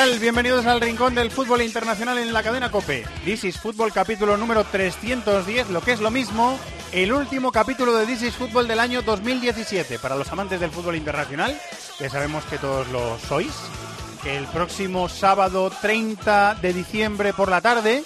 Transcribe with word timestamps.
Bienvenidos 0.00 0.64
al 0.64 0.80
Rincón 0.80 1.14
del 1.14 1.30
Fútbol 1.30 1.60
Internacional 1.60 2.16
en 2.16 2.32
la 2.32 2.42
cadena 2.42 2.70
COPE. 2.70 3.04
This 3.22 3.44
is 3.44 3.58
Fútbol 3.58 3.92
capítulo 3.92 4.38
número 4.38 4.64
310, 4.64 5.68
lo 5.68 5.82
que 5.82 5.92
es 5.92 6.00
lo 6.00 6.10
mismo, 6.10 6.58
el 6.90 7.12
último 7.12 7.52
capítulo 7.52 7.94
de 7.94 8.06
This 8.06 8.22
is 8.22 8.34
Fútbol 8.34 8.66
del 8.66 8.80
año 8.80 9.02
2017. 9.02 9.98
Para 9.98 10.16
los 10.16 10.32
amantes 10.32 10.58
del 10.58 10.70
fútbol 10.70 10.96
internacional, 10.96 11.54
que 11.98 12.08
sabemos 12.08 12.44
que 12.46 12.56
todos 12.56 12.88
lo 12.88 13.18
sois, 13.18 13.52
el 14.24 14.46
próximo 14.46 15.10
sábado 15.10 15.70
30 15.70 16.54
de 16.62 16.72
diciembre 16.72 17.34
por 17.34 17.50
la 17.50 17.60
tarde, 17.60 18.02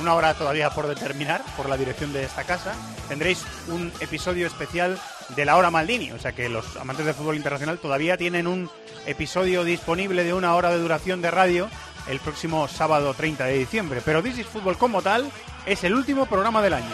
una 0.00 0.14
hora 0.14 0.32
todavía 0.32 0.70
por 0.70 0.86
determinar 0.86 1.42
por 1.58 1.68
la 1.68 1.76
dirección 1.76 2.10
de 2.14 2.24
esta 2.24 2.44
casa, 2.44 2.72
tendréis 3.06 3.44
un 3.68 3.92
episodio 4.00 4.46
especial 4.46 4.98
de 5.34 5.44
la 5.44 5.56
hora 5.56 5.70
Maldini. 5.70 6.12
O 6.12 6.18
sea 6.18 6.32
que 6.32 6.48
los 6.48 6.76
amantes 6.76 7.06
del 7.06 7.14
fútbol 7.14 7.36
internacional 7.36 7.78
todavía 7.78 8.16
tienen 8.16 8.46
un 8.46 8.70
episodio 9.06 9.64
disponible 9.64 10.24
de 10.24 10.34
una 10.34 10.54
hora 10.54 10.70
de 10.70 10.78
duración 10.78 11.22
de 11.22 11.30
radio 11.30 11.68
el 12.08 12.20
próximo 12.20 12.68
sábado 12.68 13.14
30 13.14 13.44
de 13.44 13.58
diciembre. 13.58 14.00
Pero 14.04 14.22
This 14.22 14.38
is 14.38 14.46
Fútbol 14.46 14.78
como 14.78 15.02
tal 15.02 15.30
es 15.66 15.84
el 15.84 15.94
último 15.94 16.26
programa 16.26 16.62
del 16.62 16.74
año. 16.74 16.90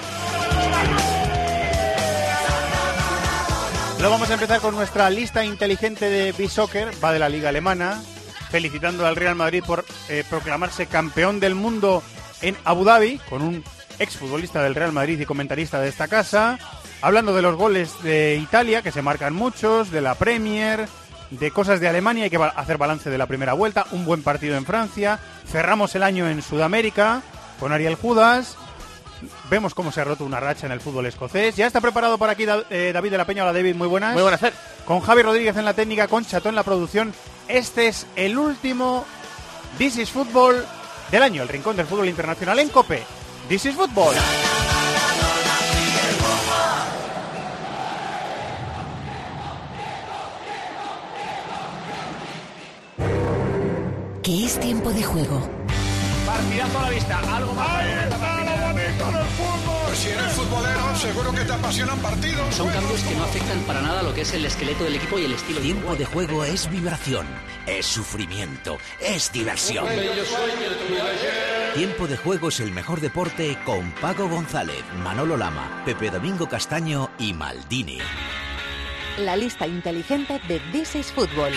Lo 4.01 4.11
vamos 4.11 4.29
a 4.29 4.35
empezar 4.35 4.61
con 4.61 4.75
nuestra 4.75 5.09
lista 5.09 5.45
inteligente 5.45 6.11
de 6.11 6.33
B-Soccer, 6.33 6.91
va 7.03 7.13
de 7.13 7.19
la 7.19 7.31
liga 7.31 7.49
alemana, 7.49 8.03
felicitando 8.51 9.07
al 9.07 9.17
Real 9.17 9.35
Madrid 9.35 9.63
por 9.67 9.85
eh, 10.11 10.25
proclamarse 10.29 10.87
campeón 10.87 11.41
del 11.41 11.55
mundo 11.55 12.03
en 12.43 12.55
Abu 12.65 12.85
Dhabi, 12.85 13.19
con 13.31 13.41
un 13.41 13.65
exfutbolista 13.99 14.63
del 14.63 14.75
Real 14.75 14.93
Madrid 14.93 15.19
y 15.19 15.25
comentarista 15.25 15.81
de 15.81 15.89
esta 15.89 16.09
casa, 16.09 16.59
hablando 17.05 17.35
de 17.35 17.43
los 17.43 17.57
goles 17.57 18.03
de 18.03 18.37
Italia, 18.37 18.81
que 18.81 18.91
se 18.91 19.03
marcan 19.03 19.35
muchos, 19.35 19.91
de 19.91 20.01
la 20.01 20.15
Premier, 20.15 20.89
de 21.31 21.51
cosas 21.51 21.79
de 21.79 21.87
Alemania, 21.87 22.25
hay 22.25 22.31
que 22.31 22.39
hacer 22.39 22.79
balance 22.79 23.11
de 23.11 23.19
la 23.19 23.27
primera 23.27 23.53
vuelta, 23.53 23.87
un 23.91 24.07
buen 24.07 24.23
partido 24.23 24.57
en 24.57 24.65
Francia, 24.65 25.19
cerramos 25.47 25.95
el 25.95 26.03
año 26.03 26.27
en 26.27 26.41
Sudamérica 26.41 27.21
con 27.61 27.73
Ariel 27.73 27.97
Judas, 27.97 28.57
vemos 29.51 29.75
cómo 29.75 29.93
se 29.93 30.01
ha 30.01 30.05
roto 30.05 30.25
una 30.25 30.41
racha 30.41 30.65
en 30.65 30.73
el 30.73 30.81
fútbol 30.81 31.05
escocés, 31.05 31.55
ya 31.55 31.67
está 31.67 31.83
preparado 31.83 32.17
por 32.17 32.31
aquí 32.31 32.47
eh, 32.71 32.91
David 32.95 33.11
de 33.11 33.19
la 33.19 33.27
Peña, 33.27 33.43
hola 33.43 33.53
David, 33.53 33.75
muy 33.75 33.87
buenas. 33.87 34.15
Muy 34.15 34.23
buenas, 34.23 34.41
Fer. 34.41 34.55
Con 34.87 35.01
Javi 35.01 35.21
Rodríguez 35.21 35.59
en 35.59 35.67
la 35.67 35.75
técnica, 35.75 36.09
con 36.09 36.25
Chato 36.25 36.49
en 36.49 36.55
la 36.55 36.63
producción, 36.63 37.13
este 37.49 37.89
es 37.89 38.07
el 38.17 38.39
último 38.39 39.05
This 39.77 39.99
is 39.99 40.11
Fútbol 40.11 40.65
del 41.11 41.23
año, 41.23 41.43
el 41.43 41.49
rincón 41.51 41.77
del 41.77 41.87
fútbol 41.87 42.09
internacional 42.09 42.59
en 42.61 42.71
COPE. 42.71 43.03
This 43.47 43.67
is 43.67 43.75
Fútbol. 43.75 44.15
Que 54.25 54.47
es 54.47 54.59
tiempo 54.59 54.91
de 54.91 55.03
juego. 55.03 55.39
Partidazo 56.25 56.79
a 56.79 56.83
la 56.83 56.91
vista, 56.91 57.37
algo 57.37 57.53
más. 57.53 57.85
Si 59.95 60.09
eres 60.09 60.33
futbolero, 60.33 60.97
seguro 60.97 61.33
que 61.33 61.45
te 61.45 61.53
apasionan 61.53 61.99
partidos. 61.99 62.55
Son 62.55 62.69
cambios 62.71 63.03
que 63.03 63.15
no 63.17 63.25
afectan 63.25 63.61
para 63.67 63.83
nada 63.83 64.03
lo 64.03 64.15
que 64.15 64.23
es 64.23 64.33
el 64.33 64.47
esqueleto 64.47 64.85
del 64.85 64.95
equipo 64.95 65.19
y 65.19 65.27
el 65.27 65.33
estilo 65.35 65.61
Tiempo 65.61 65.95
de 65.95 66.07
juego 66.07 66.43
es 66.43 66.71
vibración, 66.71 67.27
es 67.67 67.85
sufrimiento, 67.85 68.79
es 68.99 69.31
diversión. 69.31 69.85
Tiempo 71.75 72.07
de 72.07 72.17
juego 72.17 72.49
es 72.49 72.61
el 72.61 72.73
mejor 72.73 73.03
deporte 73.03 73.59
con 73.67 73.91
Paco 74.01 74.27
González, 74.27 74.83
Manolo 75.03 75.37
Lama, 75.37 75.83
Pepe 75.85 76.11
Domingo 76.11 76.49
Castaño 76.49 77.11
y 77.19 77.35
Maldini. 77.35 77.99
La 79.19 79.37
lista 79.37 79.67
inteligente 79.67 80.41
de 80.49 80.61
This 80.73 80.95
is 80.97 81.13
Football. 81.13 81.53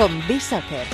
Con 0.00 0.26
B-Soccer. 0.26 0.86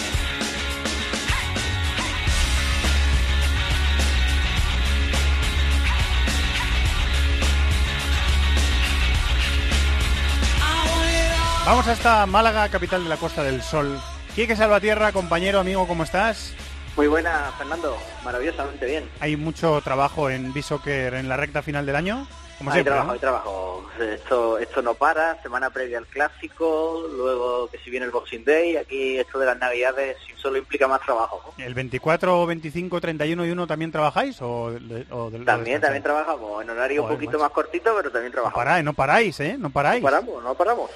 Vamos 11.65 11.87
hasta 11.87 12.27
Málaga, 12.27 12.69
capital 12.69 13.05
de 13.05 13.09
la 13.09 13.17
Costa 13.17 13.45
del 13.45 13.63
Sol. 13.63 14.01
Quique 14.35 14.57
Salvatierra, 14.57 15.13
compañero, 15.13 15.61
amigo, 15.61 15.87
¿cómo 15.87 16.03
estás? 16.03 16.53
Muy 16.97 17.07
buena, 17.07 17.53
Fernando. 17.57 17.97
Maravillosamente 18.25 18.87
bien. 18.87 19.09
Hay 19.21 19.37
mucho 19.37 19.81
trabajo 19.83 20.31
en 20.31 20.53
B-Soccer 20.53 21.15
en 21.15 21.29
la 21.29 21.37
recta 21.37 21.63
final 21.63 21.87
del 21.87 21.95
año. 21.95 22.27
Como 22.59 22.71
hay 22.71 22.75
siempre, 22.77 22.91
trabajo, 22.93 23.07
¿no? 23.09 23.13
hay 23.13 23.19
trabajo. 23.19 23.85
Esto, 24.01 24.59
esto 24.59 24.83
no 24.83 24.95
para. 24.95 25.41
Semana 25.43 25.71
previa 25.71 25.99
al 25.99 26.07
clásico, 26.07 27.07
luego 27.15 27.69
que 27.69 27.79
si 27.79 27.91
viene 27.91 28.07
el 28.07 28.13
Boxing 28.13 28.45
Day, 28.45 28.77
aquí 28.77 29.19
esto 29.19 29.39
de 29.39 29.47
las 29.47 29.59
Navidades 29.59 30.17
solo 30.37 30.57
implica 30.59 30.89
más 30.89 31.01
trabajo. 31.03 31.55
¿no? 31.59 31.65
¿El 31.65 31.75
24, 31.75 32.47
25, 32.47 33.01
31 33.01 33.47
y 33.47 33.51
1 33.51 33.67
también 33.67 33.93
trabajáis? 33.93 34.41
O, 34.43 34.73
o 35.11 35.31
También, 35.45 35.81
también 35.81 36.03
trabajamos. 36.03 36.63
En 36.63 36.71
horario 36.71 37.03
Joder, 37.03 37.13
un 37.13 37.17
poquito 37.19 37.33
macho. 37.39 37.45
más 37.45 37.51
cortito, 37.53 37.95
pero 37.97 38.11
también 38.11 38.31
No 38.33 38.35
trabajamos. 38.37 38.65
paráis, 38.65 38.85
no 38.85 38.93
paráis, 38.95 39.41
¿eh? 39.41 39.57
No 39.59 39.71
paráis. 39.71 40.03
No 40.03 40.09
paramos, 40.11 40.43
no 40.43 40.55
paramos. 40.55 40.91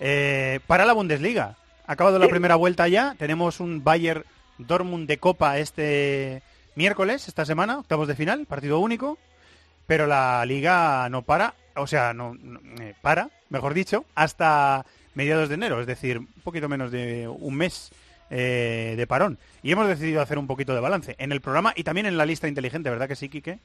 Eh, 0.00 0.60
para 0.66 0.84
la 0.84 0.92
Bundesliga. 0.94 1.56
Ha 1.86 1.92
acabado 1.92 2.18
la 2.18 2.28
primera 2.28 2.56
vuelta 2.56 2.88
ya. 2.88 3.14
Tenemos 3.18 3.60
un 3.60 3.84
Bayern 3.84 4.24
Dortmund 4.58 5.06
de 5.06 5.18
Copa 5.18 5.58
este 5.58 6.42
miércoles, 6.76 7.28
esta 7.28 7.44
semana, 7.44 7.78
octavos 7.78 8.08
de 8.08 8.14
final, 8.16 8.46
partido 8.46 8.78
único. 8.78 9.18
Pero 9.86 10.06
la 10.06 10.44
liga 10.46 11.08
no 11.10 11.22
para, 11.22 11.54
o 11.76 11.86
sea, 11.86 12.14
no, 12.14 12.36
eh, 12.80 12.94
para, 13.02 13.30
mejor 13.50 13.74
dicho, 13.74 14.04
hasta 14.14 14.84
mediados 15.14 15.48
de 15.48 15.54
enero, 15.56 15.80
es 15.80 15.86
decir, 15.86 16.18
un 16.18 16.42
poquito 16.42 16.68
menos 16.68 16.90
de 16.90 17.28
un 17.28 17.54
mes 17.54 17.90
eh, 18.30 18.94
de 18.96 19.06
parón. 19.06 19.38
Y 19.62 19.72
hemos 19.72 19.88
decidido 19.88 20.20
hacer 20.20 20.38
un 20.38 20.46
poquito 20.46 20.74
de 20.74 20.80
balance 20.80 21.14
en 21.18 21.32
el 21.32 21.40
programa 21.40 21.72
y 21.76 21.84
también 21.84 22.06
en 22.06 22.16
la 22.16 22.26
lista 22.26 22.48
inteligente, 22.48 22.90
¿verdad 22.90 23.08
que 23.08 23.16
sí, 23.16 23.28
Quique? 23.28 23.58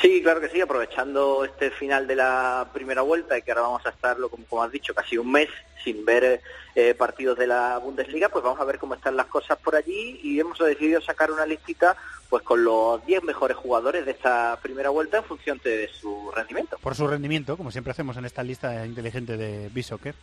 Sí, 0.00 0.20
claro 0.22 0.40
que 0.40 0.48
sí, 0.48 0.60
aprovechando 0.60 1.44
este 1.44 1.70
final 1.70 2.06
de 2.06 2.16
la 2.16 2.68
primera 2.72 3.02
vuelta 3.02 3.38
y 3.38 3.42
que 3.42 3.50
ahora 3.52 3.62
vamos 3.62 3.86
a 3.86 3.90
estarlo, 3.90 4.28
como, 4.28 4.44
como 4.46 4.62
has 4.62 4.72
dicho, 4.72 4.94
casi 4.94 5.16
un 5.18 5.30
mes 5.30 5.48
sin 5.84 6.04
ver 6.04 6.40
eh, 6.74 6.94
partidos 6.94 7.38
de 7.38 7.46
la 7.46 7.78
Bundesliga, 7.78 8.28
pues 8.28 8.44
vamos 8.44 8.60
a 8.60 8.64
ver 8.64 8.78
cómo 8.78 8.94
están 8.94 9.16
las 9.16 9.26
cosas 9.26 9.58
por 9.58 9.76
allí 9.76 10.20
y 10.22 10.40
hemos 10.40 10.58
decidido 10.58 11.00
sacar 11.00 11.30
una 11.30 11.46
listita 11.46 11.96
pues 12.28 12.42
con 12.42 12.64
los 12.64 13.04
10 13.06 13.22
mejores 13.22 13.56
jugadores 13.56 14.04
de 14.04 14.10
esta 14.10 14.58
primera 14.60 14.90
vuelta 14.90 15.18
en 15.18 15.24
función 15.24 15.60
de 15.62 15.88
su 15.88 16.30
rendimiento. 16.34 16.76
por 16.78 16.94
su 16.94 17.06
rendimiento, 17.06 17.56
como 17.56 17.70
siempre 17.70 17.92
hacemos 17.92 18.16
en 18.16 18.24
esta 18.24 18.42
lista 18.42 18.84
inteligente 18.84 19.36
de 19.36 19.70
B-Soccer. 19.72 20.14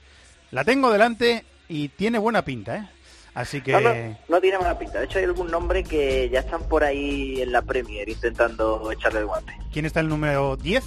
La 0.51 0.63
tengo 0.63 0.91
delante 0.91 1.45
y 1.69 1.87
tiene 1.89 2.19
buena 2.19 2.43
pinta, 2.43 2.75
¿eh? 2.75 2.89
Así 3.33 3.61
que... 3.61 3.71
No, 3.71 3.81
no, 3.81 4.17
no 4.29 4.41
tiene 4.41 4.57
mala 4.59 4.77
pinta. 4.77 4.99
De 4.99 5.05
hecho, 5.05 5.17
hay 5.19 5.25
algún 5.25 5.49
nombre 5.49 5.83
que 5.83 6.29
ya 6.29 6.39
están 6.41 6.63
por 6.67 6.83
ahí 6.83 7.41
en 7.41 7.51
la 7.51 7.61
Premier 7.63 8.07
intentando 8.07 8.91
echarle 8.91 9.19
el 9.21 9.25
guante. 9.25 9.57
¿Quién 9.71 9.85
está 9.85 9.99
el 10.01 10.07
número 10.09 10.55
10? 10.57 10.83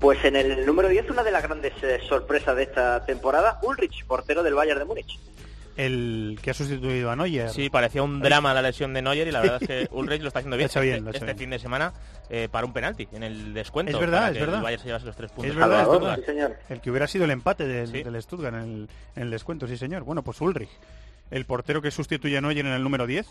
Pues 0.00 0.24
en 0.24 0.34
el 0.34 0.66
número 0.66 0.88
10, 0.88 1.10
una 1.10 1.22
de 1.22 1.30
las 1.30 1.42
grandes 1.44 1.72
eh, 1.82 2.00
sorpresas 2.08 2.56
de 2.56 2.64
esta 2.64 3.04
temporada, 3.06 3.60
Ulrich, 3.62 4.04
portero 4.06 4.42
del 4.42 4.54
Bayern 4.54 4.80
de 4.80 4.84
Múnich. 4.84 5.18
El 5.76 6.38
que 6.42 6.50
ha 6.50 6.54
sustituido 6.54 7.10
a 7.10 7.16
Neuer. 7.16 7.48
Sí, 7.48 7.70
parecía 7.70 8.02
un 8.02 8.20
drama 8.20 8.52
la 8.52 8.60
lesión 8.60 8.92
de 8.92 9.00
Neuer 9.00 9.26
y 9.28 9.30
la 9.30 9.40
verdad 9.40 9.62
es 9.62 9.68
que 9.68 9.88
Ulrich 9.92 10.20
lo 10.20 10.28
está 10.28 10.40
haciendo 10.40 10.56
bien. 10.58 10.68
Bien, 10.74 10.96
este 11.06 11.10
este 11.10 11.24
bien. 11.26 11.38
fin 11.38 11.50
de 11.50 11.58
semana 11.60 11.94
eh, 12.28 12.48
para 12.50 12.66
un 12.66 12.72
penalti 12.74 13.08
en 13.12 13.22
el 13.22 13.54
descuento. 13.54 13.92
Es 13.92 13.98
verdad, 13.98 14.18
para 14.18 14.28
es 14.32 14.34
que 14.34 14.40
verdad. 14.40 14.56
El 14.58 14.62
Bayern 14.64 14.82
se 14.82 14.88
llevase 14.88 15.06
los 15.06 15.16
tres 15.16 15.30
puntos. 15.30 15.50
Es 15.52 15.56
verdad, 15.56 15.82
es 15.82 15.88
verdad. 15.88 16.16
sí, 16.18 16.24
señor. 16.26 16.56
El 16.68 16.80
que 16.82 16.90
hubiera 16.90 17.06
sido 17.06 17.24
el 17.24 17.30
empate 17.30 17.66
del, 17.66 17.86
Sí. 17.88 18.02
del 18.02 18.20
Stuttgart 18.20 18.54
en 18.56 18.60
el, 18.62 18.88
en 19.16 19.22
el 19.22 19.30
descuento, 19.30 19.66
sí 19.66 19.78
señor. 19.78 20.02
Bueno, 20.02 20.22
pues 20.22 20.38
Ulrich, 20.42 20.68
el 21.32 21.44
portero 21.46 21.82
que 21.82 21.90
sustituye 21.90 22.38
a 22.38 22.40
Neuer 22.40 22.58
en 22.58 22.66
el 22.68 22.82
número 22.84 23.06
10. 23.06 23.26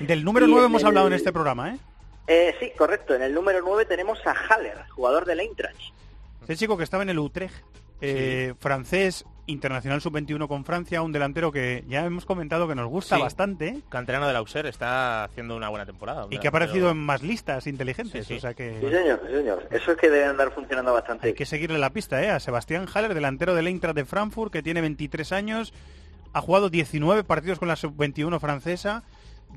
Del 0.00 0.24
número 0.24 0.46
Y 0.46 0.50
9 0.50 0.66
en 0.66 0.70
hemos 0.70 0.82
el- 0.82 0.88
hablado 0.88 1.06
en 1.08 1.12
este 1.14 1.32
programa, 1.32 1.74
¿eh? 1.74 1.78
Eh, 2.28 2.54
sí, 2.60 2.70
correcto. 2.76 3.14
En 3.14 3.22
el 3.22 3.34
número 3.34 3.60
9 3.64 3.84
tenemos 3.86 4.18
a 4.26 4.32
Haller, 4.32 4.84
jugador 4.90 5.24
del 5.24 5.40
Eintracht. 5.40 5.80
Ese 6.44 6.56
chico 6.56 6.76
que 6.76 6.84
estaba 6.84 7.02
en 7.02 7.08
el 7.08 7.18
Utrecht, 7.18 7.54
eh, 8.00 8.54
francés, 8.60 9.24
internacional 9.46 10.00
sub-21 10.02 10.46
con 10.46 10.64
Francia, 10.64 11.00
un 11.02 11.10
delantero 11.10 11.50
que 11.50 11.82
ya 11.88 12.04
hemos 12.04 12.26
comentado 12.26 12.68
que 12.68 12.74
nos 12.74 12.86
gusta 12.86 13.16
Sí. 13.16 13.22
bastante 13.22 13.80
Canterano 13.88 14.26
del 14.26 14.36
Auxerre 14.36 14.68
está 14.68 15.24
haciendo 15.24 15.56
una 15.56 15.70
buena 15.70 15.86
temporada. 15.86 16.26
y 16.30 16.38
que 16.38 16.46
ha 16.46 16.50
aparecido 16.50 16.90
en 16.90 16.98
más 16.98 17.22
listas 17.22 17.66
inteligentes. 17.66 18.26
Sí, 18.26 18.34
sí. 18.34 18.38
O 18.38 18.40
sea 18.40 18.50
Sí, 18.50 18.56
que 18.56 18.78
señor, 18.80 19.20
sí, 19.26 19.32
señor. 19.34 19.66
Eso 19.70 19.92
es 19.92 19.98
que 19.98 20.10
debe 20.10 20.26
andar 20.26 20.52
funcionando 20.52 20.92
bastante. 20.92 21.28
hay 21.28 21.34
que 21.34 21.46
seguirle 21.46 21.78
la 21.78 21.90
pista 21.90 22.22
¿eh? 22.22 22.28
a 22.30 22.38
Sebastián 22.40 22.86
Haller, 22.94 23.14
delantero 23.14 23.54
del 23.54 23.66
Eintracht 23.66 23.96
de 23.96 24.04
Frankfurt, 24.04 24.52
que 24.52 24.62
tiene 24.62 24.82
23 24.82 25.32
años, 25.32 25.72
ha 26.32 26.40
jugado 26.40 26.68
19 26.70 27.24
partidos 27.24 27.58
con 27.58 27.68
la 27.68 27.76
sub-21 27.76 28.38
francesa. 28.40 29.02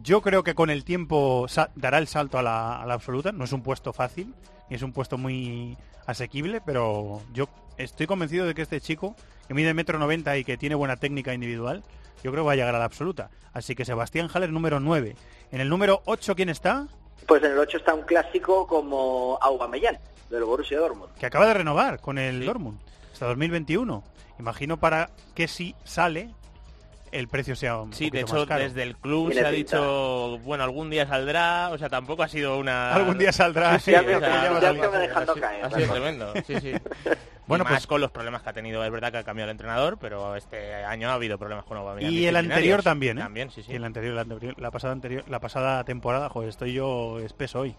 Yo 0.01 0.21
creo 0.21 0.43
que 0.43 0.55
con 0.55 0.69
el 0.69 0.83
tiempo 0.85 1.47
dará 1.75 1.97
el 1.97 2.07
salto 2.07 2.37
a 2.37 2.43
la, 2.43 2.81
a 2.81 2.85
la 2.85 2.93
absoluta. 2.93 3.31
No 3.31 3.43
es 3.43 3.51
un 3.53 3.61
puesto 3.61 3.91
fácil, 3.93 4.33
ni 4.69 4.75
es 4.77 4.81
un 4.83 4.93
puesto 4.93 5.17
muy 5.17 5.77
asequible, 6.05 6.61
pero 6.61 7.21
yo 7.33 7.47
estoy 7.77 8.07
convencido 8.07 8.45
de 8.45 8.53
que 8.53 8.61
este 8.61 8.79
chico, 8.81 9.15
que 9.47 9.53
mide 9.53 9.73
metro 9.73 9.99
noventa 9.99 10.37
y 10.37 10.43
que 10.43 10.57
tiene 10.57 10.75
buena 10.75 10.95
técnica 10.97 11.33
individual, 11.33 11.83
yo 12.23 12.31
creo 12.31 12.43
que 12.43 12.47
va 12.47 12.53
a 12.53 12.55
llegar 12.55 12.75
a 12.75 12.79
la 12.79 12.85
absoluta. 12.85 13.29
Así 13.53 13.75
que 13.75 13.83
Sebastián 13.85 14.29
Haller, 14.33 14.51
número 14.51 14.79
9. 14.79 15.15
En 15.51 15.61
el 15.61 15.67
número 15.69 16.01
8, 16.05 16.35
¿quién 16.35 16.49
está? 16.49 16.87
Pues 17.27 17.43
en 17.43 17.51
el 17.51 17.57
8 17.59 17.77
está 17.77 17.93
un 17.93 18.03
clásico 18.03 18.65
como 18.67 19.37
Aubameyang, 19.41 19.97
del 20.29 20.43
Borussia 20.45 20.79
Dortmund. 20.79 21.13
que 21.15 21.25
acaba 21.25 21.45
de 21.47 21.53
renovar 21.55 21.99
con 21.99 22.17
el 22.17 22.39
Sí. 22.39 22.45
Dortmund 22.45 22.79
hasta 23.11 23.25
2021. 23.27 24.03
Imagino 24.39 24.77
para 24.77 25.09
que 25.35 25.47
si 25.47 25.75
sale 25.83 26.29
el 27.11 27.27
precio 27.27 27.55
sea 27.55 27.77
un 27.77 27.93
Sí, 27.93 28.09
de 28.09 28.21
hecho, 28.21 28.35
más 28.35 28.45
caro. 28.47 28.63
desde 28.63 28.83
el 28.83 28.95
club 28.95 29.33
se 29.33 29.41
ha 29.41 29.51
pinta. 29.51 29.77
dicho, 29.77 30.37
bueno, 30.39 30.63
algún 30.63 30.89
día 30.89 31.05
saldrá, 31.07 31.69
o 31.71 31.77
sea, 31.77 31.89
tampoco 31.89 32.23
ha 32.23 32.27
sido 32.27 32.57
una... 32.57 32.93
Algún 32.93 33.17
día 33.17 33.31
saldrá. 33.31 33.77
Sí, 33.79 33.91
sí, 33.91 33.97
o 33.97 34.19
sea, 34.19 34.19
ya 34.43 34.51
va 34.51 34.59
dejando 34.99 35.31
ha 35.31 35.35
sido- 35.35 35.41
caer, 35.41 35.65
Ha 35.65 35.69
sido 35.69 35.79
Rafa. 35.81 35.93
tremendo, 35.93 36.33
sí, 36.47 36.59
sí. 36.59 36.71
Bueno, 37.47 37.63
Bueno, 37.65 37.73
más 37.75 37.81
pues- 37.81 37.87
con 37.87 37.99
los 38.01 38.11
problemas 38.11 38.43
que 38.43 38.49
ha 38.49 38.53
tenido, 38.53 38.81
es 38.85 38.91
verdad 38.91 39.11
que 39.11 39.17
ha 39.17 39.23
cambiado 39.25 39.49
el 39.49 39.55
entrenador, 39.55 39.97
pero 39.99 40.37
este 40.37 40.73
año 40.85 41.09
ha 41.09 41.15
habido 41.15 41.37
problemas 41.37 41.65
con 41.65 41.75
Aubameyang 41.77 42.13
Y 42.13 42.25
el 42.25 42.37
anterior 42.37 42.81
también, 42.81 43.17
¿eh? 43.17 43.21
También, 43.23 43.51
sí, 43.51 43.61
sí. 43.63 43.73
Y 43.73 43.75
el 43.75 43.83
anterior, 43.83 44.13
la, 44.13 44.21
anterior- 44.21 44.57
la 44.57 44.71
pasada 44.71 44.93
anterior, 44.93 45.25
la 45.27 45.39
pasada 45.41 45.83
temporada, 45.83 46.29
joder, 46.29 46.47
estoy 46.47 46.71
yo 46.73 47.19
espeso 47.19 47.59
hoy. 47.61 47.75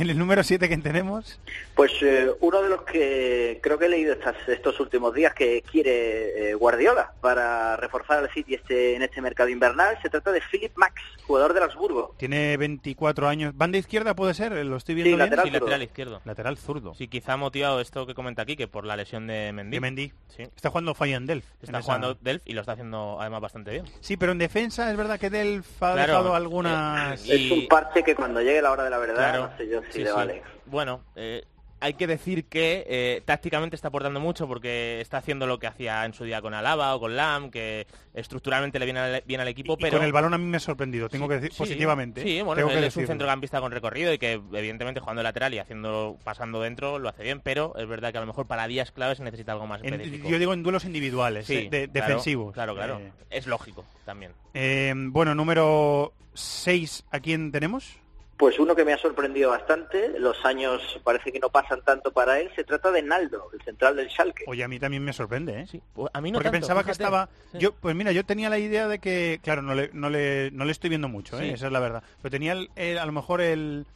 En 0.00 0.10
el 0.10 0.18
número 0.18 0.42
7 0.42 0.68
que 0.68 0.76
tenemos, 0.78 1.40
Pues 1.74 1.92
eh, 2.02 2.30
uno 2.40 2.62
de 2.62 2.68
los 2.68 2.82
que 2.82 3.58
creo 3.62 3.78
que 3.78 3.86
he 3.86 3.88
leído 3.88 4.12
estas, 4.12 4.36
estos 4.48 4.78
últimos 4.80 5.12
días 5.14 5.34
que 5.34 5.62
quiere 5.62 6.50
eh, 6.50 6.54
Guardiola 6.54 7.12
para 7.20 7.76
reforzar 7.76 8.18
al 8.18 8.30
City 8.30 8.54
este, 8.54 8.94
en 8.94 9.02
este 9.02 9.20
mercado 9.20 9.48
invernal, 9.48 9.98
se 10.02 10.08
trata 10.08 10.30
de 10.32 10.40
Philip 10.50 10.72
Max, 10.76 11.02
jugador 11.26 11.52
del 11.52 11.64
Habsburgo. 11.64 12.14
tiene 12.16 12.56
24 12.56 13.28
años. 13.28 13.56
¿Banda 13.56 13.78
izquierda 13.78 14.14
puede 14.14 14.34
ser? 14.34 14.52
¿Lo 14.64 14.76
estoy 14.76 14.94
viendo 14.94 15.10
Sí, 15.10 15.16
bien? 15.16 15.18
lateral 15.30 15.44
Sí, 15.46 15.50
lateral 15.50 15.82
izquierdo. 15.82 16.20
Lateral 16.24 16.56
zurdo. 16.58 16.94
Sí, 16.94 17.08
quizá 17.08 17.32
ha 17.34 17.36
motivado 17.36 17.80
esto 17.80 18.06
que 18.06 18.14
comenta 18.14 18.42
aquí, 18.42 18.56
que 18.56 18.68
por 18.68 18.84
la 18.84 18.96
lesión 18.96 19.26
de 19.26 19.52
Mendy. 19.52 19.76
De 19.76 19.80
Mendy. 19.80 20.12
Sí. 20.28 20.42
Está 20.42 20.70
jugando 20.70 20.94
Fayand 20.94 21.28
Delft. 21.28 21.48
en 21.48 21.64
Está 21.66 21.78
esa- 21.78 21.84
jugando 21.84 22.14
Delph 22.20 22.42
y 22.44 22.52
lo 22.52 22.60
está 22.60 22.72
haciendo 22.72 23.20
además 23.20 23.40
bastante 23.40 23.70
bien. 23.72 23.84
Sí, 24.00 24.16
pero 24.16 24.32
en 24.32 24.38
defensa 24.38 24.90
es 24.90 24.96
verdad 24.96 25.18
que 25.18 25.30
Delft 25.30 25.82
ha 25.82 25.92
Claro, 25.94 26.12
dejado 26.12 26.34
algunas... 26.34 27.28
eh, 27.28 27.34
Es 27.46 27.50
un 27.50 27.66
parche 27.68 28.02
que 28.02 28.14
cuando 28.14 28.40
llegue 28.40 28.62
la 28.62 28.70
hora 28.72 28.84
de 28.84 28.90
la 28.90 28.98
verdad, 28.98 29.16
Claro. 29.16 29.50
no 29.50 29.56
sé 29.56 29.68
yo 29.68 29.80
Sí, 29.90 30.00
le 30.00 30.06
sí. 30.10 30.14
vale. 30.14 30.42
Bueno, 30.66 31.02
eh, 31.16 31.44
hay 31.80 31.94
que 31.94 32.08
decir 32.08 32.46
que 32.46 32.84
eh, 32.88 33.22
tácticamente 33.24 33.76
está 33.76 33.86
aportando 33.86 34.18
mucho 34.18 34.48
porque 34.48 35.00
está 35.00 35.18
haciendo 35.18 35.46
lo 35.46 35.60
que 35.60 35.68
hacía 35.68 36.04
en 36.04 36.12
su 36.12 36.24
día 36.24 36.42
con 36.42 36.52
Alaba 36.52 36.92
o 36.96 36.98
con 36.98 37.14
Lam, 37.14 37.52
que 37.52 37.86
estructuralmente 38.14 38.80
le 38.80 38.84
viene 38.84 38.98
al, 38.98 39.22
bien 39.24 39.40
al 39.40 39.46
equipo, 39.46 39.74
Y 39.78 39.82
pero... 39.82 39.98
con 39.98 40.04
el 40.04 40.12
balón 40.12 40.34
a 40.34 40.38
mí 40.38 40.44
me 40.44 40.56
ha 40.56 40.60
sorprendido, 40.60 41.08
tengo 41.08 41.26
Sí, 41.26 41.28
que 41.28 41.34
decir 41.36 41.52
sí, 41.52 41.58
positivamente. 41.58 42.20
Sí, 42.22 42.42
bueno, 42.42 42.56
tengo 42.56 42.70
él 42.72 42.80
que 42.80 42.86
es 42.86 42.96
un 42.96 43.06
centrocampista 43.06 43.60
con 43.60 43.70
recorrido 43.70 44.12
y 44.12 44.18
que 44.18 44.32
evidentemente 44.32 44.98
jugando 44.98 45.22
lateral 45.22 45.54
y 45.54 45.58
haciendo 45.60 46.16
pasando 46.24 46.60
dentro 46.60 46.98
lo 46.98 47.10
hace 47.10 47.22
bien, 47.22 47.40
pero 47.40 47.72
es 47.76 47.86
verdad 47.86 48.10
que 48.10 48.18
a 48.18 48.22
lo 48.22 48.26
mejor 48.26 48.48
para 48.48 48.66
días 48.66 48.90
claves 48.90 49.20
necesita 49.20 49.52
algo 49.52 49.68
más 49.68 49.80
En- 49.84 50.02
yo 50.28 50.38
digo 50.40 50.52
en 50.52 50.64
duelos 50.64 50.84
individuales, 50.84 51.46
Sí, 51.46 51.54
eh, 51.54 51.68
de- 51.70 51.88
claro, 51.88 52.06
defensivos. 52.08 52.54
Claro, 52.54 52.74
claro. 52.74 52.98
Eh, 52.98 53.12
Es 53.30 53.46
lógico 53.46 53.84
también. 54.04 54.32
eh, 54.52 54.92
bueno, 54.96 55.32
número 55.36 56.12
6, 56.34 57.04
¿a 57.12 57.20
quién 57.20 57.52
tenemos? 57.52 58.00
Pues 58.38 58.56
uno 58.60 58.76
que 58.76 58.84
me 58.84 58.92
ha 58.92 58.98
sorprendido 58.98 59.50
bastante, 59.50 60.16
los 60.20 60.44
años 60.44 60.80
parece 61.02 61.32
que 61.32 61.40
no 61.40 61.50
pasan 61.50 61.82
tanto 61.82 62.12
para 62.12 62.38
él, 62.38 62.48
se 62.54 62.62
trata 62.62 62.92
de 62.92 63.02
Naldo, 63.02 63.50
el 63.52 63.60
central 63.62 63.96
del 63.96 64.08
Schalke. 64.08 64.44
Oye, 64.46 64.62
a 64.62 64.68
mí 64.68 64.78
también 64.78 65.02
me 65.04 65.12
sorprende, 65.12 65.60
¿eh? 65.62 65.66
Sí, 65.66 65.82
pues 65.92 66.08
a 66.14 66.20
mí 66.20 66.30
no 66.30 66.36
Porque 66.36 66.50
tanto, 66.50 66.60
pensaba 66.60 66.84
que 66.84 66.92
estaba... 66.92 67.28
Sí. 67.50 67.58
Yo, 67.58 67.72
pues 67.72 67.96
mira, 67.96 68.12
yo 68.12 68.24
tenía 68.24 68.48
la 68.48 68.58
idea 68.60 68.86
de 68.86 69.00
que... 69.00 69.40
Claro, 69.42 69.62
no 69.62 69.74
le, 69.74 69.90
no 69.92 70.08
le, 70.08 70.52
no 70.52 70.64
le 70.64 70.70
estoy 70.70 70.88
viendo 70.88 71.08
mucho, 71.08 71.36
¿eh? 71.40 71.48
Sí. 71.48 71.50
esa 71.54 71.66
es 71.66 71.72
la 71.72 71.80
verdad. 71.80 72.04
Pero 72.22 72.30
tenía 72.30 72.52
el- 72.52 72.70
el- 72.76 72.98
a 72.98 73.06
lo 73.06 73.10
mejor 73.12 73.40
el, 73.40 73.86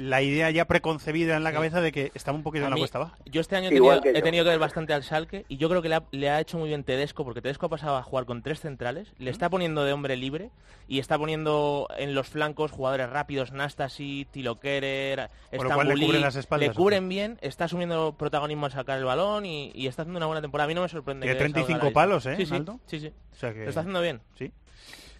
la 0.00 0.22
idea 0.22 0.50
ya 0.50 0.64
preconcebida 0.66 1.36
en 1.36 1.44
la 1.44 1.52
cabeza 1.52 1.80
de 1.80 1.92
que 1.92 2.10
estaba 2.14 2.36
un 2.36 2.42
poquito 2.42 2.64
A 2.64 2.68
en 2.68 2.70
la 2.70 2.74
mí- 2.76 2.80
cuesta 2.80 2.98
baja. 2.98 3.16
Yo 3.26 3.40
este 3.40 3.56
año 3.56 3.66
he 3.68 3.70
tenido, 3.72 4.00
que 4.00 4.10
he 4.10 4.14
yo. 4.14 4.22
tenido 4.22 4.44
que 4.44 4.50
ver 4.50 4.58
bastante 4.58 4.92
al 4.92 5.02
Schalke 5.02 5.44
y 5.48 5.56
yo 5.56 5.68
creo 5.68 5.82
que 5.82 5.88
le 5.88 5.96
ha, 5.96 6.02
le 6.10 6.30
ha 6.30 6.40
hecho 6.40 6.58
muy 6.58 6.68
bien 6.68 6.84
Tedesco 6.84 7.24
porque 7.24 7.42
Tedesco 7.42 7.66
ha 7.66 7.68
pasado 7.68 7.96
a 7.96 8.02
jugar 8.02 8.24
con 8.26 8.42
tres 8.42 8.60
centrales, 8.60 9.12
le 9.18 9.30
está 9.30 9.50
poniendo 9.50 9.84
de 9.84 9.92
hombre 9.92 10.16
libre 10.16 10.50
y 10.88 10.98
está 11.00 11.18
poniendo 11.18 11.86
en 11.98 12.14
los 12.14 12.28
flancos 12.28 12.70
jugadores 12.72 13.10
rápidos, 13.10 13.52
Nastasi, 13.52 14.26
Tilo 14.30 14.58
Kerer, 14.60 15.28
Por 15.54 15.64
lo 15.68 15.74
cual 15.74 15.88
le 15.88 15.94
cubren 16.06 16.20
las 16.22 16.36
espaldas, 16.36 16.68
le 16.68 16.74
cubren 16.74 17.08
bien, 17.08 17.38
está 17.42 17.64
asumiendo 17.66 18.14
protagonismo 18.18 18.66
al 18.66 18.72
sacar 18.72 18.98
el 18.98 19.04
balón 19.04 19.44
y, 19.46 19.70
y 19.74 19.86
está 19.86 20.02
haciendo 20.02 20.16
una 20.18 20.26
buena 20.26 20.40
temporada. 20.40 20.64
A 20.64 20.68
mí 20.68 20.74
no 20.74 20.82
me 20.82 20.88
sorprende. 20.88 21.26
Tiene 21.26 21.36
que 21.38 21.44
salga 21.44 21.52
35 21.54 21.76
a 21.76 21.78
la 21.78 21.84
lista. 21.88 21.94
palos, 22.00 22.26
¿eh, 22.26 22.36
Sí, 22.36 22.46
sí, 22.46 22.54
sí, 22.86 23.00
sí. 23.00 23.12
O 23.32 23.36
sea 23.36 23.52
que... 23.52 23.64
Lo 23.64 23.68
está 23.68 23.80
haciendo 23.80 24.00
bien. 24.00 24.20
Sí. 24.38 24.50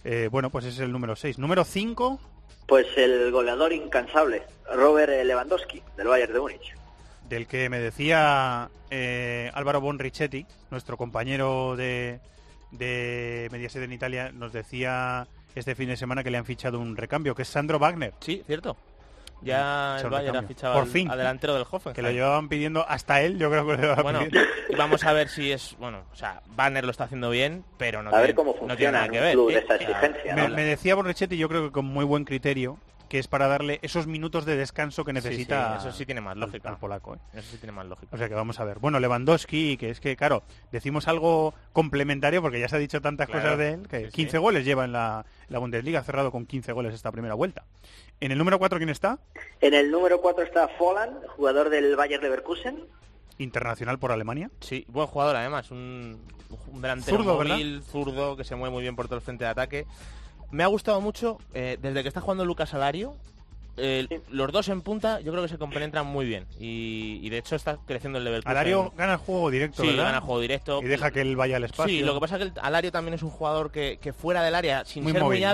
Eh, 0.05 0.29
bueno, 0.31 0.49
pues 0.51 0.65
ese 0.65 0.75
es 0.77 0.81
el 0.81 0.93
número 0.93 1.17
6. 1.17 1.39
Número 1.39 1.65
5, 1.65 2.19
Pues 2.67 2.87
el 2.97 3.31
goleador 3.31 3.73
incansable, 3.73 4.43
Robert 4.75 5.25
Lewandowski, 5.25 5.83
del 5.97 6.09
Bayern 6.09 6.33
de 6.33 6.41
Múnich. 6.41 6.75
del 7.29 7.47
que 7.47 7.69
me 7.69 7.79
decía 7.79 8.69
eh, 8.91 9.50
Álvaro 9.55 9.81
Bonrichetti, 9.81 10.47
nuestro 10.71 10.97
compañero 10.97 11.77
de, 11.77 12.21
de 12.71 13.49
Mediaset 13.53 13.83
en 13.83 13.93
Italia, 13.93 14.33
nos 14.33 14.53
decía 14.53 15.27
este 15.55 15.75
fin 15.75 15.89
de 15.89 15.97
semana 15.97 16.23
que 16.23 16.31
le 16.31 16.39
han 16.39 16.45
fichado 16.45 16.79
un 16.79 16.97
recambio, 16.97 17.35
que 17.35 17.43
es 17.43 17.49
Sandro 17.49 17.79
Wagner, 17.79 18.12
Sí, 18.21 18.43
cierto. 18.47 18.77
Ya 19.43 19.99
el 20.00 20.11
Bayern 20.11 20.37
ha 20.37 20.43
fichado 20.43 20.75
Por 20.75 20.82
al, 20.82 20.88
fin. 20.88 21.11
al 21.11 21.19
delantero 21.19 21.55
del 21.55 21.64
Hoffenheim. 21.70 21.94
que 21.94 22.02
lo 22.02 22.11
llevaban 22.11 22.49
pidiendo 22.49 22.85
hasta 22.88 23.20
él, 23.23 23.38
yo 23.38 23.50
creo 23.50 23.67
que 23.67 23.73
lo 23.75 23.79
llevaban 23.81 24.02
Bueno, 24.02 24.19
pidiendo. 24.20 24.40
y 24.69 24.75
vamos 24.76 25.05
a 25.05 25.12
ver 25.12 25.29
si 25.29 25.52
es, 25.52 25.76
bueno, 25.79 26.02
o 26.12 26.17
sea, 26.17 26.43
Banner 26.56 26.85
lo 26.85 26.90
está 26.90 27.05
haciendo 27.05 27.31
bien, 27.31 27.64
pero 27.76 28.02
no 28.02 28.11
A 28.11 28.14
ver 28.20 28.35
tiene, 28.35 28.35
cómo 28.35 28.50
no 28.50 28.56
tiene 28.56 28.69
funciona 28.75 28.99
nada 28.99 29.08
que 29.11 29.20
ver. 29.20 29.32
club 29.35 29.49
de 29.50 29.55
¿eh? 29.55 29.62
esa 29.64 29.75
exigencia, 29.76 30.35
Me, 30.35 30.49
¿no? 30.49 30.55
me 30.56 30.62
decía 30.64 30.94
Borrechetti, 30.96 31.37
yo 31.37 31.49
creo 31.49 31.64
que 31.67 31.70
con 31.73 31.85
muy 31.87 32.05
buen 32.05 32.25
criterio, 32.25 32.79
que 33.08 33.19
es 33.19 33.26
para 33.26 33.49
darle 33.49 33.79
esos 33.81 34.06
minutos 34.06 34.44
de 34.44 34.55
descanso 34.55 35.02
que 35.02 35.12
sí, 35.14 35.20
sí, 35.23 35.29
necesita 35.29 35.76
eso 35.79 35.93
sí 35.93 36.05
tiene 36.05 36.20
más 36.20 36.32
al- 36.32 36.41
lógica. 36.41 36.69
al 36.69 36.76
polaco. 36.76 37.14
¿eh? 37.14 37.19
Eso 37.32 37.52
sí 37.52 37.56
tiene 37.56 37.73
más 37.73 37.87
lógica. 37.87 38.14
O 38.14 38.19
sea 38.19 38.29
que 38.29 38.34
vamos 38.34 38.61
a 38.61 38.64
ver. 38.64 38.81
Bueno, 38.81 39.00
Lewandowski, 39.00 39.79
que 39.79 39.88
es 39.88 39.99
que, 40.00 40.14
claro, 40.14 40.43
decimos 40.73 41.08
algo 41.08 41.55
complementario 41.73 42.43
porque 42.43 42.61
ya 42.61 42.69
se 42.69 42.76
ha 42.76 42.79
dicho 42.79 43.00
tantas 43.00 43.29
Claro. 43.29 43.43
cosas 43.44 43.58
de 43.58 43.70
él, 43.73 43.88
que 43.88 43.99
Sí, 44.00 44.05
sí. 44.06 44.12
15 44.12 44.37
goles 44.38 44.67
lleva 44.67 44.84
en 44.84 44.93
la, 44.93 45.25
la 45.49 45.58
Bundesliga, 45.58 46.00
ha 46.00 46.05
cerrado 46.05 46.31
con 46.31 46.44
15 46.44 46.73
goles 46.73 46.93
esta 46.93 47.11
primera 47.11 47.32
vuelta. 47.32 47.64
En 48.20 48.32
el 48.32 48.38
número 48.38 48.59
4, 48.59 48.79
¿quién 48.79 48.91
está? 48.91 49.19
En 49.61 49.75
el 49.75 49.91
número 49.91 50.20
4 50.20 50.44
está 50.44 50.69
Folland, 50.69 51.25
jugador 51.37 51.70
del 51.70 51.94
Bayern 51.97 52.23
Leverkusen. 52.23 52.84
Internacional 53.39 53.98
por 53.98 54.10
Alemania. 54.10 54.51
Sí, 54.60 54.84
buen 54.89 55.06
jugador 55.06 55.37
además, 55.37 55.70
un, 55.70 56.20
un 56.72 56.82
delantero 56.82 57.19
Zurdo, 57.19 57.34
móvil, 57.37 57.82
zurdo, 57.89 58.37
que 58.37 58.43
se 58.44 58.56
mueve 58.56 58.72
muy 58.72 58.82
bien 58.82 58.96
por 58.96 59.06
todo 59.06 59.17
el 59.17 59.22
frente 59.22 59.44
de 59.44 59.51
ataque. 59.51 59.87
Me 60.51 60.65
ha 60.65 60.67
gustado 60.67 61.01
mucho, 61.01 61.39
eh, 61.55 61.79
desde 61.81 62.03
que 62.03 62.08
está 62.08 62.20
jugando 62.20 62.44
Lucas 62.44 62.75
Alario, 62.75 63.15
eh, 63.81 64.06
Sí. 64.08 64.17
los 64.31 64.51
dos 64.51 64.69
en 64.70 64.82
punta 64.82 65.20
yo 65.20 65.31
creo 65.31 65.44
que 65.44 65.48
se 65.51 65.56
compenetran 65.56 66.05
muy 66.05 66.27
bien 66.27 66.46
y, 66.58 67.20
y 67.22 67.31
de 67.31 67.39
hecho 67.39 67.55
está 67.55 67.79
creciendo 67.87 68.19
el 68.19 68.25
Leverkusen. 68.25 68.51
Alario 68.51 68.93
gana 68.96 69.13
el 69.13 69.19
juego 69.20 69.51
directo, 69.53 69.82
sí, 69.82 69.91
¿verdad? 69.91 70.05
gana 70.06 70.20
juego 70.20 70.41
directo. 70.41 70.81
Y 70.82 70.87
deja 70.87 71.13
que 71.13 71.20
él 71.20 71.37
vaya 71.37 71.58
al 71.58 71.63
espacio. 71.65 71.94
Sí, 71.96 72.01
lo 72.03 72.15
que 72.15 72.19
pasa 72.20 72.37
es 72.39 72.43
que 72.43 72.48
el 72.48 72.53
Alario 72.60 72.91
también 72.91 73.15
es 73.15 73.22
un 73.22 73.31
jugador 73.31 73.70
que, 73.70 73.98
que 74.03 74.13
fuera 74.13 74.43
del 74.43 74.56
área, 74.56 74.84
sin 74.84 75.05
Muy 75.05 75.13
ser 75.13 75.22
móvil, 75.22 75.39
muy 75.39 75.44
¿no? 75.44 75.48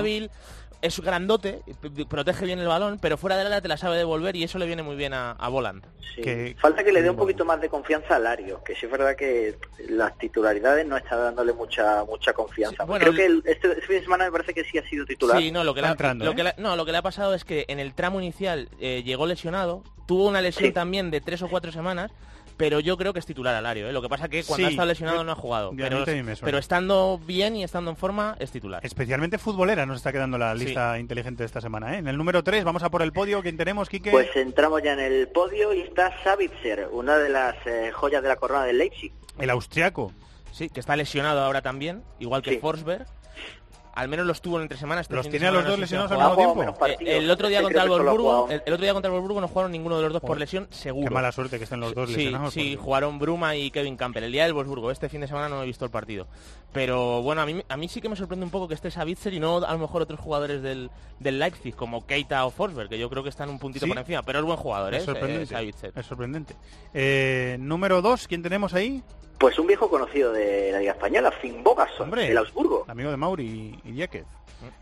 Es 0.82 1.00
grandote, 1.00 1.62
protege 2.08 2.44
bien 2.46 2.58
el 2.58 2.68
balón, 2.68 2.98
pero 3.00 3.16
fuera 3.16 3.36
del 3.36 3.46
área 3.46 3.60
te 3.60 3.68
la 3.68 3.76
sabe 3.76 3.96
devolver 3.96 4.36
y 4.36 4.44
eso 4.44 4.58
le 4.58 4.66
viene 4.66 4.82
muy 4.82 4.96
bien 4.96 5.12
a, 5.14 5.32
a 5.32 5.48
Voland. 5.48 5.84
Sí. 6.14 6.22
Que- 6.22 6.56
Falta 6.60 6.84
que 6.84 6.92
le 6.92 7.02
dé 7.02 7.10
un 7.10 7.16
Bueno. 7.16 7.26
poquito 7.28 7.44
más 7.44 7.60
de 7.60 7.68
confianza 7.68 8.16
a 8.16 8.18
Lario, 8.18 8.62
que 8.64 8.74
sí 8.74 8.86
es 8.86 8.92
verdad 8.92 9.16
que 9.16 9.56
las 9.88 10.16
titularidades 10.18 10.86
no 10.86 10.96
está 10.96 11.16
dándole 11.16 11.52
mucha 11.52 12.04
mucha 12.04 12.32
confianza. 12.32 12.84
Sí, 12.84 12.88
bueno, 12.88 13.00
Creo 13.04 13.12
el- 13.12 13.16
que 13.16 13.24
el- 13.26 13.42
este, 13.56 13.68
este 13.72 13.80
fin 13.82 13.96
de 13.96 14.02
semana 14.02 14.24
me 14.26 14.32
parece 14.32 14.54
que 14.54 14.64
sí 14.64 14.78
ha 14.78 14.88
sido 14.88 15.04
titular. 15.06 15.38
Sí, 15.38 15.50
no, 15.50 15.64
lo 15.64 15.74
que, 15.74 15.80
le 15.80 15.88
ha, 15.88 15.92
entrando, 15.92 16.24
lo 16.24 16.32
¿eh? 16.32 16.36
que 16.36 16.44
le- 16.44 16.54
no, 16.58 16.76
lo 16.76 16.84
que 16.84 16.92
le 16.92 16.98
ha 16.98 17.02
pasado 17.02 17.34
es 17.34 17.44
que 17.44 17.64
en 17.68 17.80
el 17.80 17.94
tramo 17.94 18.20
inicial 18.20 18.68
eh, 18.80 19.02
llegó 19.04 19.26
lesionado, 19.26 19.82
tuvo 20.06 20.28
una 20.28 20.40
lesión 20.40 20.68
Sí. 20.68 20.72
también 20.72 21.10
de 21.10 21.20
tres 21.20 21.42
o 21.42 21.48
cuatro 21.48 21.72
semanas, 21.72 22.12
pero 22.56 22.80
yo 22.80 22.96
creo 22.96 23.12
que 23.12 23.18
es 23.18 23.26
titular 23.26 23.54
Alario. 23.54 23.88
¿eh? 23.88 23.92
Lo 23.92 24.00
que 24.02 24.08
pasa 24.08 24.28
que 24.28 24.42
cuando 24.44 24.56
Sí, 24.56 24.64
ha 24.64 24.68
estado 24.70 24.88
lesionado 24.88 25.18
yo- 25.18 25.24
no 25.24 25.32
ha 25.32 25.34
jugado, 25.34 25.72
pero, 26.40 26.58
estando 26.58 27.20
bien 27.26 27.56
y 27.56 27.64
estando 27.64 27.90
en 27.90 27.96
forma 27.96 28.36
es 28.38 28.50
titular. 28.50 28.84
Especialmente 28.84 29.38
futbolera 29.38 29.86
nos 29.86 29.96
está 29.98 30.12
quedando 30.12 30.38
la 30.38 30.56
Sí. 30.56 30.64
lista 30.66 30.98
inteligente 30.98 31.42
de 31.42 31.46
esta 31.46 31.60
semana. 31.60 31.94
¿eh? 31.94 31.98
En 31.98 32.08
el 32.08 32.16
número 32.16 32.42
3, 32.44 32.64
vamos 32.64 32.82
a 32.82 32.90
por 32.90 33.02
el 33.02 33.12
podio. 33.12 33.42
¿Quién 33.42 33.56
tenemos, 33.56 33.88
Quique? 33.88 34.10
Pues 34.10 34.28
entramos 34.36 34.82
ya 34.82 34.92
en 34.92 35.00
el 35.00 35.28
podio 35.28 35.72
y 35.72 35.80
está 35.82 36.12
Savitzer, 36.22 36.88
una 36.92 37.16
de 37.18 37.28
las 37.28 37.56
eh, 37.66 37.90
joyas 37.92 38.22
de 38.22 38.28
la 38.28 38.36
corona 38.36 38.64
del 38.64 38.78
Leipzig. 38.78 39.12
el 39.38 39.50
austriaco. 39.50 40.12
Sí, 40.52 40.68
que 40.68 40.78
está 40.78 40.94
lesionado 40.94 41.40
ahora 41.40 41.62
también, 41.62 42.04
igual 42.20 42.40
que 42.42 42.50
Sí. 42.52 42.58
Forsberg. 42.58 43.06
Al 43.94 44.08
menos 44.08 44.26
los 44.26 44.40
tuvo 44.42 44.56
en 44.56 44.62
entre 44.62 44.78
semanas. 44.78 45.02
Este 45.04 45.14
¿Los 45.14 45.28
tiene 45.28 45.46
a 45.46 45.50
los 45.50 45.64
dos 45.64 45.78
lesionados 45.78 46.10
al 46.12 46.18
mismo 46.18 46.54
tiempo? 46.54 46.86
Eh, 46.86 46.96
El 47.18 47.30
otro 47.30 47.48
día 47.48 47.62
contra 47.62 47.82
el 47.84 47.88
Wolfsburgo, 47.88 48.48
el, 48.50 48.62
el 48.66 48.72
otro 48.72 48.82
día 48.84 48.92
contra 48.92 49.08
el 49.08 49.12
Wolfsburgo 49.12 49.40
no 49.40 49.48
jugaron 49.48 49.72
ninguno 49.72 49.96
de 49.96 50.02
los 50.04 50.12
dos 50.12 50.22
por 50.22 50.38
lesión, 50.38 50.66
seguro. 50.70 51.08
Qué 51.08 51.14
mala 51.14 51.30
suerte 51.32 51.58
que 51.58 51.64
estén 51.64 51.80
los 51.80 51.94
dos 51.94 52.08
lesionados. 52.10 52.52
sí, 52.54 52.76
jugaron 52.80 53.18
Bruma 53.18 53.56
y 53.56 53.70
Kevin 53.70 53.96
Campbell. 53.96 54.24
El 54.24 54.32
día 54.32 54.44
del 54.44 54.52
Wolfsburgo, 54.54 54.90
este 54.90 55.08
fin 55.08 55.20
de 55.20 55.26
semana 55.28 55.48
no 55.48 55.62
he 55.62 55.66
visto 55.66 55.84
el 55.84 55.90
partido. 55.90 56.26
Pero 56.72 57.22
bueno, 57.22 57.42
a 57.42 57.46
mí, 57.46 57.62
a 57.68 57.76
mí 57.76 57.88
sí 57.88 58.00
que 58.00 58.08
me 58.08 58.16
sorprende 58.16 58.44
un 58.44 58.50
poco 58.50 58.66
que 58.66 58.74
esté 58.74 58.90
Savitzer 58.90 59.32
y 59.32 59.38
no 59.40 59.58
a 59.58 59.72
lo 59.72 59.78
mejor 59.78 60.02
otros 60.02 60.18
jugadores 60.18 60.60
del, 60.60 60.90
del 61.20 61.38
Leipzig, 61.38 61.74
como 61.76 62.04
Keita 62.06 62.44
o 62.46 62.50
Forsberg, 62.50 62.88
que 62.88 62.98
yo 62.98 63.08
creo 63.08 63.22
que 63.22 63.28
están 63.28 63.48
un 63.48 63.58
puntito 63.60 63.86
Sí. 63.86 63.90
por 63.90 63.98
encima. 63.98 64.22
Pero 64.22 64.40
es 64.40 64.44
buen 64.44 64.56
jugador, 64.56 64.92
¿eh? 64.94 64.96
Es 64.98 65.04
sorprendente. 65.04 65.44
Eh, 65.44 65.56
Savitzer. 65.56 65.92
Es 65.94 66.06
sorprendente. 66.06 66.56
Eh, 66.92 67.56
número 67.60 68.02
dos, 68.02 68.26
¿quién 68.26 68.42
tenemos 68.42 68.74
ahí? 68.74 69.02
Pues 69.38 69.58
un 69.58 69.66
viejo 69.66 69.90
conocido 69.90 70.32
de 70.32 70.70
la 70.72 70.78
Liga 70.80 70.92
Española, 70.92 71.30
Finn 71.30 71.62
Bogason, 71.62 72.10
del 72.10 72.38
Augsburgo. 72.38 72.84
amigo 72.88 73.10
de 73.10 73.16
Mauri 73.16 73.78
y 73.84 73.92
Diáquez, 73.92 74.24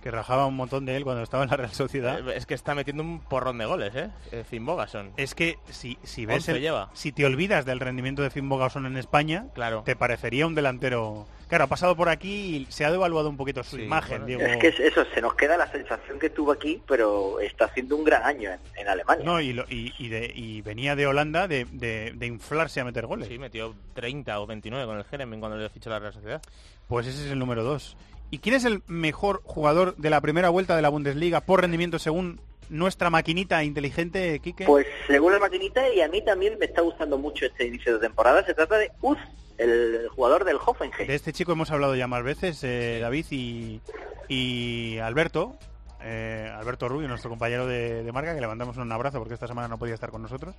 que 0.03 0.11
rajaba 0.11 0.47
un 0.47 0.57
montón 0.57 0.85
de 0.87 0.97
él 0.97 1.05
cuando 1.05 1.23
estaba 1.23 1.45
en 1.45 1.51
la 1.51 1.57
Real 1.57 1.73
Sociedad. 1.73 2.29
Eh, 2.29 2.35
Es 2.37 2.47
que 2.47 2.55
está 2.55 2.75
metiendo 2.75 3.03
un 3.03 3.21
porrón 3.21 3.59
de 3.59 3.65
goles, 3.67 3.95
¿eh? 3.95 4.11
eh 4.33 4.45
Finn 4.49 4.65
Bogason. 4.67 5.13
Es 5.17 5.35
que 5.35 5.59
si, 5.71 5.99
si 6.03 6.27
ves 6.27 6.49
el- 6.49 6.61
lleva. 6.61 6.91
si 6.95 7.13
te 7.13 7.25
olvidas 7.25 7.65
del 7.65 7.81
rendimiento 7.81 8.23
de 8.23 8.31
Finn 8.31 8.49
Bogason 8.49 8.87
en 8.87 8.97
España, 8.97 9.47
Claro. 9.55 9.83
te 9.85 9.97
parecería 9.97 10.47
un 10.47 10.55
delantero. 10.55 11.27
Claro, 11.49 11.65
ha 11.65 11.67
pasado 11.67 11.95
por 11.95 12.09
aquí 12.09 12.57
y 12.57 12.67
se 12.73 12.87
ha 12.87 12.91
devaluado 12.91 13.29
un 13.29 13.37
poquito 13.37 13.63
su 13.63 13.77
Sí, 13.77 13.83
imagen, 13.83 14.23
bueno, 14.23 14.27
digo. 14.27 14.41
Es 14.41 14.57
que 14.59 14.69
es 14.69 14.81
eso, 14.81 15.05
se 15.15 15.21
nos 15.21 15.35
queda 15.35 15.59
la 15.59 15.71
sensación 15.71 16.19
que 16.19 16.31
tuvo 16.31 16.51
aquí, 16.53 16.81
pero 16.89 17.41
está 17.41 17.67
haciendo 17.67 17.95
un 17.97 18.05
gran 18.05 18.23
año 18.23 18.51
en, 18.51 18.59
en 18.79 18.89
Alemania. 18.89 19.23
No, 19.23 19.39
y, 19.39 19.53
lo- 19.53 19.67
y, 19.69 19.93
y 19.99 20.09
de- 20.09 20.33
y 20.35 20.63
venía 20.63 20.97
de 20.97 21.07
Holanda 21.07 21.49
de, 21.49 21.67
de- 21.71 22.13
de 22.17 22.27
inflarse 22.27 22.81
a 22.81 22.85
meter 22.85 23.05
goles. 23.07 23.29
Sí, 23.29 23.39
metió 23.39 23.75
30 23.93 24.41
o 24.41 24.47
29 24.47 24.87
con 24.87 24.97
el 24.97 25.05
Jeremy 25.05 25.39
cuando 25.41 25.59
le 25.59 25.69
fichó 25.69 25.91
la 25.91 25.99
Real 25.99 26.15
Sociedad. 26.15 26.41
Pues 26.89 27.07
ese 27.07 27.27
es 27.27 27.31
el 27.33 27.39
número 27.39 27.63
dos. 27.63 27.99
¿Y 28.33 28.39
quién 28.39 28.55
es 28.55 28.65
el 28.65 28.83
mejor 28.87 29.43
jugador 29.45 29.95
de 29.99 30.09
la 30.09 30.19
primera 30.23 30.49
vuelta 30.49 30.75
de 30.75 30.81
la 30.81 30.89
Bundesliga 30.89 31.43
por 31.43 31.61
rendimiento 31.61 31.99
según 31.99 32.41
nuestra 32.71 33.11
maquinita 33.11 33.63
inteligente, 33.63 34.41
Quique? 34.41 34.65
Pues 34.65 34.87
según 35.07 35.35
la 35.35 35.39
maquinita, 35.39 35.87
y 35.93 36.01
a 36.01 36.09
mí 36.09 36.25
también 36.25 36.59
me 36.59 36.65
está 36.65 36.81
gustando 36.81 37.19
mucho 37.19 37.45
este 37.45 37.67
inicio 37.67 37.93
de 37.93 37.99
temporada, 37.99 38.43
se 38.47 38.55
trata 38.55 38.79
de 38.79 38.91
Uz, 39.03 39.19
el 39.59 40.09
jugador 40.09 40.47
del 40.47 40.57
Hoffenheim. 40.57 41.07
De 41.07 41.15
este 41.15 41.35
chico 41.35 41.53
hemos 41.53 41.71
hablado 41.73 41.95
ya 41.95 42.07
más 42.07 42.23
veces, 42.23 42.65
eh, 42.65 43.01
David 43.03 43.27
y, 43.29 43.83
y 44.29 44.97
Alberto. 44.97 45.59
Eh, 46.05 46.51
Alberto 46.55 46.89
Rubio, 46.89 47.09
nuestro 47.09 47.31
compañero 47.31 47.67
de, 47.67 48.03
de 48.03 48.13
marca, 48.13 48.35
que 48.35 48.41
le 48.41 48.47
mandamos 48.47 48.77
un 48.77 48.91
abrazo 48.93 49.19
porque 49.19 49.35
esta 49.35 49.47
semana 49.47 49.69
no 49.69 49.79
podía 49.79 49.95
estar 49.95 50.11
con 50.11 50.23
nosotros. 50.23 50.55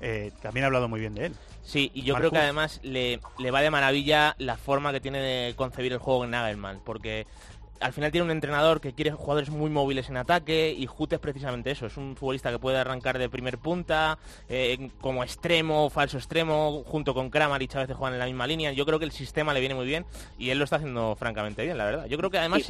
eh, 0.00 0.32
también 0.42 0.64
ha 0.64 0.66
hablado 0.68 0.88
muy 0.88 1.00
bien 1.00 1.14
de 1.14 1.26
él. 1.26 1.34
Sí, 1.62 1.90
y 1.94 2.02
yo 2.02 2.14
Marcus. 2.14 2.30
creo 2.30 2.40
que 2.40 2.44
además 2.44 2.80
le, 2.82 3.20
le 3.38 3.50
va 3.50 3.60
de 3.60 3.70
maravilla 3.70 4.34
la 4.38 4.56
forma 4.56 4.92
que 4.92 5.00
tiene 5.00 5.18
de 5.20 5.54
concebir 5.56 5.92
el 5.92 5.98
juego 5.98 6.24
en 6.24 6.30
Nagelman, 6.30 6.80
porque 6.84 7.26
al 7.80 7.92
final 7.92 8.10
tiene 8.12 8.26
un 8.26 8.30
entrenador 8.30 8.80
que 8.80 8.92
quiere 8.92 9.10
jugadores 9.10 9.50
muy 9.50 9.70
móviles 9.70 10.08
en 10.10 10.16
ataque 10.18 10.74
y 10.76 10.86
Jute 10.86 11.16
es 11.16 11.20
precisamente 11.20 11.70
eso, 11.70 11.86
es 11.86 11.96
un 11.96 12.14
futbolista 12.14 12.50
que 12.50 12.58
puede 12.58 12.76
arrancar 12.78 13.18
de 13.18 13.28
primer 13.28 13.58
punta, 13.58 14.18
eh, 14.48 14.90
como 15.00 15.24
extremo, 15.24 15.88
falso 15.90 16.18
extremo, 16.18 16.84
junto 16.86 17.14
con 17.14 17.30
Kramaric 17.30 17.74
a 17.76 17.80
veces 17.80 17.96
juegan 17.96 18.14
en 18.14 18.18
la 18.20 18.26
misma 18.26 18.46
línea. 18.46 18.72
Yo 18.72 18.84
creo 18.86 18.98
que 18.98 19.04
el 19.06 19.12
sistema 19.12 19.54
le 19.54 19.60
viene 19.60 19.74
muy 19.74 19.86
bien 19.86 20.04
y 20.38 20.50
él 20.50 20.58
lo 20.58 20.64
está 20.64 20.76
haciendo 20.76 21.16
francamente 21.16 21.64
bien, 21.64 21.78
la 21.78 21.84
verdad. 21.86 22.06
Yo 22.06 22.18
creo 22.18 22.30
que 22.30 22.38
además, 22.38 22.62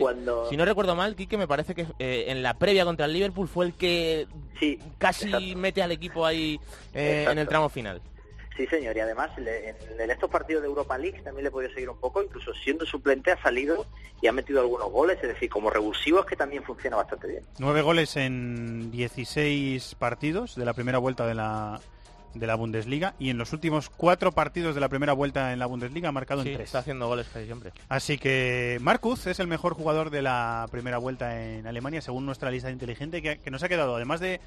si- 0.48 0.56
no 0.56 0.64
recuerdo 0.64 0.94
mal, 0.94 1.16
Quique 1.16 1.36
me 1.36 1.48
parece 1.48 1.74
que 1.74 1.86
eh, 1.98 2.26
en 2.28 2.42
la 2.42 2.54
previa 2.54 2.84
contra 2.84 3.06
el 3.06 3.12
Liverpool 3.12 3.48
fue 3.48 3.66
el 3.66 3.74
que 3.74 4.26
Sí, 4.58 4.78
casi 4.98 5.26
exacto. 5.26 5.58
mete 5.58 5.82
al 5.82 5.90
equipo 5.92 6.24
ahí 6.24 6.60
eh, 6.94 7.26
en 7.28 7.38
el 7.38 7.48
tramo 7.48 7.68
final. 7.68 8.00
Sí, 8.60 8.66
señor, 8.66 8.94
y 8.94 9.00
además 9.00 9.30
le- 9.38 9.70
en, 9.70 9.76
en 9.98 10.10
estos 10.10 10.28
partidos 10.28 10.60
de 10.62 10.68
Europa 10.68 10.98
League 10.98 11.22
también 11.22 11.44
le 11.44 11.48
he 11.48 11.50
podido 11.50 11.72
seguir 11.72 11.88
un 11.88 11.98
poco, 11.98 12.22
incluso 12.22 12.52
siendo 12.52 12.84
suplente 12.84 13.32
ha 13.32 13.40
salido 13.42 13.86
y 14.20 14.26
ha 14.26 14.32
metido 14.32 14.60
algunos 14.60 14.90
goles, 14.90 15.16
es 15.22 15.28
decir, 15.28 15.48
como 15.48 15.70
revulsivo 15.70 16.20
es 16.20 16.26
que 16.26 16.36
también 16.36 16.62
funciona 16.62 16.96
bastante 16.96 17.26
bien. 17.26 17.42
Nueve 17.58 17.80
goles 17.80 18.16
en 18.18 18.90
16 18.90 19.94
partidos 19.94 20.56
de 20.56 20.64
la 20.66 20.74
primera 20.74 20.98
vuelta 20.98 21.26
de 21.26 21.34
la, 21.34 21.80
de 22.34 22.46
la 22.46 22.54
Bundesliga 22.54 23.14
y 23.18 23.30
en 23.30 23.38
los 23.38 23.54
últimos 23.54 23.88
cuatro 23.88 24.32
partidos 24.32 24.74
de 24.74 24.82
la 24.82 24.90
primera 24.90 25.14
vuelta 25.14 25.54
en 25.54 25.58
la 25.58 25.64
Bundesliga 25.64 26.10
ha 26.10 26.12
marcado 26.12 26.42
Sí, 26.42 26.50
en 26.50 26.54
tres. 26.56 26.66
está 26.66 26.80
haciendo 26.80 27.08
goles 27.08 27.28
casi 27.32 27.46
siempre. 27.46 27.72
Así 27.88 28.18
que 28.18 28.76
Marcus 28.82 29.26
es 29.26 29.40
el 29.40 29.46
mejor 29.46 29.72
jugador 29.72 30.10
de 30.10 30.20
la 30.20 30.66
primera 30.70 30.98
vuelta 30.98 31.42
en 31.42 31.66
Alemania, 31.66 32.02
según 32.02 32.26
nuestra 32.26 32.50
lista 32.50 32.70
inteligente, 32.70 33.22
que, 33.22 33.38
que 33.38 33.50
nos 33.50 33.62
ha 33.62 33.70
quedado, 33.70 33.96
además 33.96 34.20
de 34.20 34.38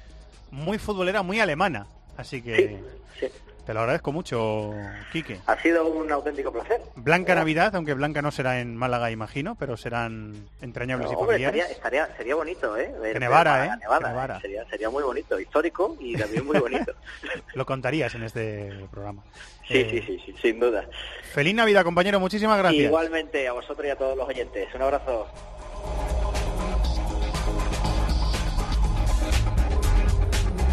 muy 0.52 0.78
futbolera, 0.78 1.22
muy 1.22 1.40
alemana. 1.40 1.88
Así 2.16 2.42
que 2.42 2.78
Sí, 3.18 3.26
te 3.66 3.72
lo 3.74 3.80
agradezco 3.80 4.12
mucho, 4.12 4.72
Quique. 5.12 5.40
ha 5.46 5.56
sido 5.62 5.86
un 5.86 6.10
auténtico 6.12 6.52
placer. 6.52 6.80
Blanca 6.96 7.34
Navidad, 7.34 7.74
aunque 7.74 7.94
Blanca 7.94 8.20
no 8.22 8.30
será 8.30 8.60
en 8.60 8.76
Málaga, 8.76 9.10
imagino, 9.10 9.54
pero 9.58 9.76
serán 9.76 10.48
entrañables 10.60 11.10
y 11.10 11.14
Hombre, 11.14 11.38
familiares. 11.38 11.70
estaría, 11.70 12.02
estaría, 12.04 12.16
sería 12.18 12.34
bonito, 12.34 12.76
¿eh? 12.76 12.88
Ver- 12.88 12.94
Que 12.94 13.00
ver 13.00 13.20
nevara, 13.20 13.66
¿eh? 13.66 13.70
nevada, 13.80 14.08
nevara. 14.10 14.40
Sería, 14.40 14.64
sería 14.68 14.90
muy 14.90 15.02
bonito, 15.02 15.40
histórico 15.40 15.96
y 16.00 16.14
también 16.16 16.44
muy 16.44 16.58
bonito. 16.58 16.92
Lo 17.54 17.64
contarías 17.64 18.14
en 18.14 18.24
este 18.24 18.86
programa. 18.90 19.22
sí, 19.66 19.78
Eh, 19.78 19.88
sí, 19.90 20.00
sí, 20.06 20.22
sí, 20.26 20.34
sin 20.42 20.60
duda. 20.60 20.84
Feliz 21.32 21.54
Navidad, 21.54 21.84
compañero. 21.84 22.20
Muchísimas 22.20 22.58
gracias. 22.58 22.84
Igualmente 22.84 23.48
a 23.48 23.52
vosotros 23.52 23.86
y 23.86 23.90
a 23.90 23.96
todos 23.96 24.16
los 24.16 24.28
oyentes. 24.28 24.68
Un 24.74 24.82
abrazo. 24.82 25.26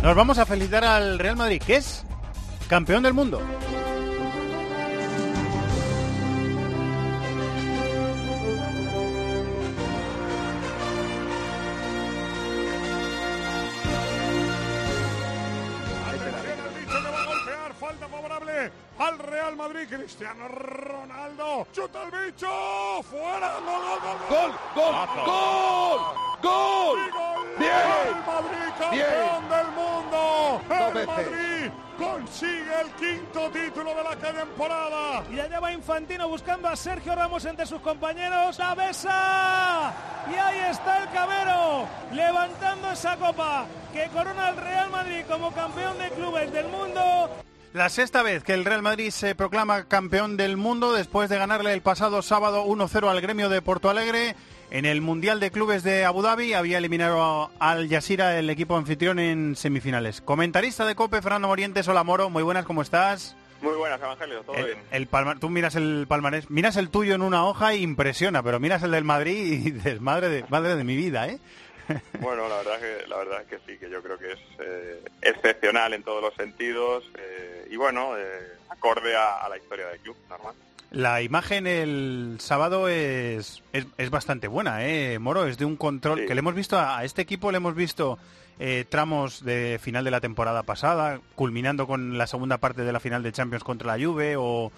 Nos 0.03 0.15
vamos 0.15 0.37
a 0.39 0.45
felicitar 0.45 0.83
al 0.83 1.19
Real 1.19 1.35
Madrid, 1.35 1.61
que 1.65 1.75
es 1.75 2.03
campeón 2.71 3.03
del 3.03 3.13
mundo. 3.13 3.37
Viene 16.13 16.63
el 16.63 16.79
bicho 16.79 16.97
que 17.03 17.11
va 17.11 17.21
a 17.21 17.25
golpear, 17.25 17.73
falta 17.73 18.07
favorable 18.07 18.71
al 18.99 19.19
Real 19.19 19.57
Madrid, 19.57 19.81
Cristiano 19.89 20.47
Ronaldo, 20.47 21.67
chuta 21.73 22.03
el 22.03 22.11
bicho, 22.25 22.47
fuera, 23.03 23.51
gol, 23.65 23.83
gol, 24.29 24.53
gol, 24.53 24.53
gol, 24.75 24.95
gol, 25.25 25.99
gol, 26.41 26.99
gol, 27.11 27.47
bien, 27.59 27.71
el 28.07 28.15
Madrid 28.25 28.71
campeón 28.79 29.49
del 29.49 29.67
mundo, 29.75 30.61
el 30.69 31.05
Madrid 31.05 31.50
consigue 32.01 32.81
el 32.81 32.91
quinto 32.93 33.49
título 33.51 33.93
de 33.93 34.03
la 34.03 34.15
temporada. 34.15 35.23
Y 35.31 35.39
allá 35.39 35.59
va 35.59 35.71
Infantino 35.71 36.27
buscando 36.27 36.67
a 36.67 36.75
Sergio 36.75 37.13
Ramos 37.15 37.45
entre 37.45 37.65
sus 37.65 37.79
compañeros. 37.81 38.57
¡La 38.57 38.73
besa! 38.73 39.93
Y 40.31 40.35
ahí 40.35 40.71
está 40.71 41.03
el 41.03 41.09
Cabero 41.11 41.87
levantando 42.11 42.91
esa 42.91 43.15
copa 43.17 43.65
que 43.93 44.07
corona 44.07 44.47
al 44.47 44.57
Real 44.57 44.89
Madrid 44.89 45.21
como 45.29 45.51
campeón 45.51 45.97
de 45.99 46.09
clubes 46.09 46.51
del 46.51 46.67
mundo. 46.69 47.29
La 47.73 47.87
sexta 47.87 48.21
vez 48.21 48.43
que 48.43 48.53
el 48.53 48.65
Real 48.65 48.81
Madrid 48.81 49.11
se 49.11 49.33
proclama 49.33 49.85
campeón 49.85 50.35
del 50.35 50.57
mundo 50.57 50.91
después 50.91 51.29
de 51.29 51.37
ganarle 51.37 51.71
el 51.71 51.81
pasado 51.81 52.21
sábado 52.21 52.65
1-0 52.65 53.09
al 53.09 53.21
gremio 53.21 53.47
de 53.47 53.61
Porto 53.61 53.89
Alegre. 53.89 54.35
En 54.71 54.85
el 54.85 55.01
Mundial 55.01 55.41
de 55.41 55.51
Clubes 55.51 55.83
de 55.83 56.05
Abu 56.05 56.21
Dhabi 56.21 56.53
había 56.53 56.77
eliminado 56.77 57.51
al 57.59 57.89
Yasira, 57.89 58.39
el 58.39 58.49
equipo 58.49 58.77
anfitrión, 58.77 59.19
en 59.19 59.55
semifinales. 59.57 60.21
Comentarista 60.21 60.85
de 60.85 60.95
COPE, 60.95 61.21
Fernando 61.21 61.49
Morientes. 61.49 61.87
Hola, 61.89 62.05
Moro. 62.05 62.29
Muy 62.29 62.41
buenas, 62.41 62.65
¿cómo 62.65 62.81
estás? 62.81 63.35
Muy 63.61 63.75
buenas, 63.75 63.99
Evangelio, 64.01 64.41
todo 64.43 64.55
El, 64.55 64.65
bien. 64.65 64.77
el 64.91 65.07
palma- 65.07 65.37
tú 65.37 65.49
miras 65.49 65.75
el 65.75 66.05
palmarés, 66.07 66.49
miras 66.49 66.77
el 66.77 66.89
tuyo 66.89 67.13
en 67.13 67.21
una 67.21 67.45
hoja 67.45 67.73
e 67.73 67.77
impresiona, 67.77 68.41
pero 68.41 68.59
miras 68.59 68.81
el 68.81 68.89
del 68.91 69.03
Madrid 69.03 69.35
y 69.51 69.57
dices, 69.71 70.01
madre 70.01 70.29
de, 70.29 70.45
madre 70.49 70.75
de 70.75 70.83
mi 70.83 70.95
vida, 70.95 71.27
¿eh? 71.27 71.37
Bueno, 72.21 72.47
la 72.49 72.55
verdad, 72.57 72.79
que, 72.79 73.07
la 73.07 73.17
verdad 73.17 73.41
es 73.41 73.47
que 73.49 73.57
sí, 73.71 73.77
que 73.77 73.89
yo 73.89 74.01
creo 74.01 74.17
que 74.17 74.31
es 74.31 74.39
eh, 74.59 75.03
excepcional 75.21 75.93
en 75.93 76.01
todos 76.01 76.23
los 76.23 76.33
sentidos 76.35 77.03
eh, 77.19 77.67
y 77.69 77.75
bueno, 77.75 78.17
eh, 78.17 78.23
acorde 78.69 79.15
a, 79.15 79.41
a 79.45 79.49
la 79.49 79.57
historia 79.57 79.87
del 79.89 79.99
club, 79.99 80.15
normal. 80.29 80.55
La 80.91 81.21
imagen 81.21 81.67
el 81.67 82.35
sábado 82.39 82.89
es, 82.89 83.63
es, 83.71 83.87
es 83.97 84.09
bastante 84.09 84.47
buena, 84.49 84.85
¿eh, 84.85 85.19
Moro? 85.19 85.47
Es 85.47 85.57
de 85.57 85.63
un 85.65 85.77
control 85.77 86.19
Sí. 86.19 86.25
que 86.27 86.35
le 86.35 86.39
hemos 86.39 86.53
visto 86.53 86.77
a, 86.77 86.97
a 86.97 87.05
este 87.05 87.21
equipo, 87.21 87.49
le 87.51 87.57
hemos 87.57 87.75
visto 87.75 88.19
eh, 88.59 88.85
tramos 88.89 89.43
de 89.45 89.79
final 89.81 90.03
de 90.03 90.11
la 90.11 90.19
temporada 90.19 90.63
pasada, 90.63 91.21
culminando 91.35 91.87
con 91.87 92.17
la 92.17 92.27
segunda 92.27 92.57
parte 92.57 92.83
de 92.83 92.91
la 92.91 92.99
final 92.99 93.23
de 93.23 93.31
Champions 93.31 93.63
contra 93.63 93.95
la 93.95 94.05
Juve 94.05 94.35
o, 94.37 94.71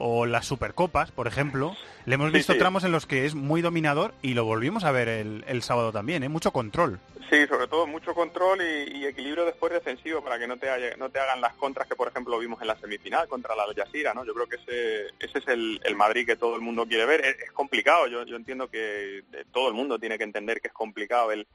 o 0.00 0.26
las 0.26 0.46
Supercopas, 0.46 1.12
por 1.12 1.28
ejemplo. 1.28 1.76
Le 2.06 2.14
hemos 2.14 2.30
Sí, 2.32 2.38
visto 2.38 2.54
sí. 2.54 2.58
tramos 2.58 2.82
en 2.84 2.90
los 2.92 3.06
que 3.06 3.26
es 3.26 3.34
muy 3.36 3.60
dominador 3.62 4.14
y 4.22 4.34
lo 4.34 4.44
volvimos 4.44 4.82
a 4.84 4.90
ver 4.90 5.08
el, 5.08 5.44
el 5.46 5.62
sábado 5.62 5.92
también, 5.92 6.22
¿eh? 6.24 6.28
Mucho 6.28 6.50
control. 6.50 6.98
Sí, 7.30 7.46
sobre 7.46 7.68
todo 7.68 7.86
mucho 7.86 8.12
control 8.12 8.60
y, 8.62 8.96
y 8.98 9.06
equilibrio 9.06 9.44
después 9.44 9.72
defensivo 9.72 10.20
para 10.24 10.36
que 10.38 10.48
no 10.48 10.56
te, 10.56 10.68
haya- 10.68 10.96
no 10.96 11.10
te 11.10 11.20
hagan 11.20 11.40
las 11.40 11.54
contras 11.54 11.86
que, 11.86 11.94
por 11.94 12.08
ejemplo, 12.08 12.38
vimos 12.40 12.60
en 12.60 12.66
la 12.66 12.76
semifinal 12.80 13.28
contra 13.28 13.54
la 13.54 13.66
Yasira, 13.76 14.14
¿no? 14.14 14.24
Yo 14.24 14.34
creo 14.34 14.48
que 14.48 14.56
ese, 14.56 15.06
ese 15.20 15.38
es 15.38 15.46
el, 15.46 15.80
el 15.84 15.94
Madrid 15.94 16.26
que 16.26 16.34
todo 16.36 16.56
el 16.56 16.62
mundo 16.62 16.86
quiere 16.86 17.06
ver. 17.06 17.20
Es, 17.20 17.38
es 17.38 17.52
complicado, 17.52 18.08
yo, 18.08 18.24
yo 18.24 18.34
entiendo 18.34 18.68
que 18.68 19.18
eh, 19.18 19.44
todo 19.52 19.68
el 19.68 19.74
mundo 19.74 19.98
tiene 19.98 20.18
que 20.18 20.24
entender 20.24 20.60
que 20.60 20.68
es 20.68 20.74
complicado 20.74 21.30
el, 21.30 21.46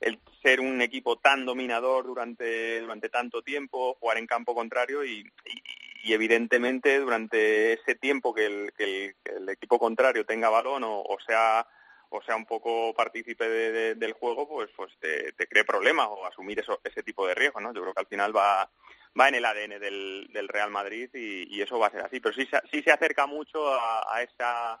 el 0.00 0.18
ser 0.42 0.58
un 0.60 0.80
equipo 0.80 1.16
tan 1.18 1.44
dominador 1.44 2.06
durante, 2.06 2.80
durante 2.80 3.08
tanto 3.10 3.42
tiempo, 3.42 3.96
jugar 4.00 4.16
en 4.18 4.26
campo 4.26 4.54
contrario 4.54 5.04
y, 5.04 5.18
y- 5.44 5.62
y 6.02 6.12
evidentemente 6.12 6.98
durante 6.98 7.74
ese 7.74 7.94
tiempo 7.94 8.34
que 8.34 8.46
el, 8.46 8.72
el- 8.78 9.48
equipo 9.48 9.78
contrario 9.78 10.24
tenga 10.24 10.48
balón 10.48 10.84
o, 10.84 11.00
o 11.02 11.18
sea 11.26 11.66
o 12.10 12.22
sea 12.22 12.34
un 12.36 12.44
poco 12.44 12.92
partícipe 12.94 13.48
del 13.94 14.12
juego, 14.14 14.48
pues 14.48 14.68
pues 14.76 14.92
te, 14.98 15.32
cree 15.48 15.64
problemas 15.64 16.08
o 16.10 16.26
asumir 16.26 16.58
eso, 16.58 16.80
ese 16.82 17.02
tipo 17.02 17.26
de 17.26 17.34
riesgos, 17.34 17.62
¿no? 17.62 17.72
Yo 17.72 17.82
creo 17.82 17.94
que 17.94 18.00
al 18.00 18.06
final 18.06 18.36
va 18.36 18.68
va 19.18 19.28
en 19.28 19.34
el 19.36 19.44
ADN 19.44 19.80
del, 19.80 20.48
Real 20.48 20.70
Madrid 20.70 21.10
y, 21.14 21.60
eso 21.60 21.78
va 21.78 21.88
a 21.88 21.90
ser 21.90 22.02
así, 22.02 22.20
pero 22.20 22.34
sí, 22.34 22.48
sí 22.70 22.82
se 22.82 22.92
acerca 22.92 23.26
mucho 23.26 23.72
a, 23.72 24.22
esa 24.22 24.80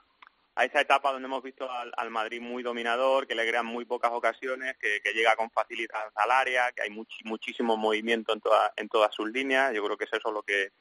a 0.56 0.64
esa 0.64 0.80
etapa 0.80 1.12
donde 1.12 1.26
hemos 1.26 1.42
visto 1.42 1.70
al, 1.70 2.10
Madrid 2.10 2.40
muy 2.40 2.62
dominador, 2.62 3.26
que 3.26 3.34
le 3.34 3.48
crean 3.48 3.66
muy 3.66 3.84
pocas 3.84 4.10
ocasiones, 4.12 4.76
que, 4.78 5.00
llega 5.14 5.36
con 5.36 5.50
facilidad 5.50 6.10
al 6.14 6.30
área, 6.30 6.72
que 6.72 6.82
hay 6.82 6.90
muchísimo 7.24 7.76
movimiento 7.76 8.32
en, 8.32 8.40
toda, 8.40 8.72
en 8.76 8.88
todas 8.88 9.14
sus 9.14 9.30
líneas. 9.30 9.72
Yo 9.72 9.84
creo 9.84 9.96
que 9.96 10.04
es 10.04 10.12
eso 10.12 10.30
lo 10.30 10.42
que 10.42 10.72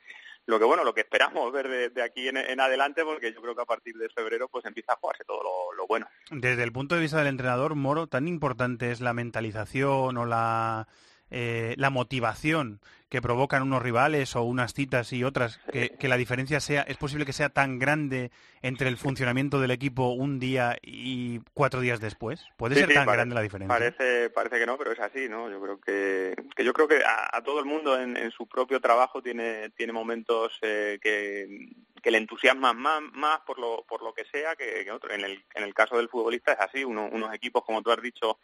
lo 0.50 0.58
que 0.58 0.66
bueno, 0.66 0.84
lo 0.84 0.94
que 0.94 1.02
esperamos 1.02 1.52
ver 1.52 1.92
de, 1.92 2.02
aquí 2.02 2.28
en, 2.28 2.60
adelante, 2.60 3.04
porque 3.04 3.32
yo 3.32 3.42
creo 3.42 3.56
que 3.56 3.62
a 3.62 3.66
partir 3.66 3.96
de 3.96 4.10
febrero 4.10 4.48
pues 4.48 4.66
empieza 4.66 4.94
a 4.94 4.96
jugarse 4.98 5.24
todo 5.24 5.42
lo, 5.44 5.88
bueno. 5.88 6.08
Desde 6.32 6.64
el 6.64 6.72
punto 6.72 6.96
de 6.96 7.02
vista 7.02 7.18
del 7.20 7.28
entrenador, 7.28 7.76
Moro, 7.76 8.08
tan 8.08 8.28
importante 8.28 8.92
es 8.92 9.00
la 9.00 9.14
mentalización 9.14 10.18
o 10.18 10.26
la, 10.26 10.88
eh, 11.32 11.76
la 11.78 11.90
motivación 11.90 12.80
que 13.10 13.22
provocan 13.22 13.64
unos 13.64 13.82
rivales 13.82 14.36
o 14.36 14.44
unas 14.44 14.74
citas 14.74 15.12
y 15.14 15.24
otras, 15.24 15.60
que, 15.72 16.08
la 16.08 16.16
diferencia 16.16 16.60
sea, 16.60 16.84
es 16.84 16.96
posible 16.98 17.26
que 17.26 17.34
sea 17.34 17.50
tan 17.50 17.80
grande 17.80 18.30
entre 18.62 18.88
el 18.88 18.98
funcionamiento 18.98 19.60
del 19.60 19.72
equipo 19.72 20.10
un 20.10 20.40
día 20.40 20.78
y 20.84 21.40
cuatro 21.56 21.82
días 21.82 22.00
después. 22.00 22.46
¿Puede 22.56 22.76
ser 22.76 22.94
tan 22.94 23.08
grande 23.08 23.34
la 23.34 23.42
diferencia? 23.42 23.76
Parece, 23.76 24.30
parece 24.30 24.60
que 24.60 24.66
no, 24.68 24.78
pero 24.78 24.92
es 24.92 25.00
así, 25.00 25.28
¿no? 25.28 25.50
Yo 25.50 25.60
creo 25.60 25.82
que, 25.82 26.36
que 26.56 26.64
yo 26.64 26.72
creo 26.72 26.88
que 26.88 27.02
a, 27.04 27.42
todo 27.42 27.60
el 27.60 27.66
mundo 27.66 28.00
en, 28.00 28.30
su 28.30 28.48
propio 28.48 28.80
trabajo 28.80 29.24
tiene, 29.24 29.72
tiene 29.72 29.92
momentos 29.92 30.60
eh, 30.62 31.00
que, 31.02 31.70
que 32.04 32.12
le 32.12 32.20
entusiasman 32.20 32.78
más, 32.78 33.02
más 33.14 33.40
por 33.40 33.58
lo, 33.58 33.84
por 33.88 34.04
lo 34.04 34.14
que 34.14 34.26
sea 34.26 34.56
que, 34.56 34.84
que 34.86 34.92
otro. 34.92 35.12
En 35.12 35.22
el, 35.22 35.44
en 35.56 35.64
el 35.64 35.74
caso 35.74 35.98
del 35.98 36.10
futbolista 36.10 36.54
es 36.54 36.60
así, 36.60 36.84
unos 36.84 37.34
equipos, 37.34 37.64
como 37.66 37.82
tú 37.82 37.92
has 37.92 38.02
dicho, 38.02 38.40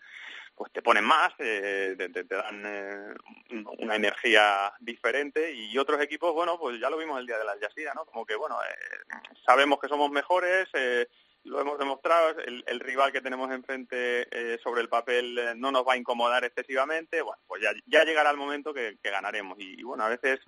pues 0.55 0.71
te 0.71 0.81
ponen 0.81 1.03
más, 1.03 1.33
eh, 1.39 1.95
te, 1.97 2.23
dan 2.23 2.63
eh, 2.65 3.13
una 3.79 3.95
energía 3.95 4.73
diferente 4.79 5.51
y 5.51 5.77
otros 5.77 6.01
equipos, 6.01 6.33
bueno, 6.33 6.57
pues 6.57 6.79
ya 6.79 6.89
lo 6.89 6.97
vimos 6.97 7.19
el 7.19 7.27
día 7.27 7.37
de 7.37 7.43
la 7.43 7.59
Yasira, 7.59 7.93
¿no? 7.93 8.05
Como 8.05 8.25
que, 8.25 8.35
bueno, 8.35 8.57
eh, 8.63 9.17
sabemos 9.45 9.79
que 9.79 9.89
somos 9.89 10.09
mejores, 10.11 10.69
lo 11.45 11.61
hemos 11.61 11.77
demostrado, 11.77 12.35
el, 12.39 12.79
rival 12.79 13.11
que 13.11 13.21
tenemos 13.21 13.51
enfrente 13.51 14.27
eh, 14.31 14.59
sobre 14.63 14.81
el 14.81 14.89
papel 14.89 15.37
eh, 15.37 15.53
no 15.55 15.71
nos 15.71 15.87
va 15.87 15.93
a 15.93 15.97
incomodar 15.97 16.43
excesivamente, 16.43 17.21
bueno, 17.21 17.41
pues 17.47 17.61
ya, 17.61 18.03
llegará 18.03 18.31
el 18.31 18.37
momento 18.37 18.73
que, 18.73 18.97
ganaremos. 19.03 19.57
Y, 19.59 19.81
bueno, 19.83 20.03
a 20.03 20.09
veces 20.09 20.39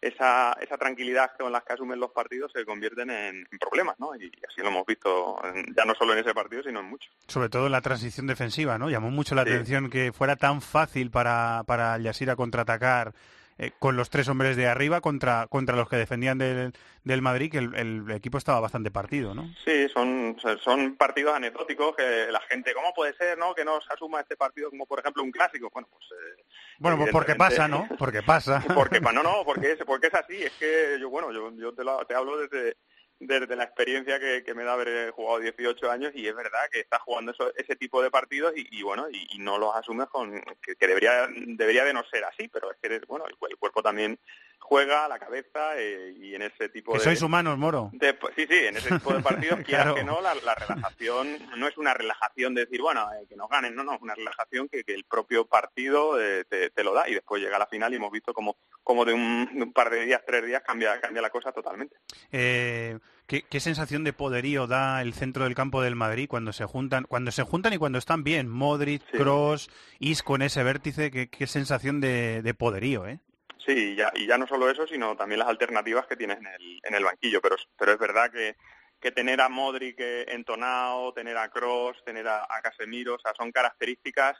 esa, 0.00 0.52
esa 0.60 0.78
tranquilidad 0.78 1.32
con 1.38 1.52
las 1.52 1.64
que 1.64 1.74
asumen 1.74 2.00
los 2.00 2.12
partidos 2.12 2.52
se 2.52 2.64
convierten 2.64 3.10
en, 3.10 3.46
problemas, 3.58 3.98
¿no? 3.98 4.14
Y, 4.14 4.30
así 4.48 4.60
lo 4.60 4.68
hemos 4.68 4.86
visto 4.86 5.40
ya 5.76 5.84
no 5.84 5.94
solo 5.94 6.12
en 6.12 6.20
ese 6.20 6.32
partido, 6.32 6.62
sino 6.62 6.80
en 6.80 6.86
muchos. 6.86 7.12
Sobre 7.26 7.48
todo 7.48 7.66
en 7.66 7.72
la 7.72 7.80
transición 7.80 8.26
defensiva, 8.26 8.78
¿no? 8.78 8.88
Llamó 8.88 9.10
mucho 9.10 9.34
la 9.34 9.42
atención 9.42 9.90
que 9.90 10.12
fuera 10.12 10.36
tan 10.36 10.62
fácil 10.62 11.10
para, 11.10 11.64
para 11.66 11.98
Yasira 11.98 12.36
contraatacar 12.36 13.12
eh, 13.58 13.72
con 13.78 13.96
los 13.96 14.10
tres 14.10 14.28
hombres 14.28 14.56
de 14.56 14.66
arriba 14.66 15.00
contra, 15.00 15.46
contra 15.48 15.76
los 15.76 15.88
que 15.88 15.96
defendían 15.96 16.36
del, 16.36 16.72
del 17.04 17.22
Madrid, 17.22 17.50
que 17.50 17.58
el, 17.58 18.10
equipo 18.10 18.36
estaba 18.36 18.60
bastante 18.60 18.90
partido, 18.90 19.34
¿no? 19.34 19.50
Sí, 19.64 19.88
son, 19.88 20.36
son 20.62 20.96
partidos 20.96 21.34
anecdóticos 21.34 21.96
que 21.96 22.26
la 22.30 22.40
gente, 22.42 22.74
¿cómo 22.74 22.92
puede 22.94 23.14
ser, 23.14 23.38
no? 23.38 23.54
Que 23.54 23.64
no 23.64 23.80
se 23.80 23.92
asuma 23.92 24.20
este 24.20 24.36
partido 24.36 24.68
como, 24.70 24.84
por 24.86 25.00
ejemplo, 25.00 25.22
un 25.22 25.30
clásico. 25.30 25.70
Bueno, 25.72 25.88
pues... 25.90 26.04
Eh, 26.12 26.44
bueno, 26.78 26.98
pues 26.98 27.10
porque 27.10 27.34
pasa, 27.34 27.66
¿no? 27.66 27.88
Porque 27.98 28.22
pasa. 28.22 28.62
Porque, 28.74 29.00
no, 29.00 29.22
no, 29.22 29.44
porque 29.46 29.72
es, 29.72 29.78
porque 29.86 30.08
es 30.08 30.14
así. 30.14 30.42
Es 30.42 30.52
que 30.52 30.98
yo, 31.00 31.08
bueno, 31.08 31.32
yo, 31.32 31.50
yo 31.56 31.72
te, 31.72 31.82
lo, 31.82 32.04
te 32.04 32.14
hablo 32.14 32.36
desde 32.36 32.76
desde 33.18 33.56
la 33.56 33.64
experiencia 33.64 34.20
que, 34.20 34.54
me 34.54 34.64
da 34.64 34.74
haber 34.74 35.10
jugado 35.10 35.40
18 35.40 35.90
años 35.90 36.12
y 36.14 36.26
es 36.26 36.34
verdad 36.34 36.60
que 36.70 36.80
estás 36.80 37.00
jugando 37.00 37.34
ese 37.56 37.76
tipo 37.76 38.02
de 38.02 38.10
partidos 38.10 38.52
y, 38.54 38.82
bueno 38.82 39.06
y, 39.10 39.38
no 39.38 39.58
los 39.58 39.74
asumes 39.74 40.08
con 40.08 40.40
que, 40.62 40.74
debería 40.86 41.28
debería 41.46 41.84
de 41.84 41.92
no 41.92 42.04
ser 42.04 42.24
así 42.24 42.48
pero 42.48 42.70
es 42.70 42.78
que 42.80 43.00
bueno 43.06 43.24
el, 43.26 43.56
cuerpo 43.56 43.82
también 43.82 44.18
juega 44.58 45.08
la 45.08 45.18
cabeza 45.18 45.78
eh, 45.78 46.14
y 46.16 46.34
en 46.34 46.42
ese 46.42 46.68
tipo 46.68 46.92
que 46.92 46.98
de 46.98 47.04
sois 47.04 47.22
humanos 47.22 47.58
moro. 47.58 47.90
pues, 48.20 48.34
sí 48.34 48.46
sí 48.48 48.66
en 48.66 48.76
ese 48.76 48.90
tipo 48.90 49.12
de 49.12 49.22
partidos 49.22 49.60
quieras 49.64 49.94
que 49.94 50.04
no 50.04 50.20
la, 50.20 50.34
relajación 50.54 51.38
no 51.56 51.68
es 51.68 51.76
una 51.78 51.94
relajación 51.94 52.54
de 52.54 52.64
decir 52.64 52.80
bueno 52.80 53.08
eh, 53.14 53.26
que 53.28 53.36
nos 53.36 53.48
ganen 53.48 53.74
no 53.74 53.84
no 53.84 53.94
es 53.94 54.02
una 54.02 54.14
relajación 54.14 54.68
que, 54.68 54.84
el 54.86 55.04
propio 55.04 55.46
partido 55.46 56.20
eh, 56.20 56.44
te, 56.44 56.84
lo 56.84 56.94
da 56.94 57.08
y 57.08 57.14
después 57.14 57.42
llega 57.42 57.56
a 57.56 57.60
la 57.60 57.66
final 57.66 57.92
y 57.92 57.96
hemos 57.96 58.12
visto 58.12 58.32
como 58.32 58.56
como 58.82 59.04
de 59.04 59.12
un, 59.12 59.72
par 59.74 59.90
de 59.90 60.04
días 60.04 60.22
tres 60.26 60.44
días 60.46 60.62
cambia 60.62 61.00
cambia 61.00 61.20
la 61.20 61.30
cosa 61.30 61.52
totalmente. 61.52 61.96
Eh 62.30 62.96
¿Qué, 63.26 63.60
sensación 63.60 64.04
de 64.04 64.12
poderío 64.12 64.68
da 64.68 65.02
el 65.02 65.12
centro 65.12 65.44
del 65.44 65.56
campo 65.56 65.82
del 65.82 65.96
Madrid 65.96 66.28
cuando 66.28 66.52
se 66.52 66.64
juntan, 66.64 67.04
cuando 67.04 67.32
se 67.32 67.42
juntan 67.42 67.72
y 67.72 67.78
cuando 67.78 67.98
están 67.98 68.22
bien? 68.22 68.48
Modric, 68.48 69.02
Cross, 69.10 69.68
Isco 69.98 70.36
en 70.36 70.42
ese 70.42 70.62
vértice, 70.62 71.10
qué, 71.10 71.46
sensación 71.48 72.00
de, 72.00 72.54
poderío, 72.56 73.06
¿eh? 73.06 73.18
Sí, 73.58 73.72
y 73.72 73.96
ya, 73.96 74.12
y 74.14 74.28
ya 74.28 74.38
no 74.38 74.46
solo 74.46 74.70
eso, 74.70 74.86
sino 74.86 75.16
también 75.16 75.40
las 75.40 75.48
alternativas 75.48 76.06
que 76.06 76.14
tienes 76.14 76.38
en 76.38 76.46
el, 76.46 76.80
en 76.84 76.94
el 76.94 77.02
banquillo. 77.02 77.40
Pero, 77.40 77.56
pero 77.76 77.92
es 77.94 77.98
verdad 77.98 78.30
que, 78.30 78.54
que 79.00 79.10
tener 79.10 79.40
a 79.40 79.48
Modric 79.48 79.98
eh, 79.98 80.26
entonado, 80.28 81.12
tener 81.12 81.36
a 81.36 81.48
Cross, 81.48 82.04
tener 82.04 82.28
a, 82.28 82.44
a 82.44 82.62
Casemiro, 82.62 83.16
o 83.16 83.18
sea, 83.18 83.32
son 83.36 83.50
características 83.50 84.36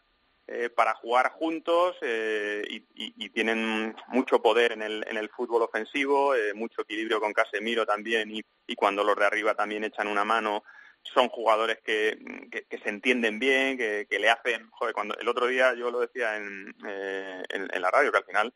eh, 0.48 0.70
para 0.70 0.94
jugar 0.94 1.32
juntos 1.32 1.96
eh, 2.02 2.62
y, 2.68 3.28
tienen 3.30 3.96
mucho 4.06 4.40
poder 4.40 4.70
en 4.70 4.80
el, 4.80 5.04
en 5.08 5.16
el 5.16 5.28
fútbol 5.28 5.62
ofensivo, 5.62 6.36
eh, 6.36 6.54
mucho 6.54 6.82
equilibrio 6.82 7.20
con 7.20 7.32
Casemiro 7.32 7.84
también 7.84 8.30
y, 8.30 8.44
cuando 8.76 9.02
los 9.02 9.16
de 9.16 9.26
arriba 9.26 9.56
también 9.56 9.82
echan 9.82 10.06
una 10.06 10.24
mano 10.24 10.62
son 11.02 11.28
jugadores 11.28 11.80
que, 11.84 12.16
que, 12.50 12.78
se 12.78 12.88
entienden 12.88 13.40
bien, 13.40 13.76
que, 13.76 14.06
le 14.08 14.30
hacen, 14.30 14.70
joder, 14.70 14.94
cuando 14.94 15.16
el 15.18 15.28
otro 15.28 15.48
día 15.48 15.74
yo 15.74 15.90
lo 15.90 15.98
decía 16.00 16.36
en, 16.36 16.72
en, 16.80 17.82
la 17.82 17.90
radio, 17.90 18.12
que 18.12 18.18
al 18.18 18.24
final 18.24 18.54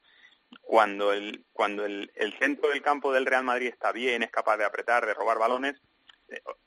cuando 0.63 1.13
el, 1.13 1.45
cuando 1.53 1.85
el, 1.85 2.13
el 2.15 2.39
centro 2.39 2.71
del 2.71 2.83
campo 2.83 3.13
del 3.13 3.27
Real 3.27 3.45
Madrid 3.45 3.67
está 3.67 3.91
bien, 3.91 4.23
es 4.23 4.31
capaz 4.31 4.57
de 4.57 4.65
apretar, 4.65 5.07
de 5.07 5.15
robar 5.15 5.39
balones, 5.39 5.75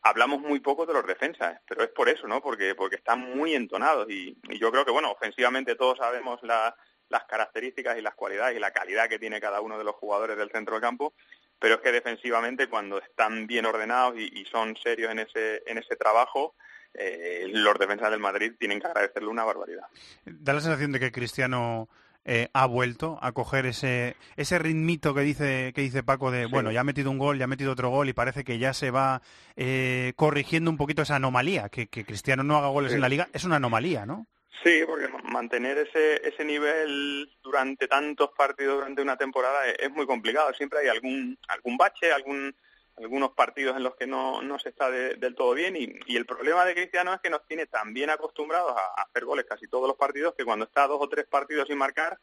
hablamos 0.01 0.41
muy 0.41 0.59
poco 0.59 0.85
de 0.85 0.93
los 0.93 1.05
defensas, 1.05 1.59
pero 1.67 1.83
es 1.83 1.89
por 1.89 2.09
eso, 2.09 2.27
¿no? 2.27 2.41
Porque, 2.41 2.75
porque 2.75 2.97
están 2.97 3.35
muy 3.35 3.55
entonados 3.55 4.09
y, 4.09 4.37
yo 4.59 4.71
creo 4.71 4.85
que, 4.85 4.91
bueno, 4.91 5.11
ofensivamente 5.11 5.75
todos 5.75 5.97
sabemos 5.97 6.41
las 6.43 7.23
características 7.25 7.97
y 7.97 8.01
las 8.01 8.15
cualidades 8.15 8.57
y 8.57 8.59
la 8.59 8.71
calidad 8.71 9.07
que 9.07 9.19
tiene 9.19 9.41
cada 9.41 9.61
uno 9.61 9.77
de 9.77 9.83
los 9.83 9.95
jugadores 9.95 10.37
del 10.37 10.51
centro 10.51 10.75
del 10.75 10.81
campo, 10.81 11.13
pero 11.59 11.75
es 11.75 11.81
que 11.81 11.91
defensivamente 11.91 12.67
cuando 12.67 12.99
están 12.99 13.47
bien 13.47 13.65
ordenados 13.65 14.15
y, 14.17 14.45
son 14.45 14.75
serios 14.75 15.11
en 15.11 15.19
ese, 15.19 15.63
en 15.65 15.77
ese 15.77 15.95
trabajo, 15.95 16.55
eh, 16.93 17.45
los 17.47 17.79
defensas 17.79 18.11
del 18.11 18.19
Madrid 18.19 18.53
tienen 18.59 18.79
que 18.79 18.87
agradecerle 18.87 19.29
una 19.29 19.43
barbaridad. 19.43 19.87
Da 20.25 20.53
la 20.53 20.61
sensación 20.61 20.91
de 20.91 20.99
que 20.99 21.11
Cristiano 21.11 21.89
eh, 22.25 22.49
ha 22.53 22.65
vuelto 22.65 23.19
a 23.21 23.31
coger 23.31 23.65
ese, 23.65 24.15
ese 24.37 24.59
ritmito 24.59 25.13
que 25.13 25.21
dice, 25.21 25.71
que 25.75 25.81
dice 25.81 26.03
Paco 26.03 26.31
de, 26.31 26.45
bueno, 26.45 26.71
ya 26.71 26.81
ha 26.81 26.85
metido 26.85 27.11
un 27.11 27.17
gol, 27.17 27.37
ya 27.37 27.45
ha 27.45 27.47
metido 27.47 27.71
otro 27.71 27.89
gol 27.89 28.09
y 28.09 28.13
parece 28.13 28.43
que 28.43 28.57
ya 28.59 28.73
se 28.73 28.91
va 28.91 29.21
eh, 29.55 30.13
corrigiendo 30.15 30.71
un 30.71 30.77
poquito 30.77 31.01
esa 31.01 31.17
anomalía, 31.17 31.69
que, 31.69 31.87
Cristiano 31.87 32.43
no 32.43 32.57
haga 32.57 32.67
goles 32.67 32.93
en 32.93 33.01
la 33.01 33.09
liga, 33.09 33.27
es 33.33 33.43
una 33.43 33.57
anomalía, 33.57 34.05
¿no? 34.05 34.27
Sí, 34.63 34.81
porque 34.85 35.09
mantener 35.25 35.77
ese, 35.77 36.25
ese 36.25 36.45
nivel 36.45 37.29
durante 37.43 37.87
tantos 37.87 38.29
partidos 38.37 38.75
durante 38.75 39.01
una 39.01 39.17
temporada 39.17 39.67
es, 39.67 39.75
es 39.79 39.91
muy 39.91 40.05
complicado. 40.05 40.53
Siempre 40.53 40.79
hay 40.79 40.87
algún, 40.87 41.37
algún 41.49 41.75
bache, 41.75 42.13
algún 42.13 42.55
algunos 42.97 43.31
partidos 43.31 43.75
en 43.75 43.83
los 43.83 43.95
que 43.95 44.05
no, 44.05 44.41
no 44.41 44.59
se 44.59 44.69
está 44.69 44.89
del 44.91 45.35
todo 45.35 45.53
bien. 45.53 45.75
Y, 45.75 46.15
el 46.15 46.25
problema 46.25 46.65
de 46.65 46.75
Cristiano 46.75 47.13
es 47.13 47.21
que 47.21 47.29
nos 47.29 47.45
tiene 47.47 47.65
tan 47.65 47.93
bien 47.93 48.09
acostumbrados 48.09 48.75
a, 48.77 49.01
hacer 49.01 49.25
goles 49.25 49.45
casi 49.45 49.67
todos 49.67 49.87
los 49.87 49.97
partidos 49.97 50.35
que 50.37 50.45
cuando 50.45 50.65
está 50.65 50.87
dos 50.87 50.99
o 51.01 51.09
tres 51.09 51.25
partidos 51.25 51.67
sin 51.67 51.77
marcar 51.77 52.19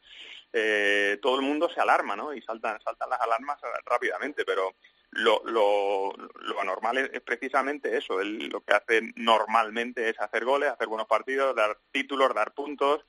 eh, 0.53 1.17
todo 1.21 1.35
el 1.35 1.41
mundo 1.41 1.69
se 1.69 1.79
alarma 1.79 2.15
¿no? 2.15 2.33
y 2.33 2.41
saltan, 2.41 2.79
saltan 2.81 3.09
las 3.09 3.21
alarmas 3.21 3.59
rápidamente. 3.85 4.45
Pero 4.45 4.75
lo, 5.11 5.41
lo, 5.45 6.13
lo 6.13 6.61
anormal 6.61 6.97
es, 6.97 7.21
precisamente 7.21 7.97
eso. 7.97 8.21
Él 8.21 8.47
lo 8.47 8.61
que 8.61 8.73
hace 8.73 9.01
normalmente 9.15 10.09
es 10.09 10.19
hacer 10.19 10.45
goles, 10.45 10.69
hacer 10.69 10.87
buenos 10.87 11.07
partidos, 11.07 11.55
dar 11.55 11.77
títulos, 11.91 12.33
dar 12.33 12.53
puntos 12.53 13.05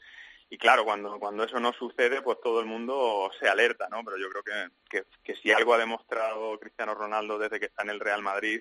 y 0.53 0.59
claro, 0.59 0.85
cuando, 0.85 1.19
cuando 1.19 1.45
eso 1.45 1.59
no 1.59 1.73
sucede, 1.73 2.21
pues 2.21 2.37
todo 2.43 2.61
el 2.61 2.67
mundo 2.67 3.31
se 3.41 3.49
alerta, 3.49 3.89
¿no? 3.91 4.05
Pero 4.05 4.19
yo 4.19 4.29
creo 4.29 4.71
que, 4.91 5.05
que, 5.25 5.35
si 5.37 5.51
algo 5.51 5.73
ha 5.73 5.79
demostrado 5.79 6.59
Cristiano 6.61 6.95
Ronaldo 6.95 7.39
desde 7.39 7.59
que 7.59 7.65
está 7.65 7.85
en 7.85 7.89
el 7.89 8.01
Real 8.01 8.21
Madrid 8.21 8.61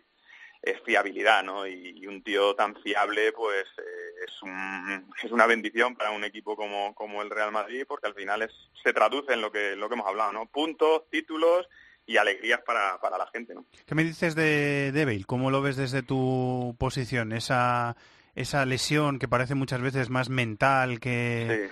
es 0.62 0.80
fiabilidad, 0.86 1.44
¿no? 1.44 1.68
Y, 1.68 2.08
un 2.08 2.24
tío 2.24 2.56
tan 2.56 2.82
fiable, 2.82 3.34
pues 3.34 3.66
eh, 3.78 4.24
es, 4.26 4.42
un, 4.42 5.14
es 5.22 5.32
una 5.34 5.46
bendición 5.48 5.98
para 5.98 6.12
un 6.12 6.24
equipo 6.24 6.56
como, 6.56 6.96
como 6.96 7.22
el 7.22 7.30
Real 7.30 7.52
Madrid, 7.52 7.84
porque 7.86 8.08
al 8.08 8.16
final 8.16 8.42
es, 8.44 8.52
se 8.82 8.94
traduce 8.94 9.34
en 9.34 9.42
lo 9.42 9.52
que, 9.52 9.76
lo 9.76 9.90
que 9.90 9.96
hemos 9.96 10.08
hablado, 10.08 10.32
¿no? 10.32 10.46
Puntos, 10.46 11.10
títulos 11.10 11.68
y 12.06 12.16
alegrías 12.16 12.62
para, 12.62 13.02
para 13.02 13.18
la 13.18 13.28
gente, 13.28 13.54
¿no? 13.54 13.66
¿Qué 13.86 13.96
me 13.96 14.06
dices 14.06 14.34
de, 14.34 14.94
de? 14.94 15.24
¿Cómo 15.26 15.52
lo 15.52 15.62
ves 15.62 15.76
desde 15.76 16.04
tu 16.04 16.74
posición? 16.80 17.34
Esa 17.34 17.98
esa 18.36 18.65
lesión 18.65 19.20
que 19.20 19.28
parece 19.28 19.56
muchas 19.56 19.82
veces 19.82 20.10
más 20.10 20.30
mental 20.30 21.00
que, 21.00 21.70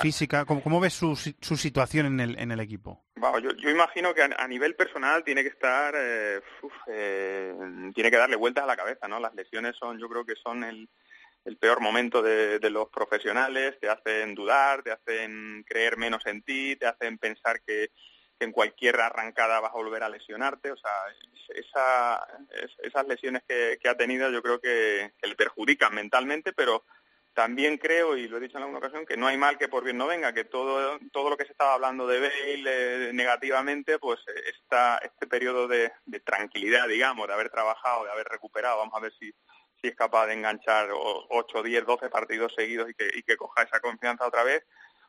física. 0.00 0.44
¿Cómo, 0.44 0.80
ves 0.80 0.94
su, 0.94 1.16
su, 1.16 1.56
situación 1.56 2.06
en 2.06 2.20
el, 2.20 2.38
en 2.38 2.52
el 2.52 2.60
equipo? 2.60 3.04
yo, 3.42 3.50
yo, 3.56 3.70
imagino 3.70 4.14
que 4.14 4.22
a, 4.22 4.48
nivel 4.48 4.74
personal 4.74 5.24
tiene 5.24 5.42
que 5.42 5.48
estar, 5.48 5.94
eh, 5.96 6.40
eh, 6.88 7.54
tiene 7.94 8.10
que 8.10 8.16
darle 8.16 8.36
vueltas 8.36 8.64
a 8.64 8.68
la 8.68 8.76
cabeza, 8.76 9.08
¿no? 9.08 9.18
Las 9.18 9.34
lesiones 9.34 9.76
son, 9.76 9.98
yo 9.98 10.08
creo 10.08 10.24
que 10.24 10.34
son 10.36 10.64
el, 10.64 10.88
el 11.44 11.56
peor 11.56 11.80
momento 11.80 12.22
de, 12.22 12.60
los 12.70 12.88
profesionales, 12.90 13.78
te 13.80 13.88
hacen 13.88 14.34
dudar, 14.34 14.82
te 14.82 14.92
hacen 14.92 15.64
creer 15.66 15.96
menos 15.96 16.24
en 16.26 16.42
ti, 16.42 16.76
te 16.76 16.86
hacen 16.86 17.18
pensar 17.18 17.60
que, 17.62 17.90
en 18.40 18.52
cualquier 18.52 19.00
arrancada 19.00 19.60
vas 19.60 19.72
a 19.72 19.76
volver 19.76 20.02
a 20.02 20.08
lesionarte. 20.08 20.70
O 20.70 20.76
sea, 20.76 20.90
esa, 21.54 22.26
esas 22.82 23.06
lesiones 23.06 23.42
que, 23.46 23.78
ha 23.88 23.96
tenido 23.96 24.30
yo 24.30 24.42
creo 24.42 24.60
que, 24.60 25.12
le 25.22 25.34
perjudican 25.36 25.94
mentalmente, 25.94 26.52
pero 26.52 26.84
también 27.34 27.78
creo, 27.78 28.16
y 28.16 28.26
lo 28.26 28.38
he 28.38 28.40
dicho 28.40 28.56
en 28.56 28.64
alguna 28.64 28.78
ocasión, 28.78 29.06
que 29.06 29.16
no 29.16 29.28
hay 29.28 29.36
mal 29.36 29.58
que 29.58 29.68
por 29.68 29.84
bien 29.84 29.96
no 29.96 30.08
venga, 30.08 30.32
que 30.32 30.44
todo, 30.44 30.98
todo 31.12 31.30
lo 31.30 31.36
que 31.36 31.44
se 31.44 31.52
estaba 31.52 31.74
hablando 31.74 32.06
de 32.06 32.18
Bale 32.18 33.08
eh, 33.08 33.12
negativamente, 33.12 33.98
pues 34.00 34.18
está 34.44 34.98
este 34.98 35.28
periodo 35.28 35.68
de, 35.68 35.92
de, 36.04 36.18
tranquilidad, 36.18 36.88
digamos, 36.88 37.28
de 37.28 37.34
haber 37.34 37.50
trabajado, 37.50 38.04
de 38.04 38.10
haber 38.10 38.26
recuperado, 38.26 38.78
vamos 38.78 38.94
a 38.96 39.00
ver 39.00 39.12
si, 39.20 39.32
si 39.80 39.88
es 39.88 39.94
capaz 39.94 40.26
de 40.26 40.34
enganchar 40.34 40.88
8, 40.92 41.62
10, 41.62 41.86
12 41.86 42.10
partidos 42.10 42.52
seguidos 42.56 42.90
y 42.90 42.94
que, 42.94 43.08
y 43.14 43.22
que 43.22 43.36
coja 43.36 43.62
esa 43.62 43.80
confianza 43.80 44.26
otra 44.26 44.42
vez, 44.42 44.64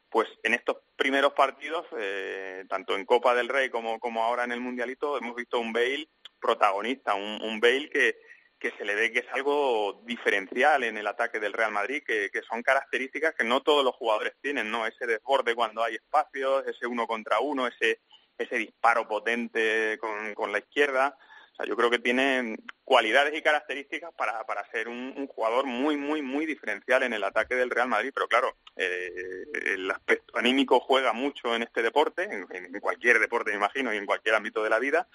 pues 0.09 0.27
en 0.43 0.53
estos 0.53 0.77
primeros 0.95 1.33
partidos, 1.33 1.85
eh, 1.97 2.65
tanto 2.67 2.95
en 2.95 3.05
Copa 3.05 3.35
del 3.35 3.49
Rey 3.49 3.69
como, 3.69 3.99
como 3.99 4.23
ahora 4.23 4.43
en 4.43 4.51
el 4.51 4.61
Mundialito, 4.61 5.17
hemos 5.17 5.35
visto 5.35 5.59
un 5.59 5.71
Bale 5.71 6.09
protagonista, 6.39 7.15
un, 7.15 7.41
un 7.41 7.59
Bale 7.59 7.89
que, 7.89 8.17
que 8.59 8.71
se 8.71 8.85
le 8.85 8.95
ve 8.95 9.11
que 9.11 9.19
es 9.19 9.27
algo 9.33 10.01
diferencial 10.05 10.83
en 10.83 10.97
el 10.97 11.07
ataque 11.07 11.39
del 11.39 11.53
Real 11.53 11.71
Madrid, 11.71 12.03
que, 12.05 12.29
que, 12.31 12.41
son 12.41 12.63
características 12.63 13.35
que 13.35 13.43
no 13.43 13.61
todos 13.61 13.83
los 13.83 13.95
jugadores 13.95 14.33
tienen, 14.41 14.71
¿no? 14.71 14.87
Ese 14.87 15.05
desborde 15.05 15.55
cuando 15.55 15.83
hay 15.83 15.95
espacios, 15.95 16.65
ese 16.67 16.87
uno 16.87 17.05
contra 17.07 17.39
uno, 17.39 17.67
ese, 17.67 18.01
ese 18.37 18.55
disparo 18.57 19.07
potente 19.07 19.97
con, 19.99 20.33
con 20.33 20.51
la 20.51 20.59
izquierda 20.59 21.17
yo 21.65 21.75
creo 21.75 21.89
que 21.89 21.99
tiene 21.99 22.57
cualidades 22.89 23.37
y 23.37 23.43
características 23.43 24.11
para, 24.15 24.43
para 24.47 24.65
ser 24.71 24.87
un, 24.87 25.27
jugador 25.27 25.67
muy, 25.67 25.95
muy, 25.95 26.23
muy 26.23 26.47
diferencial 26.47 27.03
en 27.03 27.13
el 27.13 27.23
ataque 27.23 27.53
del 27.53 27.69
Real 27.69 27.87
Madrid. 27.87 28.09
Pero 28.11 28.27
claro, 28.27 28.57
eh, 28.75 29.45
el 29.75 29.91
aspecto 29.91 30.35
anímico 30.35 30.79
juega 30.79 31.13
mucho 31.13 31.55
en 31.55 31.61
este 31.61 31.83
deporte, 31.83 32.23
en, 32.23 32.47
cualquier 32.81 33.19
deporte, 33.19 33.51
me 33.51 33.57
imagino, 33.57 33.93
y 33.93 33.97
en 33.97 34.07
cualquier 34.07 34.33
ámbito 34.33 34.63
de 34.63 34.71
la 34.71 34.79
vida. 34.79 35.07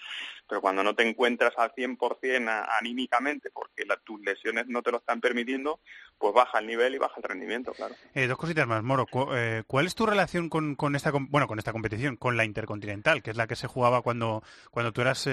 Pero 0.49 0.61
cuando 0.61 0.85
no 0.85 0.95
te 0.95 1.03
encuentras 1.03 1.53
al 1.57 1.73
100% 1.73 2.65
anímicamente, 2.79 3.51
porque 3.51 3.85
tus 4.05 4.21
lesiones 4.21 4.69
no 4.69 4.81
te 4.83 4.93
lo 4.93 4.99
están 4.99 5.21
permitiendo, 5.21 5.81
pues 6.17 6.33
baja 6.33 6.61
el 6.61 6.69
nivel 6.69 6.95
y 6.95 6.99
baja 6.99 7.17
el 7.17 7.25
rendimiento, 7.25 7.73
claro. 7.73 7.97
Eh, 8.15 8.29
dos 8.29 8.39
cositas 8.39 8.69
más, 8.69 8.85
Moro. 8.85 9.09
Eh, 9.35 9.65
¿Cuál 9.67 9.87
es 9.87 9.97
tu 9.97 10.07
relación 10.07 10.49
con, 10.49 10.77
con, 10.77 10.95
esta, 10.95 11.11
bueno, 11.11 11.49
con 11.49 11.59
esta 11.59 11.73
competición, 11.73 12.17
con 12.19 12.37
la 12.37 12.45
Intercontinental, 12.45 13.21
que 13.21 13.31
es 13.31 13.37
la 13.37 13.49
que 13.49 13.57
se 13.57 13.67
jugaba 13.67 14.01
cuando, 14.03 14.45
cuando 14.71 14.93
tú 14.93 15.01
eras 15.01 15.29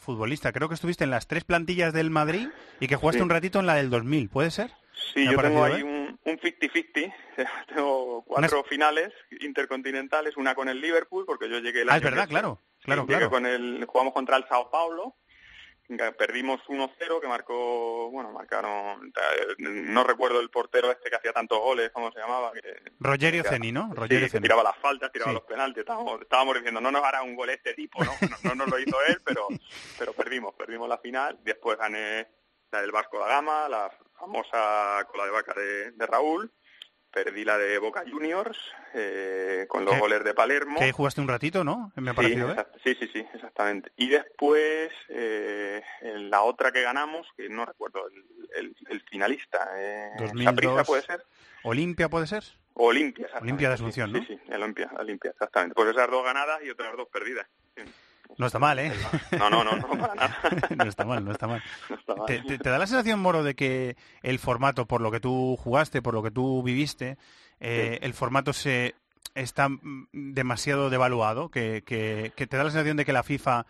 futbolista? 0.00 0.52
Creo 0.52 0.68
que 0.68 0.74
estuviste 0.74 1.04
en 1.04 1.10
las 1.10 1.26
tres 1.26 1.44
plantillas 1.44 1.77
del 1.86 2.10
Madrid 2.10 2.48
y 2.80 2.88
que 2.88 2.96
jugaste 2.96 3.22
un 3.22 3.30
ratito 3.30 3.60
en 3.60 3.66
la 3.66 3.74
del 3.74 3.90
2000, 3.90 4.28
¿puede 4.28 4.50
ser? 4.50 4.70
Sí, 5.14 5.24
yo 5.24 5.40
tengo 5.40 5.64
ahí 5.64 5.82
un 5.82 6.18
50-50. 6.24 7.14
tengo 7.74 8.22
cuatro 8.26 8.64
finales 8.64 9.12
intercontinentales, 9.40 10.36
una 10.36 10.54
con 10.54 10.68
el 10.68 10.80
Liverpool, 10.80 11.24
porque 11.24 11.48
yo 11.48 11.58
llegué 11.60 11.82
el 11.82 11.90
Ah, 11.90 11.96
es 11.96 12.02
verdad, 12.02 12.28
claro. 12.28 12.60
Claro, 12.82 13.06
claro. 13.06 13.30
Con 13.30 13.46
el, 13.46 13.84
jugamos 13.86 14.12
contra 14.12 14.36
el 14.36 14.44
Sao 14.48 14.70
Paulo 14.70 15.16
perdimos 16.18 16.60
1-0 16.68 17.20
que 17.20 17.28
marcó, 17.28 18.10
bueno, 18.10 18.30
marcaron, 18.30 19.12
no 19.58 20.04
recuerdo 20.04 20.40
el 20.40 20.50
portero 20.50 20.90
este 20.90 21.08
que 21.08 21.16
hacía 21.16 21.32
tantos 21.32 21.58
goles, 21.58 21.90
¿cómo 21.92 22.12
se 22.12 22.20
llamaba? 22.20 22.52
Que, 22.52 22.82
Rogerio 23.00 23.42
Ceni, 23.44 23.72
¿no? 23.72 23.92
Rogerio 23.94 24.28
sí, 24.28 24.38
tiraba 24.40 24.62
las 24.62 24.76
faltas, 24.78 25.10
tiraba 25.10 25.32
los 25.32 25.44
penaltis, 25.44 25.80
estábamos, 25.80 26.20
estábamos, 26.20 26.56
diciendo, 26.56 26.80
no 26.80 26.90
nos 26.90 27.02
hará 27.02 27.22
un 27.22 27.34
gol 27.34 27.50
este 27.50 27.74
tipo, 27.74 28.04
¿no? 28.04 28.12
No, 28.44 28.54
nos 28.54 28.68
lo 28.68 28.78
hizo 28.78 28.96
él, 29.08 29.20
pero, 29.24 29.48
pero 29.98 30.12
perdimos, 30.12 30.54
perdimos 30.54 30.88
la 30.88 30.98
final, 30.98 31.38
después 31.42 31.78
gané 31.78 32.28
la 32.70 32.82
del 32.82 32.92
Vasco 32.92 33.18
da 33.18 33.28
Gama, 33.28 33.68
la 33.68 33.90
famosa 34.18 35.06
cola 35.10 35.24
de 35.24 35.30
vaca 35.30 35.54
de, 35.54 35.92
de 35.92 36.06
Raúl, 36.06 36.52
perdí 37.10 37.44
la 37.44 37.58
de 37.58 37.78
Boca 37.78 38.04
Juniors 38.10 38.58
eh, 38.94 39.66
con 39.68 39.84
los 39.84 39.98
goles 39.98 40.24
de 40.24 40.34
Palermo. 40.34 40.78
Que 40.78 40.92
jugaste 40.92 41.20
un 41.20 41.28
ratito, 41.28 41.64
¿no? 41.64 41.92
Me 41.96 42.10
ha 42.10 42.14
parecido, 42.14 42.52
¿eh? 42.52 42.66
sí, 42.84 42.94
sí, 42.98 43.08
sí, 43.12 43.24
exactamente. 43.34 43.90
Y 43.96 44.08
después 44.08 44.90
eh, 45.08 45.82
en 46.02 46.30
la 46.30 46.42
otra 46.42 46.72
que 46.72 46.82
ganamos, 46.82 47.26
que 47.36 47.48
no 47.48 47.64
recuerdo 47.64 48.06
el, 48.56 48.76
el, 48.88 49.00
finalista, 49.02 49.68
eh, 49.76 50.10
2002. 50.18 50.86
puede 50.86 51.02
ser. 51.02 51.24
Olimpia 51.62 52.08
puede 52.08 52.26
ser. 52.26 52.44
Olimpia, 52.74 53.28
Olimpia 53.40 53.68
de 53.68 53.74
Asunción, 53.74 54.12
¿no? 54.12 54.20
Sí, 54.20 54.26
sí, 54.26 54.52
Olimpia, 54.52 54.88
Olimpia, 54.98 55.30
exactamente. 55.32 55.74
Pues 55.74 55.90
esas 55.90 56.08
dos 56.10 56.24
ganadas 56.24 56.60
y 56.64 56.70
otras 56.70 56.96
dos 56.96 57.08
perdidas. 57.08 57.46
No 58.36 58.46
está 58.46 58.58
mal, 58.58 58.78
¿eh? 58.78 58.92
No, 59.38 59.50
no, 59.50 59.64
no, 59.64 59.76
no, 59.76 59.88
para 59.98 60.14
nada. 60.14 60.38
no 60.76 60.84
está 60.84 61.04
mal, 61.04 61.24
no 61.24 61.32
está 61.32 61.46
mal. 61.46 61.62
¿Te, 62.26 62.58
da 62.58 62.78
la 62.78 62.86
sensación, 62.86 63.20
Moro, 63.20 63.42
de 63.42 63.54
que 63.54 63.96
el 64.22 64.38
formato, 64.38 64.86
por 64.86 65.00
lo 65.00 65.10
que 65.10 65.20
tú 65.20 65.56
jugaste, 65.56 66.02
por 66.02 66.14
lo 66.14 66.22
que 66.22 66.30
tú 66.30 66.62
viviste, 66.62 67.18
eh, 67.60 67.98
el 68.02 68.14
formato 68.14 68.52
se 68.52 68.94
está 69.34 69.68
demasiado 70.12 70.90
devaluado? 70.90 71.50
Que, 71.50 71.82
que, 71.84 72.46
te 72.46 72.56
da 72.56 72.64
la 72.64 72.70
sensación 72.70 72.96
de 72.96 73.04
que 73.04 73.12
la 73.12 73.22
FIFA 73.22 73.66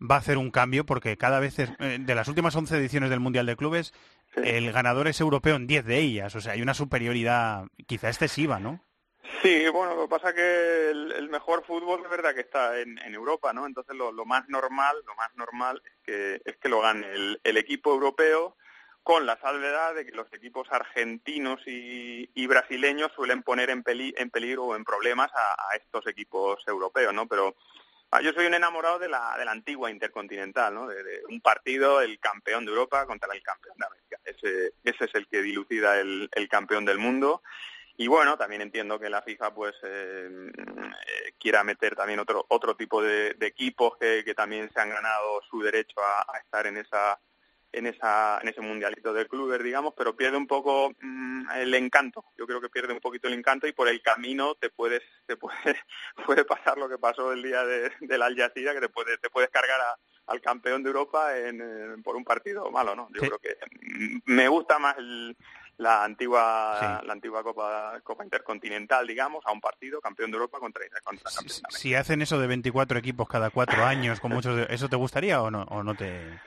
va 0.00 0.16
a 0.16 0.18
hacer 0.18 0.38
un 0.38 0.50
cambio, 0.50 0.86
porque 0.86 1.16
cada 1.16 1.38
vez, 1.38 1.58
eh, 1.58 1.98
de 2.00 2.14
las 2.14 2.28
últimas 2.28 2.56
11 2.56 2.76
ediciones 2.76 3.10
del 3.10 3.20
Mundial 3.20 3.46
de 3.46 3.56
Clubes, 3.56 3.92
el 4.36 4.72
ganador 4.72 5.08
es 5.08 5.20
europeo 5.20 5.56
en 5.56 5.66
10 5.66 5.84
de 5.84 5.98
ellas. 5.98 6.34
O 6.34 6.40
sea, 6.40 6.54
hay 6.54 6.62
una 6.62 6.74
superioridad 6.74 7.66
quizá 7.86 8.08
excesiva, 8.08 8.58
¿no? 8.58 8.80
Sí, 9.42 9.68
bueno, 9.68 9.94
lo 9.94 10.02
que 10.02 10.08
pasa 10.08 10.30
es 10.30 10.34
que 10.34 10.90
el, 10.90 11.28
mejor 11.28 11.64
fútbol 11.64 12.00
es 12.02 12.10
verdad 12.10 12.34
que 12.34 12.40
está 12.40 12.78
en, 12.80 12.98
Europa, 13.14 13.52
¿no? 13.52 13.66
Entonces 13.66 13.94
lo, 13.94 14.12
más 14.24 14.48
normal, 14.48 14.96
lo 15.06 15.14
más 15.14 15.34
normal 15.36 15.80
es 15.84 15.92
que 16.04 16.42
es 16.44 16.56
que 16.56 16.68
lo 16.68 16.80
gane 16.80 17.06
el, 17.44 17.56
equipo 17.56 17.92
europeo 17.92 18.56
con 19.02 19.26
la 19.26 19.38
salvedad 19.40 19.94
de 19.94 20.04
que 20.04 20.12
los 20.12 20.32
equipos 20.32 20.66
argentinos 20.70 21.60
y, 21.66 22.46
brasileños 22.46 23.12
suelen 23.14 23.42
poner 23.42 23.70
en, 23.70 23.84
en 23.86 24.30
peligro 24.30 24.64
o 24.64 24.76
en 24.76 24.84
problemas 24.84 25.30
a, 25.34 25.76
estos 25.76 26.06
equipos 26.06 26.66
europeos, 26.66 27.14
¿no? 27.14 27.28
Pero 27.28 27.54
ah, 28.10 28.20
yo 28.20 28.32
soy 28.32 28.46
un 28.46 28.54
enamorado 28.54 28.98
de 28.98 29.08
la, 29.08 29.36
de 29.38 29.44
la 29.44 29.52
antigua 29.52 29.90
intercontinental, 29.90 30.74
¿no? 30.74 30.88
De, 30.88 31.22
un 31.28 31.40
partido, 31.40 32.00
el 32.00 32.18
campeón 32.18 32.64
de 32.64 32.72
Europa 32.72 33.06
contra 33.06 33.32
el 33.32 33.42
campeón 33.42 33.76
de 33.78 33.86
América. 33.86 34.18
Ese, 34.24 34.72
ese 34.82 35.04
es 35.04 35.14
el 35.14 35.28
que 35.28 35.42
dilucida 35.42 36.00
el, 36.00 36.28
el 36.32 36.48
campeón 36.48 36.84
del 36.84 36.98
mundo 36.98 37.42
y 38.00 38.06
bueno, 38.06 38.38
también 38.38 38.62
entiendo 38.62 38.96
que 38.96 39.10
la 39.10 39.22
FIFA 39.22 39.52
pues 39.52 39.74
eh, 39.82 40.28
eh, 40.56 41.32
quiera 41.36 41.64
meter 41.64 41.96
también 41.96 42.20
otro 42.20 42.46
otro 42.48 42.76
tipo 42.76 43.02
de, 43.02 43.36
equipos 43.40 43.96
que, 43.98 44.22
también 44.36 44.70
se 44.72 44.80
han 44.80 44.90
ganado 44.90 45.42
su 45.50 45.60
derecho 45.60 46.00
a, 46.00 46.38
estar 46.38 46.68
en 46.68 46.76
esa 46.76 47.18
en 47.72 47.86
esa 47.88 48.38
en 48.40 48.48
ese 48.48 48.60
mundialito 48.60 49.12
de 49.12 49.26
clubes 49.26 49.60
digamos 49.64 49.94
pero 49.96 50.14
pierde 50.14 50.36
un 50.36 50.46
poco 50.46 50.92
mm, 51.00 51.50
el 51.56 51.74
encanto. 51.74 52.24
Yo 52.36 52.46
creo 52.46 52.60
que 52.60 52.68
pierde 52.68 52.92
un 52.92 53.00
poquito 53.00 53.26
el 53.26 53.34
encanto 53.34 53.66
y 53.66 53.72
por 53.72 53.88
el 53.88 54.00
camino 54.00 54.54
te 54.54 54.70
puedes 54.70 55.02
te 55.26 55.36
puede 55.36 55.56
puede 56.24 56.44
pasar 56.44 56.78
lo 56.78 56.88
que 56.88 56.98
pasó 56.98 57.32
el 57.32 57.42
día 57.42 57.64
de, 57.64 57.90
del 57.98 58.22
Al 58.22 58.36
Jazeera 58.36 58.74
que 58.74 58.80
te 58.80 58.88
puedes 58.88 59.20
te 59.20 59.28
puedes 59.28 59.50
cargar 59.50 59.80
al 60.28 60.40
campeón 60.40 60.84
de 60.84 60.90
Europa 60.90 61.36
en, 61.36 62.00
por 62.04 62.14
un 62.14 62.24
partido 62.24 62.70
malo 62.70 62.94
no 62.94 63.08
yo 63.12 63.22
creo 63.22 63.38
que 63.40 63.56
mm, 63.80 64.18
me 64.26 64.46
gusta 64.46 64.78
más 64.78 64.96
el 64.98 65.36
la 65.78 66.04
antigua 66.04 67.00
la 67.04 67.12
antigua 67.12 67.42
Copa 67.42 68.00
Copa 68.02 68.24
Intercontinental, 68.24 69.06
digamos, 69.06 69.44
a 69.46 69.52
un 69.52 69.60
partido 69.60 70.00
campeón 70.00 70.30
de 70.30 70.36
Europa 70.36 70.58
contra, 70.58 70.84
contra 71.02 71.30
si, 71.30 71.48
si, 71.70 71.94
hacen 71.94 72.20
eso 72.20 72.38
de 72.38 72.46
24 72.46 72.98
equipos 72.98 73.28
cada 73.28 73.50
cuatro 73.50 73.84
años, 73.84 74.20
con 74.20 74.32
muchos, 74.32 74.66
¿eso 74.68 74.88
te 74.88 74.96
gustaría 74.96 75.40
o 75.40 75.50
no 75.50 75.62
o 75.62 75.82
no 75.82 75.94
te 75.94 76.38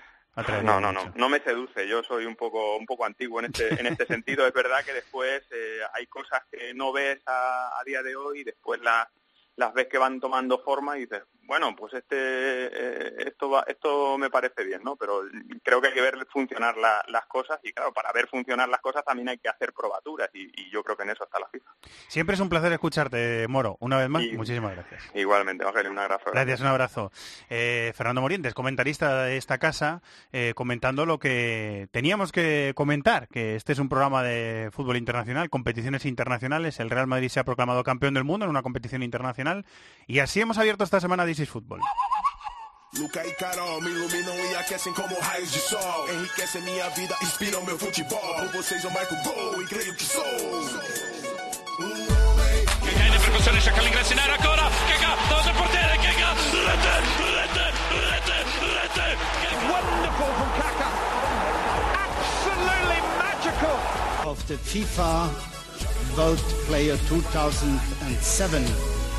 no, 0.63 0.79
no, 0.79 0.93
no, 0.93 1.11
no 1.13 1.29
me 1.29 1.39
seduce. 1.41 1.87
Yo 1.87 2.03
soy 2.03 2.25
un 2.25 2.35
poco, 2.35 2.77
un 2.77 2.85
poco 2.85 3.05
antiguo 3.05 3.39
en 3.39 3.47
este, 3.47 3.79
en 3.79 3.87
este 3.87 4.05
sentido. 4.07 4.47
Es 4.47 4.53
verdad 4.53 4.83
que 4.85 4.93
después 4.93 5.43
eh, 5.51 5.79
hay 5.93 6.07
cosas 6.07 6.43
que 6.49 6.73
no 6.73 6.93
ves 6.93 7.21
a, 7.25 7.79
a, 7.79 7.83
día 7.83 8.01
de 8.01 8.15
hoy 8.15 8.39
y 8.39 8.43
después 8.43 8.79
la, 8.81 9.09
las 9.57 9.73
ves 9.73 9.87
que 9.87 9.97
van 9.97 10.19
tomando 10.19 10.59
forma 10.63 10.97
y 10.97 11.01
dices, 11.01 11.23
bueno, 11.51 11.75
pues 11.75 11.93
este, 11.95 12.15
eh, 12.15 13.13
esto, 13.27 13.49
va, 13.49 13.65
esto 13.67 14.17
me 14.17 14.29
parece 14.29 14.63
bien, 14.63 14.81
¿no? 14.85 14.95
Pero 14.95 15.23
creo 15.61 15.81
que 15.81 15.89
hay 15.89 15.93
que 15.93 15.99
ver 15.99 16.25
funcionar 16.31 16.77
la, 16.77 17.03
las 17.09 17.25
cosas 17.25 17.59
y 17.61 17.73
claro, 17.73 17.91
para 17.91 18.09
ver 18.13 18.29
funcionar 18.29 18.69
las 18.69 18.79
cosas 18.79 19.03
también 19.03 19.27
hay 19.27 19.37
que 19.37 19.49
hacer 19.49 19.73
probaturas 19.73 20.29
y, 20.33 20.71
yo 20.71 20.81
creo 20.81 20.95
que 20.95 21.03
en 21.03 21.09
eso 21.09 21.25
está 21.25 21.39
la 21.39 21.49
FIFA. 21.49 21.69
Siempre 22.07 22.35
es 22.35 22.39
un 22.39 22.47
placer 22.47 22.71
escucharte, 22.71 23.45
Moro, 23.49 23.75
una 23.81 23.97
vez 23.97 24.07
más. 24.07 24.23
Muchísimas 24.31 24.75
gracias. 24.75 25.03
Igualmente, 25.13 25.63
Evangelio, 25.63 25.91
un 25.91 25.99
abrazo. 25.99 26.31
Gracias, 26.31 26.61
un 26.61 26.67
abrazo. 26.67 27.11
Eh, 27.49 27.91
Fernando 27.97 28.21
Morientes, 28.21 28.53
comentarista 28.53 29.23
de 29.23 29.35
esta 29.35 29.57
casa, 29.57 30.01
eh, 30.31 30.53
comentando 30.55 31.05
lo 31.05 31.19
que 31.19 31.89
teníamos 31.91 32.31
que 32.31 32.71
comentar, 32.77 33.27
que 33.27 33.57
este 33.57 33.73
es 33.73 33.79
un 33.79 33.89
programa 33.89 34.23
de 34.23 34.69
fútbol 34.71 34.95
internacional, 34.95 35.49
competiciones 35.49 36.05
internacionales, 36.05 36.79
el 36.79 36.89
Real 36.89 37.07
Madrid 37.07 37.27
se 37.27 37.41
ha 37.41 37.43
proclamado 37.43 37.83
campeón 37.83 38.13
del 38.13 38.23
mundo 38.23 38.45
en 38.45 38.51
una 38.51 38.63
competición 38.63 39.03
internacional 39.03 39.65
y 40.07 40.19
así 40.19 40.39
hemos 40.39 40.57
abierto 40.57 40.85
esta 40.85 41.01
semana 41.01 41.25
análises 41.41 41.49
fútbol. 41.49 41.79
Luca 42.97 43.25
e 43.25 43.33
Carol 43.35 43.81
me 43.81 43.89
iluminam 43.89 44.35
e 44.35 44.55
aquecem 44.57 44.93
como 44.93 45.17
raios 45.19 45.51
de 45.51 45.59
sol. 45.59 46.09
Enriquecem 46.09 46.61
minha 46.61 46.89
vida, 46.89 47.15
inspiram 47.21 47.63
meu 47.63 47.79
futebol. 47.79 48.19
Por 48.19 48.61
vocês 48.61 48.83
eu 48.83 48.91
marco 48.91 49.15
gol 49.23 49.61
e 49.61 49.67
creio 49.67 49.95
que 49.95 50.03
sou. 50.03 50.23
Ganha 52.83 53.19
percussões, 53.19 53.63
Chacal 53.63 53.87
Ingressinar 53.87 54.29
agora. 54.29 54.63
Kega, 54.87 55.15
dose 55.29 55.49
a 55.49 55.53
porteira, 55.53 55.97
Kega. 55.97 56.33
Rete, 56.67 56.87
rete, 57.37 57.65
rete, 58.11 58.35
rete. 58.75 59.07
É 59.47 59.55
Wonderful 59.71 60.31
from 60.35 60.51
Kaka. 60.61 60.89
Absolutely 62.19 63.01
magical. 63.17 64.31
Of 64.31 64.43
the 64.47 64.57
FIFA 64.57 65.29
Vote 66.15 66.43
Player 66.67 66.97
2007 67.07 68.65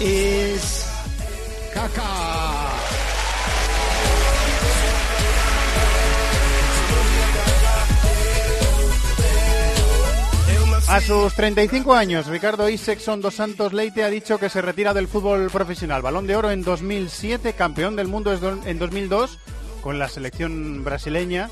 is 0.00 0.91
Kaká. 1.74 2.62
A 10.88 11.00
sus 11.00 11.32
35 11.34 11.94
años, 11.94 12.26
Ricardo 12.26 12.68
Isexon 12.68 13.22
dos 13.22 13.36
Santos 13.36 13.72
Leite 13.72 14.04
ha 14.04 14.10
dicho 14.10 14.38
que 14.38 14.50
se 14.50 14.60
retira 14.60 14.92
del 14.92 15.08
fútbol 15.08 15.48
profesional. 15.50 16.02
Balón 16.02 16.26
de 16.26 16.36
oro 16.36 16.50
en 16.50 16.62
2007, 16.62 17.54
campeón 17.54 17.96
del 17.96 18.08
mundo 18.08 18.32
en 18.66 18.78
2002 18.78 19.38
con 19.80 19.98
la 19.98 20.08
selección 20.08 20.84
brasileña 20.84 21.48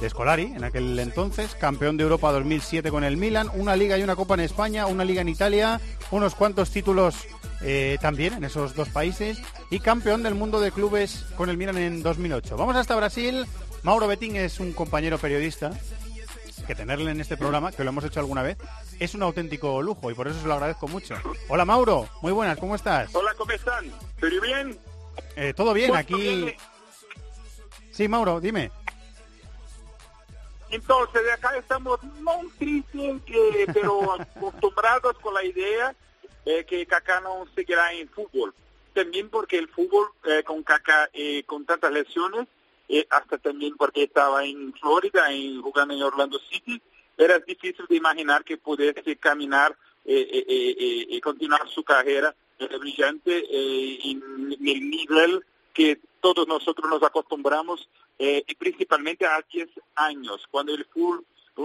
de 0.00 0.08
Scolari 0.08 0.52
en 0.54 0.64
aquel 0.64 0.98
entonces, 0.98 1.54
campeón 1.54 1.96
de 1.96 2.04
Europa 2.04 2.32
2007 2.32 2.90
con 2.90 3.04
el 3.04 3.16
Milan, 3.16 3.50
una 3.54 3.76
liga 3.76 3.98
y 3.98 4.02
una 4.02 4.16
copa 4.16 4.34
en 4.34 4.40
España, 4.40 4.86
una 4.86 5.04
liga 5.04 5.20
en 5.20 5.28
Italia, 5.28 5.80
unos 6.10 6.34
cuantos 6.34 6.70
títulos 6.70 7.14
eh, 7.62 7.98
también 8.00 8.34
en 8.34 8.44
esos 8.44 8.74
dos 8.74 8.88
países 8.88 9.40
y 9.70 9.80
campeón 9.80 10.22
del 10.22 10.34
mundo 10.34 10.60
de 10.60 10.72
clubes 10.72 11.26
con 11.36 11.50
el 11.50 11.56
Milan 11.56 11.78
en 11.78 12.02
2008. 12.02 12.56
Vamos 12.56 12.76
hasta 12.76 12.96
Brasil. 12.96 13.46
Mauro 13.82 14.06
Betín 14.06 14.36
es 14.36 14.60
un 14.60 14.72
compañero 14.72 15.18
periodista 15.18 15.72
que 16.66 16.74
tenerle 16.74 17.10
en 17.10 17.20
este 17.20 17.38
programa, 17.38 17.72
que 17.72 17.82
lo 17.82 17.88
hemos 17.88 18.04
hecho 18.04 18.20
alguna 18.20 18.42
vez, 18.42 18.58
es 19.00 19.14
un 19.14 19.22
auténtico 19.22 19.80
lujo 19.80 20.10
y 20.10 20.14
por 20.14 20.28
eso 20.28 20.38
se 20.38 20.46
lo 20.46 20.52
agradezco 20.52 20.86
mucho. 20.86 21.14
Hola 21.48 21.64
Mauro, 21.64 22.06
muy 22.20 22.30
buenas, 22.30 22.58
¿cómo 22.58 22.74
estás? 22.74 23.08
Hola, 23.14 23.32
¿cómo 23.38 23.52
están? 23.52 23.90
¿Todo 24.20 24.40
bien? 24.42 24.78
Eh, 25.34 25.54
Todo 25.54 25.72
bien, 25.72 25.96
aquí... 25.96 26.54
Sí, 27.90 28.06
Mauro, 28.06 28.38
dime. 28.38 28.70
Entonces, 30.70 31.24
de 31.24 31.32
acá 31.32 31.56
estamos 31.56 31.98
no 32.20 32.32
tristes, 32.58 33.22
que, 33.22 33.66
pero 33.72 34.12
acostumbrados 34.12 35.18
con 35.20 35.32
la 35.32 35.44
idea 35.44 35.96
eh, 36.44 36.64
que 36.64 36.86
Kaká 36.86 37.20
no 37.20 37.46
seguirá 37.54 37.92
en 37.92 38.08
fútbol. 38.08 38.54
También 38.98 39.28
porque 39.30 39.58
el 39.58 39.68
fútbol 39.68 40.08
eh, 40.24 40.42
con 40.42 40.62
Kaká 40.62 41.08
eh, 41.12 41.44
con 41.44 41.64
tantas 41.64 41.92
lesiones 41.92 42.48
eh, 42.88 43.06
hasta 43.10 43.38
también 43.38 43.76
porque 43.76 44.02
estaba 44.02 44.44
en 44.44 44.72
Florida, 44.74 45.30
en, 45.30 45.62
jugando 45.62 45.94
en 45.94 46.02
Orlando 46.02 46.40
City, 46.50 46.82
era 47.16 47.38
difícil 47.38 47.86
de 47.88 47.96
imaginar 47.96 48.44
que 48.44 48.56
pudiese 48.56 49.16
caminar 49.16 49.76
y 50.04 51.20
continuar 51.20 51.68
su 51.68 51.84
carrera 51.84 52.34
brillante 52.80 53.44
en, 54.10 54.52
el 54.52 54.90
nivel 54.90 55.44
que 55.74 56.00
todos 56.20 56.48
nosotros 56.48 56.88
nos 56.88 57.02
acostumbramos, 57.02 57.88
y 58.18 58.54
principalmente 58.54 59.26
a 59.26 59.44
10 59.52 59.68
años, 59.96 60.46
cuando 60.50 60.74
el 60.74 60.86
fútbol 60.86 61.24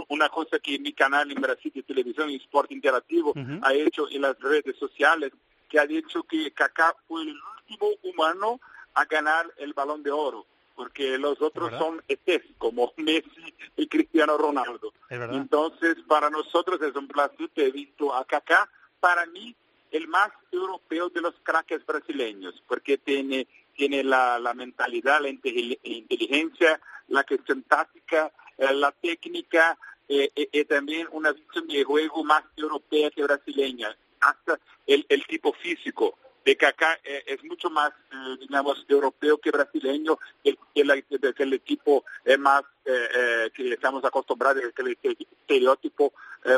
una 0.10 0.30
cosa 0.30 0.60
que 0.60 0.80
mi 0.80 0.94
canal 0.94 1.32
en 1.32 1.42
Brasil 1.42 1.72
de 1.74 1.84
televisión 1.84 2.30
y 2.30 2.36
Sport 2.38 2.72
Interactivo 2.72 3.34
ha 3.62 3.74
hecho 3.74 4.10
en 4.10 4.22
las 4.22 4.40
redes 4.40 4.76
sociales, 4.78 5.32
que 5.70 5.80
ha 5.80 5.86
dicho 5.86 6.24
que 6.24 6.52
Kaká 6.52 6.96
fue 7.08 7.24
el 7.24 7.36
último 7.58 7.90
humano 8.04 8.60
a 8.94 9.06
ganar 9.06 9.52
el 9.58 9.74
balón 9.74 10.04
de 10.04 10.12
oro 10.12 10.46
porque 10.76 11.18
los 11.18 11.42
otros 11.42 11.72
son 11.78 12.02
ETs, 12.08 12.46
como 12.58 12.94
Messi 12.98 13.54
y 13.78 13.88
Cristiano 13.88 14.38
Ronaldo. 14.38 14.94
Entonces, 15.10 15.98
para 16.08 16.30
nosotros 16.30 16.82
es 16.82 16.96
un 16.96 17.08
placer 17.08 17.50
que 17.54 17.68
he 17.68 17.72
visto 17.72 18.14
a 18.14 18.26
Kaká, 18.26 18.68
para 19.00 19.26
mí, 19.28 19.56
el 19.92 20.08
más 20.08 20.30
europeo 20.52 21.10
de 21.10 21.22
los 21.22 21.36
craques 21.44 21.86
brasileños, 21.86 22.64
porque 22.68 22.98
tiene, 22.98 23.48
tiene 23.76 24.04
la, 24.04 24.40
la 24.40 24.54
mentalidad, 24.54 25.22
la 25.22 25.30
inteligencia, 25.30 26.80
la 27.10 27.24
cuestión 27.24 27.62
táctica, 27.64 28.32
la 28.58 28.92
técnica 28.92 29.78
y 30.08 30.22
eh, 30.22 30.32
eh, 30.36 30.66
también 30.66 31.08
una 31.12 31.32
visión 31.32 31.68
de 31.68 31.84
juego 31.84 32.24
más 32.24 32.44
europea 32.58 33.10
que 33.12 33.24
brasileña, 33.24 33.96
hasta 34.20 34.60
el, 34.86 35.06
el 35.10 35.26
tipo 35.26 35.54
físico 35.54 36.18
de 36.46 36.58
que 36.58 36.66
acá 36.66 37.00
eh, 37.04 37.24
es 37.28 37.44
mucho 37.44 37.70
más, 37.70 37.92
eh, 38.12 38.38
digamos, 38.42 38.84
europeo 38.88 39.38
que 39.38 39.52
brasileño, 39.52 40.20
que, 40.44 40.58
el, 40.76 41.06
el 41.38 41.54
equipo 41.54 42.04
es 42.24 42.38
más 42.38 42.64
eh, 42.86 43.50
que 43.54 43.74
estamos 43.74 44.04
acostumbrados, 44.04 44.62
que 44.76 44.82
el 44.82 45.18
estereotipo 45.42 46.14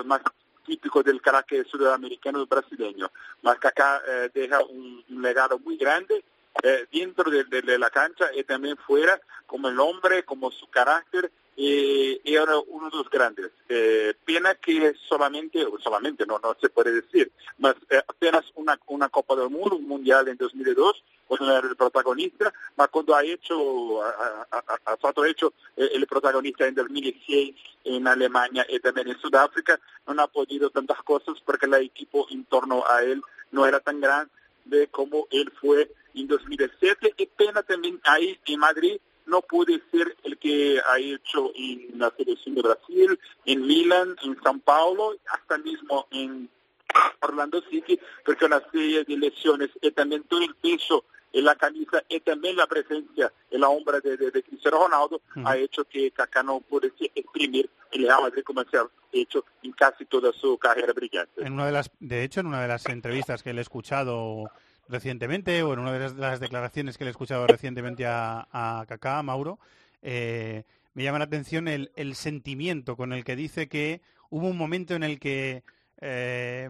más 0.06 0.22
típico 0.66 1.04
del 1.04 1.22
carácter 1.22 1.68
sudamericano 1.68 2.42
y 2.42 2.46
brasileño. 2.46 3.12
Más 3.44 3.60
que 3.60 3.68
acá 3.68 4.02
deja 4.34 4.64
un, 4.64 5.04
legado 5.22 5.60
muy 5.60 5.78
grande 5.78 6.24
dentro 6.92 7.30
de, 7.30 7.78
la 7.78 7.92
cancha 7.92 8.30
y 8.34 8.44
también 8.44 8.76
fuera, 8.78 9.22
como 9.46 9.70
el 9.70 9.80
hombre, 9.80 10.24
como 10.24 10.50
su 10.50 10.68
carácter 10.68 11.32
y, 11.56 12.22
era 12.24 12.58
uno 12.58 12.90
de 12.90 12.98
los 12.98 13.10
grandes. 13.10 13.52
Eh, 13.70 14.14
pena 14.26 14.56
que 14.56 14.94
solamente, 15.08 15.66
solamente 15.82 16.26
no, 16.26 16.40
no 16.40 16.56
se 16.60 16.70
puede 16.70 16.92
decir, 16.92 17.32
mas, 17.60 17.76
eh, 17.90 18.02
apenas 18.08 18.44
una, 18.56 18.80
una 18.88 19.10
Copa 19.10 19.36
del 19.36 19.50
Mundo, 19.50 19.76
un 19.76 19.88
Mundial 19.88 20.28
en 20.28 20.38
2002, 20.38 21.04
cuando 21.28 21.58
era 21.58 21.68
el 21.68 21.76
protagonista, 21.76 22.54
pero 22.76 22.92
cuando 22.92 23.16
ha 23.16 23.24
hecho, 23.24 24.04
ha, 24.04 24.48
ha, 24.52 25.28
hecho 25.28 25.54
eh, 25.76 25.90
el 25.94 26.06
protagonista 26.08 26.68
en 26.68 26.76
2006 26.76 27.56
en 27.86 28.08
Alemania 28.08 28.66
y 28.70 28.80
también 28.80 29.10
en 29.10 29.20
Sudáfrica, 29.20 29.80
no 30.08 30.22
ha 30.22 30.28
podido 30.28 30.70
tantas 30.70 31.02
cosas 31.04 31.36
porque 31.44 31.66
el 31.66 31.74
equipo 31.76 32.28
en 32.30 32.46
torno 32.46 32.84
a 32.88 33.04
él 33.04 33.22
no 33.52 33.66
era 33.66 33.80
tan 33.80 34.02
grande 34.02 34.30
como 34.92 35.28
él 35.32 35.52
fue 35.60 35.92
en 36.14 36.28
2007 36.28 37.14
y 37.18 37.26
pena 37.28 37.64
también 37.64 38.00
ahí 38.04 38.40
en 38.46 38.60
Madrid 38.60 39.00
no 39.26 39.42
puede 39.42 39.82
ser 39.92 40.16
el 40.24 40.38
que 40.38 40.80
ha 40.80 41.00
hecho 41.00 41.52
en 41.56 42.00
la 42.00 42.14
selección 42.18 42.56
de 42.56 42.62
Brasil, 42.62 43.20
en 43.46 43.66
Milan, 43.66 44.16
en 44.24 44.42
San 44.42 44.60
Paulo, 44.60 45.16
hasta 45.32 45.58
mismo 45.58 46.08
en 46.12 46.50
Orlando 47.22 47.62
City, 47.70 48.00
porque 48.24 48.46
una 48.46 48.62
serie 48.72 49.04
de 49.04 49.18
lesiones 49.18 49.70
y 49.82 49.92
también 49.92 50.24
todo 50.24 50.42
el 50.42 50.56
peso 50.56 51.06
en 51.34 51.44
la 51.44 51.56
camisa 51.56 52.02
y 52.08 52.22
también 52.22 52.56
la 52.56 52.66
presencia 52.66 53.32
en 53.52 53.60
la 53.60 53.68
sombra 53.68 54.00
de, 54.00 54.16
de, 54.16 54.44
Cristiano 54.44 54.84
Ronaldo 54.84 55.22
ha 55.44 55.58
hecho 55.58 55.84
que 55.84 56.10
Kaká 56.12 56.44
no 56.44 56.62
pudiese 56.62 57.12
exprimir 57.14 57.70
el 57.92 58.04
Real 58.04 58.22
Madrid 58.22 58.44
como 58.44 58.64
se 58.64 58.78
ha 58.78 58.88
hecho 59.12 59.44
en 59.62 59.74
casi 59.74 60.06
toda 60.06 60.32
su 60.32 60.58
carrera 60.58 60.94
brillante. 60.94 61.42
En 61.42 61.54
una 61.54 61.66
de 61.66 61.74
las, 61.74 61.92
de 62.00 62.24
hecho, 62.24 62.40
en 62.40 62.48
una 62.48 62.62
de 62.62 62.70
las 62.70 62.86
entrevistas 62.86 63.44
que 63.44 63.52
le 63.52 63.60
he 63.60 63.64
escuchado 63.64 64.50
recientemente, 64.88 65.64
o 65.64 65.74
en 65.74 65.80
una 65.80 65.92
de 65.94 66.14
las 66.14 66.40
declaraciones 66.40 66.98
que 66.98 67.04
le 67.04 67.10
he 67.10 67.12
escuchado 67.12 67.48
recientemente 67.48 68.06
a, 68.06 68.48
a 68.52 68.86
Kaká, 68.88 69.22
Mauro, 69.24 69.60
eh, 70.02 70.64
me 70.94 71.04
llama 71.04 71.20
la 71.20 71.26
atención 71.26 71.68
el, 71.68 71.92
el, 71.96 72.16
sentimiento 72.16 72.96
con 72.96 73.12
el 73.12 73.24
que 73.24 73.36
dice 73.36 73.68
que 73.68 74.02
hubo 74.30 74.48
un 74.48 74.58
momento 74.58 74.96
en 74.96 75.04
el 75.04 75.20
que 75.20 75.64
eh, 76.00 76.70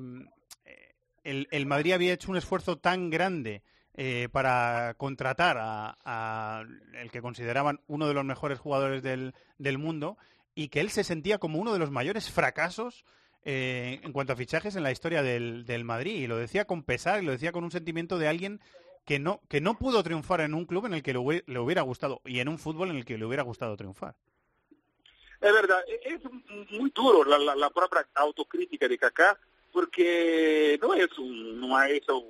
el, 1.24 1.48
el, 1.52 1.66
Madrid 1.66 1.94
había 1.94 2.14
hecho 2.14 2.32
un 2.32 2.38
esfuerzo 2.38 2.78
tan 2.78 3.10
grande 3.10 3.62
eh, 3.96 4.30
para 4.32 4.96
contratar 4.98 5.58
a, 5.60 5.98
a, 6.04 6.64
el 6.96 7.12
que 7.12 7.22
consideraban 7.22 7.82
uno 7.88 8.08
de 8.08 8.14
los 8.14 8.26
mejores 8.26 8.60
jugadores 8.60 9.04
del, 9.04 9.34
del 9.58 9.78
mundo 9.78 10.18
y 10.56 10.70
que 10.70 10.80
él 10.80 10.90
se 10.90 11.04
sentía 11.04 11.38
como 11.38 11.60
uno 11.60 11.74
de 11.74 11.80
los 11.80 11.92
mayores 11.92 12.32
fracasos 12.32 13.06
eh, 13.46 14.00
en 14.04 14.12
cuanto 14.12 14.34
a 14.34 14.36
fichajes 14.36 14.76
en 14.76 14.84
la 14.84 14.92
historia 14.92 15.24
del, 15.24 15.66
del, 15.66 15.84
Madrid. 15.84 16.16
Y 16.16 16.28
lo 16.28 16.38
decía 16.38 16.66
con 16.66 16.84
pesar 16.84 17.22
y 17.22 17.26
lo 17.26 17.32
decía 17.32 17.52
con 17.52 17.64
un 17.64 17.72
sentimiento 17.72 18.18
de 18.18 18.28
alguien 18.28 18.60
que 19.06 19.20
no, 19.20 19.42
que 19.48 19.62
no 19.62 19.78
pudo 19.78 20.04
triunfar 20.04 20.42
en 20.42 20.54
un 20.54 20.66
club 20.66 20.88
en 20.88 20.94
el 20.94 21.04
que 21.04 21.14
le, 21.14 21.20
hubiera 21.60 21.82
gustado 21.84 22.22
y 22.26 22.40
en 22.40 22.50
un 22.50 22.58
fútbol 22.58 22.90
en 22.90 22.98
el 22.98 23.06
que 23.06 23.18
le 23.18 23.26
hubiera 23.26 23.44
gustado 23.44 23.78
triunfar. 23.78 24.16
Es 25.40 25.54
verdad, 25.54 25.84
e-, 25.88 26.16
es 26.16 26.22
muy 26.72 26.92
duro 26.94 27.24
la, 27.24 27.38
la, 27.38 27.56
la 27.56 27.70
propia 27.70 28.08
autocrítica 28.16 28.88
de 28.88 28.98
Kaká 28.98 29.40
porque 29.72 30.80
no 30.82 30.94
es 30.94 31.18
un, 31.20 31.60
no 31.60 31.78
ha 31.78 31.90
hecho 31.90 32.24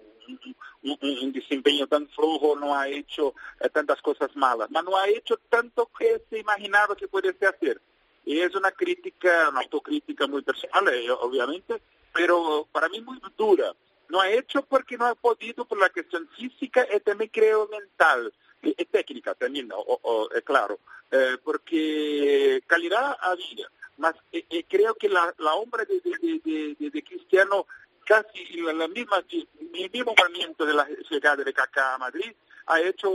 un, 0.81 1.31
desempeño 1.31 1.87
tan 1.87 2.07
flojo, 2.09 2.55
no 2.55 2.75
ha 2.75 2.87
hecho 2.87 3.35
eh, 3.59 3.69
tantas 3.69 4.01
cosas 4.01 4.35
malas, 4.35 4.67
pero 4.71 4.83
no 4.83 4.97
ha 4.97 5.07
hecho 5.07 5.37
tanto 5.49 5.89
que 5.97 6.23
se 6.29 6.39
imaginaba 6.39 6.95
que 6.95 7.07
pudiese 7.07 7.45
hacer. 7.45 7.81
Y 8.25 8.39
es 8.39 8.55
una 8.55 8.71
crítica, 8.71 9.49
una 9.49 9.61
autocrítica 9.61 10.27
muy 10.27 10.41
personal, 10.41 10.87
eh, 10.89 11.09
obviamente, 11.11 11.81
pero 12.13 12.67
para 12.71 12.89
mí 12.89 13.01
muy 13.01 13.19
dura. 13.37 13.73
No 14.09 14.19
ha 14.21 14.29
hecho 14.29 14.63
porque 14.63 14.97
no 14.97 15.05
ha 15.05 15.15
podido 15.15 15.65
por 15.65 15.79
la 15.79 15.89
cuestión 15.89 16.27
física 16.29 16.87
y 16.93 16.99
también 16.99 17.29
creo 17.31 17.67
mental, 17.67 18.33
y, 18.61 18.73
técnica 18.85 19.35
también, 19.35 19.69
o, 19.73 20.29
es 20.33 20.43
claro, 20.43 20.79
eh, 21.11 21.37
porque 21.43 22.61
calidad 22.65 23.15
había, 23.21 23.69
más 23.97 24.15
eh, 24.31 24.63
creo 24.67 24.95
que 24.95 25.09
la, 25.09 25.33
la 25.37 25.53
obra 25.53 25.85
de, 25.85 25.99
de, 25.99 26.75
de, 26.79 26.89
de, 26.89 27.03
Cristiano 27.03 27.67
casi 28.05 28.61
la, 28.61 28.87
misma, 28.87 29.23
el 29.31 29.91
mismo 29.91 30.15
movimiento 30.17 30.65
de 30.65 30.73
la 30.73 30.87
llegada 31.09 31.43
de 31.43 31.53
Kaká 31.53 31.95
a 31.95 31.97
Madrid 31.97 32.31
ha 32.67 32.81
hecho 32.81 33.11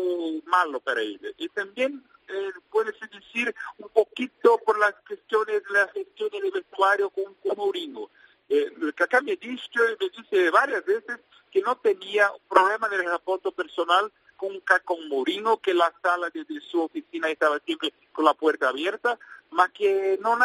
malo 0.46 0.80
para 0.80 1.00
él. 1.00 1.34
Y 1.38 1.48
también 1.48 2.02
eh, 2.32 2.52
puede 2.70 2.92
decir, 2.92 3.54
un 3.78 3.88
poquito 3.90 4.58
por 4.58 4.78
las 4.78 4.94
cuestiones 5.06 5.62
de 5.64 5.72
la 5.72 5.88
gestión 5.88 6.30
del 6.30 6.50
vestuario 6.50 7.10
con, 7.10 7.34
con 7.34 7.56
Mourinho. 7.56 8.10
Eh, 8.48 8.72
Kaká 8.94 9.20
me 9.20 9.36
dice, 9.36 9.68
me 10.00 10.08
dice 10.08 10.50
varias 10.50 10.84
veces 10.84 11.20
que 11.50 11.60
no 11.62 11.76
tenía 11.76 12.30
problema 12.48 12.88
de 12.88 13.02
reporte 13.02 13.50
personal 13.52 14.10
con, 14.36 14.60
con 14.84 15.08
Mourinho, 15.08 15.58
que 15.58 15.74
la 15.74 15.92
sala 16.02 16.30
de, 16.30 16.44
su 16.60 16.82
oficina 16.82 17.28
estaba 17.28 17.58
siempre 17.60 17.92
con 18.12 18.24
la 18.24 18.34
puerta 18.34 18.68
abierta, 18.70 19.18
más 19.50 19.70
que 19.70 20.18
no 20.22 20.38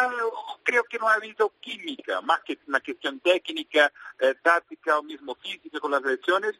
creo 0.62 0.84
que 0.84 0.98
no 0.98 1.08
ha 1.08 1.14
habido 1.14 1.52
química, 1.60 2.20
más 2.20 2.40
que 2.42 2.58
una 2.66 2.80
cuestión 2.80 3.20
técnica, 3.20 3.92
eh, 4.18 4.34
táctica 4.42 4.98
o 4.98 5.02
mismo 5.02 5.34
física 5.36 5.80
con 5.80 5.92
las 5.92 6.04
elecciones, 6.04 6.54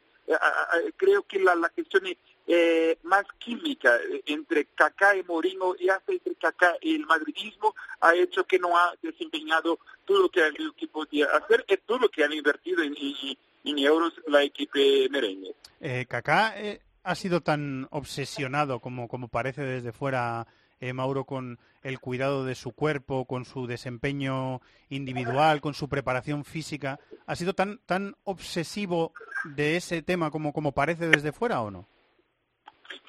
creo 0.97 1.23
que 1.23 1.39
la, 1.39 1.55
la 1.55 1.69
cuestión 1.69 2.03
eh, 2.47 2.97
más 3.03 3.25
química 3.39 3.97
entre 4.25 4.65
Kaká 4.65 5.15
y 5.15 5.23
Mourinho 5.23 5.75
y 5.79 5.89
hasta 5.89 6.13
entre 6.13 6.35
Kaká 6.35 6.75
y 6.81 6.95
el 6.95 7.05
madridismo 7.05 7.75
ha 8.01 8.15
hecho 8.15 8.45
que 8.45 8.59
no 8.59 8.77
ha 8.77 8.93
desempeñado 9.01 9.79
todo 10.05 10.23
lo 10.23 10.29
que 10.29 10.47
equipo 10.47 11.03
podía 11.03 11.25
hacer 11.27 11.65
y 11.67 11.77
todo 11.77 11.99
lo 11.99 12.09
que 12.09 12.23
han 12.23 12.33
invertido 12.33 12.83
en, 12.83 12.95
en, 13.63 13.79
euros 13.79 14.13
la 14.27 14.43
equipo 14.43 14.79
merengue. 15.11 15.53
Eh, 15.81 16.05
Kaká 16.07 16.55
ha 17.03 17.15
sido 17.15 17.41
tan 17.41 17.87
obsesionado 17.91 18.79
como, 18.79 19.07
como 19.07 19.27
parece 19.27 19.63
desde 19.63 19.91
fuera 19.91 20.47
eh, 20.79 20.93
Mauro, 20.93 21.25
con 21.25 21.59
el 21.81 21.99
cuidado 21.99 22.45
de 22.45 22.55
su 22.55 22.71
cuerpo, 22.71 23.25
con 23.25 23.45
su 23.45 23.67
desempeño 23.67 24.61
individual, 24.89 25.61
con 25.61 25.73
su 25.73 25.89
preparación 25.89 26.43
física. 26.43 26.99
¿Ha 27.25 27.35
sido 27.35 27.53
tan, 27.53 27.79
tan 27.85 28.15
obsesivo 28.23 29.13
de 29.43 29.75
ese 29.75 30.01
tema 30.01 30.31
como, 30.31 30.53
como 30.53 30.71
parece 30.71 31.07
desde 31.07 31.31
fuera 31.31 31.61
o 31.61 31.71
no? 31.71 31.87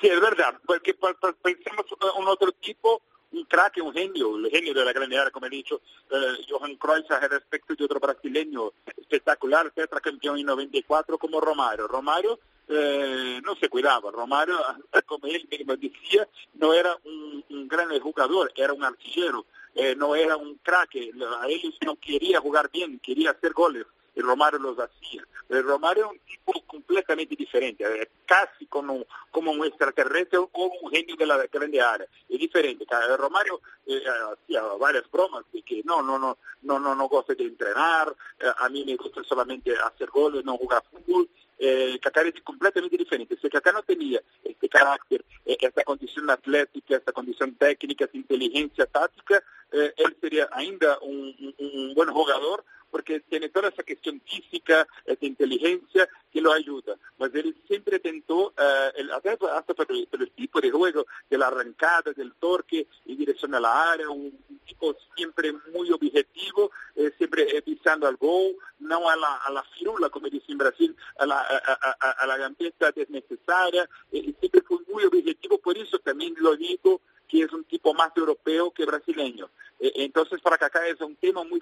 Sí, 0.00 0.06
es 0.06 0.20
verdad, 0.20 0.56
porque 0.66 0.94
pensemos 1.42 1.86
un 2.18 2.28
otro 2.28 2.52
tipo, 2.52 3.02
un 3.32 3.44
crack, 3.44 3.78
un 3.82 3.92
genio, 3.92 4.36
el 4.36 4.50
genio 4.50 4.72
de 4.72 4.84
la 4.84 4.92
grande 4.92 5.18
como 5.32 5.46
he 5.46 5.50
dicho, 5.50 5.80
eh, 6.10 6.44
Johan 6.48 6.76
Cruyff 6.76 7.08
respecto 7.08 7.74
de 7.74 7.84
otro 7.84 7.98
brasileño 7.98 8.72
espectacular, 8.96 9.70
tetracampeón 9.72 10.38
en 10.38 10.46
94 10.46 11.18
como 11.18 11.40
Romario. 11.40 11.88
Romario 11.88 12.38
eh, 12.68 13.40
no 13.44 13.56
se 13.56 13.68
cuidaba. 13.68 14.10
Romario, 14.10 14.58
como 15.06 15.26
él 15.26 15.46
mismo 15.50 15.76
decía, 15.76 16.28
no 16.54 16.74
era 16.74 16.96
un, 17.04 17.68
gran 17.68 17.98
jugador, 18.00 18.52
era 18.56 18.72
un 18.72 18.84
artillero, 18.84 19.46
eh, 19.74 19.94
no 19.96 20.14
era 20.14 20.36
un 20.36 20.56
crack. 20.56 20.96
A 21.40 21.48
ellos 21.48 21.74
no 21.84 21.96
quería 21.96 22.40
jugar 22.40 22.70
bien, 22.70 22.98
quería 22.98 23.30
hacer 23.30 23.52
goles. 23.52 23.86
Y 24.14 24.20
Romario 24.20 24.58
los 24.58 24.76
hacía. 24.78 25.22
Pero 25.46 25.62
Romario 25.62 26.04
era 26.04 26.12
un 26.12 26.18
tipo 26.18 26.52
completamente 26.66 27.36
diferente, 27.36 27.84
eh, 27.84 28.10
casi 28.26 28.66
como, 28.66 29.06
como 29.30 29.52
un 29.52 29.64
extraterrestre 29.64 30.38
o 30.38 30.50
un 30.52 30.90
genio 30.90 31.14
de 31.16 31.24
la 31.24 31.46
grande 31.46 31.80
área. 31.80 32.06
Es 32.28 32.38
diferente. 32.38 32.84
Romario 33.16 33.60
hacía 33.86 34.62
varias 34.78 35.08
bromas 35.10 35.44
de 35.52 35.62
que 35.62 35.82
no, 35.84 36.02
no, 36.02 36.18
no, 36.18 36.36
no, 36.62 36.78
no, 36.80 36.94
no 36.94 37.08
gosta 37.08 37.34
de 37.34 37.44
entrenar, 37.44 38.14
a 38.58 38.68
mí 38.68 38.84
me 38.84 38.96
gusta 38.96 39.22
solamente 39.22 39.74
hacer 39.76 40.10
goles, 40.10 40.44
no 40.44 40.56
jugar 40.58 40.82
fútbol 40.90 41.28
eh, 41.58 41.98
Kaká 42.00 42.22
completamente 42.44 42.96
diferente. 42.96 43.36
Si 43.40 43.48
Kaká 43.48 43.72
no 43.72 43.82
tenía 43.82 44.20
este 44.44 44.68
carácter, 44.68 45.24
eh, 45.44 45.56
esta 45.60 45.84
condición 45.84 46.30
atlética, 46.30 46.96
esta 46.96 47.12
condición 47.12 47.54
técnica, 47.54 48.04
esta 48.04 48.16
inteligencia 48.16 48.86
táctica, 48.86 49.42
eh, 49.72 49.92
él 49.96 50.16
sería 50.20 50.48
ainda 50.52 50.98
un, 51.00 51.34
buen 51.94 52.10
jugador 52.10 52.64
porque 52.90 53.20
tiene 53.20 53.48
toda 53.48 53.68
esa 53.68 53.82
cuestión 53.82 54.20
física, 54.20 54.86
esta 55.04 55.26
inteligencia 55.26 56.08
que 56.32 56.40
lo 56.40 56.52
ayuda. 56.52 56.96
Mas 57.18 57.34
él 57.34 57.56
siempre 57.66 57.98
tentó, 57.98 58.52
eh, 58.58 58.92
el, 58.96 59.10
hasta 59.10 59.74
por 59.74 59.86
el, 59.90 60.06
por 60.06 60.22
el, 60.22 60.30
tipo 60.30 60.60
de 60.60 60.70
juego, 60.70 61.06
de 61.28 61.38
la 61.38 61.48
arrancada, 61.48 62.12
del 62.12 62.34
torque 62.34 62.86
dirección 63.28 63.54
a 63.54 63.60
la 63.60 63.92
área, 63.92 64.08
un, 64.08 64.38
tipo 64.66 64.96
siempre 65.14 65.52
muy 65.72 65.90
objetivo, 65.90 66.70
eh, 66.94 67.12
siempre 67.18 67.60
pisando 67.62 68.06
al 68.06 68.16
gol, 68.16 68.56
no 68.78 69.08
a 69.08 69.16
la, 69.16 69.36
a 69.36 69.50
la 69.50 69.62
firula, 69.62 70.08
como 70.08 70.28
dice 70.28 70.52
en 70.52 70.58
Brasil, 70.58 70.96
a 71.18 71.26
la, 71.26 71.40
a, 71.40 72.26
la 72.26 72.36
gambeta 72.36 72.92
desnecesaria, 72.92 73.88
eh, 74.12 74.34
siempre 74.38 74.62
fue 74.62 74.78
muy 74.92 75.04
objetivo, 75.04 75.58
por 75.58 75.76
eso 75.76 75.98
también 75.98 76.34
lo 76.38 76.56
digo 76.56 77.00
que 77.26 77.42
es 77.42 77.52
un 77.52 77.64
tipo 77.64 77.92
más 77.92 78.10
europeo 78.16 78.70
que 78.70 78.86
brasileño. 78.86 79.50
Eh, 79.80 79.92
entonces, 79.96 80.40
para 80.40 80.58
Kaká 80.58 80.86
es 80.86 81.00
un 81.00 81.16
tema 81.16 81.44
muy 81.44 81.60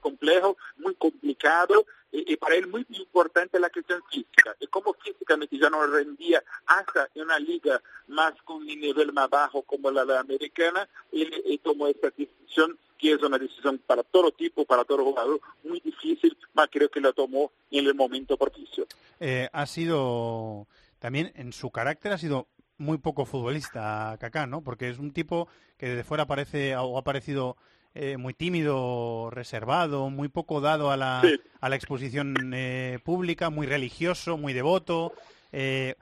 complejo, 0.00 0.56
muy 0.76 0.94
complicado, 0.94 1.86
y 2.12 2.36
para 2.36 2.56
él 2.56 2.66
muy 2.66 2.84
importante 2.90 3.60
la 3.60 3.70
cuestión 3.70 4.02
física. 4.10 4.56
Y 4.58 4.66
como 4.66 4.94
físicamente 4.94 5.56
ya 5.58 5.70
no 5.70 5.86
rendía 5.86 6.42
hasta 6.66 7.08
en 7.14 7.22
una 7.22 7.38
liga 7.38 7.80
más 8.08 8.34
con 8.44 8.56
un 8.56 8.66
nivel 8.66 9.12
más 9.12 9.30
bajo 9.30 9.62
como 9.62 9.90
la, 9.90 10.18
americana, 10.18 10.88
él, 11.12 11.60
tomó 11.62 11.86
esta 11.86 12.10
decisión 12.10 12.78
que 12.98 13.12
es 13.12 13.22
una 13.22 13.38
decisión 13.38 13.78
para 13.78 14.02
todo 14.02 14.30
tipo, 14.32 14.64
para 14.64 14.84
todo 14.84 15.04
jugador, 15.04 15.40
muy 15.64 15.80
difícil, 15.80 16.36
pero 16.52 16.68
creo 16.68 16.90
que 16.90 17.00
la 17.00 17.12
tomó 17.12 17.50
en 17.70 17.86
el 17.86 17.94
momento 17.94 18.36
propicio. 18.36 18.86
Eh, 19.20 19.48
ha 19.52 19.66
sido, 19.66 20.66
también 20.98 21.32
en 21.36 21.52
su 21.52 21.70
carácter, 21.70 22.12
ha 22.12 22.18
sido 22.18 22.46
muy 22.80 22.98
poco 22.98 23.26
futbolista 23.26 24.16
Kaká, 24.18 24.46
¿no? 24.46 24.62
Porque 24.62 24.88
es 24.88 24.98
un 24.98 25.12
tipo 25.12 25.48
que 25.76 25.90
desde 25.90 26.02
fuera 26.02 26.26
parece 26.26 26.74
o 26.76 26.98
ha 26.98 27.04
parecido 27.04 27.56
eh, 27.94 28.16
muy 28.16 28.32
tímido, 28.34 29.30
reservado, 29.30 30.08
muy 30.10 30.28
poco 30.28 30.60
dado 30.60 30.90
a 30.90 30.96
la, 30.96 31.22
a 31.60 31.68
la 31.68 31.76
exposición 31.76 32.52
eh, 32.54 32.98
pública, 33.04 33.50
muy 33.50 33.66
religioso, 33.66 34.38
muy 34.38 34.54
devoto. 34.54 35.12
Eh, 35.52 35.94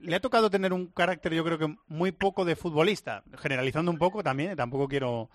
le 0.00 0.16
ha 0.16 0.20
tocado 0.20 0.50
tener 0.50 0.72
un 0.72 0.88
carácter, 0.88 1.32
yo 1.34 1.44
creo 1.44 1.58
que 1.58 1.76
muy 1.86 2.10
poco 2.10 2.44
de 2.44 2.56
futbolista, 2.56 3.22
generalizando 3.38 3.92
un 3.92 3.98
poco 3.98 4.24
también. 4.24 4.56
Tampoco 4.56 4.88
quiero, 4.88 5.30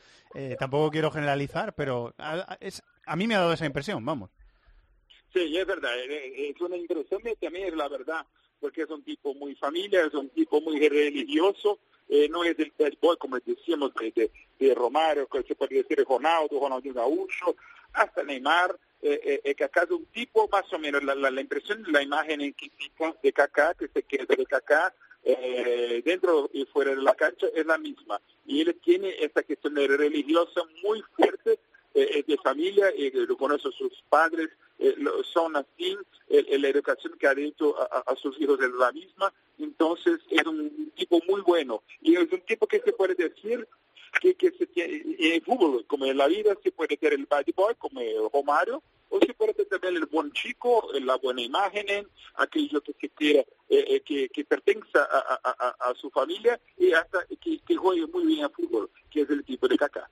tampoco 0.60 0.92
quiero 0.92 1.12
generalizar, 1.12 1.74
pero 1.76 2.14
a, 2.18 2.58
es, 2.60 2.84
a 3.06 3.16
mí 3.16 3.26
me 3.26 3.36
ha 3.36 3.40
dado 3.40 3.54
esa 3.54 3.66
impresión, 3.66 4.04
vamos. 4.04 4.32
Sí, 5.32 5.56
es 5.56 5.66
verdad. 5.66 5.92
Es 5.98 6.60
una 6.60 6.76
impresión 6.76 7.22
que 7.22 7.36
también 7.38 7.68
es 7.68 7.74
la 7.76 7.88
verdad 7.88 8.26
porque 8.60 8.84
es 8.84 8.90
un 8.90 9.04
tipo 9.04 9.34
muy 9.34 9.56
familiar, 9.56 10.08
es 10.08 10.14
un 10.14 10.30
tipo 10.30 10.62
muy 10.62 10.88
religioso, 10.88 11.80
eh, 12.08 12.28
no 12.30 12.44
es 12.44 12.58
el 12.60 12.74
bad 12.78 12.94
boy, 13.02 13.18
como 13.18 13.38
decíamos, 13.40 13.92
de, 13.96 14.32
de, 14.60 14.76
Romario, 14.76 15.28
que 15.28 15.44
se 15.44 15.56
puede 15.56 15.84
decir 15.84 16.04
Ronaldo, 16.08 16.60
Ronaldinho 16.60 16.96
Gaúcho, 16.96 17.56
hasta 17.94 18.24
Neymar, 18.24 18.78
eh, 19.02 19.20
eh, 19.24 19.42
eh, 19.44 19.56
Kaká 19.56 19.84
es 19.84 19.92
un 19.92 20.06
tipo 20.08 20.48
más 20.52 20.72
o 20.74 20.80
menos, 20.80 21.04
la, 21.04 21.16
la, 21.16 21.42
impresión, 21.42 21.84
la 21.90 22.02
imagen 22.02 22.42
en 22.42 22.54
que 22.54 22.70
de 23.24 23.32
Kaká, 23.32 23.74
que 23.74 23.88
se 23.88 24.04
queda 24.04 24.26
de 24.36 24.46
Kaká, 24.46 24.94
eh, 25.24 26.02
dentro 26.06 26.50
y 26.54 26.66
fuera 26.66 26.92
de 26.92 27.02
la 27.02 27.14
cancha 27.14 27.48
es 27.54 27.66
la 27.66 27.78
misma. 27.78 28.20
Y 28.46 28.62
él 28.62 28.76
tiene 28.84 29.14
esta 29.20 29.44
cuestión 29.44 29.76
religiosa 29.76 30.62
muy 30.84 31.04
fuerte 31.16 31.60
eh, 31.94 32.24
de 32.28 32.38
familia, 32.38 32.94
y 32.96 33.12
lo 33.12 33.38
conocen 33.38 33.72
sus 33.72 34.04
padres, 34.10 34.50
eh, 34.80 34.96
son 35.24 35.56
así, 35.56 35.98
la 36.30 36.68
educación 36.68 37.18
que 37.20 37.28
ha 37.28 37.34
hecho 37.34 37.76
a, 37.80 38.16
sus 38.16 38.40
hijos 38.40 38.60
es 38.62 38.72
la 38.72 38.92
misma, 38.92 39.34
entonces 39.58 40.20
es 40.30 40.46
un 40.46 40.92
tipo 40.96 41.20
muy 41.28 41.42
bueno 41.42 41.84
y 42.02 42.16
es 42.16 42.32
un 42.32 42.42
tipo 42.42 42.66
que 42.68 42.80
se 42.80 42.94
puede 42.94 43.16
decir 43.16 43.68
que, 44.22 44.36
que 44.36 44.52
se 44.52 44.68
tiene, 44.68 45.04
en 45.20 45.42
fútbol, 45.42 45.86
como 45.86 46.06
en 46.06 46.18
la 46.18 46.28
vida, 46.28 46.56
se 46.64 46.72
puede 46.72 46.98
tener 46.98 47.20
el 47.20 47.26
bad 47.26 47.46
boy, 47.56 47.76
como 47.76 48.00
Romario, 48.34 48.82
o 49.10 49.20
se 49.20 49.34
puede 49.34 49.54
tener 49.54 49.70
también 49.70 49.98
el 49.98 50.06
buen 50.06 50.32
chico, 50.32 50.90
la 51.02 51.18
buena 51.18 51.42
imagen, 51.42 52.08
aquello 52.36 52.82
que 52.82 52.94
se 53.00 53.10
quiera, 53.10 53.42
eh, 53.70 53.86
eh, 53.88 54.02
que, 54.02 54.30
que 54.30 54.46
pertenece 54.46 54.98
a, 54.98 55.94
su 55.96 56.10
familia 56.12 56.60
y 56.78 56.92
hasta 56.92 57.26
que, 57.42 57.76
juegue 57.76 58.08
muy 58.08 58.26
bien 58.28 58.46
al 58.46 58.52
fútbol, 58.52 58.90
que 59.10 59.22
es 59.22 59.30
el 59.30 59.44
tipo 59.44 59.68
de 59.68 59.78
caca. 59.78 60.10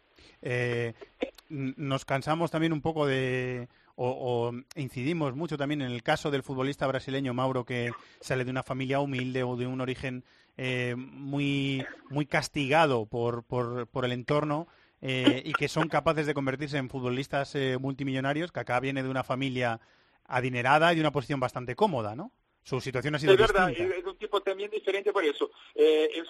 nos 1.50 2.06
cansamos 2.06 2.52
también 2.52 2.74
un 2.74 2.82
poco 2.82 3.06
de 3.06 3.68
o, 3.98 4.52
incidimos 4.76 5.36
mucho 5.36 5.58
también 5.58 5.82
en 5.82 5.92
el 5.92 6.04
caso 6.04 6.30
del 6.30 6.44
futbolista 6.44 6.86
brasileño 6.88 7.34
Mauro 7.34 7.66
que 7.66 7.92
sale 8.22 8.46
de 8.46 8.52
una 8.52 8.64
familia 8.64 9.00
humilde 9.00 9.44
o 9.44 9.56
de 9.58 9.66
un 9.66 9.82
origen 9.82 10.24
eh, 10.56 10.96
muy, 10.96 11.86
muy 12.10 12.26
castigado 12.26 13.08
por, 13.08 13.44
por, 13.44 13.88
por 13.88 14.06
el 14.06 14.12
entorno 14.12 14.68
eh, 15.02 15.42
y 15.46 15.54
que 15.54 15.68
son 15.68 15.90
capaces 15.90 16.26
de 16.26 16.34
convertirse 16.34 16.78
en 16.78 16.90
futbolistas 16.90 17.54
eh, 17.56 17.78
multimillonarios, 17.80 18.52
que 18.52 18.60
acá 18.60 18.80
viene 18.80 19.04
de 19.04 19.10
una 19.10 19.24
familia 19.24 19.80
adinerada 20.26 20.92
y 20.92 20.96
de 20.96 21.02
una 21.02 21.12
posición 21.12 21.40
bastante 21.40 21.76
cómoda, 21.76 22.16
¿no? 22.16 22.32
Su 22.64 22.82
situación 22.82 23.16
ha 23.16 23.20
sido 23.20 23.34
Es 23.34 23.40
verdad, 23.40 23.70
un 23.70 24.17
tipo 24.28 24.42
también 24.42 24.70
diferente 24.70 25.14
por 25.14 25.24
eso. 25.24 25.50
es 25.74 26.30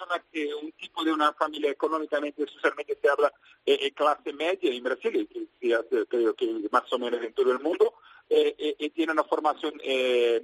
un 0.62 0.72
tipo 0.72 1.02
de 1.02 1.12
una 1.12 1.32
familia 1.32 1.70
económicamente, 1.70 2.46
socialmente 2.46 2.96
se 3.00 3.08
habla 3.08 3.32
eh, 3.66 3.90
clase 3.92 4.32
media 4.32 4.72
en 4.72 4.82
Brasil, 4.84 5.28
creo 5.60 6.34
que 6.34 6.68
más 6.70 6.92
o 6.92 6.98
menos 6.98 7.20
en 7.22 7.32
todo 7.32 7.50
el 7.50 7.58
mundo, 7.58 7.94
eh, 8.30 8.90
tiene 8.94 9.12
una 9.12 9.24
formación 9.24 9.74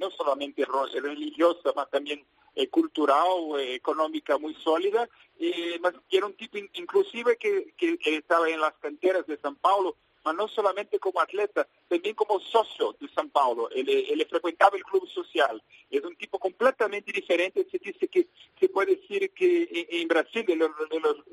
no 0.01 0.11
solamente 0.11 0.65
religiosa, 0.65 1.71
sino 1.71 1.87
también 1.87 2.25
cultural, 2.71 3.61
económica 3.61 4.37
muy 4.39 4.55
sólida, 4.55 5.09
y 5.39 5.81
era 6.11 6.27
un 6.27 6.35
tipo 6.35 6.59
inclusive 6.75 7.37
que, 7.37 7.73
que 7.77 7.99
estaba 8.05 8.49
en 8.49 8.61
las 8.61 8.75
canteras 8.75 9.27
de 9.27 9.37
San 9.39 9.55
Paulo, 9.57 9.97
pero 10.25 10.37
no 10.37 10.49
solamente 10.49 10.99
como 10.99 11.21
atleta, 11.21 11.69
también 11.87 12.15
como 12.15 12.41
socio 12.41 12.97
de 12.99 13.09
San 13.11 13.29
Paulo. 13.29 13.69
Él, 13.71 14.27
frecuentaba 14.29 14.77
el 14.77 14.83
club 14.83 15.07
social. 15.09 15.63
Es 15.91 16.03
un 16.03 16.17
tipo 16.17 16.39
completamente 16.39 17.13
diferente. 17.13 17.67
Se 17.71 17.79
dice 17.79 18.09
que 18.09 18.29
se 18.59 18.69
puede 18.71 18.97
decir 18.97 19.31
que 19.33 19.87
en, 19.91 20.09
Brasil, 20.09 20.45
de 20.47 20.57
los, 20.57 20.71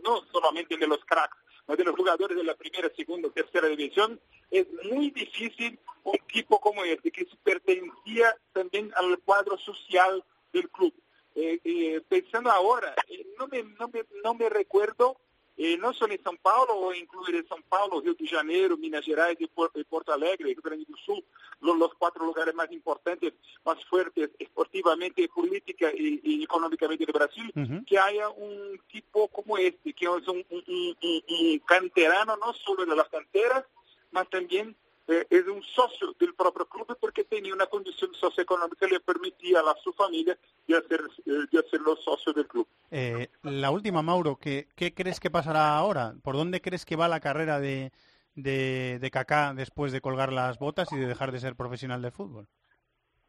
no 0.03 0.21
solamente 0.31 0.75
de 0.77 0.87
los 0.87 1.03
cracks, 1.05 1.37
sino 1.65 1.77
de 1.77 1.83
los 1.85 1.95
jugadores 1.95 2.35
de 2.35 2.43
la 2.43 2.55
primera, 2.55 2.91
segunda, 2.93 3.29
tercera 3.29 3.67
división, 3.69 4.19
es 4.51 4.67
muy 4.91 5.09
difícil 5.11 5.79
un 6.03 6.19
tipo 6.27 6.59
como 6.59 6.83
este, 6.83 7.11
que 7.11 7.25
pertenecía 7.43 8.35
también 8.51 8.91
al 8.97 9.17
cuadro 9.19 9.57
social 9.57 10.23
del 10.51 10.69
club. 10.69 10.93
Eh, 11.33 11.61
eh, 11.63 12.01
pensando 12.09 12.51
ahora, 12.51 12.93
eh, 13.07 13.25
me, 13.49 13.63
me, 13.63 14.05
no 14.21 14.33
me 14.33 14.49
recuerdo 14.49 15.17
e 15.57 15.77
não 15.77 15.93
só 15.93 16.05
em 16.07 16.19
São 16.23 16.35
Paulo, 16.37 16.73
ou 16.73 16.95
incluir 16.95 17.35
em 17.35 17.47
São 17.47 17.61
Paulo, 17.69 17.99
Rio 17.99 18.15
de 18.15 18.25
Janeiro, 18.25 18.77
Minas 18.77 19.05
Gerais 19.05 19.37
e 19.39 19.47
Porto 19.47 20.11
Alegre, 20.11 20.53
Rio 20.53 20.61
Grande 20.61 20.85
do 20.85 20.97
Sul, 20.99 21.23
os 21.61 21.93
quatro 21.93 22.25
lugares 22.25 22.53
mais 22.53 22.71
importantes, 22.71 23.31
mais 23.65 23.81
fortes 23.83 24.29
esportivamente, 24.39 25.27
política 25.27 25.91
e, 25.93 26.19
e 26.23 26.43
econômicamente 26.43 27.05
do 27.05 27.13
Brasil, 27.13 27.49
uhum. 27.55 27.83
que 27.83 27.97
haya 27.97 28.29
um 28.31 28.77
tipo 28.89 29.27
como 29.29 29.57
este, 29.57 29.93
que 29.93 30.05
é 30.05 30.11
um, 30.11 30.17
um, 30.27 30.43
um, 30.67 31.21
um 31.29 31.59
canterano 31.59 32.37
não 32.37 32.53
só 32.53 32.75
das 32.85 33.07
canteras, 33.07 33.63
mas 34.11 34.27
também 34.29 34.75
eh, 35.07 35.25
es 35.29 35.47
un 35.47 35.61
socio 35.63 36.13
del 36.19 36.33
propio 36.33 36.65
club 36.65 36.97
porque 36.99 37.23
tenía 37.23 37.53
una 37.53 37.65
condición 37.67 38.13
socioeconómica 38.13 38.85
que 38.87 38.93
le 38.93 38.99
permitía 38.99 39.59
a 39.59 39.75
su 39.83 39.91
familia 39.93 40.37
de, 40.67 40.77
hacer, 40.77 41.01
eh, 41.25 41.31
de 41.51 41.59
hacerlo 41.59 41.95
socio 41.97 42.33
del 42.33 42.47
club. 42.47 42.67
Eh, 42.91 43.29
la 43.43 43.71
última, 43.71 44.01
Mauro, 44.01 44.37
¿qué, 44.37 44.67
¿qué 44.75 44.93
crees 44.93 45.19
que 45.19 45.31
pasará 45.31 45.75
ahora? 45.75 46.13
¿Por 46.23 46.35
dónde 46.35 46.61
crees 46.61 46.85
que 46.85 46.95
va 46.95 47.07
la 47.07 47.19
carrera 47.19 47.59
de, 47.59 47.91
de, 48.35 48.99
de 48.99 49.11
Kaká 49.11 49.53
después 49.53 49.91
de 49.91 50.01
colgar 50.01 50.31
las 50.31 50.59
botas 50.59 50.91
y 50.91 50.97
de 50.97 51.07
dejar 51.07 51.31
de 51.31 51.39
ser 51.39 51.55
profesional 51.55 52.01
de 52.01 52.11
fútbol? 52.11 52.47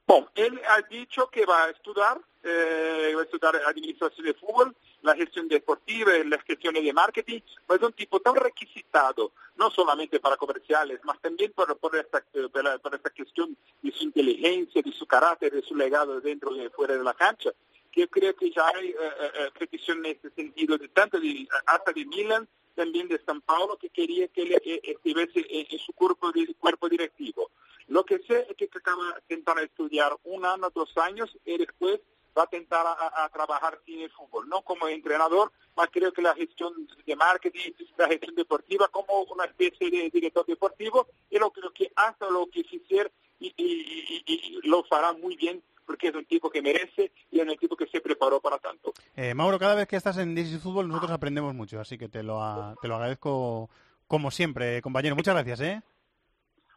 Bom, 0.06 0.26
él 0.34 0.60
ha 0.68 0.82
dicho 0.88 1.28
que 1.30 1.46
va 1.46 1.64
a 1.64 1.70
estudiar, 1.70 2.20
eh, 2.42 3.12
va 3.14 3.20
a 3.20 3.24
estudiar 3.24 3.56
administración 3.66 4.26
de 4.26 4.34
fútbol, 4.34 4.76
la 5.03 5.14
gestión 5.14 5.48
deportiva 5.48 6.12
las 6.24 6.42
gestiones 6.44 6.82
de 6.82 6.92
marketing, 6.92 7.40
pues 7.66 7.80
es 7.80 7.86
un 7.86 7.92
tipo 7.92 8.20
tan 8.20 8.34
requisitado, 8.34 9.32
no 9.57 9.70
solamente 9.70 10.20
para 10.20 10.36
comerciales, 10.36 11.05
más 11.05 11.20
también 11.20 11.53
por, 11.53 11.76
por, 11.78 11.96
esta, 11.96 12.24
por, 12.32 12.80
por 12.80 12.94
esta 12.94 13.11
cuestión 13.11 13.57
de 13.82 13.92
su 13.92 14.05
inteligencia, 14.05 14.80
de 14.82 14.92
su 14.92 15.07
carácter, 15.07 15.53
de 15.53 15.62
su 15.62 15.74
legado 15.74 16.20
dentro 16.20 16.55
y 16.55 16.68
fuera 16.70 16.96
de 16.96 17.05
la 17.05 17.14
cancha, 17.14 17.50
que 17.90 18.03
yo 18.03 18.09
creo 18.09 18.34
que 18.34 18.50
ya 18.50 18.66
hay 18.68 18.88
eh, 18.88 18.96
eh, 18.98 19.50
peticiones 19.59 20.05
en 20.07 20.18
ese 20.18 20.30
sentido, 20.34 20.78
de 20.78 20.88
tanto 20.88 21.20
de, 21.20 21.46
hasta 21.66 21.92
de 21.92 22.05
Milan, 22.07 22.48
también 22.74 23.09
de 23.09 23.20
San 23.24 23.40
Paulo, 23.42 23.76
que 23.76 23.90
quería 23.90 24.28
que 24.28 24.42
él 24.42 24.80
estuviese 24.82 25.44
en, 25.48 25.78
su 25.78 25.92
cuerpo, 25.92 26.32
cuerpo 26.59 26.88
directivo. 26.88 27.50
Lo 27.88 28.05
que 28.05 28.18
sé 28.20 28.46
es 28.48 28.57
que 28.57 28.70
acaba 28.74 29.12
de 29.12 29.34
intentar 29.34 29.62
estudiar 29.62 30.16
un 30.24 30.46
año, 30.46 30.70
dos 30.74 30.96
años, 30.96 31.36
y 31.44 31.59
después 31.59 32.00
va 32.37 32.45
a 32.45 32.47
tentar 32.47 32.85
a, 32.87 33.28
trabajar 33.28 33.78
sin 33.85 34.01
el 34.01 34.11
fútbol, 34.11 34.49
no 34.49 34.62
como 34.62 34.89
entrenador, 34.89 35.53
más 35.76 35.89
creo 35.91 36.12
que 36.12 36.22
la 36.22 36.35
gestión 36.35 36.89
de 37.07 37.16
marketing, 37.16 37.72
la 37.97 38.09
gestión 38.09 38.35
deportiva, 38.35 38.89
como 38.89 39.22
una 39.24 39.45
especie 39.45 39.91
de 39.91 40.11
director 40.11 40.47
deportivo, 40.47 41.09
y 41.30 41.39
lo 41.39 41.51
creo 41.51 41.70
que 41.72 41.93
hace 41.95 42.24
lo 42.30 42.49
que 42.49 42.64
quisiera 42.64 43.11
y, 43.39 44.61
lo 44.64 44.85
hará 44.91 45.12
muy 45.12 45.37
bien 45.37 45.62
porque 45.85 46.09
es 46.09 46.14
un 46.14 46.24
tipo 46.24 46.49
que 46.49 46.62
merece 46.62 47.11
y 47.30 47.41
es 47.41 47.47
un 47.47 47.57
tipo 47.57 47.76
que 47.76 47.87
se 47.89 48.01
preparó 48.01 48.41
para 48.41 48.59
tanto. 48.59 48.93
Eh, 49.16 49.35
Mauro, 49.35 49.59
cada 49.59 49.74
vez 49.74 49.89
que 49.89 49.97
estás 49.97 50.16
en 50.18 50.35
DC 50.35 50.59
Fútbol 50.59 50.89
nosotros 50.89 51.11
aprendemos 51.11 51.55
mucho, 51.55 51.80
así 51.80 51.99
que 51.99 52.09
te 52.09 52.22
lo, 52.22 52.41
te 52.80 52.89
lo 52.89 52.95
agradezco 52.95 53.68
como 54.07 54.30
siempre, 54.30 54.80
compañero. 54.80 55.16
Muchas 55.16 55.35
gracias, 55.35 55.61
¿eh? 55.61 55.83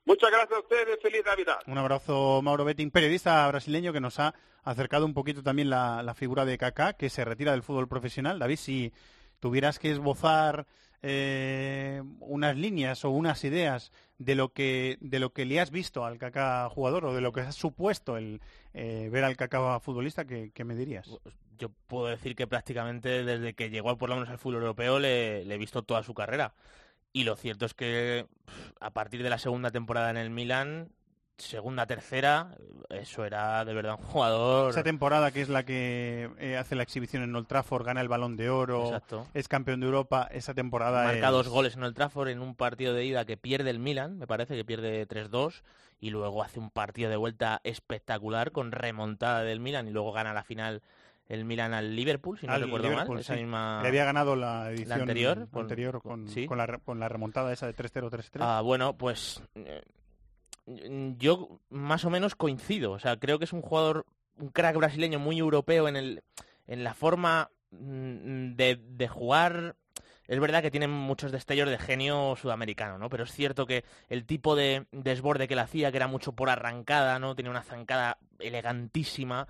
Muchas 0.08 0.30
gracias 0.30 0.52
a 0.52 0.60
ustedes, 0.60 1.00
feliz 1.02 1.26
Navidad. 1.26 1.58
Un 1.66 1.80
abrazo, 1.80 2.40
Mauro 2.44 2.64
Betting, 2.64 2.92
periodista 2.92 3.48
brasileño 3.48 3.92
que 3.92 4.00
nos 4.00 4.20
ha 4.20 4.36
acercado 4.64 5.04
un 5.04 5.16
poquito 5.16 5.42
también 5.42 5.72
la, 5.72 6.14
figura 6.16 6.46
de 6.46 6.60
Kaká, 6.60 6.94
que 6.94 7.10
se 7.10 7.26
retira 7.26 7.54
del 7.54 7.64
fútbol 7.64 7.88
profesional. 7.88 8.38
David, 8.38 8.58
si 8.58 8.94
tuvieras 9.40 9.80
que 9.80 9.90
esbozar 9.90 10.68
eh, 11.02 12.04
unas 12.20 12.56
líneas 12.56 13.04
o 13.04 13.10
unas 13.10 13.44
ideas 13.46 13.92
de 14.20 14.36
lo 14.36 14.54
que 14.54 14.98
de 15.02 15.20
lo 15.20 15.34
que 15.34 15.44
le 15.46 15.60
has 15.60 15.72
visto 15.72 16.06
al 16.06 16.20
Kaká 16.20 16.70
jugador 16.70 17.06
o 17.06 17.14
de 17.16 17.22
lo 17.22 17.32
que 17.32 17.42
has 17.42 17.56
supuesto 17.56 18.16
el 18.16 18.42
eh, 18.76 19.10
ver 19.12 19.24
al 19.24 19.36
Kaká 19.36 19.80
futbolista, 19.80 20.26
¿qué, 20.26 20.64
me 20.64 20.76
dirías? 20.76 21.10
Yo 21.58 21.70
puedo 21.88 22.08
decir 22.08 22.36
que 22.36 22.46
prácticamente 22.46 23.24
desde 23.24 23.56
que 23.56 23.72
llegó 23.72 23.98
por 23.98 24.10
lo 24.10 24.16
menos 24.16 24.30
al 24.30 24.38
fútbol 24.38 24.62
europeo 24.62 25.00
le 25.00 25.42
he 25.42 25.58
visto 25.58 25.82
toda 25.82 26.04
su 26.04 26.14
carrera. 26.14 26.54
Y 27.16 27.24
lo 27.24 27.38
cierto 27.38 27.66
es 27.66 27.74
que 27.74 28.28
a 28.82 28.90
partir 28.90 29.24
de 29.24 29.30
la 29.30 29.38
segunda 29.38 29.72
temporada 29.72 30.10
en 30.10 30.18
el 30.18 30.30
Milan, 30.30 30.90
segunda, 31.38 31.88
tercera, 31.88 32.58
eso 32.90 33.24
era 33.24 33.64
de 33.64 33.74
verdad 33.74 33.96
un 33.98 34.06
jugador. 34.06 34.72
Esa 34.72 34.84
temporada 34.84 35.32
que 35.32 35.42
es 35.42 35.48
la 35.48 35.64
que 35.64 36.30
eh, 36.40 36.58
hace 36.58 36.76
la 36.76 36.84
exhibición 36.84 37.24
en 37.24 37.34
Old 37.34 37.48
Trafford, 37.48 37.86
gana 37.86 38.02
el 38.02 38.10
Balón 38.10 38.36
de 38.36 38.50
Oro, 38.50 39.02
es 39.34 39.48
campeón 39.48 39.80
de 39.80 39.86
Europa, 39.86 40.28
esa 40.30 40.54
temporada 40.54 41.06
Marca 41.06 41.32
dos 41.32 41.48
goles 41.48 41.78
en 41.78 41.84
Old 41.84 41.96
Trafford 41.96 42.28
en 42.28 42.42
un 42.42 42.54
partido 42.54 42.94
de 42.94 43.06
ida 43.06 43.24
que 43.24 43.38
pierde 43.38 43.70
el 43.70 43.80
Milan, 43.80 44.18
me 44.18 44.28
parece 44.28 44.58
que 44.58 44.66
pierde 44.66 45.08
3-2 45.08 45.62
y 46.02 46.10
luego 46.10 46.44
hace 46.44 46.60
un 46.60 46.70
partido 46.70 47.10
de 47.10 47.16
vuelta 47.16 47.62
espectacular 47.64 48.52
con 48.52 48.74
remontada 48.74 49.44
del 49.44 49.62
Milan 49.62 49.88
y 49.88 49.92
luego 49.92 50.12
gana 50.12 50.34
la 50.34 50.44
final 50.44 50.82
el 51.28 51.46
Milan 51.46 51.74
al 51.74 51.96
Liverpool, 51.96 52.38
si 52.40 52.48
no 52.48 52.58
recuerdo 52.58 52.92
mal. 52.92 53.20
Esa 53.20 53.36
misma... 53.36 53.82
Le 53.82 53.88
había 53.88 54.06
ganado 54.06 54.36
la 54.36 54.72
edición 54.72 55.02
anterior, 55.02 55.48
anterior 55.54 56.02
con, 56.02 56.28
con, 56.48 56.58
la, 56.58 56.80
con, 56.80 57.00
la, 57.00 57.10
remontada 57.10 57.52
esa 57.52 57.66
de 57.68 57.76
3-0-3-3. 57.76 58.38
Ah, 58.40 58.62
bueno, 58.62 58.96
pues 58.98 59.42
eh, 59.56 59.84
yo 61.18 61.60
más 61.70 62.06
o 62.06 62.10
menos 62.10 62.36
coincido. 62.36 62.92
O 62.92 63.00
sea, 63.00 63.18
creo 63.18 63.40
que 63.40 63.46
es 63.46 63.54
un 63.54 63.62
jugador, 63.62 64.06
un 64.38 64.50
crack 64.50 64.78
brasileño 64.78 65.20
muy 65.20 65.40
europeo 65.40 65.88
en, 65.88 65.96
el, 65.96 66.24
en 66.68 66.84
la 66.84 66.94
forma 66.94 67.50
mm, 67.72 68.56
de, 68.56 68.80
de 68.82 69.08
jugar 69.08 69.76
es 70.28 70.40
verdad 70.40 70.62
que 70.62 70.72
tiene 70.72 70.88
muchos 70.88 71.32
destellos 71.32 71.70
de 71.70 71.78
genio 71.78 72.36
sudamericano, 72.36 72.98
¿no? 72.98 73.10
Pero 73.10 73.26
es 73.26 73.32
cierto 73.32 73.66
que 73.68 73.84
el 74.10 74.26
tipo 74.26 74.56
de 74.56 74.88
desborde 74.92 75.48
que 75.48 75.56
le 75.56 75.62
hacía, 75.62 75.92
que 75.92 75.98
era 75.98 76.08
mucho 76.08 76.34
por 76.34 76.50
arrancada, 76.50 77.20
¿no? 77.20 77.36
Tenía 77.36 77.52
una 77.52 77.62
zancada 77.62 78.18
elegantísima 78.40 79.48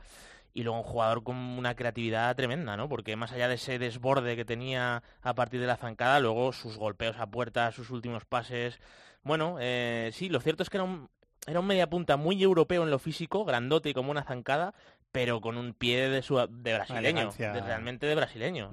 y 0.56 0.64
luego 0.64 0.80
un 0.80 0.86
jugador 0.86 1.22
con 1.22 1.36
una 1.36 1.76
creatividad 1.76 2.34
tremenda, 2.34 2.78
¿no? 2.78 2.88
Porque 2.88 3.18
más 3.18 3.34
allá 3.34 3.50
de 3.50 3.56
ese 3.56 3.78
desborde 3.78 4.38
que 4.38 4.46
tenía 4.46 5.04
a 5.22 5.36
partir 5.36 5.60
de 5.60 5.68
la 5.68 5.76
zancada, 5.76 6.22
luego 6.22 6.54
sus 6.54 6.78
golpeos 6.78 7.18
a 7.20 7.28
puerta, 7.28 7.74
sus 7.74 7.90
últimos 7.90 8.24
pases. 8.24 8.80
Bueno, 9.22 9.58
eh, 9.60 10.12
sí, 10.14 10.30
lo 10.30 10.40
cierto 10.40 10.64
es 10.64 10.70
que 10.70 10.78
era 10.78 10.86
un, 10.86 11.10
era 11.46 11.60
un 11.60 11.68
media 11.68 11.90
punta 11.90 12.16
muy 12.16 12.42
europeo 12.42 12.84
en 12.84 12.90
lo 12.90 13.00
físico, 13.00 13.44
grandote 13.44 13.90
y 13.90 13.94
como 13.94 14.12
una 14.12 14.24
zancada, 14.24 14.74
pero 15.12 15.42
con 15.42 15.58
un 15.58 15.74
pie 15.74 16.08
de, 16.08 16.22
su, 16.22 16.38
de 16.38 16.74
brasileño, 16.74 17.32
realmente 17.38 18.06
de 18.06 18.16
brasileño. 18.16 18.72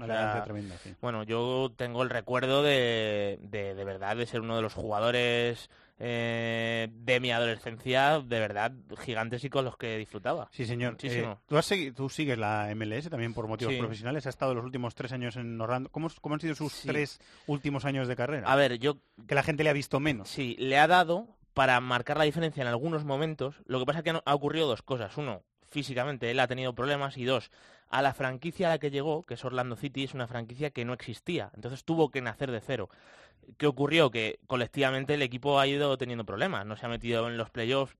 Bueno, 1.00 1.24
yo 1.24 1.72
tengo 1.76 2.04
el 2.04 2.10
recuerdo 2.10 2.62
de, 2.62 3.40
de, 3.42 3.74
de 3.74 3.84
verdad 3.84 4.14
de 4.16 4.26
ser 4.26 4.40
uno 4.40 4.54
de 4.54 4.62
los 4.62 4.72
jugadores 4.72 5.68
eh, 6.04 6.88
de 6.90 7.20
mi 7.20 7.30
adolescencia, 7.30 8.18
de 8.18 8.40
verdad, 8.40 8.72
gigantes 9.04 9.44
y 9.44 9.50
con 9.50 9.64
los 9.64 9.76
que 9.76 9.98
disfrutaba. 9.98 10.48
Sí, 10.50 10.66
señor. 10.66 10.96
Eh, 11.00 11.32
¿tú, 11.46 11.56
has 11.56 11.72
¿tú, 11.94 12.08
sigues 12.08 12.36
la 12.36 12.72
MLS 12.74 13.08
también 13.08 13.32
por 13.32 13.46
motivos 13.46 13.74
profesionales? 13.74 14.26
¿Ha 14.26 14.30
estado 14.30 14.52
los 14.52 14.64
últimos 14.64 14.96
tres 14.96 15.12
años 15.12 15.36
en 15.36 15.60
Orlando? 15.60 15.90
¿Cómo, 15.90 16.08
cómo 16.20 16.34
han 16.34 16.40
sido 16.40 16.56
sus 16.56 16.80
tres 16.80 17.20
últimos 17.46 17.84
años 17.84 18.08
de 18.08 18.16
carrera? 18.16 18.50
A 18.50 18.56
ver, 18.56 18.80
yo... 18.80 18.98
Que 19.28 19.36
la 19.36 19.44
gente 19.44 19.62
le 19.62 19.70
ha 19.70 19.74
visto 19.74 20.00
menos. 20.00 20.28
Sí, 20.28 20.56
le 20.58 20.76
ha 20.76 20.88
dado 20.88 21.28
para 21.54 21.80
marcar 21.80 22.16
la 22.16 22.24
diferencia 22.24 22.62
en 22.62 22.66
algunos 22.66 23.04
momentos. 23.04 23.54
Lo 23.66 23.78
que 23.78 23.86
pasa 23.86 24.00
es 24.00 24.04
que 24.04 24.20
ha 24.24 24.34
ocurrido 24.34 24.66
dos 24.66 24.82
cosas. 24.82 25.16
Uno, 25.16 25.44
físicamente 25.72 26.30
él 26.30 26.38
ha 26.38 26.46
tenido 26.46 26.74
problemas 26.74 27.16
y 27.16 27.24
dos, 27.24 27.50
a 27.88 28.02
la 28.02 28.14
franquicia 28.14 28.68
a 28.68 28.70
la 28.70 28.78
que 28.78 28.90
llegó, 28.90 29.24
que 29.24 29.34
es 29.34 29.44
Orlando 29.44 29.74
City, 29.76 30.04
es 30.04 30.14
una 30.14 30.28
franquicia 30.28 30.70
que 30.70 30.84
no 30.84 30.92
existía. 30.92 31.50
Entonces 31.54 31.84
tuvo 31.84 32.10
que 32.10 32.22
nacer 32.22 32.50
de 32.50 32.60
cero. 32.60 32.88
¿Qué 33.58 33.66
ocurrió? 33.66 34.10
Que 34.10 34.38
colectivamente 34.46 35.14
el 35.14 35.22
equipo 35.22 35.58
ha 35.58 35.66
ido 35.66 35.98
teniendo 35.98 36.24
problemas. 36.24 36.64
No 36.64 36.76
se 36.76 36.86
ha 36.86 36.88
metido 36.88 37.28
en 37.28 37.36
los 37.36 37.50
playoffs 37.50 37.96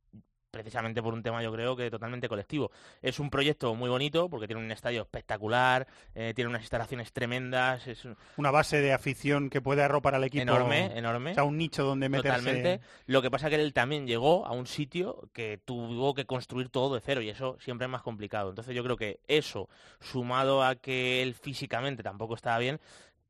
precisamente 0.52 1.02
por 1.02 1.14
un 1.14 1.22
tema 1.22 1.42
yo 1.42 1.50
creo 1.50 1.74
que 1.74 1.90
totalmente 1.90 2.28
colectivo. 2.28 2.70
Es 3.00 3.18
un 3.18 3.30
proyecto 3.30 3.74
muy 3.74 3.88
bonito 3.88 4.28
porque 4.28 4.46
tiene 4.46 4.62
un 4.62 4.70
estadio 4.70 5.02
espectacular, 5.02 5.88
eh, 6.14 6.32
tiene 6.36 6.50
unas 6.50 6.60
instalaciones 6.60 7.12
tremendas. 7.12 7.86
Es 7.88 8.06
una 8.36 8.50
base 8.50 8.80
de 8.80 8.92
afición 8.92 9.50
que 9.50 9.60
puede 9.60 9.82
arropar 9.82 10.14
al 10.14 10.24
equipo. 10.24 10.42
Enorme, 10.42 10.96
enorme. 10.96 11.32
O 11.32 11.34
sea, 11.34 11.44
un 11.44 11.56
nicho 11.56 11.84
donde 11.84 12.08
meterse. 12.08 12.38
Totalmente. 12.38 12.80
Lo 13.06 13.22
que 13.22 13.30
pasa 13.30 13.48
es 13.48 13.54
que 13.54 13.60
él 13.60 13.72
también 13.72 14.06
llegó 14.06 14.46
a 14.46 14.52
un 14.52 14.66
sitio 14.66 15.30
que 15.32 15.58
tuvo 15.64 16.14
que 16.14 16.26
construir 16.26 16.68
todo 16.68 16.94
de 16.94 17.00
cero 17.00 17.22
y 17.22 17.30
eso 17.30 17.56
siempre 17.58 17.86
es 17.86 17.90
más 17.90 18.02
complicado. 18.02 18.50
Entonces 18.50 18.76
yo 18.76 18.84
creo 18.84 18.96
que 18.96 19.20
eso, 19.26 19.68
sumado 20.00 20.62
a 20.62 20.76
que 20.76 21.22
él 21.22 21.34
físicamente 21.34 22.02
tampoco 22.02 22.34
estaba 22.34 22.58
bien, 22.58 22.78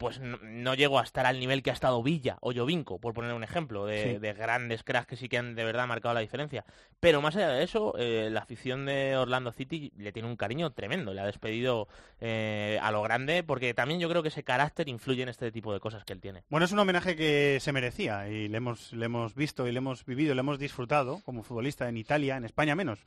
pues 0.02 0.20
no, 0.20 0.74
llegó 0.74 0.98
a 0.98 1.04
estar 1.04 1.26
al 1.26 1.38
nivel 1.38 1.62
que 1.62 1.70
ha 1.70 1.72
estado 1.72 2.02
Villa 2.02 2.36
o 2.40 2.52
Jovinko, 2.52 2.98
por 2.98 3.14
poner 3.14 3.32
un 3.34 3.44
ejemplo, 3.44 3.86
de, 3.86 4.34
grandes 4.36 4.82
cracks 4.82 5.06
que 5.06 5.16
sí 5.16 5.28
que 5.28 5.38
han 5.38 5.54
de 5.54 5.64
verdad 5.64 5.86
marcado 5.86 6.12
la 6.12 6.20
diferencia. 6.20 6.64
Pero 6.98 7.22
más 7.22 7.36
allá 7.36 7.50
de 7.50 7.62
eso, 7.62 7.94
eh, 7.96 8.28
la 8.28 8.40
afición 8.40 8.84
de 8.84 9.16
Orlando 9.16 9.52
City 9.52 9.92
le 9.96 10.10
tiene 10.10 10.28
un 10.28 10.34
cariño 10.34 10.72
tremendo, 10.72 11.14
le 11.14 11.20
ha 11.20 11.26
despedido 11.26 11.86
eh, 12.20 12.80
a 12.82 12.90
lo 12.90 13.00
grande, 13.02 13.44
porque 13.44 13.74
también 13.74 14.00
yo 14.00 14.08
creo 14.08 14.22
que 14.22 14.28
ese 14.28 14.42
carácter 14.42 14.88
influye 14.88 15.22
en 15.22 15.28
este 15.28 15.52
tipo 15.52 15.72
de 15.72 15.78
cosas 15.78 16.04
que 16.04 16.12
él 16.12 16.20
tiene. 16.20 16.42
Bueno, 16.50 16.66
es 16.66 16.72
un 16.72 16.80
homenaje 16.80 17.14
que 17.14 17.58
se 17.60 17.70
merecía 17.70 18.28
y 18.28 18.48
le 18.48 18.56
hemos, 18.56 18.92
le 18.92 19.06
hemos 19.06 19.36
visto 19.36 19.68
y 19.68 19.72
le 19.72 19.78
hemos 19.78 20.04
vivido, 20.04 20.34
le 20.34 20.40
hemos 20.40 20.58
disfrutado 20.58 21.20
como 21.24 21.44
futbolista 21.44 21.88
en 21.88 21.96
Italia, 21.96 22.36
en 22.36 22.44
España 22.44 22.74
menos 22.74 22.98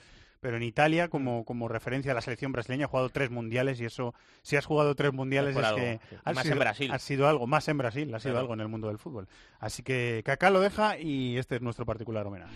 pero 0.45 0.57
en 0.57 0.63
Italia, 0.63 1.07
como, 1.07 1.43
como 1.43 1.67
referencia 1.67 2.11
a 2.11 2.13
la 2.13 2.21
selección 2.21 2.51
brasileña, 2.51 2.85
ha 2.85 2.87
jugado 2.87 3.09
tres 3.09 3.31
mundiales 3.31 3.81
y 3.81 3.85
eso, 3.85 4.13
si 4.43 4.55
has 4.55 4.63
jugado 4.63 4.93
tres 4.93 5.11
mundiales 5.11 5.55
es, 5.55 5.73
que 5.73 5.99
has 6.23 6.37
sido, 6.39 6.53
en 6.53 6.59
Brasil. 6.59 6.91
ha 6.91 6.99
sido 6.99 7.27
algo, 7.27 7.47
más 7.47 7.67
en 7.67 7.79
Brasil, 7.79 8.13
ha 8.13 8.19
sido 8.19 8.37
algo 8.37 8.53
en 8.53 8.59
el 8.59 8.67
mundo 8.67 8.87
del 8.87 8.99
fútbol. 8.99 9.27
Así 9.59 9.81
que 9.81 10.21
Kaká 10.23 10.51
lo 10.51 10.59
deja 10.59 10.99
y 10.99 11.39
este 11.39 11.55
es 11.55 11.63
nuestro 11.63 11.87
particular 11.87 12.27
homenaje. 12.27 12.53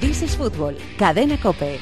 This 0.00 0.22
is 0.22 0.36
Fútbol, 0.36 0.76
Cadena 0.98 1.40
Cope. 1.40 1.78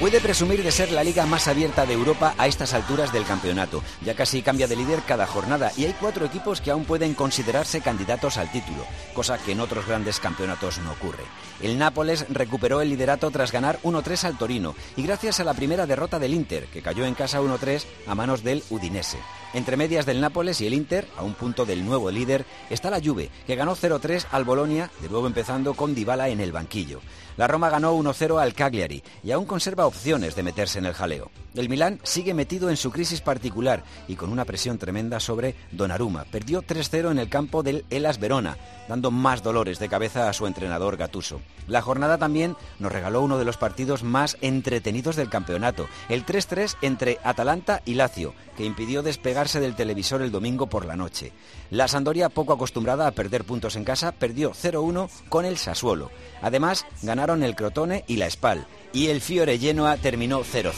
Puede 0.00 0.20
presumir 0.20 0.64
de 0.64 0.72
ser 0.72 0.90
la 0.90 1.04
liga 1.04 1.24
más 1.24 1.46
abierta 1.46 1.86
de 1.86 1.94
Europa 1.94 2.34
a 2.36 2.48
estas 2.48 2.74
alturas 2.74 3.12
del 3.12 3.24
campeonato. 3.24 3.80
Ya 4.04 4.16
casi 4.16 4.42
cambia 4.42 4.66
de 4.66 4.74
líder 4.74 5.00
cada 5.06 5.24
jornada 5.24 5.70
y 5.76 5.84
hay 5.84 5.92
cuatro 5.92 6.26
equipos 6.26 6.60
que 6.60 6.72
aún 6.72 6.84
pueden 6.84 7.14
considerarse 7.14 7.80
candidatos 7.80 8.36
al 8.36 8.50
título, 8.50 8.84
cosa 9.14 9.38
que 9.38 9.52
en 9.52 9.60
otros 9.60 9.86
grandes 9.86 10.18
campeonatos 10.18 10.78
no 10.78 10.90
ocurre. 10.92 11.22
El 11.62 11.78
Nápoles 11.78 12.26
recuperó 12.28 12.80
el 12.80 12.90
liderato 12.90 13.30
tras 13.30 13.52
ganar 13.52 13.78
1-3 13.84 14.24
al 14.24 14.36
Torino 14.36 14.74
y 14.96 15.04
gracias 15.04 15.38
a 15.38 15.44
la 15.44 15.54
primera 15.54 15.86
derrota 15.86 16.18
del 16.18 16.34
Inter, 16.34 16.66
que 16.66 16.82
cayó 16.82 17.06
en 17.06 17.14
casa 17.14 17.40
1-3 17.40 17.84
a 18.08 18.16
manos 18.16 18.42
del 18.42 18.64
Udinese. 18.70 19.18
Entre 19.54 19.76
medias 19.76 20.04
del 20.04 20.20
Nápoles 20.20 20.60
y 20.60 20.66
el 20.66 20.74
Inter, 20.74 21.06
a 21.16 21.22
un 21.22 21.34
punto 21.34 21.64
del 21.64 21.86
nuevo 21.86 22.10
líder, 22.10 22.44
está 22.68 22.90
la 22.90 23.00
Juve, 23.00 23.30
que 23.46 23.54
ganó 23.54 23.76
0-3 23.76 24.26
al 24.32 24.42
Bolonia, 24.42 24.90
de 25.00 25.08
nuevo 25.08 25.28
empezando 25.28 25.74
con 25.74 25.94
Dybala 25.94 26.28
en 26.28 26.40
el 26.40 26.50
banquillo. 26.50 27.00
La 27.36 27.46
Roma 27.46 27.70
ganó 27.70 27.94
1-0 27.96 28.40
al 28.40 28.54
Cagliari 28.54 29.02
y 29.22 29.32
aún 29.32 29.44
conserva 29.44 29.86
opciones 29.86 30.36
de 30.36 30.42
meterse 30.42 30.78
en 30.78 30.86
el 30.86 30.94
jaleo. 30.94 31.30
El 31.54 31.68
Milán 31.68 32.00
sigue 32.02 32.34
metido 32.34 32.68
en 32.68 32.76
su 32.76 32.90
crisis 32.90 33.20
particular 33.20 33.84
y 34.08 34.16
con 34.16 34.32
una 34.32 34.44
presión 34.44 34.76
tremenda 34.76 35.20
sobre 35.20 35.54
Donnarumma. 35.70 36.24
Perdió 36.24 36.62
3-0 36.62 37.12
en 37.12 37.20
el 37.20 37.28
campo 37.28 37.62
del 37.62 37.84
Elas 37.90 38.18
Verona, 38.18 38.56
dando 38.88 39.12
más 39.12 39.44
dolores 39.44 39.78
de 39.78 39.88
cabeza 39.88 40.28
a 40.28 40.32
su 40.32 40.48
entrenador 40.48 40.96
Gatuso. 40.96 41.40
La 41.68 41.80
jornada 41.80 42.18
también 42.18 42.56
nos 42.80 42.90
regaló 42.90 43.22
uno 43.22 43.38
de 43.38 43.44
los 43.44 43.56
partidos 43.56 44.02
más 44.02 44.36
entretenidos 44.40 45.14
del 45.14 45.30
campeonato, 45.30 45.86
el 46.08 46.26
3-3 46.26 46.76
entre 46.82 47.18
Atalanta 47.22 47.82
y 47.84 47.94
Lazio, 47.94 48.34
que 48.56 48.64
impidió 48.64 49.04
despegarse 49.04 49.60
del 49.60 49.76
televisor 49.76 50.22
el 50.22 50.32
domingo 50.32 50.66
por 50.66 50.84
la 50.84 50.96
noche. 50.96 51.30
La 51.70 51.86
Sandoria, 51.86 52.30
poco 52.30 52.52
acostumbrada 52.52 53.06
a 53.06 53.12
perder 53.12 53.44
puntos 53.44 53.76
en 53.76 53.84
casa, 53.84 54.10
perdió 54.10 54.50
0-1 54.50 55.08
con 55.28 55.44
el 55.44 55.56
Sassuolo. 55.56 56.10
Además, 56.42 56.84
ganaron 57.02 57.44
el 57.44 57.54
Crotone 57.54 58.04
y 58.08 58.16
la 58.16 58.28
Spal, 58.28 58.66
y 58.92 59.06
el 59.06 59.20
Fiore 59.20 59.56
Genoa 59.56 59.96
terminó 59.98 60.40
0-0. 60.40 60.72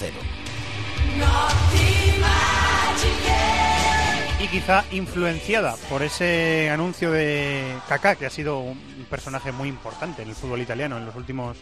Y 4.38 4.48
quizá 4.48 4.84
influenciada 4.92 5.74
por 5.88 6.02
ese 6.02 6.70
anuncio 6.70 7.10
de 7.10 7.64
Kaká, 7.88 8.14
que 8.14 8.26
ha 8.26 8.30
sido 8.30 8.58
un 8.58 9.06
personaje 9.10 9.50
muy 9.50 9.68
importante 9.68 10.22
en 10.22 10.28
el 10.28 10.34
fútbol 10.34 10.60
italiano 10.60 10.96
en 10.98 11.06
los 11.06 11.16
últimos 11.16 11.56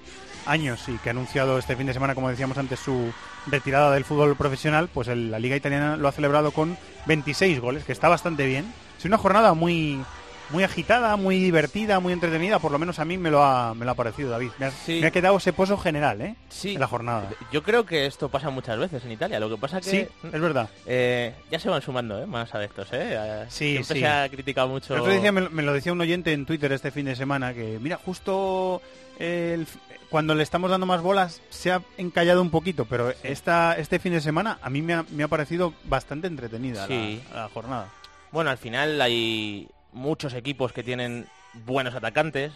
años 0.46 0.86
y 0.88 0.98
que 0.98 1.08
ha 1.08 1.12
anunciado 1.12 1.58
este 1.58 1.76
fin 1.76 1.86
de 1.86 1.94
semana, 1.94 2.14
como 2.14 2.28
decíamos 2.28 2.58
antes, 2.58 2.80
su 2.80 3.12
retirada 3.46 3.92
del 3.92 4.04
fútbol 4.04 4.36
profesional, 4.36 4.88
pues 4.92 5.08
la 5.08 5.38
liga 5.38 5.56
italiana 5.56 5.96
lo 5.96 6.08
ha 6.08 6.12
celebrado 6.12 6.50
con 6.50 6.76
26 7.06 7.60
goles, 7.60 7.84
que 7.84 7.92
está 7.92 8.08
bastante 8.08 8.46
bien. 8.46 8.72
Es 8.98 9.04
una 9.04 9.18
jornada 9.18 9.54
muy 9.54 10.02
muy 10.50 10.62
agitada, 10.62 11.16
muy 11.16 11.38
divertida, 11.38 12.00
muy 12.00 12.12
entretenida, 12.12 12.58
por 12.58 12.70
lo 12.70 12.78
menos 12.78 12.98
a 12.98 13.04
mí 13.04 13.16
me 13.18 13.30
lo 13.30 13.42
ha, 13.42 13.74
me 13.74 13.84
lo 13.84 13.90
ha 13.92 13.94
parecido, 13.94 14.30
David. 14.30 14.50
Me 14.58 14.66
ha, 14.66 14.70
Sí. 14.70 14.98
me 15.00 15.06
ha 15.06 15.10
quedado 15.10 15.36
ese 15.36 15.52
pozo 15.52 15.76
general, 15.78 16.20
¿eh? 16.20 16.36
Sí. 16.48 16.76
La 16.76 16.86
jornada. 16.86 17.28
Yo 17.52 17.62
creo 17.62 17.84
que 17.86 18.06
esto 18.06 18.28
pasa 18.28 18.50
muchas 18.50 18.78
veces 18.78 19.04
en 19.04 19.12
Italia. 19.12 19.40
Lo 19.40 19.48
que 19.50 19.56
pasa 19.56 19.80
que 19.80 19.90
Sí, 19.90 20.06
es 20.32 20.40
verdad. 20.40 20.68
eh, 20.86 21.34
ya 21.50 21.58
se 21.58 21.68
van 21.70 21.82
sumando 21.82 22.22
¿eh? 22.22 22.26
más 22.26 22.54
adeptos. 22.54 22.88
¿eh? 22.92 23.46
Sí, 23.48 23.72
Siempre 23.72 23.94
sí. 23.94 24.00
se 24.00 24.06
ha 24.06 24.28
criticado 24.28 24.68
mucho. 24.68 24.94
El 24.94 25.00
otro 25.00 25.12
día 25.12 25.32
me, 25.32 25.48
me 25.48 25.62
lo 25.62 25.72
decía 25.72 25.92
un 25.92 26.00
oyente 26.00 26.32
en 26.32 26.46
Twitter 26.46 26.70
este 26.72 26.90
fin 26.90 27.06
de 27.06 27.16
semana 27.16 27.54
que, 27.54 27.78
mira, 27.80 27.98
justo 28.04 28.80
el- 29.18 29.66
cuando 30.10 30.34
le 30.34 30.42
estamos 30.44 30.70
dando 30.70 30.86
más 30.86 31.00
bolas 31.02 31.40
se 31.50 31.72
ha 31.72 31.82
encallado 31.98 32.40
un 32.42 32.50
poquito, 32.50 32.84
pero 32.84 33.12
esta, 33.24 33.76
este 33.78 33.98
fin 33.98 34.12
de 34.12 34.20
semana 34.20 34.58
a 34.62 34.70
mí 34.70 34.80
me 34.82 34.94
ha, 34.94 35.04
me 35.10 35.24
ha 35.24 35.28
parecido 35.28 35.72
bastante 35.84 36.26
entretenida 36.28 36.86
Sí. 36.86 37.20
la, 37.32 37.42
la 37.44 37.48
jornada. 37.48 37.88
Bueno, 38.30 38.50
al 38.50 38.58
final 38.58 39.00
hay 39.00 39.68
muchos 39.94 40.34
equipos 40.34 40.72
que 40.72 40.82
tienen 40.82 41.26
buenos 41.64 41.94
atacantes. 41.94 42.52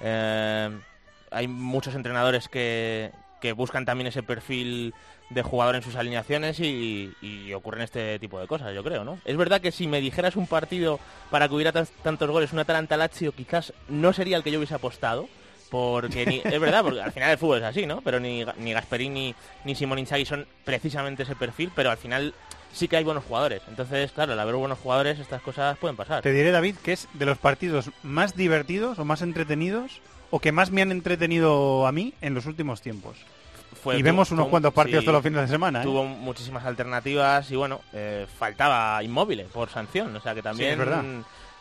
eh, 0.00 0.70
hay 1.30 1.48
muchos 1.48 1.94
entrenadores 1.94 2.48
que, 2.48 3.10
que 3.40 3.52
buscan 3.52 3.86
también 3.86 4.06
ese 4.06 4.22
perfil 4.22 4.92
de 5.30 5.42
jugador 5.42 5.76
en 5.76 5.82
sus 5.82 5.96
alineaciones 5.96 6.60
y, 6.60 7.10
ocurren 7.54 7.82
este 7.82 8.18
tipo 8.18 8.38
de 8.38 8.46
cosas, 8.46 8.74
yo 8.74 8.84
creo, 8.84 9.02
¿no? 9.04 9.18
Es 9.24 9.36
verdad 9.38 9.60
que 9.62 9.72
si 9.72 9.86
me 9.86 10.00
dijeras 10.02 10.36
un 10.36 10.46
partido 10.46 11.00
para 11.30 11.48
que 11.48 11.54
hubiera 11.54 11.72
tan- 11.72 11.88
tantos 12.02 12.28
goles, 12.30 12.52
un 12.52 12.58
Atalanta-Lazio, 12.58 13.32
quizás 13.32 13.72
no 13.88 14.12
sería 14.12 14.36
el 14.36 14.42
que 14.42 14.50
yo 14.50 14.58
hubiese 14.58 14.74
apostado, 14.74 15.26
porque 15.70 16.26
ni- 16.26 16.42
es 16.44 16.60
verdad, 16.60 16.82
porque 16.82 17.00
al 17.00 17.12
final 17.12 17.30
el 17.30 17.38
fútbol 17.38 17.58
es 17.58 17.64
así, 17.64 17.86
¿no? 17.86 18.02
Pero 18.02 18.20
ni, 18.20 18.44
ni 18.58 18.72
Gasperini 18.74 19.34
ni 19.64 19.74
Simón 19.74 19.98
Inzaghi 19.98 20.26
son 20.26 20.46
precisamente 20.64 21.22
ese 21.22 21.34
perfil, 21.36 21.72
pero 21.74 21.90
al 21.90 21.96
final 21.96 22.34
sí 22.72 22.88
que 22.88 22.96
hay 22.96 23.04
buenos 23.04 23.24
jugadores. 23.24 23.62
Entonces, 23.68 24.12
claro, 24.12 24.32
al 24.32 24.40
haber 24.40 24.54
buenos 24.54 24.78
jugadores, 24.78 25.18
estas 25.18 25.42
cosas 25.42 25.76
pueden 25.78 25.96
pasar. 25.96 26.22
Te 26.22 26.32
diré, 26.32 26.50
David, 26.50 26.76
que 26.82 26.92
es 26.92 27.08
de 27.14 27.26
los 27.26 27.38
partidos 27.38 27.90
más 28.02 28.34
divertidos 28.36 28.98
o 28.98 29.04
más 29.04 29.22
entretenidos 29.22 30.00
o 30.30 30.40
que 30.40 30.52
más 30.52 30.70
me 30.70 30.82
han 30.82 30.90
entretenido 30.92 31.86
a 31.86 31.92
mí 31.92 32.14
en 32.20 32.34
los 32.34 32.46
últimos 32.46 32.80
tiempos. 32.80 33.16
Fue- 33.82 33.98
y 33.98 34.02
vemos 34.02 34.30
unos 34.30 34.46
cuantos 34.48 34.72
partidos 34.72 35.00
sí, 35.02 35.06
todos 35.06 35.16
los 35.16 35.22
fines 35.24 35.40
de 35.42 35.48
semana, 35.48 35.80
¿eh? 35.80 35.84
Tuvo 35.84 36.04
muchísimas 36.04 36.64
alternativas 36.64 37.50
y 37.50 37.56
bueno, 37.56 37.80
eh, 37.92 38.26
faltaba 38.38 39.02
inmóvil 39.02 39.42
por 39.52 39.70
sanción, 39.70 40.14
o 40.14 40.20
sea 40.20 40.34
que 40.34 40.42
también 40.42 40.72
es 40.72 40.78
verdad. 40.78 41.02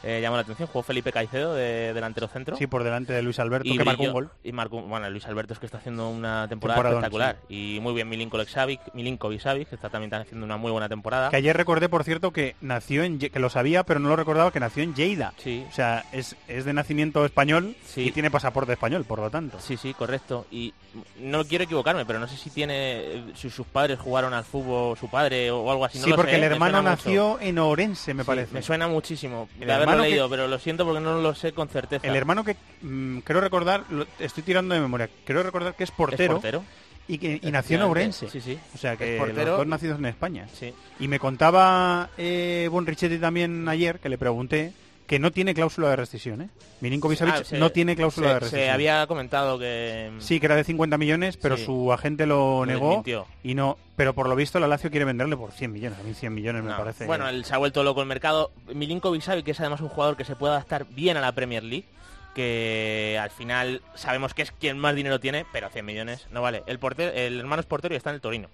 Eh, 0.03 0.19
llamó 0.21 0.35
la 0.35 0.41
atención. 0.43 0.67
Jugó 0.67 0.83
Felipe 0.83 1.11
Caicedo 1.11 1.53
de 1.53 1.93
delantero 1.93 2.27
centro. 2.27 2.55
Sí, 2.57 2.67
por 2.67 2.83
delante 2.83 3.13
de 3.13 3.21
Luis 3.21 3.39
Alberto, 3.39 3.63
que 3.65 3.71
brilló- 3.77 3.85
marcó 3.85 4.03
un 4.03 4.11
gol. 4.13 4.29
Y 4.43 4.51
marcó, 4.51 4.81
bueno, 4.81 5.09
Luis 5.09 5.25
Alberto 5.25 5.53
es 5.53 5.59
que 5.59 5.65
está 5.65 5.77
haciendo 5.79 6.09
una 6.09 6.47
temporada 6.47 6.81
espectacular. 6.89 7.37
Y 7.49 7.79
muy 7.81 7.93
bien 7.93 8.09
Milinkovic 8.09 8.47
Savic, 8.49 8.81
Milinkovic 8.93 9.41
Savic, 9.41 9.69
que 9.69 9.75
está 9.75 9.89
también 9.89 10.13
haciendo 10.13 10.45
una 10.45 10.57
muy 10.57 10.71
buena 10.71 10.89
temporada. 10.89 11.29
Que 11.29 11.35
ayer 11.37 11.55
recordé, 11.55 11.89
por 11.89 12.03
cierto, 12.03 12.31
que 12.31 12.55
nació 12.61 13.03
en 13.03 13.19
que 13.19 13.39
lo 13.39 13.49
sabía, 13.49 13.83
pero 13.83 13.99
no 13.99 14.09
lo 14.09 14.15
recordaba, 14.15 14.51
que 14.51 14.59
nació 14.59 14.83
en 14.83 14.95
Lleida. 14.95 15.33
Sí. 15.37 15.65
O 15.69 15.73
sea, 15.73 16.05
es, 16.11 16.35
es 16.47 16.65
de 16.65 16.73
nacimiento 16.73 17.25
español 17.25 17.75
Sí. 17.85 18.01
y 18.07 18.11
tiene 18.11 18.31
pasaporte 18.31 18.73
español, 18.73 19.05
por 19.05 19.19
lo 19.19 19.29
tanto. 19.29 19.59
Sí, 19.59 19.77
sí, 19.77 19.93
correcto. 19.93 20.45
Y 20.51 20.73
no 21.19 21.43
quiero 21.45 21.63
equivocarme, 21.63 22.05
pero 22.05 22.19
no 22.19 22.27
sé 22.27 22.37
si 22.37 22.49
tiene 22.49 23.23
si 23.35 23.49
sus 23.49 23.65
padres 23.67 23.99
jugaron 23.99 24.33
al 24.33 24.43
fútbol, 24.43 24.97
su 24.97 25.09
padre 25.09 25.51
o 25.51 25.69
algo 25.71 25.85
así. 25.85 25.97
no 25.99 26.03
sí, 26.05 26.09
lo 26.09 26.15
porque 26.15 26.31
sé, 26.31 26.37
el 26.37 26.43
hermano 26.43 26.77
mucho. 26.79 26.89
nació 26.89 27.39
en 27.39 27.59
Orense, 27.59 28.13
me 28.13 28.25
parece. 28.25 28.53
Me 28.53 28.61
suena 28.61 28.87
muchísimo 28.87 29.47
de 29.59 29.65
hermano 29.91 30.03
que- 30.03 30.09
leído, 30.09 30.29
pero 30.29 30.47
lo 30.47 30.59
siento 30.59 30.85
porque 30.85 30.99
no 31.01 31.19
lo 31.21 31.35
sé 31.35 31.53
con 31.53 31.67
certeza. 31.69 32.07
El 32.07 32.15
hermano 32.15 32.43
que 32.43 32.55
mm, 32.81 33.19
creo 33.19 33.41
recordar, 33.41 33.83
lo- 33.89 34.05
estoy 34.19 34.43
tirando 34.43 34.73
de 34.75 34.81
memoria, 34.81 35.09
creo 35.25 35.43
recordar 35.43 35.75
que 35.75 35.83
es 35.83 35.91
portero, 35.91 36.33
portero? 36.35 36.63
y 37.07 37.17
que 37.17 37.39
y 37.41 37.51
nació 37.51 37.77
en 37.77 37.83
Ourense. 37.83 38.29
sí, 38.29 38.39
sí. 38.41 38.57
O 38.73 38.77
sea 38.77 38.95
que 38.95 39.15
Es 39.15 39.19
portero 39.19 39.51
los 39.51 39.57
dos 39.59 39.67
nacidos 39.67 39.99
en 39.99 40.05
España. 40.05 40.47
Sí. 40.53 40.73
Y 40.99 41.07
me 41.07 41.19
contaba 41.19 42.09
eh, 42.17 42.67
Bonrichetti 42.71 43.17
también 43.17 43.67
ayer, 43.67 43.99
que 43.99 44.09
le 44.09 44.17
pregunté, 44.17 44.71
que 45.11 45.19
no 45.19 45.29
tiene 45.31 45.53
cláusula 45.53 45.89
de 45.89 45.97
rescisión, 45.97 46.41
¿eh? 46.41 46.49
Milinkovic 46.79 47.17
Savic 47.17 47.35
Ah, 47.35 47.57
no 47.57 47.69
tiene 47.69 47.97
cláusula 47.97 48.29
de 48.35 48.39
rescisión. 48.39 48.61
Se 48.61 48.69
había 48.71 49.05
comentado 49.07 49.59
que... 49.59 50.09
Sí, 50.19 50.39
que 50.39 50.45
era 50.45 50.55
de 50.55 50.63
50 50.63 50.97
millones, 50.97 51.35
pero 51.35 51.57
Sí. 51.57 51.65
su 51.65 51.91
agente 51.91 52.25
lo 52.25 52.61
Lo 52.61 52.65
negó 52.65 52.87
desmintió. 52.87 53.27
y 53.43 53.53
no. 53.53 53.77
Pero 53.97 54.13
por 54.13 54.29
lo 54.29 54.37
visto 54.37 54.57
la 54.61 54.67
Lazio 54.69 54.89
quiere 54.89 55.03
venderle 55.03 55.35
por 55.35 55.51
100 55.51 55.69
millones. 55.73 55.99
A 55.99 56.03
mí 56.03 56.13
100 56.13 56.33
millones 56.33 56.63
me 56.63 56.69
No. 56.71 56.77
parece. 56.77 57.05
Bueno, 57.07 57.27
él 57.27 57.43
se 57.43 57.53
ha 57.53 57.57
vuelto 57.57 57.83
loco 57.83 57.99
el 58.01 58.07
mercado. 58.07 58.51
Milinkovic 58.73 59.21
Savic, 59.21 59.43
que 59.43 59.51
es 59.51 59.59
además 59.59 59.81
un 59.81 59.89
jugador 59.89 60.15
que 60.15 60.23
se 60.23 60.37
puede 60.37 60.53
adaptar 60.53 60.85
bien 60.85 61.17
a 61.17 61.19
la 61.21 61.33
Premier 61.33 61.61
League, 61.63 61.87
que 62.33 63.19
al 63.21 63.31
final 63.31 63.81
sabemos 63.95 64.33
que 64.33 64.43
es 64.43 64.51
quien 64.53 64.79
más 64.79 64.95
dinero 64.95 65.19
tiene, 65.19 65.45
pero 65.51 65.67
100 65.69 65.85
millones 65.85 66.27
no 66.31 66.41
vale. 66.41 66.63
El 66.67 66.79
portero, 66.79 67.11
el 67.13 67.37
hermano 67.37 67.59
es 67.59 67.65
portero 67.65 67.93
y 67.93 67.97
está 67.97 68.11
en 68.11 68.15
el 68.15 68.21
Torino. 68.21 68.47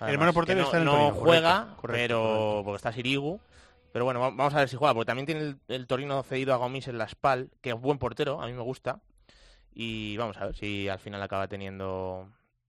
El 0.00 0.10
hermano 0.10 0.32
portero 0.32 0.60
no, 0.60 0.64
está 0.66 0.76
en 0.76 0.82
el 0.84 0.86
no 0.86 0.92
Torino, 0.92 1.14
juega, 1.16 1.52
correcto, 1.52 1.80
correcto, 1.80 1.98
pero 2.06 2.20
correcto. 2.22 2.62
porque 2.64 2.76
está 2.76 2.92
Sirigu. 2.92 3.40
Pero 3.92 4.04
bueno, 4.04 4.20
va- 4.20 4.30
vamos 4.30 4.54
a 4.54 4.58
ver 4.58 4.68
si 4.68 4.76
juega, 4.76 4.94
porque 4.94 5.06
también 5.06 5.26
tiene 5.26 5.40
el, 5.42 5.60
el 5.68 5.86
Torino 5.86 6.22
cedido 6.22 6.54
a 6.54 6.56
Gomis 6.56 6.88
en 6.88 6.98
la 6.98 7.08
SPAL, 7.08 7.50
que 7.60 7.70
es 7.70 7.80
buen 7.80 7.98
portero, 7.98 8.40
a 8.40 8.46
mí 8.46 8.52
me 8.52 8.62
gusta. 8.62 9.00
Y 9.74 10.16
vamos 10.16 10.36
a 10.38 10.46
ver 10.46 10.56
si 10.56 10.88
al 10.88 10.98
final 10.98 11.22
acaba 11.22 11.48
teniendo 11.48 12.28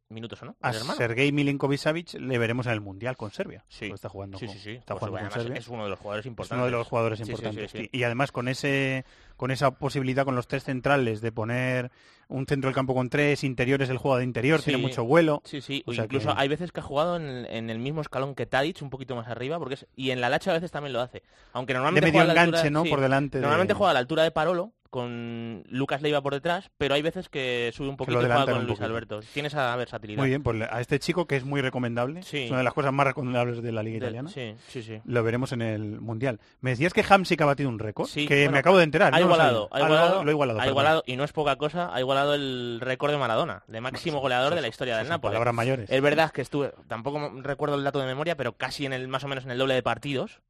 minutos 0.10 0.42
o 0.42 0.46
no. 0.46 0.56
A. 0.62 0.74
Sergei 0.74 1.32
Milinkovic 1.32 1.78
Savic 1.80 2.14
le 2.16 2.38
veremos 2.38 2.66
en 2.66 2.72
el 2.74 2.82
Mundial 2.82 3.16
con 3.16 3.32
Serbia. 3.32 3.64
Sí. 3.68 3.86
Está 3.86 4.10
jugando 4.10 4.38
Sí, 4.40 4.48
sí, 4.48 4.58
sí. 4.58 4.72
Está 4.72 4.96
Pues 4.96 5.10
jugando 5.10 5.18
con 5.18 5.18
además 5.28 5.44
Serbia. 5.44 5.60
es 5.60 5.68
uno 5.68 5.84
de 5.84 5.90
los 5.92 6.00
jugadores 6.00 6.26
Es 6.26 6.30
importantes. 6.30 6.58
uno 6.58 6.66
de 6.66 6.72
los 6.72 6.88
jugadores 6.88 7.20
Sí, 7.20 7.26
sí, 7.26 7.28
sí, 7.28 7.32
importantes. 7.34 7.72
sí. 7.72 7.90
Y 7.92 8.04
además 8.04 8.32
con 8.32 8.48
ese 8.48 9.06
con 9.38 9.52
esa 9.52 9.72
posibilidad 9.72 10.26
con 10.26 10.36
los 10.36 10.48
tres 10.48 10.64
centrales 10.66 11.22
de 11.22 11.32
poner 11.32 11.92
un 12.28 12.46
centro 12.46 12.68
del 12.68 12.76
campo 12.76 12.94
con 12.94 13.10
tres 13.10 13.44
interiores, 13.44 13.90
el 13.90 13.98
juego 13.98 14.18
de 14.18 14.24
interior, 14.26 14.62
tiene 14.62 14.82
mucho 14.82 15.04
vuelo. 15.06 15.42
Sí, 15.46 15.62
sí. 15.62 15.82
O 15.86 15.94
sea 15.94 16.06
incluso 16.06 16.30
que- 16.34 16.42
hay 16.42 16.48
veces 16.48 16.72
que 16.72 16.80
ha 16.82 16.84
jugado 16.84 17.16
en, 17.16 17.46
en 17.46 17.70
el 17.70 17.80
mismo 17.80 18.02
escalón 18.02 18.36
que 18.36 18.46
Tadic, 18.46 18.82
un 18.82 18.90
poquito 18.90 19.16
más 19.16 19.28
arriba, 19.28 19.58
porque 19.60 19.76
es, 19.76 19.88
y 19.96 20.12
en 20.12 20.22
la 20.22 20.30
Lacha 20.30 20.52
a 20.52 20.56
veces 20.56 20.72
también 20.72 20.94
lo 20.94 21.02
hace. 21.02 21.24
Aunque 21.54 21.74
normalmente 21.74 22.08
medio 22.08 22.20
juega 22.20 22.32
a 22.32 22.36
la 22.36 22.42
altura- 22.42 22.70
¿no? 22.70 22.84
Por 22.86 23.00
delante 23.02 23.38
de- 23.38 23.42
Normalmente 23.44 23.74
juega 23.74 23.92
a 23.92 23.94
la 23.94 24.00
altura 24.00 24.24
de 24.24 24.32
Parolo 24.32 24.74
con 24.90 25.64
Lucas 25.70 26.02
Leiva 26.02 26.22
por 26.22 26.34
detrás, 26.34 26.72
pero 26.78 26.96
hay 26.96 27.02
veces 27.02 27.30
que 27.30 27.72
sube 27.76 27.88
un 27.88 27.94
lo 27.94 27.98
poquito 27.98 28.22
y 28.22 28.26
juega 28.26 28.46
con 28.46 28.66
Luis. 28.66 28.82
Alberto. 28.82 29.20
Tiene 29.34 29.48
esa 29.48 29.76
versatilidad. 29.76 30.20
Muy 30.20 30.30
bien, 30.30 30.42
pues 30.42 30.62
a 30.70 30.82
este 30.82 31.00
chico 31.00 31.28
que 31.28 31.36
es 31.36 31.44
muy 31.46 31.62
recomendable, 31.62 32.24
Sí. 32.24 32.44
es 32.46 32.50
una 32.50 32.60
de 32.60 32.64
las 32.64 32.74
cosas 32.74 32.92
más 32.92 33.06
recomendables 33.06 33.62
de 33.62 33.72
la 33.72 33.84
liga 33.84 34.00
De- 34.00 34.06
italiana. 34.06 34.30
sí, 34.30 34.56
sí, 34.68 34.82
sí. 34.82 35.00
Lo 35.06 35.24
veremos 35.24 35.52
en 35.52 35.62
el 35.62 36.02
Mundial. 36.02 36.40
Me 36.62 36.72
decías 36.72 36.94
que 36.94 37.06
Hamsik 37.08 37.40
ha 37.42 37.46
batido 37.46 37.70
un 37.70 37.78
récord, 37.80 38.08
Sí, 38.08 38.28
que 38.28 38.36
bueno, 38.36 38.52
me 38.54 38.60
acabo 38.60 38.78
de 38.78 38.84
enterar. 38.84 39.14
Ha 39.14 39.20
no 39.20 39.26
lo 39.26 39.26
igualado, 39.34 39.70
sabía. 39.70 39.76
ha 39.76 39.80
lo- 39.80 39.86
igualado, 40.32 40.54
lo 40.56 40.62
ha 40.62 40.68
igualado, 40.68 41.04
y 41.06 41.16
no 41.18 41.24
es 41.24 41.34
poca 41.34 41.56
cosa, 41.58 41.94
ha 41.94 42.00
igualado 42.00 42.34
el 42.34 42.80
récord 42.82 43.12
de 43.12 43.18
Maradona, 43.18 43.64
de 43.68 43.82
máximo 43.82 44.20
goleador 44.20 44.56
de 44.56 44.62
la 44.62 44.68
historia 44.70 44.98
del 44.98 45.08
Napoli. 45.10 45.32
palabras 45.34 45.54
mayores. 45.54 45.90
Es 45.90 46.02
verdad 46.02 46.32
que 46.32 46.42
estuve, 46.42 46.74
tampoco 46.88 47.32
recuerdo 47.42 47.76
el 47.76 47.84
dato 47.84 48.00
de 48.00 48.08
memoria, 48.08 48.36
pero 48.36 48.54
casi 48.54 48.86
en 48.86 48.94
el 48.94 49.08
más 49.08 49.24
o 49.24 49.28
menos 49.28 49.46
en 49.46 49.52
el 49.52 49.58
doble 49.60 49.76
de 49.76 49.84
partidos 49.84 50.42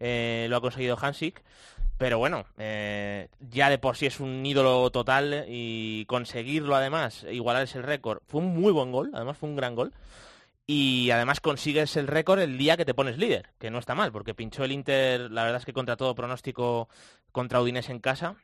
eh, 0.00 0.46
lo 0.50 0.56
ha 0.56 0.60
conseguido 0.60 0.96
Hansik. 1.00 1.42
Pero 2.02 2.18
bueno, 2.18 2.46
eh, 2.58 3.28
ya 3.38 3.70
de 3.70 3.78
por 3.78 3.96
sí 3.96 4.06
es 4.06 4.18
un 4.18 4.44
ídolo 4.44 4.90
total 4.90 5.44
y 5.46 6.04
conseguirlo 6.06 6.74
además, 6.74 7.24
igualar 7.30 7.62
ese 7.62 7.80
récord, 7.80 8.22
fue 8.26 8.40
un 8.40 8.48
muy 8.60 8.72
buen 8.72 8.90
gol, 8.90 9.12
además 9.14 9.38
fue 9.38 9.48
un 9.48 9.54
gran 9.54 9.76
gol. 9.76 9.92
Y 10.66 11.12
además 11.12 11.38
consigues 11.38 11.96
el 11.96 12.08
récord 12.08 12.40
el 12.40 12.58
día 12.58 12.76
que 12.76 12.84
te 12.84 12.92
pones 12.92 13.18
líder, 13.18 13.50
que 13.60 13.70
no 13.70 13.78
está 13.78 13.94
mal, 13.94 14.10
porque 14.10 14.34
pinchó 14.34 14.64
el 14.64 14.72
Inter, 14.72 15.30
la 15.30 15.44
verdad 15.44 15.60
es 15.60 15.64
que 15.64 15.72
contra 15.72 15.96
todo 15.96 16.16
pronóstico 16.16 16.88
contra 17.30 17.62
Udinese 17.62 17.92
en 17.92 18.00
casa, 18.00 18.34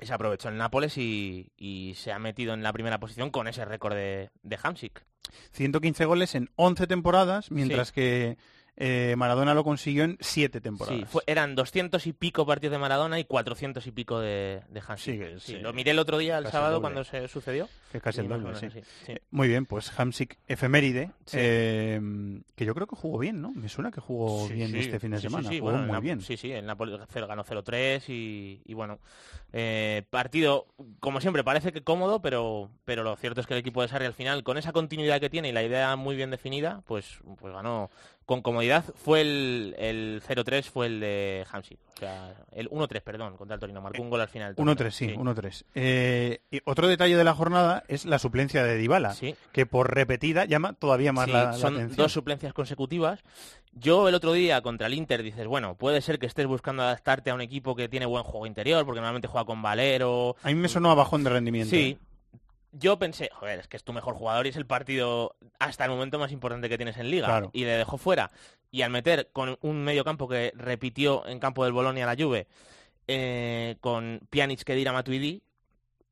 y 0.00 0.06
se 0.06 0.14
aprovechó 0.14 0.48
el 0.48 0.56
Nápoles 0.56 0.96
y, 0.96 1.52
y 1.58 1.92
se 1.94 2.10
ha 2.10 2.18
metido 2.18 2.54
en 2.54 2.62
la 2.62 2.72
primera 2.72 2.98
posición 2.98 3.28
con 3.28 3.48
ese 3.48 3.66
récord 3.66 3.96
de, 3.96 4.30
de 4.42 4.58
Hamsik. 4.62 5.04
115 5.52 6.06
goles 6.06 6.34
en 6.34 6.48
11 6.56 6.86
temporadas, 6.86 7.50
mientras 7.50 7.92
que 7.92 8.38
eh, 8.80 9.14
Maradona 9.16 9.54
lo 9.54 9.64
consiguió 9.64 10.04
en 10.04 10.16
7 10.20 10.60
temporadas. 10.60 11.00
Sí, 11.00 11.04
fue- 11.06 11.22
eran 11.26 11.56
200 11.56 12.06
y 12.06 12.12
pico 12.12 12.46
partidos 12.46 12.72
de 12.72 12.78
Maradona 12.78 13.18
y 13.18 13.24
400 13.24 13.84
y 13.86 13.90
pico 13.90 14.20
de, 14.20 14.62
de 14.68 14.82
Hamsik. 14.86 15.14
Sí, 15.14 15.18
que- 15.18 15.40
Sí, 15.40 15.52
sí. 15.54 15.58
lo 15.58 15.72
miré 15.72 15.90
el 15.90 15.98
otro 15.98 16.16
día, 16.18 16.38
el 16.38 16.46
sábado, 16.46 16.80
cuando 16.80 17.02
se 17.02 17.26
sucedió. 17.26 17.68
Que 17.90 18.00
casi 18.00 18.20
el 18.20 18.28
doble, 18.28 18.54
sí. 18.54 18.66
Eh, 19.08 19.20
Muy 19.30 19.48
bien, 19.48 19.66
pues 19.66 19.90
Hamsik 19.98 20.38
efeméride, 20.46 21.10
eh, 21.32 22.00
que 22.54 22.64
yo 22.64 22.74
creo 22.74 22.86
que 22.86 22.96
jugó 22.96 23.18
bien, 23.18 23.40
¿no? 23.42 23.50
Me 23.52 23.68
suena 23.68 23.90
que 23.90 24.00
jugó 24.00 24.46
bien 24.48 24.74
este 24.76 25.00
fin 25.00 25.10
de 25.10 25.20
semana, 25.20 25.48
sí, 25.48 25.58
jugó 25.58 25.72
bueno, 25.72 25.86
muy 25.92 26.00
bien. 26.00 26.20
Sí, 26.20 26.36
sí, 26.36 26.52
el 26.52 26.66
Napoli 26.66 26.96
ganó 27.14 27.42
0-3 27.44 28.08
y, 28.08 28.60
y 28.64 28.74
bueno, 28.74 28.98
eh, 29.52 30.04
partido, 30.10 30.66
como 31.00 31.20
siempre, 31.20 31.42
parece 31.42 31.72
que 31.72 31.82
cómodo, 31.82 32.20
pero, 32.20 32.70
pero 32.84 33.02
lo 33.02 33.16
cierto 33.16 33.40
es 33.40 33.46
que 33.46 33.54
el 33.54 33.60
equipo 33.60 33.82
de 33.82 33.88
Sarri 33.88 34.06
al 34.06 34.12
final, 34.14 34.42
con 34.44 34.58
esa 34.58 34.72
continuidad 34.72 35.20
que 35.20 35.30
tiene 35.30 35.48
y 35.48 35.52
la 35.52 35.62
idea 35.62 35.96
muy 35.96 36.14
bien 36.16 36.30
definida, 36.30 36.82
pues, 36.86 37.18
pues 37.38 37.52
ganó 37.54 37.90
con 38.28 38.42
comodidad. 38.42 38.84
Fue 38.94 39.22
el, 39.22 39.74
el 39.78 40.22
0-3, 40.28 40.64
fue 40.64 40.84
el 40.84 41.00
de 41.00 41.46
Hamsik. 41.50 41.78
O 41.94 41.98
sea, 41.98 42.34
el 42.52 42.68
1-3, 42.68 43.00
perdón, 43.00 43.38
contra 43.38 43.54
el 43.54 43.60
Torino. 43.60 43.80
Marcó 43.80 44.02
un 44.02 44.10
gol 44.10 44.20
al 44.20 44.28
final. 44.28 44.50
el 44.50 44.54
Torino. 44.54 44.74
1-3, 44.76 44.90
sí, 44.90 45.06
1-3. 45.16 45.64
Eh, 45.74 46.40
otro 46.66 46.88
detalle 46.88 47.16
de 47.16 47.24
la 47.24 47.32
jornada 47.32 47.84
es 47.88 48.04
la 48.04 48.18
suplencia 48.18 48.62
de 48.64 48.76
Dybala, 48.76 49.16
que 49.50 49.64
por 49.64 49.94
repetida 49.94 50.44
llama 50.44 50.74
todavía 50.74 51.10
más 51.14 51.24
Sí, 51.24 51.32
la, 51.32 51.44
la 51.44 51.52
son 51.54 51.74
atención. 51.76 51.96
dos 51.96 52.12
suplencias 52.12 52.52
consecutivas. 52.52 53.20
Yo 53.72 54.08
el 54.08 54.14
otro 54.14 54.34
día 54.34 54.60
contra 54.60 54.88
el 54.88 54.94
Inter 54.94 55.22
dices, 55.22 55.46
bueno, 55.46 55.74
puede 55.76 56.02
ser 56.02 56.18
que 56.18 56.26
estés 56.26 56.46
buscando 56.46 56.82
adaptarte 56.82 57.30
a 57.30 57.34
un 57.34 57.40
equipo 57.40 57.74
que 57.76 57.88
tiene 57.88 58.04
buen 58.04 58.24
juego 58.24 58.44
interior, 58.44 58.84
porque 58.84 59.00
normalmente 59.00 59.26
juega 59.28 59.46
con 59.46 59.62
Valero. 59.62 60.36
A 60.42 60.48
mí 60.48 60.54
me 60.54 60.68
sonó 60.68 60.90
a 60.90 60.94
bajón 60.94 61.24
de 61.24 61.30
rendimiento. 61.30 61.70
Sí. 61.70 61.96
Yo 62.78 62.98
pensé, 62.98 63.30
joder, 63.32 63.58
es 63.60 63.68
que 63.68 63.76
es 63.76 63.84
tu 63.84 63.92
mejor 63.92 64.14
jugador 64.14 64.46
y 64.46 64.50
es 64.50 64.56
el 64.56 64.66
partido 64.66 65.36
hasta 65.58 65.84
el 65.84 65.90
momento 65.90 66.18
más 66.18 66.32
importante 66.32 66.68
que 66.68 66.76
tienes 66.76 66.96
en 66.96 67.10
liga. 67.10 67.26
Claro. 67.26 67.50
Y 67.52 67.64
le 67.64 67.72
dejó 67.72 67.98
fuera. 67.98 68.30
Y 68.70 68.82
al 68.82 68.90
meter 68.90 69.30
con 69.32 69.58
un 69.62 69.82
medio 69.82 70.04
campo 70.04 70.28
que 70.28 70.52
repitió 70.54 71.26
en 71.26 71.40
campo 71.40 71.64
del 71.64 71.72
Bolonia 71.72 72.06
la 72.06 72.16
Juve, 72.16 72.46
eh, 73.06 73.76
con 73.80 74.20
Pjanic, 74.30 74.62
Kedira, 74.62 74.92
Matuidi, 74.92 75.42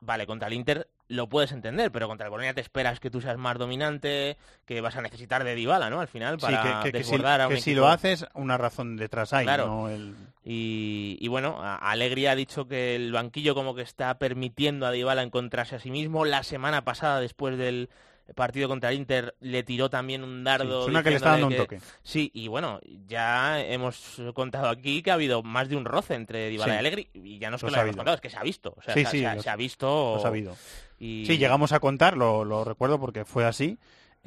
vale, 0.01 0.27
contra 0.27 0.49
el 0.49 0.55
Inter 0.55 0.89
lo 1.09 1.29
puedes 1.29 1.53
entender, 1.53 1.93
pero 1.93 2.09
contra 2.09 2.27
el 2.27 2.31
Bolonia 2.31 2.53
te 2.55 2.61
esperas 2.61 2.99
que 3.01 3.11
tú 3.11 3.21
seas 3.21 3.37
más 3.39 3.59
dominante, 3.59 4.37
que 4.65 4.81
vas 4.81 4.97
a 4.97 5.03
necesitar 5.03 5.45
de 5.45 5.55
Dybala, 5.55 5.89
¿no? 5.91 6.01
Al 6.01 6.09
final, 6.09 6.41
Sí, 6.41 6.47
para 6.47 6.63
que, 6.63 6.91
que- 6.91 6.99
que 6.99 7.05
si, 7.05 7.11
desbordar 7.13 7.41
a 7.43 7.49
un 7.49 7.55
que 7.55 7.61
si 7.61 7.75
lo 7.75 7.89
haces, 7.89 8.27
una 8.35 8.59
razón 8.59 8.97
detrás 8.97 9.33
hay, 9.33 9.45
Claro. 9.45 9.67
no 9.67 9.89
el- 9.89 10.15
Y, 10.49 11.17
y 11.21 11.27
bueno, 11.29 11.59
a- 11.61 11.77
Alegri 11.77 12.27
ha 12.27 12.35
dicho 12.37 12.69
que 12.69 12.95
el 12.95 13.11
banquillo 13.13 13.55
como 13.57 13.75
que 13.75 13.83
está 13.83 14.17
permitiendo 14.19 14.87
a 14.87 14.93
Dybala 14.93 15.23
encontrarse 15.23 15.75
a 15.77 15.81
sí 15.81 15.91
mismo. 15.91 16.25
La 16.25 16.45
semana 16.45 16.85
pasada, 16.85 17.19
después 17.21 17.59
del 17.59 17.91
partido 18.37 18.69
contra 18.69 18.91
el 18.91 18.97
Inter, 18.97 19.35
le 19.41 19.63
tiró 19.65 19.89
también 19.91 20.23
un 20.25 20.43
dardo. 20.45 20.81
Sí, 20.83 20.85
suena 20.87 21.03
que 21.03 21.11
le 21.11 21.17
está 21.17 21.31
dando 21.31 21.47
un 21.49 21.57
toque. 21.57 21.81
Sí, 22.03 22.31
y 22.35 22.47
bueno, 22.49 22.81
ya 23.07 23.61
hemos 23.61 24.21
contado 24.35 24.69
aquí 24.69 25.03
que 25.03 25.11
ha 25.11 25.15
habido 25.15 25.43
más 25.45 25.69
de 25.69 25.77
un 25.77 25.85
roce 25.85 26.15
entre 26.15 26.49
Dybala 26.49 26.73
Sí. 26.73 26.77
y 26.77 26.79
Alegri. 26.79 27.09
Y 27.15 27.39
ya 27.39 27.51
no 27.51 27.57
es 27.57 27.63
que 27.65 27.71
lo 27.71 27.77
ha 27.77 27.81
hayamos 27.81 27.97
contado, 27.97 28.15
es 28.17 28.21
que 28.21 28.31
se 28.31 28.37
ha 28.37 28.43
visto. 28.43 28.75
O 28.77 28.83
sea, 28.83 28.95
Sí, 28.95 29.01
se, 29.03 29.07
ha- 29.07 29.11
sí, 29.11 29.19
se 29.21 29.27
ha- 29.27 29.35
los- 29.37 29.45
se 29.45 29.51
ha 29.51 29.57
visto... 29.57 30.15
los 30.17 30.25
ha 30.25 30.29
habido. 30.29 30.57
Sí, 30.99 31.39
llegamos 31.39 31.73
a 31.73 31.81
contar, 31.81 32.17
lo, 32.17 32.45
lo 32.45 32.65
recuerdo 32.65 32.99
porque 32.99 33.25
fue 33.25 33.45
así. 33.45 33.79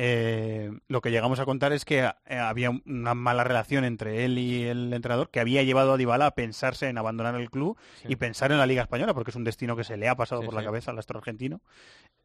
Eh, 0.02 0.72
lo 0.88 1.02
que 1.02 1.12
llegamos 1.12 1.42
a 1.42 1.46
contar 1.46 1.74
es 1.74 1.84
que 1.84 2.10
eh, 2.26 2.38
había 2.38 2.70
una 2.70 3.14
mala 3.16 3.44
relación 3.44 3.84
entre 3.84 4.24
él 4.24 4.38
y 4.38 4.64
el 4.64 4.94
entrenador 4.94 5.30
que 5.30 5.42
había 5.42 5.62
llevado 5.64 5.92
a 5.92 5.98
Dybala 5.98 6.28
a 6.28 6.32
pensarse 6.36 6.88
en 6.88 6.98
abandonar 6.98 7.36
el 7.36 7.50
club 7.50 7.78
y 8.08 8.16
pensar 8.16 8.54
en 8.54 8.60
la 8.60 8.66
Liga 8.66 8.82
Española, 8.82 9.14
porque 9.14 9.32
es 9.32 9.36
un 9.36 9.44
destino 9.44 9.76
que 9.76 9.84
se 9.84 9.98
le 9.98 10.08
ha 10.08 10.16
pasado 10.16 10.40
Sí, 10.40 10.46
por 10.46 10.54
la 10.56 10.62
sí. 10.62 10.66
cabeza 10.68 10.92
al 10.92 11.00
astro 11.00 11.18
argentino. 11.20 11.60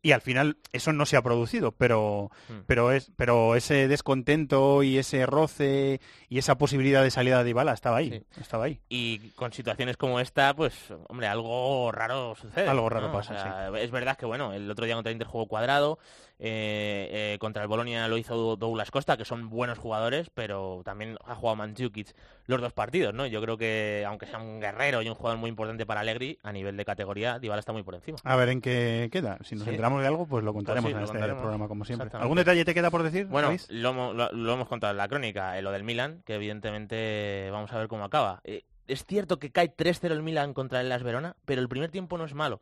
Y 0.03 0.13
al 0.13 0.21
final 0.21 0.59
eso 0.73 0.93
no 0.93 1.05
se 1.05 1.17
ha 1.17 1.23
producido, 1.23 1.73
pero, 1.73 2.31
Mm. 2.49 2.53
pero, 2.67 2.93
es, 2.93 3.11
pero 3.17 3.57
ese 3.57 3.89
descontento 3.89 4.83
y 4.85 4.99
ese 4.99 5.27
roce 5.27 6.01
y 6.29 6.39
esa 6.39 6.57
posibilidad 6.59 7.03
de 7.03 7.11
salida 7.11 7.39
de 7.39 7.45
Dybala 7.45 7.73
estaba 7.73 7.97
ahí. 7.97 8.23
Estaba 8.41 8.65
ahí. 8.67 8.81
Y 8.89 9.31
con 9.31 9.53
situaciones 9.53 9.97
como 9.97 10.21
esta, 10.21 10.55
pues, 10.55 10.75
hombre, 11.09 11.27
algo 11.27 11.91
raro 11.91 12.37
sucede. 12.37 12.69
Algo 12.69 12.89
raro 12.89 13.09
¿no? 13.09 13.13
pasa, 13.15 13.35
O 13.35 13.71
sea, 13.73 13.81
Es 13.83 13.91
verdad 13.91 14.17
que, 14.17 14.27
bueno, 14.27 14.53
el 14.53 14.71
otro 14.71 14.85
día 14.85 14.95
contra 14.95 15.11
Inter 15.11 15.27
jugó 15.27 15.47
cuadrado, 15.49 15.99
eh, 16.39 17.33
eh, 17.35 17.39
contra 17.39 17.63
el 17.63 17.69
Bolonia 17.69 18.07
lo 18.09 18.19
hizo 18.19 18.57
Douglas 18.57 18.91
Costa, 18.91 19.17
que 19.17 19.25
son 19.25 19.49
buenos 19.51 19.79
jugadores, 19.79 20.31
pero 20.35 20.83
también 20.85 21.17
ha 21.25 21.35
jugado 21.35 21.57
Mandzukic 21.57 22.15
los 22.47 22.61
dos 22.61 22.73
partidos, 22.73 23.15
¿no? 23.15 23.27
Yo 23.27 23.41
creo 23.41 23.57
que, 23.57 24.05
aunque 24.07 24.27
sea 24.27 24.39
un 24.39 24.61
guerrero 24.61 25.01
y 25.03 25.09
un 25.09 25.15
jugador 25.15 25.39
muy 25.39 25.49
importante 25.49 25.87
para 25.87 26.01
Allegri, 26.01 26.39
a 26.43 26.53
nivel 26.53 26.77
de 26.77 26.85
categoría, 26.85 27.39
Dybala 27.39 27.61
está 27.61 27.73
muy 27.73 27.83
por 27.83 27.95
encima. 27.95 28.19
A 28.25 28.37
ver 28.37 28.49
en 28.51 28.61
qué 28.61 29.09
queda. 29.13 29.39
Si 29.45 29.55
nos 29.55 29.65
Sí. 29.65 29.71
enteramos 29.71 30.03
de 30.03 30.09
algo, 30.09 30.27
pues 30.27 30.45
lo 30.45 30.53
contaremos 30.53 30.91
Pues 30.91 30.93
sí, 30.93 30.95
en 30.95 30.99
lo 31.01 31.05
este 31.05 31.13
contaremos. 31.15 31.41
programa, 31.43 31.69
como 31.69 31.85
siempre. 31.85 32.11
¿Algún 32.13 32.37
detalle 32.37 32.65
te 32.65 32.75
queda 32.75 32.91
por 32.91 33.03
decir? 33.03 33.27
Bueno, 33.27 33.51
lo, 33.69 33.91
hemos- 33.91 34.15
lo- 34.15 34.33
lo 34.33 34.53
hemos 34.53 34.69
contado 34.69 34.91
en 34.91 34.97
la 34.99 35.09
crónica, 35.09 35.57
eh, 35.59 35.63
lo 35.63 35.71
del 35.73 35.85
Milan, 35.85 36.23
que 36.27 36.35
evidentemente 36.35 37.49
vamos 37.51 37.73
a 37.73 37.79
ver 37.79 37.89
cómo 37.89 38.05
acaba. 38.05 38.41
Eh, 38.45 38.65
es 38.87 39.05
cierto 39.07 39.39
que 39.39 39.51
cae 39.51 39.69
3-0 39.75 40.13
el 40.13 40.23
Milan 40.23 40.53
contra 40.53 40.81
el 40.81 40.89
Las 40.89 41.03
Verona, 41.03 41.37
pero 41.47 41.63
el 41.63 41.69
primer 41.69 41.91
tiempo 41.91 42.19
no 42.19 42.25
es 42.25 42.35
malo. 42.35 42.61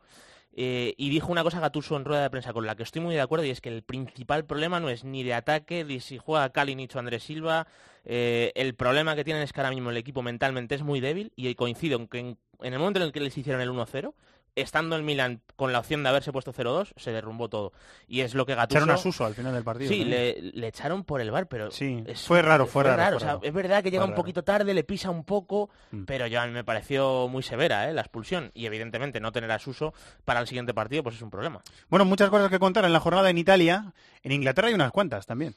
Eh, 0.54 0.94
y 0.98 1.08
dijo 1.08 1.32
una 1.32 1.42
cosa 1.42 1.60
Gattuso 1.60 1.96
en 1.96 2.04
rueda 2.04 2.22
de 2.22 2.30
prensa 2.30 2.52
con 2.52 2.66
la 2.66 2.76
que 2.76 2.82
estoy 2.82 3.00
muy 3.00 3.14
de 3.14 3.22
acuerdo 3.22 3.46
y 3.46 3.50
es 3.50 3.60
que 3.60 3.70
el 3.70 3.82
principal 3.82 4.44
problema 4.44 4.80
no 4.80 4.90
es 4.90 5.02
ni 5.04 5.22
de 5.22 5.34
ataque, 5.34 5.84
ni 5.84 6.00
si 6.00 6.18
juega 6.18 6.50
Kalinic 6.50 6.94
o 6.94 6.98
Andrés 6.98 7.22
Silva. 7.22 7.66
Eh, 8.04 8.52
el 8.54 8.74
problema 8.74 9.16
que 9.16 9.24
tienen 9.24 9.42
es 9.42 9.52
que 9.52 9.60
ahora 9.60 9.70
mismo 9.70 9.90
el 9.90 9.96
equipo 9.96 10.22
mentalmente 10.22 10.74
es 10.74 10.82
muy 10.82 11.00
débil 11.00 11.32
y 11.36 11.54
coincido 11.54 11.98
en 11.98 12.08
que 12.08 12.18
en, 12.18 12.38
en 12.60 12.72
el 12.72 12.78
momento 12.78 13.00
en 13.00 13.06
el 13.06 13.12
que 13.12 13.20
les 13.20 13.36
hicieron 13.36 13.62
el 13.62 13.70
1-0, 13.70 14.12
estando 14.54 14.96
el 14.96 15.02
Milan 15.02 15.40
con 15.56 15.72
la 15.72 15.78
opción 15.78 16.02
de 16.02 16.08
haberse 16.10 16.30
puesto 16.32 16.52
0-2, 16.52 16.92
se 16.96 17.10
derrumbó 17.12 17.48
todo. 17.48 17.72
Y 18.06 18.20
es 18.20 18.34
lo 18.34 18.44
que 18.44 18.54
Gattuso... 18.54 18.78
Echaron 18.78 18.94
a 18.94 18.98
Suso 18.98 19.24
al 19.24 19.34
final 19.34 19.54
del 19.54 19.64
partido. 19.64 19.88
Sí, 19.90 20.04
le, 20.04 20.40
le 20.42 20.66
echaron 20.68 21.04
por 21.04 21.20
el 21.20 21.30
bar, 21.30 21.46
pero 21.48 21.70
Sí, 21.70 22.02
es- 22.06 22.26
fue 22.26 22.42
raro, 22.42 22.66
fue 22.66 22.82
raro, 22.84 23.18
fue 23.18 23.26
sea, 23.28 23.38
es 23.42 23.52
verdad 23.52 23.82
que 23.82 23.90
llega 23.90 24.02
Fue 24.02 24.06
un 24.08 24.10
raro. 24.12 24.22
poquito 24.22 24.44
tarde, 24.44 24.74
le 24.74 24.84
pisa 24.84 25.10
un 25.10 25.24
poco, 25.24 25.70
Mm. 25.90 26.04
pero 26.04 26.26
ya 26.26 26.46
me 26.46 26.64
pareció 26.64 27.28
muy 27.28 27.42
severa 27.42 27.88
¿eh? 27.88 27.94
la 27.94 28.02
expulsión. 28.02 28.50
Y 28.54 28.66
evidentemente 28.66 29.20
no 29.20 29.32
tener 29.32 29.50
a 29.52 29.58
Suso 29.58 29.94
para 30.24 30.40
el 30.40 30.46
siguiente 30.46 30.74
partido 30.74 31.02
pues 31.02 31.16
es 31.16 31.22
un 31.22 31.30
problema. 31.30 31.62
Bueno, 31.88 32.04
muchas 32.04 32.28
cosas 32.30 32.50
que 32.50 32.58
contar 32.58 32.84
en 32.84 32.92
la 32.92 33.00
jornada 33.00 33.30
en 33.30 33.38
Italia. 33.38 33.92
En 34.22 34.32
Inglaterra 34.32 34.68
hay 34.68 34.74
unas 34.74 34.92
cuantas 34.92 35.24
también. 35.26 35.54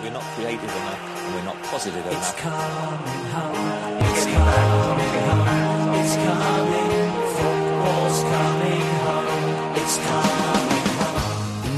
We're 0.00 0.12
not 0.12 0.22
creative 0.36 0.62
enough. 0.62 1.34
We're 1.34 1.44
not 1.44 1.56
positive 1.70 2.02
enough. 2.08 2.34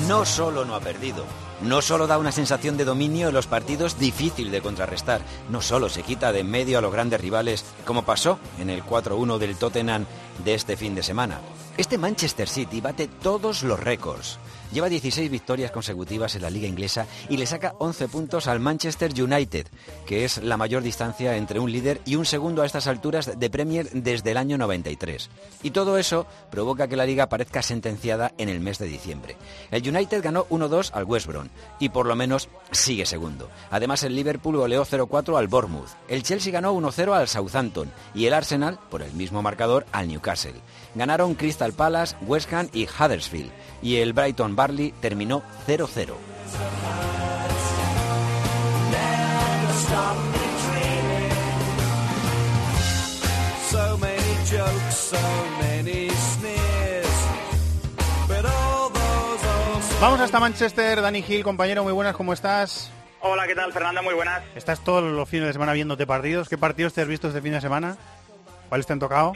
No 0.08 0.24
solo 0.24 0.64
no 0.64 0.74
ha 0.74 0.80
perdido, 0.80 1.24
no 1.62 1.80
solo 1.80 2.06
da 2.06 2.18
una 2.18 2.32
sensación 2.32 2.76
de 2.76 2.84
dominio 2.84 3.28
en 3.28 3.34
los 3.34 3.46
partidos 3.46 3.98
difícil 3.98 4.50
de 4.50 4.60
contrarrestar, 4.60 5.20
no 5.48 5.62
solo 5.62 5.88
se 5.88 6.02
quita 6.02 6.32
de 6.32 6.40
en 6.40 6.50
medio 6.50 6.78
a 6.78 6.80
los 6.80 6.92
grandes 6.92 7.20
rivales, 7.20 7.64
como 7.84 8.04
pasó 8.04 8.38
en 8.58 8.70
el 8.70 8.84
4-1 8.84 9.38
del 9.38 9.56
Tottenham 9.56 10.06
de 10.44 10.54
este 10.54 10.76
fin 10.76 10.94
de 10.94 11.02
semana. 11.02 11.40
Este 11.76 11.98
Manchester 11.98 12.48
City 12.48 12.80
bate 12.80 13.08
todos 13.08 13.62
los 13.62 13.80
récords. 13.80 14.38
Lleva 14.72 14.88
16 14.88 15.30
victorias 15.30 15.72
consecutivas 15.72 16.36
en 16.36 16.42
la 16.42 16.50
liga 16.50 16.68
inglesa 16.68 17.06
y 17.28 17.36
le 17.36 17.46
saca 17.46 17.74
11 17.78 18.06
puntos 18.06 18.46
al 18.46 18.60
Manchester 18.60 19.10
United, 19.20 19.66
que 20.06 20.24
es 20.24 20.42
la 20.44 20.56
mayor 20.56 20.82
distancia 20.82 21.36
entre 21.36 21.58
un 21.58 21.72
líder 21.72 22.00
y 22.04 22.14
un 22.14 22.24
segundo 22.24 22.62
a 22.62 22.66
estas 22.66 22.86
alturas 22.86 23.38
de 23.38 23.50
Premier 23.50 23.90
desde 23.90 24.30
el 24.30 24.36
año 24.36 24.58
93. 24.58 25.28
Y 25.64 25.72
todo 25.72 25.98
eso 25.98 26.24
provoca 26.52 26.86
que 26.86 26.96
la 26.96 27.06
liga 27.06 27.28
parezca 27.28 27.62
sentenciada 27.62 28.32
en 28.38 28.48
el 28.48 28.60
mes 28.60 28.78
de 28.78 28.86
diciembre. 28.86 29.36
El 29.72 29.88
United 29.88 30.22
ganó 30.22 30.46
1-2 30.50 30.90
al 30.92 31.04
West 31.04 31.26
Brom 31.26 31.48
y 31.80 31.88
por 31.88 32.06
lo 32.06 32.14
menos 32.14 32.48
sigue 32.70 33.06
segundo. 33.06 33.50
Además 33.70 34.04
el 34.04 34.14
Liverpool 34.14 34.56
goleó 34.56 34.84
0-4 34.84 35.36
al 35.36 35.48
Bournemouth. 35.48 35.90
El 36.06 36.22
Chelsea 36.22 36.52
ganó 36.52 36.74
1-0 36.74 37.12
al 37.12 37.26
Southampton 37.26 37.90
y 38.14 38.26
el 38.26 38.34
Arsenal, 38.34 38.78
por 38.88 39.02
el 39.02 39.12
mismo 39.14 39.42
marcador, 39.42 39.84
al 39.90 40.06
Newcastle. 40.06 40.29
Ganaron 40.94 41.34
Crystal 41.34 41.72
Palace, 41.72 42.16
West 42.22 42.52
Ham 42.52 42.68
y 42.72 42.86
Huddersfield 42.86 43.50
y 43.82 43.96
el 43.96 44.12
Brighton 44.12 44.56
Barley 44.56 44.92
terminó 45.00 45.42
0-0. 45.66 46.14
So 53.70 53.98
many 53.98 54.18
jokes, 54.50 54.94
so 54.94 55.16
many 55.60 56.10
sneers. 56.10 57.06
But 58.26 58.44
all 58.44 58.90
those 58.90 59.44
old 59.46 60.00
Vamos 60.00 60.20
hasta 60.20 60.40
Manchester. 60.40 61.00
Dani 61.00 61.22
Gil, 61.22 61.44
compañero, 61.44 61.84
muy 61.84 61.92
buenas, 61.92 62.16
¿cómo 62.16 62.32
estás? 62.32 62.90
Hola, 63.20 63.46
¿qué 63.46 63.54
tal, 63.54 63.72
Fernando? 63.72 64.02
Muy 64.02 64.14
buenas. 64.14 64.42
¿Estás 64.54 64.82
todos 64.82 65.04
los 65.04 65.28
fines 65.28 65.46
de 65.46 65.52
semana 65.52 65.72
viéndote 65.72 66.06
partidos? 66.06 66.48
¿Qué 66.48 66.58
partidos 66.58 66.94
te 66.94 67.02
has 67.02 67.08
visto 67.08 67.28
este 67.28 67.40
fin 67.40 67.52
de 67.52 67.60
semana? 67.60 67.96
¿Cuáles 68.68 68.86
te 68.86 68.92
han 68.92 68.98
tocado? 68.98 69.34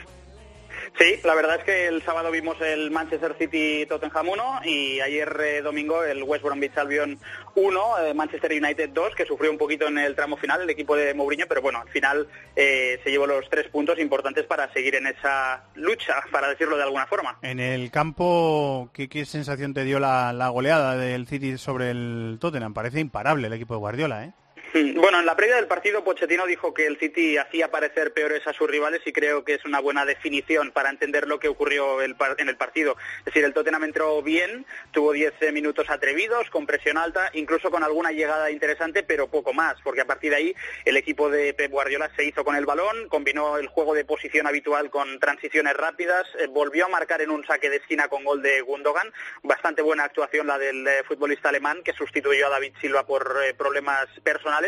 Sí, 0.98 1.18
la 1.24 1.34
verdad 1.34 1.56
es 1.56 1.64
que 1.64 1.86
el 1.88 2.02
sábado 2.02 2.30
vimos 2.30 2.60
el 2.60 2.92
Manchester 2.92 3.34
City 3.36 3.84
Tottenham 3.86 4.28
1 4.28 4.60
y 4.64 5.00
ayer 5.00 5.36
eh, 5.40 5.60
domingo 5.60 6.04
el 6.04 6.22
West 6.22 6.44
Bromwich 6.44 6.76
Albion 6.76 7.18
1, 7.56 7.98
eh, 7.98 8.14
Manchester 8.14 8.52
United 8.52 8.90
2, 8.90 9.14
que 9.16 9.26
sufrió 9.26 9.50
un 9.50 9.58
poquito 9.58 9.88
en 9.88 9.98
el 9.98 10.14
tramo 10.14 10.36
final 10.36 10.62
el 10.62 10.70
equipo 10.70 10.94
de 10.94 11.12
Mourinho, 11.12 11.46
pero 11.48 11.62
bueno, 11.62 11.80
al 11.80 11.88
final 11.88 12.28
eh, 12.54 13.00
se 13.02 13.10
llevó 13.10 13.26
los 13.26 13.50
tres 13.50 13.68
puntos 13.70 13.98
importantes 13.98 14.44
para 14.44 14.72
seguir 14.72 14.94
en 14.94 15.08
esa 15.08 15.64
lucha, 15.74 16.14
para 16.30 16.48
decirlo 16.48 16.76
de 16.76 16.84
alguna 16.84 17.06
forma. 17.06 17.38
En 17.42 17.58
el 17.58 17.90
campo, 17.90 18.90
¿qué, 18.92 19.08
qué 19.08 19.24
sensación 19.24 19.74
te 19.74 19.82
dio 19.82 19.98
la, 19.98 20.32
la 20.32 20.48
goleada 20.50 20.96
del 20.96 21.26
City 21.26 21.58
sobre 21.58 21.90
el 21.90 22.38
Tottenham? 22.40 22.72
Parece 22.72 23.00
imparable 23.00 23.48
el 23.48 23.52
equipo 23.52 23.74
de 23.74 23.80
Guardiola, 23.80 24.24
¿eh? 24.26 24.32
Bueno, 24.74 25.20
en 25.20 25.26
la 25.26 25.36
previa 25.36 25.54
del 25.54 25.68
partido 25.68 26.02
Pochettino 26.02 26.46
dijo 26.46 26.74
que 26.74 26.88
el 26.88 26.98
City 26.98 27.36
hacía 27.36 27.70
parecer 27.70 28.12
peores 28.12 28.44
a 28.48 28.52
sus 28.52 28.68
rivales 28.68 29.02
y 29.04 29.12
creo 29.12 29.44
que 29.44 29.54
es 29.54 29.64
una 29.64 29.78
buena 29.78 30.04
definición 30.04 30.72
para 30.72 30.90
entender 30.90 31.28
lo 31.28 31.38
que 31.38 31.46
ocurrió 31.46 32.02
en 32.02 32.48
el 32.48 32.56
partido. 32.56 32.96
Es 33.20 33.26
decir, 33.26 33.44
el 33.44 33.52
Tottenham 33.52 33.84
entró 33.84 34.20
bien, 34.20 34.66
tuvo 34.90 35.12
10 35.12 35.52
minutos 35.52 35.88
atrevidos, 35.88 36.50
con 36.50 36.66
presión 36.66 36.98
alta, 36.98 37.30
incluso 37.34 37.70
con 37.70 37.84
alguna 37.84 38.10
llegada 38.10 38.50
interesante, 38.50 39.04
pero 39.04 39.28
poco 39.28 39.52
más, 39.52 39.76
porque 39.84 40.00
a 40.00 40.06
partir 40.06 40.30
de 40.30 40.36
ahí 40.38 40.54
el 40.84 40.96
equipo 40.96 41.30
de 41.30 41.54
Pep 41.54 41.70
Guardiola 41.70 42.10
se 42.16 42.24
hizo 42.24 42.44
con 42.44 42.56
el 42.56 42.66
balón, 42.66 43.08
combinó 43.08 43.58
el 43.58 43.68
juego 43.68 43.94
de 43.94 44.04
posición 44.04 44.48
habitual 44.48 44.90
con 44.90 45.20
transiciones 45.20 45.76
rápidas, 45.76 46.26
eh, 46.40 46.48
volvió 46.48 46.86
a 46.86 46.88
marcar 46.88 47.20
en 47.20 47.30
un 47.30 47.46
saque 47.46 47.70
de 47.70 47.76
esquina 47.76 48.08
con 48.08 48.24
gol 48.24 48.42
de 48.42 48.60
Gundogan, 48.62 49.12
bastante 49.44 49.82
buena 49.82 50.02
actuación 50.02 50.48
la 50.48 50.58
del 50.58 50.84
eh, 50.84 51.04
futbolista 51.06 51.50
alemán 51.50 51.82
que 51.84 51.92
sustituyó 51.92 52.48
a 52.48 52.50
David 52.50 52.72
Silva 52.80 53.06
por 53.06 53.36
eh, 53.44 53.54
problemas 53.54 54.08
personales 54.24 54.63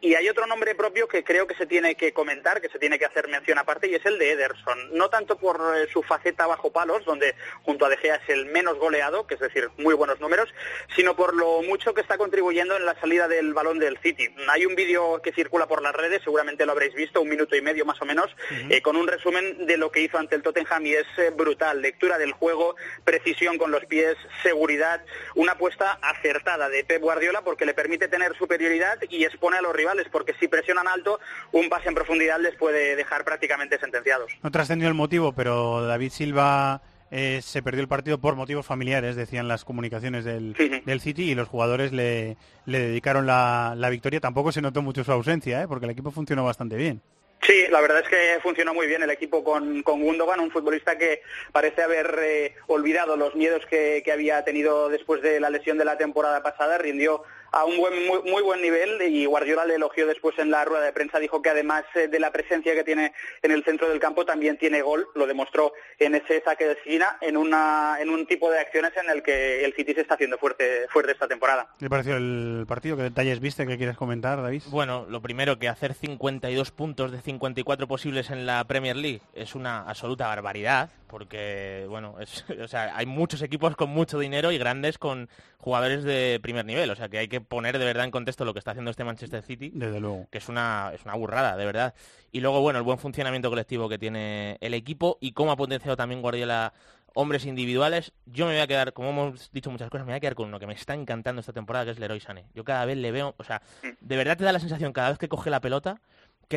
y 0.00 0.14
hay 0.14 0.28
otro 0.28 0.46
nombre 0.46 0.74
propio 0.74 1.08
que 1.08 1.24
creo 1.24 1.46
que 1.46 1.54
se 1.54 1.66
tiene 1.66 1.94
que 1.94 2.12
comentar, 2.12 2.60
que 2.60 2.68
se 2.68 2.78
tiene 2.78 2.98
que 2.98 3.04
hacer 3.04 3.28
mención 3.28 3.58
aparte, 3.58 3.88
y 3.88 3.94
es 3.94 4.04
el 4.06 4.18
de 4.18 4.32
Ederson. 4.32 4.96
No 4.96 5.10
tanto 5.10 5.36
por 5.36 5.60
eh, 5.76 5.86
su 5.92 6.02
faceta 6.02 6.46
bajo 6.46 6.72
palos, 6.72 7.04
donde 7.04 7.34
junto 7.62 7.86
a 7.86 7.88
De 7.88 7.96
Gea 7.96 8.16
es 8.16 8.28
el 8.28 8.46
menos 8.46 8.78
goleado, 8.78 9.26
que 9.26 9.34
es 9.34 9.40
decir, 9.40 9.70
muy 9.78 9.94
buenos 9.94 10.20
números, 10.20 10.48
sino 10.94 11.16
por 11.16 11.34
lo 11.34 11.62
mucho 11.62 11.94
que 11.94 12.00
está 12.00 12.18
contribuyendo 12.18 12.76
en 12.76 12.86
la 12.86 12.98
salida 13.00 13.28
del 13.28 13.54
balón 13.54 13.78
del 13.78 13.98
City. 13.98 14.28
Hay 14.48 14.66
un 14.66 14.74
vídeo 14.74 15.20
que 15.22 15.32
circula 15.32 15.66
por 15.66 15.82
las 15.82 15.94
redes, 15.94 16.22
seguramente 16.22 16.66
lo 16.66 16.72
habréis 16.72 16.94
visto, 16.94 17.20
un 17.20 17.28
minuto 17.28 17.56
y 17.56 17.62
medio 17.62 17.84
más 17.84 18.00
o 18.00 18.04
menos, 18.04 18.34
eh, 18.70 18.82
con 18.82 18.96
un 18.96 19.06
resumen 19.06 19.66
de 19.66 19.76
lo 19.76 19.90
que 19.90 20.00
hizo 20.00 20.18
ante 20.18 20.36
el 20.36 20.42
Tottenham 20.42 20.86
y 20.86 20.94
es 20.94 21.06
eh, 21.18 21.30
brutal. 21.30 21.82
Lectura 21.82 22.18
del 22.18 22.32
juego, 22.32 22.76
precisión 23.04 23.58
con 23.58 23.70
los 23.70 23.84
pies, 23.86 24.16
seguridad, 24.42 25.04
una 25.34 25.52
apuesta 25.52 25.98
acertada 26.02 26.68
de 26.68 26.84
Pep 26.84 27.02
Guardiola 27.02 27.42
porque 27.42 27.66
le 27.66 27.74
permite 27.74 28.08
tener 28.08 28.36
superioridad 28.36 28.98
y 29.08 29.24
expone 29.34 29.58
a 29.58 29.62
los 29.62 29.74
rivales, 29.74 30.06
porque 30.10 30.34
si 30.40 30.48
presionan 30.48 30.88
alto, 30.88 31.20
un 31.52 31.68
pase 31.68 31.88
en 31.88 31.94
profundidad 31.94 32.40
les 32.40 32.56
puede 32.56 32.96
dejar 32.96 33.24
prácticamente 33.24 33.78
sentenciados. 33.78 34.32
No 34.42 34.50
trascendió 34.50 34.88
el 34.88 34.94
motivo, 34.94 35.32
pero 35.32 35.86
David 35.86 36.10
Silva 36.10 36.82
eh, 37.10 37.40
se 37.42 37.62
perdió 37.62 37.80
el 37.80 37.88
partido 37.88 38.18
por 38.18 38.34
motivos 38.34 38.66
familiares, 38.66 39.14
decían 39.14 39.46
las 39.46 39.64
comunicaciones 39.64 40.24
del, 40.24 40.82
del 40.84 41.00
City, 41.00 41.30
y 41.30 41.34
los 41.34 41.48
jugadores 41.48 41.92
le, 41.92 42.36
le 42.66 42.80
dedicaron 42.80 43.26
la, 43.26 43.74
la, 43.76 43.90
victoria. 43.90 44.20
Tampoco 44.20 44.50
se 44.50 44.62
notó 44.62 44.82
mucho 44.82 45.04
su 45.04 45.12
ausencia, 45.12 45.62
¿eh? 45.62 45.68
porque 45.68 45.84
el 45.84 45.92
equipo 45.92 46.10
funcionó 46.10 46.44
bastante 46.44 46.76
bien. 46.76 47.00
Sí, 47.46 47.66
la 47.70 47.82
verdad 47.82 48.00
es 48.02 48.08
que 48.08 48.40
funcionó 48.42 48.72
muy 48.72 48.86
bien 48.86 49.02
el 49.02 49.10
equipo 49.10 49.44
con, 49.44 49.82
con 49.82 50.00
Gundogan, 50.00 50.40
un 50.40 50.50
futbolista 50.50 50.96
que 50.96 51.20
parece 51.52 51.82
haber 51.82 52.18
eh, 52.22 52.54
olvidado 52.68 53.16
los 53.16 53.34
miedos 53.34 53.66
que, 53.66 54.02
que, 54.02 54.12
había 54.12 54.42
tenido 54.44 54.88
después 54.88 55.20
de 55.20 55.40
la 55.40 55.50
lesión 55.50 55.76
de 55.76 55.84
la 55.84 55.98
temporada 55.98 56.42
pasada, 56.42 56.78
rindió 56.78 57.22
a 57.54 57.64
un 57.64 57.76
buen, 57.76 58.06
muy, 58.06 58.20
muy, 58.30 58.42
buen 58.42 58.60
nivel 58.60 59.00
y 59.02 59.26
Guardiola 59.26 59.64
le 59.64 59.76
elogió 59.76 60.06
después 60.06 60.36
en 60.38 60.50
la 60.50 60.64
rueda 60.64 60.84
de 60.84 60.92
prensa, 60.92 61.20
dijo 61.20 61.40
que 61.40 61.50
además 61.50 61.84
eh, 61.94 62.08
de 62.08 62.18
la 62.18 62.32
presencia 62.32 62.74
que 62.74 62.82
tiene 62.82 63.12
en 63.42 63.52
el 63.52 63.64
centro 63.64 63.88
del 63.88 64.00
campo 64.00 64.26
también 64.26 64.58
tiene 64.58 64.82
gol, 64.82 65.06
lo 65.14 65.26
demostró 65.26 65.72
en 65.98 66.16
ese 66.16 66.42
saque 66.42 66.66
de 66.66 66.72
esquina, 66.72 67.16
en, 67.20 67.36
una, 67.36 67.98
en 68.00 68.10
un 68.10 68.26
tipo 68.26 68.50
de 68.50 68.58
acciones 68.58 68.92
en 68.96 69.08
el 69.08 69.22
que 69.22 69.64
el 69.64 69.72
City 69.74 69.94
se 69.94 70.00
está 70.00 70.14
haciendo 70.14 70.36
fuerte, 70.36 70.86
fuerte 70.90 71.12
esta 71.12 71.28
temporada. 71.28 71.68
¿Qué 71.78 71.88
pareció 71.88 72.16
el 72.16 72.64
partido? 72.66 72.96
¿Qué 72.96 73.04
detalles 73.04 73.38
viste 73.38 73.66
que 73.66 73.78
quieres 73.78 73.96
comentar, 73.96 74.42
David? 74.42 74.62
Bueno, 74.66 75.06
lo 75.08 75.22
primero 75.22 75.58
que 75.58 75.68
hacer 75.68 75.94
52 75.94 76.72
puntos 76.72 77.12
de 77.12 77.20
54 77.20 77.86
posibles 77.86 78.30
en 78.30 78.46
la 78.46 78.64
Premier 78.64 78.96
League 78.96 79.20
es 79.32 79.54
una 79.54 79.88
absoluta 79.88 80.26
barbaridad, 80.26 80.90
porque 81.06 81.86
bueno, 81.88 82.16
es, 82.20 82.44
o 82.60 82.66
sea, 82.66 82.96
hay 82.96 83.06
muchos 83.06 83.42
equipos 83.42 83.76
con 83.76 83.90
mucho 83.90 84.18
dinero 84.18 84.50
y 84.50 84.58
grandes 84.58 84.98
con 84.98 85.28
jugadores 85.58 86.04
de 86.04 86.40
primer 86.42 86.64
nivel, 86.64 86.90
o 86.90 86.96
sea 86.96 87.08
que 87.08 87.18
hay 87.18 87.28
que 87.28 87.43
poner 87.48 87.78
de 87.78 87.84
verdad 87.84 88.04
en 88.04 88.10
contexto 88.10 88.44
lo 88.44 88.52
que 88.52 88.58
está 88.58 88.72
haciendo 88.72 88.90
este 88.90 89.04
Manchester 89.04 89.42
City, 89.42 89.70
Desde 89.74 90.00
luego. 90.00 90.26
que 90.30 90.38
es 90.38 90.48
una, 90.48 90.90
es 90.94 91.04
una 91.04 91.14
burrada, 91.14 91.56
de 91.56 91.64
verdad. 91.64 91.94
Y 92.32 92.40
luego, 92.40 92.60
bueno, 92.60 92.78
el 92.78 92.84
buen 92.84 92.98
funcionamiento 92.98 93.50
colectivo 93.50 93.88
que 93.88 93.98
tiene 93.98 94.58
el 94.60 94.74
equipo 94.74 95.18
y 95.20 95.32
cómo 95.32 95.52
ha 95.52 95.56
potenciado 95.56 95.96
también 95.96 96.22
Guardiola 96.22 96.72
hombres 97.14 97.46
individuales. 97.46 98.12
Yo 98.26 98.46
me 98.46 98.52
voy 98.52 98.60
a 98.60 98.66
quedar, 98.66 98.92
como 98.92 99.10
hemos 99.10 99.50
dicho 99.52 99.70
muchas 99.70 99.88
cosas, 99.88 100.04
me 100.06 100.12
voy 100.12 100.16
a 100.16 100.20
quedar 100.20 100.34
con 100.34 100.48
uno 100.48 100.58
que 100.58 100.66
me 100.66 100.74
está 100.74 100.94
encantando 100.94 101.40
esta 101.40 101.52
temporada, 101.52 101.84
que 101.84 101.92
es 101.92 101.98
Leroy 101.98 102.20
Sané. 102.20 102.46
Yo 102.54 102.64
cada 102.64 102.84
vez 102.84 102.96
le 102.98 103.12
veo, 103.12 103.34
o 103.38 103.44
sea, 103.44 103.62
de 104.00 104.16
verdad 104.16 104.36
te 104.36 104.44
da 104.44 104.52
la 104.52 104.58
sensación 104.60 104.92
cada 104.92 105.10
vez 105.10 105.18
que 105.18 105.28
coge 105.28 105.48
la 105.48 105.60
pelota 105.60 106.00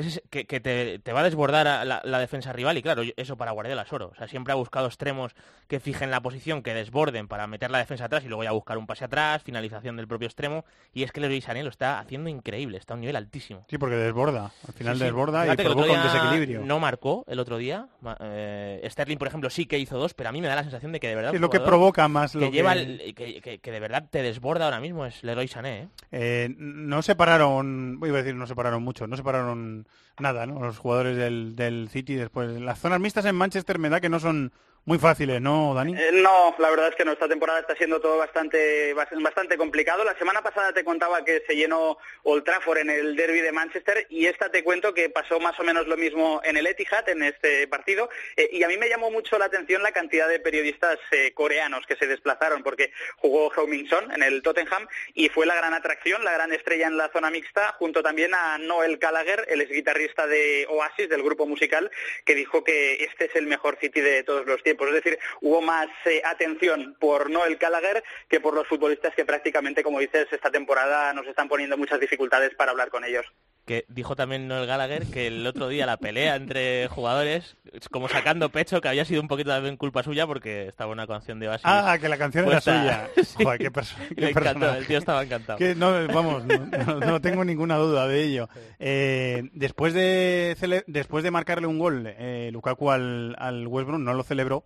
que, 0.01 0.07
es, 0.07 0.21
que, 0.29 0.45
que 0.45 0.59
te, 0.59 0.99
te, 0.99 1.13
va 1.13 1.21
a 1.21 1.23
desbordar 1.23 1.67
a 1.67 1.85
la, 1.85 2.01
la, 2.03 2.19
defensa 2.19 2.53
rival 2.53 2.77
y 2.77 2.81
claro, 2.81 3.01
eso 3.15 3.37
para 3.37 3.51
Guardiola 3.51 3.81
es 3.81 3.93
oro. 3.93 4.11
O 4.13 4.15
sea, 4.15 4.27
siempre 4.27 4.51
ha 4.51 4.55
buscado 4.55 4.87
extremos 4.87 5.33
que 5.67 5.79
fijen 5.79 6.11
la 6.11 6.21
posición, 6.21 6.61
que 6.61 6.73
desborden 6.73 7.27
para 7.27 7.47
meter 7.47 7.71
la 7.71 7.79
defensa 7.79 8.05
atrás 8.05 8.23
y 8.23 8.27
luego 8.27 8.43
ya 8.43 8.51
buscar 8.51 8.77
un 8.77 8.85
pase 8.85 9.05
atrás, 9.05 9.43
finalización 9.43 9.97
del 9.97 10.07
propio 10.07 10.27
extremo. 10.27 10.65
Y 10.93 11.03
es 11.03 11.11
que 11.11 11.19
Leroy 11.19 11.41
Sané 11.41 11.63
lo 11.63 11.69
está 11.69 11.99
haciendo 11.99 12.29
increíble, 12.29 12.77
está 12.77 12.93
a 12.93 12.95
un 12.95 13.01
nivel 13.01 13.15
altísimo. 13.15 13.65
Sí, 13.69 13.77
porque 13.77 13.95
desborda, 13.95 14.51
al 14.67 14.73
final 14.73 14.95
sí, 14.95 14.99
sí. 14.99 15.05
desborda 15.05 15.43
Fíjate 15.43 15.63
y 15.63 15.65
provoca 15.65 15.91
un 15.91 16.03
desequilibrio. 16.03 16.61
No 16.63 16.79
marcó 16.79 17.23
el 17.27 17.39
otro 17.39 17.57
día. 17.57 17.87
Eh, 18.19 18.87
Sterling, 18.89 19.17
por 19.17 19.27
ejemplo, 19.27 19.49
sí 19.49 19.65
que 19.65 19.79
hizo 19.79 19.97
dos, 19.97 20.13
pero 20.13 20.29
a 20.29 20.31
mí 20.31 20.41
me 20.41 20.47
da 20.47 20.55
la 20.55 20.63
sensación 20.63 20.91
de 20.91 20.99
que 20.99 21.07
de 21.07 21.15
verdad... 21.15 21.31
Sí, 21.31 21.39
lo 21.39 21.49
que 21.49 21.59
provoca 21.59 22.07
más 22.07 22.33
que 22.33 22.39
lo 22.39 22.51
lleva 22.51 22.73
que... 22.73 22.81
El, 22.81 23.15
que, 23.15 23.71
de 23.71 23.79
verdad 23.79 24.07
te 24.09 24.21
desborda 24.21 24.65
ahora 24.65 24.79
mismo 24.79 25.05
es 25.05 25.23
Leroy 25.23 25.47
Sané. 25.47 25.79
¿eh? 25.79 25.87
Eh, 26.11 26.55
no 26.57 27.01
separaron, 27.01 27.99
voy 27.99 28.11
a 28.11 28.13
decir, 28.13 28.35
no 28.35 28.45
separaron 28.45 28.83
mucho, 28.83 29.07
no 29.07 29.17
separaron 29.17 29.86
nada, 30.19 30.45
¿no? 30.45 30.59
Los 30.59 30.77
jugadores 30.79 31.17
del, 31.17 31.55
del 31.55 31.89
City 31.89 32.15
después. 32.15 32.59
Las 32.59 32.79
zonas 32.79 32.99
mixtas 32.99 33.25
en 33.25 33.35
Manchester 33.35 33.79
me 33.79 33.89
da 33.89 34.01
que 34.01 34.09
no 34.09 34.19
son 34.19 34.51
muy 34.88 34.99
fáciles, 34.99 35.41
¿no, 35.41 35.73
Dani? 35.73 35.93
Eh, 35.97 36.11
no, 36.13 36.55
la 36.59 36.69
verdad 36.69 36.88
es 36.88 36.95
que 36.95 37.03
no, 37.03 37.11
esta 37.11 37.27
temporada 37.27 37.59
está 37.59 37.75
siendo 37.75 37.99
todo 37.99 38.17
bastante 38.17 38.93
bastante 38.93 39.57
complicado. 39.57 40.05
La 40.05 40.17
semana 40.17 40.41
pasada 40.41 40.71
te 40.71 40.85
contaba 40.85 41.25
que 41.25 41.43
se 41.45 41.57
llenó 41.57 41.97
Old 42.23 42.45
Trafford 42.45 42.77
en 42.77 42.89
el 42.89 43.17
derby 43.17 43.41
de 43.41 43.51
Manchester 43.51 44.07
y 44.09 44.27
esta 44.27 44.49
te 44.49 44.63
cuento 44.63 44.93
que 44.93 45.09
pasó 45.09 45.41
más 45.41 45.59
o 45.59 45.63
menos 45.65 45.88
lo 45.88 45.97
mismo 45.97 46.39
en 46.45 46.55
el 46.55 46.67
Etihad, 46.67 47.09
en 47.09 47.21
este 47.21 47.67
partido. 47.67 48.09
Eh, 48.38 48.47
y 48.53 48.63
a 48.63 48.69
mí 48.69 48.77
me 48.77 48.88
llamó 48.88 49.11
mucho 49.11 49.38
la 49.38 49.45
atención 49.45 49.83
la 49.83 49.91
cantidad 49.91 50.29
de 50.29 50.39
periodistas 50.39 50.97
eh, 51.11 51.33
coreanos 51.33 51.85
que 51.85 51.97
se 51.97 52.07
desplazaron 52.07 52.63
porque 52.63 52.93
jugó 53.17 53.51
Heung-Min 53.51 53.89
Son 53.89 54.09
en 54.13 54.23
el 54.23 54.41
Tottenham 54.41 54.88
y 55.13 55.27
fue 55.27 55.45
la 55.45 55.55
gran 55.55 55.73
atracción, 55.73 56.23
la 56.23 56.31
gran 56.31 56.53
estrella 56.53 56.88
en 56.88 56.95
la 56.95 57.11
zona 57.11 57.29
mixta, 57.29 57.73
junto 57.73 58.01
también 58.01 58.33
a 58.33 58.57
Noel 58.57 58.99
Gallagher, 58.99 59.47
el 59.49 59.59
exguitarrista 59.59 60.27
de 60.27 60.65
Oasis, 60.69 61.09
del 61.09 61.23
grupo 61.23 61.45
musical, 61.45 61.91
que 62.23 62.35
dijo 62.35 62.63
que 62.63 63.03
este 63.03 63.25
es 63.25 63.35
el 63.35 63.47
mejor 63.47 63.77
City 63.81 63.99
de 63.99 64.23
todos 64.23 64.45
los 64.45 64.63
tiempos. 64.63 64.76
Es 64.86 64.93
decir, 64.93 65.19
hubo 65.41 65.61
más 65.61 65.88
eh, 66.05 66.21
atención 66.25 66.95
por 66.99 67.30
Noel 67.30 67.57
Gallagher 67.57 68.03
que 68.30 68.39
por 68.39 68.53
los 68.53 68.67
futbolistas 68.67 69.15
que 69.15 69.25
prácticamente, 69.25 69.84
como 69.84 69.99
dices, 69.99 70.28
esta 70.32 70.51
temporada 70.51 71.13
nos 71.13 71.28
están 71.28 71.47
poniendo 71.47 71.78
muchas 71.78 71.99
dificultades 71.99 72.53
para 72.55 72.71
hablar 72.71 72.89
con 72.89 73.03
ellos 73.03 73.25
que 73.68 73.86
dijo 73.89 74.15
también 74.15 74.47
Noel 74.47 74.65
Gallagher 74.65 75.05
que 75.07 75.28
el 75.28 75.45
otro 75.45 75.68
día 75.68 75.86
la 75.86 75.97
pelea 75.97 76.38
entre 76.38 76.88
jugadores, 76.88 77.57
como 77.91 78.07
sacando 78.07 78.49
pecho, 78.49 78.80
que 78.80 78.88
había 78.88 79.03
sido 79.03 79.22
un 79.22 79.28
poquito 79.28 79.49
también 79.49 79.76
culpa 79.76 80.03
suya 80.03 80.26
porque 80.26 80.70
estaba 80.70 80.89
una 80.89 81.05
canción 81.05 81.38
de 81.39 81.49
Oasis. 81.49 81.65
Ah, 81.65 81.97
que 81.99 82.07
la 82.07 82.18
canción 82.18 82.45
puesta... 82.45 82.86
era 82.86 83.09
suya. 83.13 83.24
sí. 83.24 83.43
Joder, 83.43 83.59
qué, 83.59 83.72
qué 84.15 84.22
Le 84.22 84.30
encantó, 84.30 84.74
el 84.74 84.88
tío 84.88 84.97
estaba 84.97 85.22
encantado. 85.22 85.59
Que 85.59 85.76
no, 85.76 85.91
vamos, 86.07 86.45
no, 86.45 86.99
no, 87.01 87.22
tengo 87.22 87.43
ninguna 87.43 87.76
duda 87.76 88.07
de 88.07 88.24
ello. 88.24 88.49
Eh, 88.80 89.49
después 89.51 89.93
de 89.93 90.55
después 90.88 91.26
de 91.26 91.32
marcarle 91.32 91.68
un 91.68 91.78
gol, 91.78 92.05
eh, 92.07 92.49
Lukaku 92.53 92.89
al, 92.89 93.36
al 93.38 93.68
West 93.68 93.88
Brom 93.88 94.01
no 94.01 94.13
lo 94.13 94.24
celebró. 94.24 94.63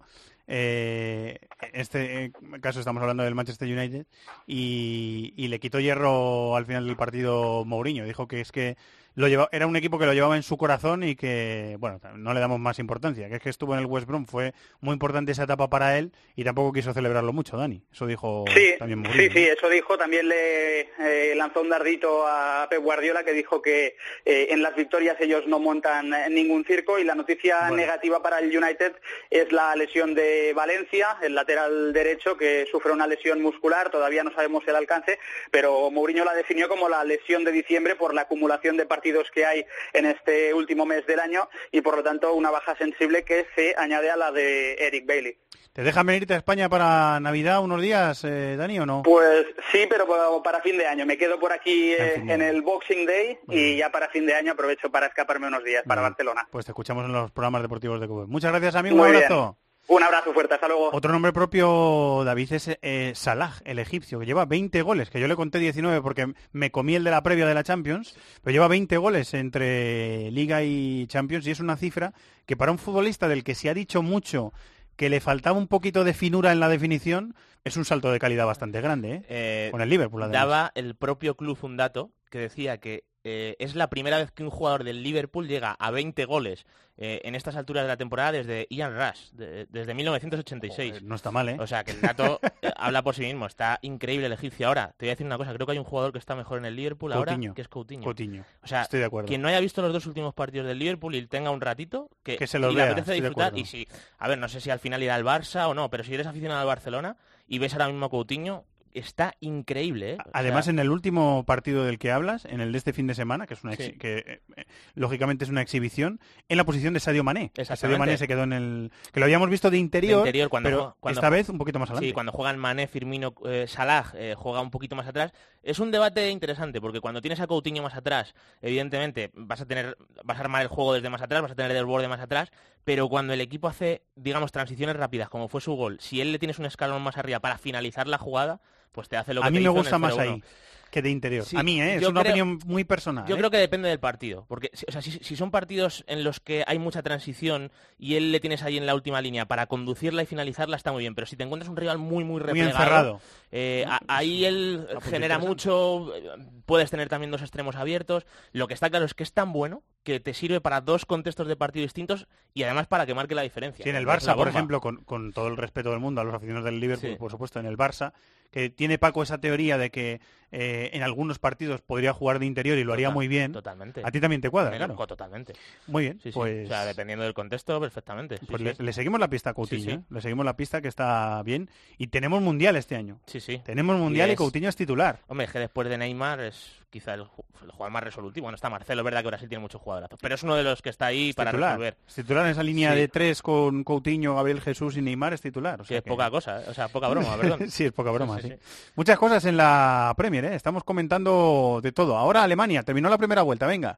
Eh, 0.47 1.39
en 1.61 1.79
este 1.79 2.31
caso 2.61 2.79
estamos 2.79 3.01
hablando 3.01 3.23
del 3.23 3.35
Manchester 3.35 3.67
United 3.67 4.05
y, 4.47 5.33
y, 5.37 5.47
le 5.47 5.59
quitó 5.59 5.79
hierro 5.79 6.55
al 6.55 6.65
final 6.65 6.87
del 6.87 6.97
partido 6.97 7.63
Mourinho. 7.65 8.05
Dijo 8.05 8.27
que 8.27 8.41
es 8.41 8.51
que 8.51 8.77
lo 9.15 9.27
lleva, 9.27 9.49
era 9.51 9.67
un 9.67 9.75
equipo 9.75 9.99
que 9.99 10.05
lo 10.05 10.13
llevaba 10.13 10.35
en 10.37 10.43
su 10.43 10.57
corazón 10.57 11.03
y 11.03 11.15
que, 11.15 11.75
bueno, 11.79 11.99
no 12.15 12.33
le 12.33 12.39
damos 12.39 12.59
más 12.59 12.79
importancia, 12.79 13.27
que 13.27 13.35
es 13.35 13.41
que 13.41 13.49
estuvo 13.49 13.73
en 13.73 13.79
el 13.81 13.85
West 13.85 14.07
Brom, 14.07 14.25
fue 14.25 14.53
muy 14.79 14.93
importante 14.93 15.33
esa 15.33 15.43
etapa 15.43 15.69
para 15.69 15.97
él 15.97 16.11
y 16.35 16.43
tampoco 16.43 16.71
quiso 16.71 16.93
celebrarlo 16.93 17.33
mucho, 17.33 17.57
Dani. 17.57 17.83
Eso 17.91 18.07
dijo 18.07 18.45
Sí, 18.55 18.73
también 18.79 18.99
Mourinho. 18.99 19.21
sí, 19.23 19.29
sí, 19.29 19.43
eso 19.43 19.69
dijo. 19.69 19.97
También 19.97 20.29
le 20.29 20.81
eh, 20.81 21.33
lanzó 21.35 21.61
un 21.61 21.69
dardito 21.69 22.25
a 22.25 22.67
Pep 22.69 22.81
Guardiola 22.81 23.23
que 23.23 23.33
dijo 23.33 23.61
que 23.61 23.97
eh, 24.25 24.47
en 24.51 24.61
las 24.61 24.75
victorias 24.75 25.17
ellos 25.19 25.45
no 25.45 25.59
montan 25.59 26.13
eh, 26.13 26.29
ningún 26.29 26.63
circo 26.63 26.97
y 26.97 27.03
la 27.03 27.15
noticia 27.15 27.69
negativa 27.69 28.21
para 28.23 28.39
el 28.39 28.55
United 28.55 28.93
es 29.29 29.51
la 29.51 29.75
lesión 29.75 30.13
de 30.15 30.53
Valencia, 30.55 31.17
el 31.21 31.35
lateral 31.35 31.91
derecho 31.91 32.37
que 32.37 32.65
sufre 32.71 32.91
una 32.91 33.07
lesión 33.07 33.41
muscular, 33.41 33.89
todavía 33.89 34.23
no 34.23 34.33
sabemos 34.33 34.63
el 34.67 34.75
alcance, 34.75 35.19
pero 35.51 35.91
Mourinho 35.91 36.23
la 36.23 36.33
definió 36.33 36.69
como 36.69 36.87
la 36.87 37.03
lesión 37.03 37.43
de 37.43 37.51
diciembre 37.51 37.95
por 37.95 38.13
la 38.13 38.21
acumulación 38.21 38.77
de 38.77 38.85
partidos 38.85 39.00
que 39.33 39.45
hay 39.45 39.65
en 39.93 40.05
este 40.05 40.53
último 40.53 40.85
mes 40.85 41.05
del 41.07 41.19
año 41.19 41.49
y 41.71 41.81
por 41.81 41.95
lo 41.97 42.03
tanto 42.03 42.33
una 42.33 42.51
baja 42.51 42.75
sensible 42.77 43.23
que 43.23 43.45
se 43.55 43.73
añade 43.77 44.09
a 44.11 44.15
la 44.15 44.31
de 44.31 44.73
Eric 44.75 45.05
Bailey. 45.07 45.37
¿Te 45.73 45.83
dejan 45.83 46.05
venirte 46.05 46.33
a 46.33 46.37
España 46.37 46.67
para 46.67 47.19
Navidad 47.21 47.61
unos 47.63 47.81
días, 47.81 48.23
eh, 48.25 48.55
Dani, 48.57 48.79
o 48.79 48.85
no? 48.85 49.03
Pues 49.03 49.45
sí, 49.71 49.85
pero 49.89 50.05
pa- 50.05 50.43
para 50.43 50.59
fin 50.61 50.77
de 50.77 50.85
año. 50.85 51.05
Me 51.05 51.17
quedo 51.17 51.39
por 51.39 51.53
aquí 51.53 51.93
eh, 51.93 52.15
en 52.27 52.41
el 52.41 52.61
Boxing 52.61 53.05
Day 53.05 53.39
y 53.49 53.77
ya 53.77 53.89
para 53.89 54.09
fin 54.09 54.25
de 54.25 54.35
año 54.35 54.51
aprovecho 54.51 54.91
para 54.91 55.07
escaparme 55.07 55.47
unos 55.47 55.63
días 55.63 55.83
para 55.87 56.01
Barcelona. 56.01 56.45
Pues 56.51 56.65
te 56.65 56.71
escuchamos 56.71 57.05
en 57.05 57.13
los 57.13 57.31
programas 57.31 57.61
deportivos 57.61 58.01
de 58.01 58.07
Cuba. 58.07 58.25
Muchas 58.27 58.51
gracias, 58.51 58.75
amigo. 58.75 58.97
Muy 58.97 59.11
un 59.11 59.17
bien. 59.17 59.55
Un 59.87 60.03
abrazo 60.03 60.33
fuerte, 60.33 60.53
hasta 60.53 60.67
luego. 60.67 60.89
Otro 60.93 61.11
nombre 61.11 61.33
propio, 61.33 62.23
David, 62.23 62.53
es 62.53 62.77
eh, 62.81 63.11
Salah, 63.15 63.53
el 63.65 63.79
egipcio, 63.79 64.19
que 64.19 64.25
lleva 64.25 64.45
20 64.45 64.81
goles, 64.83 65.09
que 65.09 65.19
yo 65.19 65.27
le 65.27 65.35
conté 65.35 65.59
19 65.59 66.01
porque 66.01 66.33
me 66.51 66.71
comí 66.71 66.95
el 66.95 67.03
de 67.03 67.11
la 67.11 67.23
previa 67.23 67.45
de 67.45 67.53
la 67.53 67.63
Champions, 67.63 68.15
pero 68.43 68.53
lleva 68.53 68.67
20 68.67 68.95
goles 68.97 69.33
entre 69.33 70.31
Liga 70.31 70.63
y 70.63 71.07
Champions 71.07 71.45
y 71.47 71.51
es 71.51 71.59
una 71.59 71.77
cifra 71.77 72.13
que 72.45 72.55
para 72.55 72.71
un 72.71 72.77
futbolista 72.77 73.27
del 73.27 73.43
que 73.43 73.55
se 73.55 73.69
ha 73.69 73.73
dicho 73.73 74.01
mucho 74.01 74.53
que 74.95 75.09
le 75.09 75.19
faltaba 75.19 75.57
un 75.57 75.67
poquito 75.67 76.03
de 76.03 76.13
finura 76.13 76.51
en 76.51 76.59
la 76.59 76.69
definición, 76.69 77.35
es 77.63 77.75
un 77.75 77.85
salto 77.85 78.11
de 78.11 78.19
calidad 78.19 78.45
bastante 78.45 78.81
grande, 78.81 79.13
¿eh? 79.13 79.23
Eh, 79.29 79.67
Con 79.71 79.81
el 79.81 79.89
Liverpool, 79.89 80.21
además. 80.23 80.41
Daba 80.41 80.71
el 80.75 80.95
propio 80.95 81.35
club 81.35 81.57
un 81.63 81.77
dato 81.77 82.11
que 82.29 82.39
decía 82.39 82.77
que 82.77 83.03
eh, 83.23 83.55
es 83.59 83.75
la 83.75 83.89
primera 83.89 84.17
vez 84.17 84.31
que 84.31 84.43
un 84.43 84.49
jugador 84.49 84.83
del 84.83 85.03
Liverpool 85.03 85.47
llega 85.47 85.75
a 85.79 85.91
20 85.91 86.25
goles 86.25 86.65
eh, 86.97 87.21
en 87.23 87.35
estas 87.35 87.55
alturas 87.55 87.83
de 87.83 87.87
la 87.87 87.97
temporada 87.97 88.31
desde 88.31 88.67
Ian 88.69 88.95
Rush, 88.95 89.31
de- 89.31 89.65
desde 89.69 89.93
1986. 89.93 91.01
no 91.03 91.15
está 91.15 91.31
mal, 91.31 91.49
¿eh? 91.49 91.57
O 91.59 91.65
sea, 91.67 91.83
que 91.83 91.91
el 91.91 92.01
dato 92.01 92.39
eh, 92.61 92.71
habla 92.75 93.01
por 93.01 93.15
sí 93.15 93.21
mismo. 93.23 93.45
Está 93.47 93.79
increíble 93.81 94.27
el 94.27 94.33
egipcio. 94.33 94.67
Ahora, 94.67 94.93
te 94.97 95.05
voy 95.05 95.09
a 95.09 95.13
decir 95.13 95.25
una 95.25 95.37
cosa. 95.37 95.53
Creo 95.53 95.65
que 95.65 95.71
hay 95.73 95.77
un 95.79 95.83
jugador 95.83 96.11
que 96.11 96.19
está 96.19 96.35
mejor 96.35 96.57
en 96.59 96.65
el 96.65 96.75
Liverpool 96.75 97.13
ahora, 97.13 97.37
que 97.55 97.61
es 97.61 97.67
Coutinho. 97.67 98.03
Coutinho. 98.03 98.43
O 98.63 98.67
sea, 98.67 98.83
Estoy 98.83 98.99
de 98.99 99.05
acuerdo. 99.05 99.27
quien 99.27 99.41
no 99.41 99.47
haya 99.47 99.59
visto 99.59 99.81
los 99.81 99.93
dos 99.93 100.05
últimos 100.05 100.33
partidos 100.33 100.67
del 100.67 100.77
Liverpool 100.79 101.15
y 101.15 101.25
tenga 101.27 101.49
un 101.51 101.61
ratito, 101.61 102.09
que, 102.23 102.37
Que 102.37 102.47
se 102.47 102.59
los 102.59 102.71
y 102.73 102.75
le 102.75 102.81
vea, 102.83 102.91
apetece 102.91 103.11
estoy 103.13 103.21
de 103.21 103.27
disfrutar. 103.29 103.57
Y 103.57 103.65
si, 103.65 103.87
a 104.19 104.27
ver, 104.27 104.37
no 104.37 104.47
sé 104.49 104.61
si 104.61 104.69
al 104.69 104.79
final 104.79 105.01
irá 105.01 105.15
al 105.15 105.23
Barça 105.23 105.67
o 105.67 105.73
no, 105.73 105.89
pero 105.89 106.03
si 106.03 106.13
eres 106.13 106.27
aficionado 106.27 106.61
al 106.61 106.67
Barcelona 106.67 107.17
y 107.47 107.59
ves 107.59 107.73
ahora 107.73 107.87
mismo 107.87 108.05
a 108.05 108.09
Coutinho, 108.09 108.65
está 108.93 109.35
increíble, 109.39 110.13
¿eh? 110.13 110.17
Además, 110.33 110.65
sea, 110.65 110.71
en 110.73 110.79
el 110.79 110.89
último 110.89 111.43
partido 111.45 111.85
del 111.85 111.99
que 111.99 112.11
hablas, 112.11 112.45
en 112.45 112.61
el 112.61 112.71
de 112.71 112.77
este 112.77 112.93
fin 112.93 113.07
de 113.07 113.15
semana, 113.15 113.47
que 113.47 113.53
es 113.55 113.63
una 113.63 113.75
Sí. 113.75 113.93
que 113.93 114.41
eh, 114.57 114.65
lógicamente 114.95 115.43
es 115.45 115.49
una 115.49 115.61
exhibición, 115.61 116.19
en 116.49 116.57
la 116.57 116.63
posición 116.63 116.93
de 116.93 116.99
Sadio 116.99 117.23
Mané. 117.23 117.51
Sadio. 117.63 117.97
Mané 117.97 118.17
se 118.17 118.27
quedó 118.27 118.43
en 118.43 118.53
el 118.53 118.91
que 119.11 119.19
lo 119.19 119.25
habíamos 119.25 119.49
visto 119.49 119.69
de 119.69 119.77
de 119.77 119.81
interior, 119.81 120.19
interior 120.19 120.49
cuando 120.49 120.67
pero 120.69 120.77
juega- 120.79 120.95
cuando 120.99 121.19
esta 121.19 121.27
juega- 121.27 121.37
vez 121.41 121.49
un 121.49 121.57
poquito 121.57 121.79
más 121.79 121.89
adelante. 121.89 122.07
Sí, 122.07 122.13
cuando 122.13 122.31
juegan 122.31 122.57
Mané, 122.59 122.87
Firmino, 122.87 123.33
eh, 123.45 123.65
Salah, 123.67 124.05
juega 124.35 124.61
un 124.61 124.71
poquito 124.71 124.95
más 124.95 125.07
atrás. 125.07 125.31
Es 125.63 125.79
un 125.79 125.91
debate 125.91 126.29
interesante 126.29 126.81
porque 126.81 126.99
cuando 127.01 127.21
tienes 127.21 127.39
a 127.39 127.47
Coutinho 127.47 127.83
más 127.83 127.95
atrás, 127.95 128.33
evidentemente 128.61 129.31
vas 129.33 129.61
a 129.61 129.65
tener, 129.65 129.97
vas 130.23 130.37
a 130.37 130.41
armar 130.41 130.61
el 130.61 130.67
juego 130.67 130.93
desde 130.93 131.09
más 131.09 131.21
atrás, 131.21 131.41
vas 131.41 131.51
a 131.51 131.55
tener 131.55 131.75
el 131.75 131.85
borde 131.85 132.07
más 132.07 132.19
atrás, 132.19 132.51
pero 132.83 133.07
cuando 133.09 133.33
el 133.33 133.41
equipo 133.41 133.67
hace, 133.67 134.03
digamos, 134.15 134.51
transiciones 134.51 134.95
rápidas, 134.95 135.29
como 135.29 135.47
fue 135.47 135.61
su 135.61 135.73
gol, 135.73 135.97
si 135.99 136.21
él 136.21 136.31
le 136.31 136.39
tienes 136.39 136.59
un 136.59 136.65
escalón 136.65 137.01
más 137.01 137.17
arriba 137.17 137.39
para 137.39 137.57
finalizar 137.57 138.07
la 138.07 138.17
jugada, 138.17 138.61
pues 138.91 139.07
te 139.09 139.17
hace 139.17 139.33
lo 139.33 139.41
que 139.41 139.47
a 139.47 139.51
mí 139.51 139.57
te 139.57 139.63
me 139.63 139.63
hizo 139.69 139.71
en 139.71 139.77
gusta 139.77 139.95
el 139.95 140.01
más 140.01 140.13
0-1. 140.15 140.19
ahí 140.21 140.43
que 140.91 141.01
de 141.01 141.09
interior. 141.09 141.45
Sí, 141.45 141.55
a 141.55 141.63
mí, 141.63 141.81
¿eh? 141.81 141.95
es 141.95 142.01
una 142.05 142.19
creo- 142.19 142.33
opinión 142.33 142.59
muy 142.65 142.83
personal. 142.83 143.25
Yo 143.25 143.35
¿eh? 143.35 143.37
creo 143.37 143.49
que 143.49 143.55
depende 143.55 143.87
del 143.87 144.01
partido, 144.01 144.43
porque 144.49 144.69
si- 144.73 144.83
o 144.89 144.91
sea, 144.91 145.01
si, 145.01 145.11
si 145.11 145.37
son 145.37 145.49
partidos 145.49 146.03
en 146.07 146.25
los 146.25 146.41
que 146.41 146.65
hay 146.67 146.79
mucha 146.79 147.01
transición 147.01 147.71
y 147.97 148.15
él 148.15 148.33
le 148.33 148.41
tienes 148.41 148.61
ahí 148.63 148.75
en 148.77 148.85
la 148.85 148.93
última 148.93 149.21
línea 149.21 149.45
para 149.47 149.67
conducirla 149.67 150.21
y 150.23 150.25
finalizarla 150.25 150.75
está 150.75 150.91
muy 150.91 151.03
bien, 151.03 151.15
pero 151.15 151.27
si 151.27 151.37
te 151.37 151.43
encuentras 151.45 151.69
un 151.69 151.77
rival 151.77 151.97
muy 151.97 152.25
muy 152.25 152.41
replegado, 152.41 152.71
encerrado. 152.71 153.21
eh, 153.53 153.85
a- 153.87 154.01
ahí 154.09 154.43
él 154.43 154.85
genera 155.03 155.39
mucho, 155.39 156.13
eh, 156.13 156.29
puedes 156.65 156.91
tener 156.91 157.07
también 157.07 157.31
dos 157.31 157.41
extremos 157.41 157.77
abiertos. 157.77 158.25
Lo 158.51 158.67
que 158.67 158.73
está 158.73 158.89
claro 158.89 159.05
es 159.05 159.13
que 159.13 159.23
es 159.23 159.31
tan 159.31 159.53
bueno 159.53 159.83
que 160.03 160.19
te 160.19 160.33
sirve 160.33 160.61
para 160.61 160.81
dos 160.81 161.05
contextos 161.05 161.47
de 161.47 161.55
partido 161.55 161.83
distintos 161.83 162.27
y 162.53 162.63
además 162.63 162.87
para 162.87 163.05
que 163.05 163.13
marque 163.13 163.35
la 163.35 163.43
diferencia. 163.43 163.83
Sí, 163.83 163.89
en 163.89 163.95
el 163.95 164.07
Barça, 164.07 164.35
por 164.35 164.47
ejemplo, 164.47 164.81
con, 164.81 165.03
con 165.03 165.31
todo 165.31 165.47
el 165.47 165.57
respeto 165.57 165.91
del 165.91 165.99
mundo 165.99 166.21
a 166.21 166.23
los 166.23 166.33
aficionados 166.33 166.65
del 166.65 166.79
Liverpool, 166.79 167.11
Sí. 167.11 167.17
por 167.17 167.29
supuesto, 167.31 167.59
en 167.59 167.65
el 167.67 167.77
Barça, 167.77 168.13
que 168.49 168.69
tiene 168.69 168.97
Paco 168.97 169.23
esa 169.23 169.39
teoría 169.39 169.77
de 169.77 169.91
que 169.91 170.19
eh, 170.51 170.89
en 170.93 171.03
algunos 171.03 171.39
partidos 171.39 171.81
podría 171.81 172.11
jugar 172.13 172.39
de 172.39 172.45
interior 172.47 172.77
y 172.77 172.83
lo 172.83 172.91
haría 172.93 173.09
muy 173.11 173.27
bien. 173.29 173.53
Totalmente. 173.53 174.01
A 174.03 174.11
ti 174.11 174.19
también 174.19 174.41
te 174.41 174.49
cuadra, 174.49 174.75
claro. 174.75 174.95
Totalmente. 175.07 175.53
Muy 175.87 176.03
bien, 176.03 176.15
Sí, 176.21 176.31
sí. 176.31 176.31
pues... 176.33 176.65
O 176.65 176.67
sea, 176.67 176.83
dependiendo 176.85 177.23
del 177.23 177.33
contexto, 177.33 177.79
perfectamente. 177.79 178.37
Pues 178.49 178.61
le, 178.61 178.73
le 178.77 178.91
seguimos 178.93 179.19
la 179.21 179.29
pista 179.29 179.51
a 179.51 179.53
Coutinho. 179.53 179.91
¿eh? 179.93 180.01
le 180.09 180.19
seguimos 180.21 180.43
la 180.45 180.57
pista 180.57 180.81
que 180.81 180.87
está 180.89 181.41
bien. 181.43 181.69
Y 181.97 182.07
tenemos 182.07 182.41
Mundial 182.41 182.75
este 182.75 182.95
año. 182.97 183.21
Sí, 183.27 183.39
sí. 183.39 183.61
Tenemos 183.63 183.97
Mundial 183.97 184.27
y, 184.29 184.31
es- 184.33 184.37
Coutinho 184.37 184.67
es 184.67 184.75
titular. 184.75 185.19
Hombre, 185.27 185.45
es 185.45 185.51
que 185.53 185.59
después 185.59 185.87
de 185.87 185.97
Neymar 185.97 186.41
es 186.41 186.80
quizá 186.91 187.13
el, 187.15 187.21
el 187.21 187.71
jugador 187.71 187.91
más 187.91 188.03
resolutivo. 188.03 188.43
Bueno, 188.45 188.55
está 188.55 188.69
Marcelo, 188.69 189.01
es 189.01 189.05
verdad 189.05 189.21
que 189.21 189.27
Brasil 189.27 189.49
tiene 189.49 189.61
muchos 189.61 189.81
jugadorazos, 189.81 190.19
pero 190.21 190.35
es 190.35 190.43
uno 190.43 190.55
de 190.55 190.63
los 190.63 190.81
que 190.81 190.89
está 190.89 191.07
ahí 191.07 191.29
Es 191.29 191.35
para 191.35 191.51
titular. 191.51 191.71
resolver. 191.71 191.97
Es 192.07 192.13
titular 192.15 192.45
en 192.45 192.51
esa 192.51 192.63
línea 192.63 192.91
Sí. 192.93 192.99
de 192.99 193.07
tres 193.07 193.41
con 193.41 193.83
Coutinho, 193.83 194.35
Gabriel 194.35 194.61
Jesús 194.61 194.97
y 194.97 195.01
Neymar 195.01 195.33
es 195.33 195.41
titular. 195.41 195.81
O 195.81 195.85
Sí, 195.85 195.95
es 195.95 196.03
que- 196.03 196.09
poca 196.09 196.29
cosa, 196.29 196.61
o 196.67 196.73
sea, 196.73 196.87
poca 196.89 197.07
broma, 197.07 197.35
perdón. 197.37 197.59
sí, 197.71 197.85
es 197.85 197.91
poca 197.91 198.11
broma, 198.11 198.35
Sí, 198.41 198.49
sí, 198.49 198.53
sí, 198.55 198.91
Muchas 198.95 199.17
cosas 199.17 199.45
en 199.45 199.57
la 199.57 200.13
Premier, 200.17 200.45
¿eh? 200.45 200.55
Estamos 200.55 200.83
comentando 200.83 201.79
de 201.81 201.91
todo. 201.91 202.17
Ahora 202.17 202.43
Alemania, 202.43 202.83
terminó 202.83 203.09
la 203.09 203.17
primera 203.17 203.41
vuelta, 203.41 203.65
venga. 203.65 203.97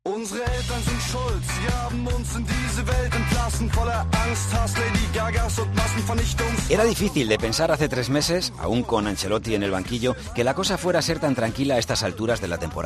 Era 6.69 6.83
difícil 6.85 7.27
de 7.29 7.37
pensar 7.37 7.71
hace 7.71 7.87
tres 7.87 8.09
meses, 8.09 8.51
aún 8.59 8.81
con 8.83 9.05
Ancelotti 9.07 9.53
en 9.53 9.61
el 9.63 9.69
banquillo, 9.71 10.15
que 10.33 10.43
la 10.43 10.55
cosa 10.55 10.77
fuera 10.77 10.99
a 10.99 11.01
ser 11.01 11.19
tan 11.19 11.35
tranquila 11.35 11.75
a 11.75 11.77
estas 11.77 12.01
alturas 12.03 12.41
de 12.41 12.47
la 12.47 12.57
temporada. 12.57 12.82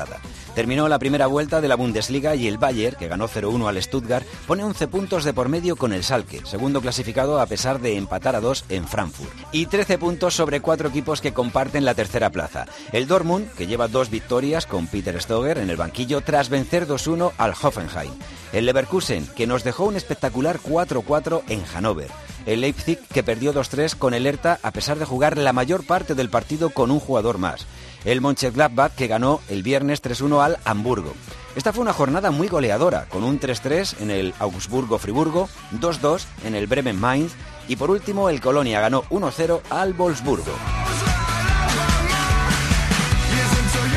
Terminó 0.56 0.88
la 0.88 1.00
primera 1.00 1.28
vuelta 1.28 1.62
de 1.62 1.68
la 1.68 1.76
Bundesliga 1.76 2.36
y 2.36 2.48
el 2.48 2.58
Bayern, 2.58 2.98
que 2.98 3.08
ganó 3.08 3.28
0-1 3.28 3.68
al 3.68 3.82
Stuttgart, 3.82 4.26
pone 4.48 4.64
11 4.64 4.88
puntos 4.88 5.24
de 5.24 5.34
por 5.34 5.50
medio 5.50 5.76
con 5.76 5.94
el 5.94 6.04
Salke, 6.04 6.42
segundo 6.46 6.82
clasificado 6.82 7.40
a 7.40 7.46
pesar 7.46 7.80
de 7.80 7.96
empatar 7.96 8.36
a 8.36 8.42
dos 8.42 8.66
en 8.70 8.88
Frankfurt. 8.88 9.32
Y 9.52 9.68
13 9.68 9.98
puntos 9.98 10.34
sobre 10.34 10.62
cuatro 10.62 10.90
equipos 10.90 11.22
que 11.22 11.34
comparten 11.34 11.86
la 11.86 11.94
tercera 11.94 12.32
plaza. 12.32 12.66
El 12.92 13.08
Dortmund, 13.08 13.52
que 13.54 13.68
lleva 13.68 13.88
dos 13.88 14.10
victorias 14.10 14.66
con 14.66 14.88
Peter 14.88 15.22
Stoger 15.22 15.60
en 15.60 15.70
el 15.70 15.78
banquillo 15.78 16.22
tras 16.22 16.50
vencer 16.50 16.88
2-1 16.88 17.34
al 17.38 17.52
Hoffenheim. 17.52 18.14
El 18.52 18.66
Leverkusen, 18.66 19.28
que 19.36 19.48
nos 19.48 19.64
dejó 19.64 19.86
un 19.86 19.96
espectacular 19.96 20.60
4-4 20.60 21.44
en 21.50 21.64
Hannover. 21.66 22.10
El 22.46 22.62
Leipzig, 22.62 23.00
que 23.14 23.24
perdió 23.24 23.54
2-3 23.54 23.96
con 23.96 24.14
el 24.14 24.26
Hertha 24.26 24.60
a 24.64 24.72
pesar 24.72 24.98
de 24.98 25.06
jugar 25.06 25.38
la 25.38 25.52
mayor 25.52 25.86
parte 25.86 26.16
del 26.16 26.30
partido 26.30 26.70
con 26.70 26.92
un 26.92 27.00
jugador 27.00 27.38
más. 27.38 27.68
El 28.06 28.22
Mönchengladbach, 28.22 28.94
que 28.94 29.08
ganó 29.08 29.42
el 29.50 29.64
viernes 29.64 30.02
3-1 30.02 30.44
al 30.44 30.58
Hamburgo. 30.66 31.14
Esta 31.56 31.74
fue 31.74 31.82
una 31.82 31.94
jornada 31.94 32.30
muy 32.32 32.48
goleadora, 32.48 33.06
con 33.10 33.24
un 33.24 33.40
3-3 33.40 34.02
en 34.02 34.12
el 34.12 34.34
Augsburgo-Friburgo, 34.40 35.50
2-2 35.80 36.26
en 36.46 36.56
el 36.56 36.68
Bremen-Mainz 36.68 37.34
y 37.68 37.76
por 37.76 37.90
último 37.90 38.30
el 38.30 38.42
Colonia 38.42 38.80
ganó 38.80 39.04
1-0 39.10 39.62
al 39.70 39.94
Wolfsburgo. 39.94 40.54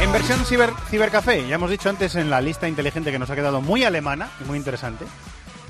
En 0.00 0.12
versión 0.12 0.44
ciber, 0.46 0.70
cibercafé, 0.88 1.46
ya 1.46 1.56
hemos 1.56 1.70
dicho 1.70 1.90
antes 1.90 2.14
en 2.14 2.30
la 2.30 2.40
lista 2.40 2.66
inteligente 2.66 3.12
que 3.12 3.18
nos 3.18 3.28
ha 3.28 3.36
quedado 3.36 3.60
muy 3.60 3.84
alemana 3.84 4.30
y 4.40 4.44
muy 4.44 4.56
interesante, 4.56 5.04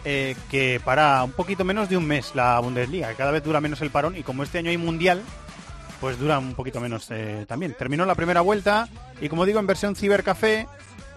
eh, 0.05 0.37
que 0.49 0.81
para 0.85 1.25
un 1.25 1.33
poquito 1.33 1.65
menos 1.65 1.89
de 1.89 1.97
un 1.97 2.07
mes 2.07 2.35
la 2.35 2.59
Bundesliga, 2.61 3.09
que 3.09 3.17
cada 3.17 3.33
vez 3.33 3.43
dura 3.43 3.61
menos 3.61 3.81
el 3.81 3.91
parón 3.91 4.17
y 4.17 4.23
como 4.23 4.45
este 4.45 4.59
año 4.59 4.71
hay 4.71 4.79
mundial, 4.79 5.23
pues 6.01 6.19
dura 6.19 6.39
un 6.39 6.55
poquito 6.55 6.81
menos 6.81 7.07
eh, 7.11 7.45
también. 7.47 7.75
Terminó 7.75 8.07
la 8.07 8.15
primera 8.15 8.41
vuelta 8.41 8.89
y 9.21 9.29
como 9.29 9.45
digo 9.45 9.61
en 9.61 9.67
versión 9.67 9.95
cibercafé 9.95 10.67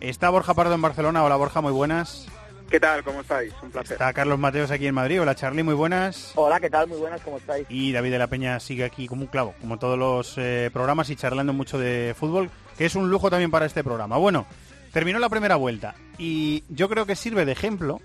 está 0.02 0.30
Borja 0.30 0.54
Pardo 0.54 0.76
en 0.76 0.82
Barcelona. 0.82 1.24
Hola 1.24 1.38
Borja, 1.38 1.62
muy 1.62 1.72
buenas. 1.72 2.28
¿Qué 2.70 2.80
tal? 2.80 3.04
¿Cómo 3.04 3.22
estáis? 3.22 3.54
Un 3.62 3.72
placer. 3.72 3.94
Está 3.94 4.12
Carlos 4.14 4.40
Mateos 4.40 4.72
aquí 4.72 4.88
en 4.88 4.96
Madrid. 4.96 5.22
Hola 5.22 5.36
Charlie, 5.36 5.64
muy 5.64 5.76
buenas. 5.76 6.32
Hola, 6.36 6.60
¿qué 6.60 6.70
tal? 6.70 6.88
Muy 6.88 6.98
buenas, 6.98 7.22
¿cómo 7.22 7.38
estáis? 7.38 7.66
Y 7.70 7.92
David 7.92 8.12
de 8.12 8.18
la 8.18 8.28
Peña 8.28 8.60
sigue 8.60 8.84
aquí 8.84 9.08
como 9.08 9.22
un 9.22 9.28
clavo, 9.28 9.54
como 9.62 9.78
todos 9.78 9.98
los 9.98 10.38
eh, 10.38 10.70
programas 10.74 11.10
y 11.10 11.16
charlando 11.16 11.54
mucho 11.54 11.78
de 11.78 12.16
fútbol, 12.18 12.50
que 12.78 12.86
es 12.86 12.96
un 12.96 13.10
lujo 13.10 13.30
también 13.30 13.52
para 13.52 13.66
este 13.66 13.84
programa. 13.84 14.18
Bueno, 14.18 14.48
terminó 14.92 15.20
la 15.20 15.30
primera 15.30 15.56
vuelta 15.56 15.96
y 16.18 16.64
yo 16.68 16.90
creo 16.90 17.06
que 17.06 17.16
sirve 17.16 17.46
de 17.46 17.52
ejemplo 17.52 18.02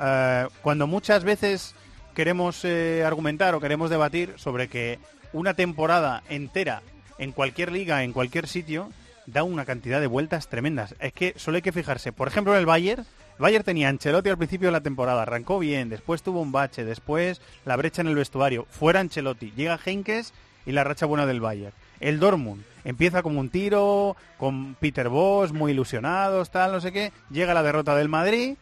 eh, 0.00 0.46
cuando 0.62 0.86
muchas 0.86 1.24
veces 1.24 1.74
queremos 2.14 2.64
eh, 2.64 3.02
argumentar 3.04 3.54
o 3.54 3.60
queremos 3.60 3.90
debatir 3.90 4.34
sobre 4.36 4.68
que 4.68 4.98
una 5.36 5.54
temporada 5.54 6.22
entera 6.30 6.82
en 7.18 7.32
cualquier 7.32 7.70
liga, 7.70 8.02
en 8.02 8.12
cualquier 8.12 8.48
sitio, 8.48 8.90
da 9.26 9.42
una 9.42 9.66
cantidad 9.66 10.00
de 10.00 10.06
vueltas 10.06 10.48
tremendas. 10.48 10.94
Es 10.98 11.12
que 11.12 11.34
solo 11.36 11.56
hay 11.56 11.62
que 11.62 11.72
fijarse. 11.72 12.12
Por 12.12 12.28
ejemplo, 12.28 12.54
en 12.54 12.60
el 12.60 12.66
Bayern, 12.66 13.02
el 13.02 13.42
Bayern 13.42 13.64
tenía 13.64 13.90
Ancelotti 13.90 14.30
al 14.30 14.38
principio 14.38 14.68
de 14.68 14.72
la 14.72 14.80
temporada, 14.80 15.22
arrancó 15.22 15.58
bien, 15.58 15.90
después 15.90 16.22
tuvo 16.22 16.40
un 16.40 16.52
bache, 16.52 16.84
después 16.84 17.42
la 17.66 17.76
brecha 17.76 18.00
en 18.00 18.08
el 18.08 18.14
vestuario, 18.14 18.66
fuera 18.70 19.00
Ancelotti, 19.00 19.52
llega 19.54 19.78
Henkes 19.84 20.32
y 20.64 20.72
la 20.72 20.84
racha 20.84 21.04
buena 21.04 21.26
del 21.26 21.40
Bayern. 21.40 21.74
El 22.00 22.18
Dortmund 22.18 22.64
empieza 22.84 23.22
como 23.22 23.40
un 23.40 23.50
tiro, 23.50 24.16
con 24.38 24.74
Peter 24.76 25.10
Bosch, 25.10 25.52
muy 25.52 25.72
ilusionados, 25.72 26.50
tal, 26.50 26.72
no 26.72 26.80
sé 26.80 26.92
qué, 26.92 27.12
llega 27.30 27.52
la 27.52 27.62
derrota 27.62 27.94
del 27.94 28.08
Madrid, 28.08 28.56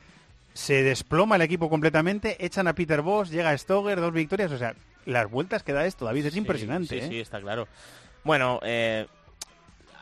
se 0.55 0.83
desploma 0.83 1.37
el 1.37 1.43
equipo 1.43 1.71
completamente, 1.71 2.45
echan 2.45 2.67
a 2.67 2.75
Peter 2.75 3.01
Bosch, 3.01 3.31
llega 3.31 3.57
Stoger, 3.57 4.01
dos 4.01 4.13
victorias, 4.13 4.51
o 4.51 4.59
sea, 4.59 4.75
las 5.07 5.31
vueltas 5.31 5.63
que 5.63 5.73
da 5.73 5.87
esto, 5.87 6.05
David, 6.05 6.27
es 6.27 6.37
impresionante. 6.37 6.99
Sí, 7.01 7.05
¿eh? 7.05 7.09
sí, 7.09 7.21
está 7.21 7.41
claro. 7.41 7.69
Bueno, 8.25 8.61
eh, 8.63 9.07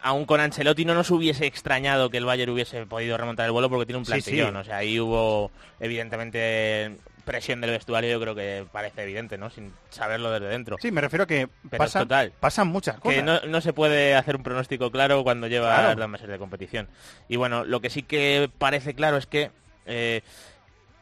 aún 0.03 0.25
con 0.25 0.41
Ancelotti 0.41 0.85
no 0.85 0.95
nos 0.95 1.11
hubiese 1.11 1.47
extrañado 1.47 2.11
que 2.11 2.19
el 2.19 2.25
Bayern 2.25 2.53
hubiese 2.53 2.87
podido 2.87 3.17
remontar 3.17 3.47
el 3.47 3.53
vuelo 3.53 3.69
porque 3.69 3.87
tiene 3.87 3.99
un 3.99 4.05
Sí, 4.07 4.13
sí. 4.13 4.23
plantillón. 4.23 4.57
O 4.57 4.65
sea, 4.65 4.77
ahí 4.79 4.99
hubo 5.01 5.51
evidentemente 5.81 6.97
presión 7.25 7.61
del 7.61 7.71
vestuario, 7.71 8.11
yo 8.11 8.21
creo 8.21 8.35
que 8.35 8.67
parece 8.73 9.03
evidente, 9.05 9.39
¿no? 9.39 9.49
Sin 9.49 9.73
saberlo 9.91 10.31
desde 10.33 10.49
dentro. 10.49 10.77
Sí, 10.81 10.91
me 10.91 11.01
refiero 11.01 11.23
a 11.25 11.27
que 11.29 11.49
pasan, 11.77 12.03
total. 12.03 12.33
pasan 12.41 12.67
muchas 12.67 12.99
cosas. 12.99 13.17
Que 13.19 13.23
no, 13.23 13.41
no 13.43 13.61
se 13.61 13.73
puede 13.73 14.17
hacer 14.17 14.35
un 14.35 14.43
pronóstico 14.43 14.91
claro 14.91 15.23
cuando 15.23 15.47
lleva 15.47 15.73
Claro. 15.77 16.01
dos 16.01 16.09
meses 16.09 16.29
de 16.29 16.39
competición. 16.39 16.89
Y 17.29 17.37
bueno, 17.37 17.65
lo 17.65 17.81
que 17.81 17.91
sí 17.91 18.03
que 18.03 18.51
parece 18.59 18.95
claro 18.95 19.19
es 19.19 19.27
que 19.27 19.53
eh, 19.87 20.23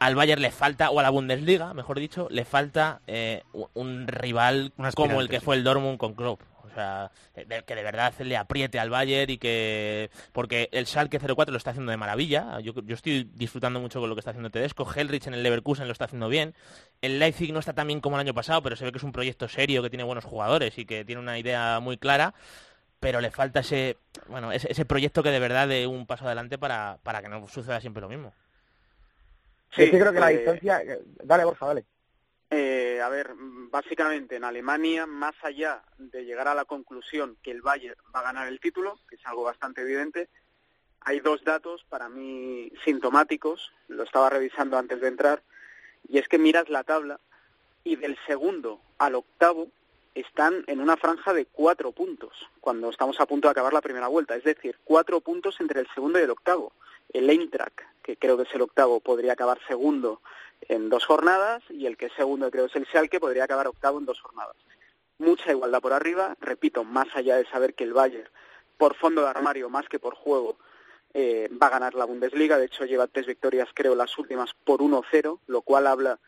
al 0.01 0.15
Bayern 0.15 0.41
le 0.41 0.49
falta, 0.49 0.89
o 0.89 0.99
a 0.99 1.03
la 1.03 1.11
Bundesliga, 1.11 1.75
mejor 1.75 1.99
dicho, 1.99 2.27
le 2.31 2.43
falta 2.43 3.01
eh, 3.05 3.43
un 3.75 4.07
rival 4.07 4.73
Un 4.75 4.89
como 4.93 5.21
el 5.21 5.29
que 5.29 5.37
sí. 5.37 5.45
fue 5.45 5.55
el 5.55 5.63
Dortmund 5.63 5.99
con 5.99 6.15
Klopp. 6.15 6.41
O 6.63 6.73
sea, 6.73 7.11
que 7.35 7.75
de 7.75 7.83
verdad 7.83 8.11
le 8.19 8.35
apriete 8.35 8.79
al 8.79 8.89
Bayern 8.89 9.29
y 9.29 9.37
que... 9.37 10.09
Porque 10.31 10.69
el 10.71 10.87
Schalke 10.87 11.19
04 11.19 11.51
lo 11.51 11.57
está 11.57 11.69
haciendo 11.69 11.91
de 11.91 11.97
maravilla. 11.97 12.59
Yo, 12.61 12.73
yo 12.83 12.95
estoy 12.95 13.29
disfrutando 13.35 13.79
mucho 13.79 13.99
con 13.99 14.09
lo 14.09 14.15
que 14.15 14.21
está 14.21 14.31
haciendo 14.31 14.49
Tedesco. 14.49 14.91
Hellrich 14.91 15.27
en 15.27 15.35
el 15.35 15.43
Leverkusen 15.43 15.85
lo 15.85 15.91
está 15.91 16.05
haciendo 16.05 16.29
bien. 16.29 16.55
El 17.03 17.19
Leipzig 17.19 17.53
no 17.53 17.59
está 17.59 17.73
tan 17.73 17.85
bien 17.85 18.01
como 18.01 18.15
el 18.15 18.21
año 18.21 18.33
pasado, 18.33 18.63
pero 18.63 18.75
se 18.75 18.85
ve 18.85 18.91
que 18.91 18.97
es 18.97 19.03
un 19.03 19.11
proyecto 19.11 19.47
serio, 19.47 19.83
que 19.83 19.91
tiene 19.91 20.03
buenos 20.03 20.25
jugadores 20.25 20.79
y 20.79 20.85
que 20.85 21.05
tiene 21.05 21.21
una 21.21 21.37
idea 21.37 21.79
muy 21.79 21.97
clara 21.97 22.33
pero 22.99 23.19
le 23.19 23.31
falta 23.31 23.61
ese 23.61 23.97
bueno 24.27 24.51
ese, 24.51 24.71
ese 24.71 24.85
proyecto 24.85 25.23
que 25.23 25.31
de 25.31 25.39
verdad 25.39 25.67
dé 25.67 25.87
un 25.87 26.05
paso 26.05 26.25
adelante 26.27 26.59
para, 26.59 26.99
para 27.01 27.23
que 27.23 27.29
no 27.29 27.47
suceda 27.47 27.81
siempre 27.81 28.01
lo 28.01 28.07
mismo. 28.07 28.31
Sí, 29.71 29.85
sí 29.85 29.91
creo 29.91 30.13
que 30.13 30.19
la 30.19 30.31
eh, 30.31 30.37
distancia... 30.37 30.83
Dale, 31.23 31.45
Borja, 31.45 31.67
dale. 31.67 31.85
Eh, 32.49 32.99
a 33.01 33.07
ver, 33.07 33.31
básicamente 33.37 34.35
en 34.35 34.43
Alemania, 34.43 35.05
más 35.05 35.35
allá 35.41 35.81
de 35.97 36.25
llegar 36.25 36.49
a 36.49 36.55
la 36.55 36.65
conclusión 36.65 37.37
que 37.41 37.51
el 37.51 37.61
Bayern 37.61 37.95
va 38.13 38.19
a 38.19 38.23
ganar 38.23 38.47
el 38.49 38.59
título, 38.59 38.99
que 39.07 39.15
es 39.15 39.25
algo 39.25 39.43
bastante 39.43 39.81
evidente, 39.81 40.27
hay 40.99 41.21
dos 41.21 41.43
datos 41.45 41.85
para 41.89 42.09
mí 42.09 42.71
sintomáticos, 42.83 43.71
lo 43.87 44.03
estaba 44.03 44.29
revisando 44.29 44.77
antes 44.77 44.99
de 44.99 45.07
entrar, 45.07 45.41
y 46.07 46.17
es 46.17 46.27
que 46.27 46.37
miras 46.37 46.67
la 46.69 46.83
tabla 46.83 47.19
y 47.85 47.95
del 47.95 48.17
segundo 48.27 48.81
al 48.97 49.15
octavo 49.15 49.69
están 50.13 50.65
en 50.67 50.81
una 50.81 50.97
franja 50.97 51.33
de 51.33 51.45
cuatro 51.45 51.93
puntos, 51.93 52.33
cuando 52.59 52.89
estamos 52.89 53.19
a 53.21 53.25
punto 53.25 53.47
de 53.47 53.53
acabar 53.53 53.71
la 53.71 53.81
primera 53.81 54.09
vuelta, 54.09 54.35
es 54.35 54.43
decir, 54.43 54.77
cuatro 54.83 55.21
puntos 55.21 55.59
entre 55.61 55.79
el 55.79 55.87
segundo 55.93 56.19
y 56.19 56.23
el 56.23 56.29
octavo. 56.29 56.73
El 57.13 57.29
Eintracht, 57.29 57.79
que 58.01 58.17
creo 58.17 58.37
que 58.37 58.43
es 58.43 58.53
el 58.53 58.61
octavo, 58.61 58.99
podría 58.99 59.33
acabar 59.33 59.59
segundo 59.67 60.21
en 60.67 60.89
dos 60.89 61.05
jornadas 61.05 61.63
y 61.69 61.85
el 61.85 61.97
que 61.97 62.07
es 62.07 62.13
segundo, 62.13 62.51
creo 62.51 62.65
que 62.65 62.71
es 62.71 62.75
el 62.75 62.87
Schalke, 62.87 63.19
podría 63.19 63.45
acabar 63.45 63.67
octavo 63.67 63.99
en 63.99 64.05
dos 64.05 64.21
jornadas. 64.21 64.55
Mucha 65.17 65.51
igualdad 65.51 65.81
por 65.81 65.93
arriba, 65.93 66.35
repito, 66.39 66.83
más 66.83 67.07
allá 67.15 67.37
de 67.37 67.45
saber 67.45 67.73
que 67.73 67.83
el 67.83 67.93
Bayern, 67.93 68.29
por 68.77 68.95
fondo 68.95 69.21
de 69.21 69.29
armario 69.29 69.69
más 69.69 69.87
que 69.87 69.99
por 69.99 70.15
juego, 70.15 70.57
eh, 71.13 71.49
va 71.61 71.67
a 71.67 71.71
ganar 71.71 71.93
la 71.93 72.05
Bundesliga. 72.05 72.57
De 72.57 72.65
hecho, 72.65 72.85
lleva 72.85 73.07
tres 73.07 73.27
victorias, 73.27 73.69
creo, 73.73 73.95
las 73.95 74.17
últimas 74.17 74.53
por 74.63 74.81
1-0, 74.81 75.39
lo 75.47 75.61
cual 75.61 75.87
habla 75.87 76.19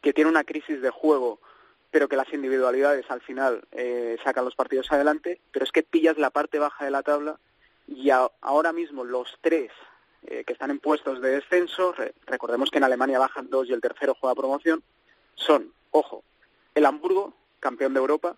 que 0.00 0.12
tiene 0.12 0.30
una 0.30 0.44
crisis 0.44 0.80
de 0.80 0.90
juego, 0.90 1.40
pero 1.90 2.08
que 2.08 2.16
las 2.16 2.32
individualidades 2.32 3.10
al 3.10 3.20
final 3.20 3.62
eh, 3.72 4.16
sacan 4.22 4.44
los 4.44 4.54
partidos 4.54 4.90
adelante. 4.92 5.40
Pero 5.50 5.64
es 5.64 5.72
que 5.72 5.82
pillas 5.82 6.18
la 6.18 6.30
parte 6.30 6.58
baja 6.58 6.84
de 6.84 6.90
la 6.90 7.02
tabla 7.02 7.38
y 7.86 8.10
ahora 8.10 8.72
mismo 8.72 9.04
los 9.04 9.36
tres 9.40 9.72
eh, 10.26 10.44
que 10.44 10.52
están 10.52 10.70
en 10.70 10.78
puestos 10.78 11.20
de 11.20 11.30
descenso, 11.30 11.92
re- 11.92 12.14
recordemos 12.26 12.70
que 12.70 12.78
en 12.78 12.84
Alemania 12.84 13.18
bajan 13.18 13.48
dos 13.50 13.68
y 13.68 13.72
el 13.72 13.80
tercero 13.80 14.16
juega 14.18 14.34
promoción, 14.34 14.82
son, 15.34 15.72
ojo, 15.90 16.22
el 16.74 16.86
Hamburgo, 16.86 17.34
campeón 17.60 17.94
de 17.94 18.00
Europa, 18.00 18.36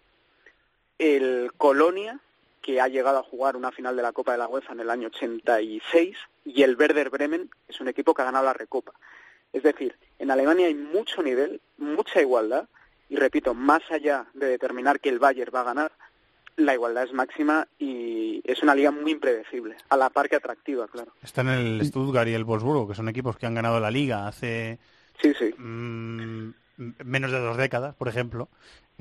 el 0.99 1.53
Colonia, 1.57 2.19
que 2.63 2.81
ha 2.81 2.89
llegado 2.89 3.19
a 3.19 3.23
jugar 3.23 3.57
una 3.57 3.73
final 3.73 3.97
de 3.97 4.03
la 4.03 4.13
Copa 4.13 4.33
de 4.33 4.39
la 4.39 4.49
UEFA 4.49 4.75
en 4.75 4.81
el 4.81 4.91
año 4.91 5.09
86, 5.09 6.17
y 6.45 6.63
el 6.63 6.77
Werder 6.77 7.11
Bremen, 7.11 7.49
que 7.67 7.73
es 7.73 7.81
un 7.81 7.89
equipo 7.89 8.13
que 8.15 8.23
ha 8.23 8.27
ganado 8.27 8.45
la 8.45 8.53
Recopa. 8.53 8.93
Es 9.53 9.63
decir, 9.63 9.97
en 10.19 10.31
Alemania 10.31 10.67
hay 10.67 10.75
mucho 10.75 11.23
nivel, 11.23 11.61
mucha 11.79 12.21
igualdad, 12.21 12.69
y 13.09 13.17
repito, 13.17 13.55
más 13.55 13.83
allá 13.91 14.27
de 14.35 14.47
determinar 14.47 15.01
que 15.01 15.09
el 15.09 15.19
Bayern 15.19 15.53
va 15.55 15.61
a 15.63 15.65
ganar, 15.65 15.93
la 16.61 16.75
igualdad 16.75 17.05
es 17.05 17.13
máxima 17.13 17.67
y 17.79 18.41
es 18.45 18.63
una 18.63 18.75
liga 18.75 18.91
muy 18.91 19.13
impredecible, 19.13 19.77
a 19.89 19.97
la 19.97 20.11
par 20.11 20.29
que 20.29 20.37
atractiva, 20.37 20.87
claro. 20.89 21.13
Están 21.23 21.49
el 21.49 21.85
Stuttgart 21.85 22.29
y 22.29 22.35
el 22.35 22.45
Wolfsburgo, 22.45 22.89
que 22.89 22.95
son 22.95 23.09
equipos 23.09 23.37
que 23.37 23.47
han 23.47 23.55
ganado 23.55 23.81
la 23.81 23.91
liga 23.91 24.27
hace 24.29 24.79
Sí, 25.21 25.33
sí. 25.39 25.53
mm, 25.59 26.51
menos 27.05 27.31
de 27.31 27.39
dos 27.39 27.57
décadas, 27.57 27.95
por 27.95 28.09
ejemplo, 28.09 28.49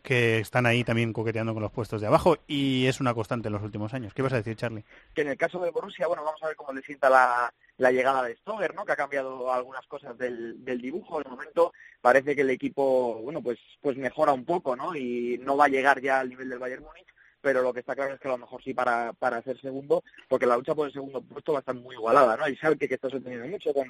que 0.03 0.39
están 0.39 0.65
ahí 0.65 0.83
también 0.83 1.11
coqueteando 1.13 1.53
con 1.53 1.61
los 1.63 1.71
puestos 1.71 1.99
de 2.01 2.07
abajo 2.07 2.37
y 2.47 2.85
es 2.87 2.99
una 3.01 3.13
constante 3.13 3.47
en 3.47 3.53
los 3.53 3.63
últimos 3.63 3.93
años. 3.93 4.13
¿Qué 4.13 4.21
vas 4.21 4.33
a 4.33 4.37
decir, 4.37 4.55
Charlie? 4.55 4.83
que 5.13 5.21
en 5.21 5.29
el 5.29 5.37
caso 5.37 5.59
de 5.59 5.71
Borussia, 5.71 6.07
bueno, 6.07 6.23
vamos 6.23 6.41
a 6.43 6.47
ver 6.47 6.55
cómo 6.55 6.71
le 6.73 6.81
sienta 6.81 7.09
la, 7.09 7.53
la 7.77 7.91
llegada 7.91 8.23
de 8.23 8.35
Stoger, 8.37 8.73
¿no? 8.75 8.85
Que 8.85 8.93
ha 8.93 8.97
cambiado 8.97 9.51
algunas 9.53 9.85
cosas 9.87 10.17
del, 10.17 10.63
del 10.63 10.81
dibujo. 10.81 11.21
De 11.21 11.29
momento 11.29 11.73
parece 12.01 12.33
que 12.35 12.41
el 12.41 12.49
equipo, 12.49 13.15
bueno, 13.23 13.41
pues 13.41 13.59
pues 13.81 13.97
mejora 13.97 14.31
un 14.33 14.45
poco, 14.45 14.75
¿no? 14.75 14.95
Y 14.95 15.37
no 15.43 15.57
va 15.57 15.65
a 15.65 15.69
llegar 15.69 15.99
ya 16.01 16.19
al 16.21 16.29
nivel 16.29 16.49
del 16.49 16.59
Bayern 16.59 16.83
Múnich, 16.83 17.07
pero 17.41 17.61
lo 17.61 17.73
que 17.73 17.79
está 17.79 17.95
claro 17.95 18.13
es 18.13 18.19
que 18.19 18.27
a 18.27 18.31
lo 18.31 18.37
mejor 18.37 18.63
sí 18.63 18.73
para, 18.73 19.13
para 19.13 19.41
ser 19.41 19.59
segundo, 19.61 20.03
porque 20.27 20.45
la 20.45 20.57
lucha 20.57 20.75
por 20.75 20.87
el 20.87 20.93
segundo 20.93 21.21
puesto 21.21 21.53
va 21.53 21.59
a 21.59 21.61
estar 21.61 21.75
muy 21.75 21.95
igualada, 21.95 22.37
¿no? 22.37 22.47
Y 22.47 22.55
Schalke 22.55 22.87
que 22.87 22.95
está 22.95 23.09
sorprendiendo 23.09 23.47
mucho 23.47 23.73
con, 23.73 23.87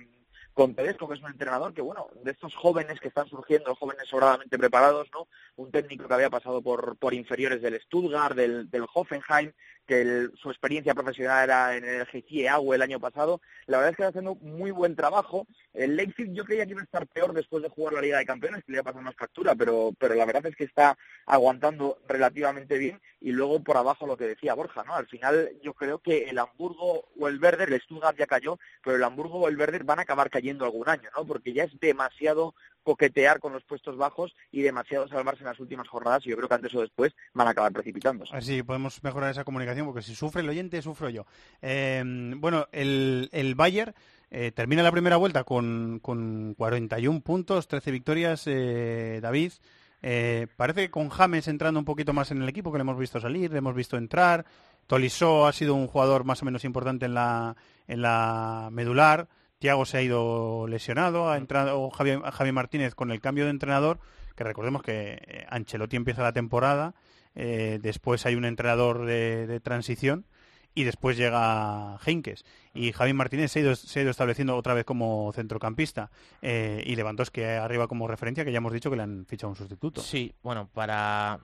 con 0.53 0.75
Tedesco, 0.75 1.07
que 1.07 1.15
es 1.15 1.21
un 1.21 1.31
entrenador 1.31 1.73
que, 1.73 1.81
bueno, 1.81 2.07
de 2.23 2.31
estos 2.31 2.53
jóvenes 2.55 2.99
que 2.99 3.07
están 3.07 3.27
surgiendo, 3.27 3.75
jóvenes 3.75 4.07
sobradamente 4.07 4.57
preparados, 4.57 5.07
¿no? 5.13 5.27
Un 5.55 5.71
técnico 5.71 6.07
que 6.07 6.13
había 6.13 6.29
pasado 6.29 6.61
por, 6.61 6.97
por 6.97 7.13
inferiores 7.13 7.61
del 7.61 7.79
Stuttgart, 7.81 8.35
del, 8.35 8.69
del 8.69 8.85
Hoffenheim, 8.93 9.53
que 9.87 10.27
su 10.35 10.49
experiencia 10.49 10.93
profesional 10.93 11.43
era 11.43 11.75
en 11.75 11.83
el 11.83 12.05
GC 12.05 12.47
Aue 12.49 12.75
el 12.75 12.81
año 12.83 12.99
pasado. 12.99 13.41
La 13.65 13.77
verdad 13.77 13.91
es 13.91 13.97
que 13.97 14.03
está 14.03 14.09
haciendo 14.09 14.35
muy 14.35 14.69
buen 14.69 14.95
trabajo. 14.95 15.47
El 15.73 15.95
Leipzig 15.95 16.31
yo 16.31 16.45
creía 16.45 16.65
que 16.65 16.73
iba 16.73 16.81
a 16.81 16.83
estar 16.83 17.07
peor 17.07 17.33
después 17.33 17.63
de 17.63 17.69
jugar 17.69 17.93
la 17.93 18.01
Liga 18.01 18.19
de 18.19 18.25
Campeones, 18.25 18.63
que 18.63 18.71
le 18.71 18.75
iba 18.75 18.81
a 18.81 18.83
pasar 18.83 19.01
más 19.01 19.15
factura, 19.15 19.55
pero, 19.55 19.91
pero 19.97 20.13
la 20.13 20.25
verdad 20.25 20.45
es 20.45 20.55
que 20.55 20.65
está 20.65 20.95
aguantando 21.25 21.97
relativamente 22.07 22.77
bien. 22.77 23.01
Y 23.19 23.31
luego 23.31 23.63
por 23.63 23.77
abajo 23.77 24.05
lo 24.05 24.15
que 24.15 24.27
decía 24.27 24.53
Borja, 24.53 24.83
¿no? 24.83 24.93
Al 24.93 25.07
final 25.07 25.51
yo 25.63 25.73
creo 25.73 25.99
que 25.99 26.29
el 26.29 26.37
Hamburgo 26.37 27.09
o 27.19 27.27
el 27.27 27.41
Werder, 27.41 27.73
el 27.73 27.81
Stuttgart 27.81 28.17
ya 28.17 28.27
cayó, 28.27 28.59
pero 28.83 28.95
el 28.95 29.03
Hamburgo 29.03 29.39
o 29.39 29.47
el 29.47 29.57
Werder 29.57 29.83
van 29.83 29.99
a 29.99 30.03
acabar 30.03 30.29
cayendo 30.29 30.38
algún 30.61 30.87
año, 30.89 31.09
¿no? 31.15 31.25
Porque 31.25 31.53
ya 31.53 31.63
es 31.63 31.79
demasiado 31.79 32.53
coquetear 32.83 33.39
con 33.39 33.53
los 33.53 33.63
puestos 33.63 33.97
bajos 33.97 34.35
y 34.51 34.61
demasiado 34.61 35.07
salvarse 35.07 35.41
en 35.41 35.47
las 35.47 35.59
últimas 35.59 35.87
jornadas 35.87 36.25
y 36.25 36.29
yo 36.29 36.37
creo 36.37 36.47
que 36.47 36.55
antes 36.55 36.73
o 36.73 36.81
después 36.81 37.13
van 37.33 37.47
a 37.47 37.51
acabar 37.51 37.71
precipitándose. 37.71 38.31
A 38.31 38.37
ver 38.37 38.43
si 38.43 38.63
podemos 38.63 39.03
mejorar 39.03 39.31
esa 39.31 39.43
comunicación, 39.43 39.85
porque 39.85 40.01
si 40.01 40.15
sufre 40.15 40.41
el 40.41 40.49
oyente, 40.49 40.81
sufro 40.81 41.09
yo. 41.09 41.25
Eh, 41.61 42.03
bueno, 42.37 42.67
el, 42.71 43.29
el 43.31 43.55
Bayern 43.55 43.93
eh, 44.31 44.51
termina 44.51 44.83
la 44.83 44.91
primera 44.91 45.17
vuelta 45.17 45.43
con, 45.43 45.99
con 46.01 46.53
41 46.55 47.21
puntos, 47.21 47.67
13 47.67 47.91
victorias, 47.91 48.43
eh, 48.45 49.19
David. 49.21 49.53
Eh, 50.01 50.47
parece 50.55 50.81
que 50.81 50.91
con 50.91 51.09
James 51.09 51.47
entrando 51.47 51.79
un 51.79 51.85
poquito 51.85 52.13
más 52.13 52.31
en 52.31 52.41
el 52.41 52.49
equipo, 52.49 52.71
que 52.71 52.77
le 52.77 52.83
hemos 52.83 52.97
visto 52.97 53.19
salir, 53.19 53.51
le 53.51 53.57
hemos 53.57 53.75
visto 53.75 53.97
entrar. 53.97 54.45
Tolisso 54.87 55.45
ha 55.45 55.53
sido 55.53 55.75
un 55.75 55.87
jugador 55.87 56.23
más 56.23 56.41
o 56.41 56.45
menos 56.45 56.63
importante 56.63 57.05
en 57.05 57.13
la, 57.13 57.55
en 57.87 58.01
la 58.01 58.69
medular. 58.71 59.27
Tiago 59.59 59.85
se 59.85 59.97
ha 59.97 60.01
ido 60.01 60.67
lesionado, 60.67 61.29
ha 61.29 61.37
entrado 61.37 61.89
Javi, 61.89 62.17
Javi 62.31 62.51
Martínez 62.51 62.95
con 62.95 63.11
el 63.11 63.19
cambio 63.21 63.43
de 63.43 63.51
entrenador, 63.51 63.99
que 64.35 64.43
recordemos 64.45 64.81
que 64.81 65.19
eh, 65.21 65.45
Ancelotti 65.49 65.97
empieza 65.97 66.23
la 66.23 66.31
temporada, 66.33 66.95
eh, 67.35 67.77
después 67.81 68.25
hay 68.25 68.35
un 68.35 68.45
entrenador 68.45 69.05
de, 69.05 69.47
de 69.47 69.59
transición 69.59 70.25
y 70.73 70.85
después 70.85 71.17
llega 71.17 71.97
Heinkes. 72.05 72.45
Y 72.73 72.93
Javi 72.93 73.11
Martínez 73.11 73.51
se 73.51 73.59
ha 73.59 73.61
ido, 73.63 73.75
se 73.75 73.99
ha 73.99 74.01
ido 74.03 74.11
estableciendo 74.11 74.55
otra 74.55 74.73
vez 74.73 74.85
como 74.85 75.31
centrocampista 75.33 76.09
eh, 76.41 76.81
y 76.85 76.95
Lewandowski 76.95 77.43
arriba 77.43 77.87
como 77.87 78.07
referencia, 78.07 78.45
que 78.45 78.51
ya 78.53 78.59
hemos 78.59 78.71
dicho 78.71 78.89
que 78.89 78.95
le 78.95 79.03
han 79.03 79.25
fichado 79.25 79.49
un 79.49 79.55
sustituto. 79.57 79.99
Sí, 80.01 80.33
bueno, 80.41 80.69
para 80.73 81.39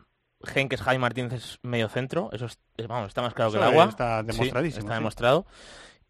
Henkes, 0.53 0.81
Javi 0.81 0.99
Martínez 0.99 1.33
es 1.33 1.59
medio 1.63 1.89
centro, 1.89 2.29
eso 2.31 2.45
es- 2.45 2.59
es- 2.77 2.87
vamos, 2.87 3.09
está 3.09 3.21
más 3.21 3.33
claro 3.33 3.51
que 3.51 3.57
el 3.57 3.63
agua. 3.63 3.85
está 3.89 4.21
Sí, 4.21 4.27
demostradísimo, 4.27 4.79
está 4.85 4.93
sí. 4.93 4.99
demostrado. 4.99 5.45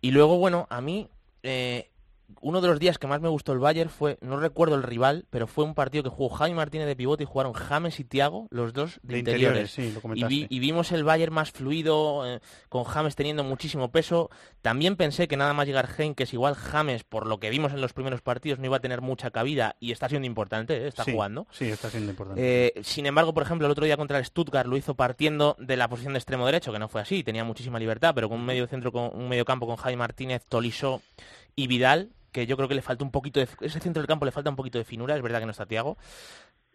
Y 0.01 0.11
luego, 0.11 0.37
bueno, 0.37 0.67
a 0.69 0.81
mí, 0.81 1.09
eh, 1.41 1.89
uno 2.41 2.61
de 2.61 2.67
los 2.67 2.79
días 2.79 2.97
que 2.97 3.07
más 3.07 3.21
me 3.21 3.29
gustó 3.29 3.53
el 3.53 3.59
Bayern 3.59 3.89
fue, 3.89 4.17
no 4.21 4.37
recuerdo 4.37 4.75
el 4.75 4.83
rival, 4.83 5.25
pero 5.29 5.47
fue 5.47 5.63
un 5.63 5.73
partido 5.75 6.03
que 6.03 6.09
jugó 6.09 6.29
Jaime 6.29 6.55
Martínez 6.57 6.87
de 6.87 6.95
pivote 6.95 7.23
y 7.23 7.25
jugaron 7.25 7.53
James 7.53 7.99
y 7.99 8.03
Tiago, 8.03 8.47
los 8.51 8.73
dos 8.73 8.99
de, 9.03 9.13
De 9.13 9.19
interiores. 9.19 9.77
interiores, 9.77 9.93
sí, 10.03 10.09
lo 10.09 10.15
y, 10.15 10.23
vi- 10.25 10.47
y 10.49 10.59
vimos 10.59 10.91
el 10.91 11.03
Bayern 11.03 11.33
más 11.33 11.51
fluido, 11.51 12.23
eh, 12.25 12.39
con 12.69 12.83
James 12.83 13.15
teniendo 13.15 13.43
muchísimo 13.43 13.91
peso. 13.91 14.29
También 14.61 14.95
pensé 14.95 15.27
que 15.27 15.37
nada 15.37 15.53
más 15.53 15.67
llegar 15.67 15.89
Henkes, 15.97 16.33
igual 16.33 16.55
James, 16.55 17.03
por 17.03 17.27
lo 17.27 17.39
que 17.39 17.49
vimos 17.49 17.71
en 17.73 17.81
los 17.81 17.93
primeros 17.93 18.21
partidos, 18.21 18.59
no 18.59 18.65
iba 18.65 18.77
a 18.77 18.81
tener 18.81 19.01
mucha 19.01 19.31
cabida 19.31 19.75
y 19.79 19.91
está 19.91 20.09
siendo 20.09 20.25
importante, 20.27 20.75
eh, 20.77 20.87
está 20.87 21.03
Sí, 21.03 21.11
jugando. 21.11 21.47
Sí, 21.51 21.65
está 21.69 21.89
siendo 21.89 22.11
importante. 22.11 22.41
Eh, 22.77 22.83
sin 22.83 23.05
embargo, 23.05 23.33
por 23.33 23.43
ejemplo, 23.43 23.65
el 23.67 23.71
otro 23.71 23.85
día 23.85 23.97
contra 23.97 24.17
el 24.17 24.25
Stuttgart 24.25 24.67
lo 24.67 24.77
hizo 24.77 24.95
partiendo 24.95 25.55
de 25.59 25.77
la 25.77 25.87
posición 25.87 26.13
de 26.13 26.19
extremo 26.19 26.45
derecho, 26.45 26.71
que 26.71 26.79
no 26.79 26.87
fue 26.89 27.01
así, 27.01 27.23
tenía 27.23 27.43
muchísima 27.43 27.79
libertad, 27.79 28.13
pero 28.15 28.29
con 28.29 28.39
un 28.39 28.45
medio 28.45 28.67
centro, 28.67 28.91
con 28.91 29.11
un 29.13 29.29
medio 29.29 29.45
campo 29.45 29.65
con 29.67 29.75
Javi 29.75 29.95
Martínez, 29.95 30.43
Tolisso 30.47 31.01
y 31.55 31.67
Vidal, 31.67 32.11
que 32.31 32.45
yo 32.47 32.57
creo 32.57 32.67
que 32.67 32.75
le 32.75 32.81
falta 32.81 33.03
un 33.03 33.11
poquito 33.11 33.39
de 33.39 33.47
ese 33.61 33.79
centro 33.79 34.01
del 34.01 34.07
campo 34.07 34.25
le 34.25 34.31
falta 34.31 34.49
un 34.49 34.55
poquito 34.55 34.77
de 34.77 34.83
finura, 34.83 35.15
es 35.15 35.21
verdad 35.21 35.39
que 35.39 35.45
no 35.45 35.51
está 35.51 35.65
Tiago. 35.65 35.97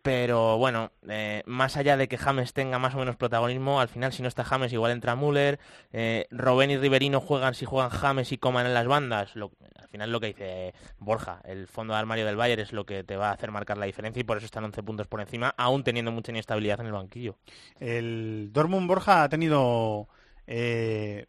Pero 0.03 0.57
bueno, 0.57 0.93
eh, 1.09 1.43
más 1.45 1.77
allá 1.77 1.99
de 1.99 2.09
que 2.09 2.17
James 2.17 2.55
tenga 2.55 2.79
más 2.79 2.95
o 2.95 2.99
menos 2.99 3.17
protagonismo, 3.17 3.81
al 3.81 3.89
final 3.89 4.13
si 4.13 4.23
no 4.23 4.29
está 4.29 4.45
James 4.45 4.73
igual 4.73 4.93
entra 4.93 5.15
Müller, 5.15 5.59
eh, 5.93 6.27
Robben 6.31 6.71
y 6.71 6.79
Riverino 6.79 7.21
juegan 7.21 7.55
si 7.55 7.67
juegan 7.67 7.91
James 7.91 8.33
y 8.33 8.39
Coman 8.39 8.65
en 8.65 8.73
las 8.73 8.87
bandas, 8.87 9.35
al 9.37 9.89
final 9.91 10.11
lo 10.11 10.21
que 10.21 10.29
dice 10.29 10.75
Borja, 10.99 11.43
el 11.45 11.67
fondo 11.67 11.93
de 11.93 12.01
armario 12.01 12.25
del 12.25 12.37
Bayern 12.37 12.63
es 12.63 12.73
lo 12.73 12.87
que 12.87 13.05
te 13.05 13.17
va 13.17 13.29
a 13.29 13.33
hacer 13.33 13.51
marcar 13.51 13.77
la 13.77 13.85
diferencia 13.85 14.21
y 14.21 14.25
por 14.25 14.39
eso 14.39 14.47
están 14.47 14.65
11 14.65 14.83
puntos 14.83 15.07
por 15.07 15.21
encima, 15.21 15.55
aún 15.59 15.85
teniendo 15.85 16.13
mucha 16.13 16.33
inestabilidad 16.33 16.81
en 16.81 16.87
el 16.87 16.93
banquillo. 16.93 17.37
El 17.79 18.49
Dortmund 18.53 18.89
Borja 18.89 19.25
ha 19.25 19.29
tenido 19.29 20.09
eh, 20.47 21.27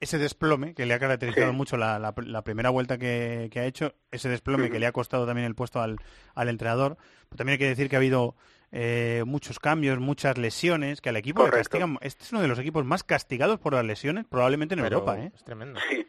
ese 0.00 0.18
desplome 0.18 0.74
que 0.74 0.86
le 0.86 0.94
ha 0.94 0.98
caracterizado 0.98 1.50
Sí. 1.50 1.56
mucho 1.56 1.76
la, 1.76 1.98
la- 1.98 2.14
la 2.16 2.42
primera 2.42 2.70
vuelta 2.70 2.96
que, 2.98 3.48
que 3.52 3.60
ha 3.60 3.66
hecho, 3.66 3.94
ese 4.10 4.28
desplome 4.28 4.70
que 4.70 4.78
le 4.80 4.86
ha 4.86 4.92
costado 4.92 5.26
también 5.26 5.46
el 5.46 5.54
puesto 5.54 5.80
al, 5.80 5.98
al 6.34 6.48
entrenador. 6.48 6.96
Pero 7.28 7.36
también 7.38 7.54
hay 7.54 7.58
que 7.58 7.68
decir 7.68 7.88
que 7.90 7.96
ha 7.96 7.98
habido 7.98 8.34
eh, 8.72 9.24
muchos 9.26 9.58
cambios, 9.58 9.98
muchas 9.98 10.38
lesiones, 10.38 11.00
que 11.00 11.10
al 11.10 11.16
equipo 11.16 11.44
le 11.44 11.50
castigan. 11.50 11.98
Este 12.00 12.24
es 12.24 12.32
uno 12.32 12.40
de 12.40 12.48
los 12.48 12.58
equipos 12.58 12.84
más 12.84 13.04
castigados 13.04 13.58
por 13.60 13.74
las 13.74 13.84
lesiones, 13.84 14.24
probablemente 14.26 14.74
en 14.74 14.80
Pero 14.82 14.96
Europa. 14.98 15.18
¿eh? 15.18 15.32
Es 15.34 15.44
tremendo. 15.44 15.78
Sí, 15.90 16.06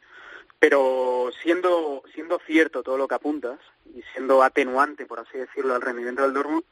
pero 0.60 1.30
siendo 1.44 2.04
siendo 2.14 2.40
cierto 2.46 2.84
todo 2.84 2.98
lo 2.98 3.08
que 3.08 3.16
apuntas 3.16 3.60
y 3.96 4.02
siendo 4.14 4.44
atenuante, 4.44 5.06
por 5.06 5.20
así 5.20 5.38
decirlo, 5.38 5.76
al 5.76 5.82
rendimiento 5.82 6.22
del 6.22 6.34
Dortmund, 6.34 6.64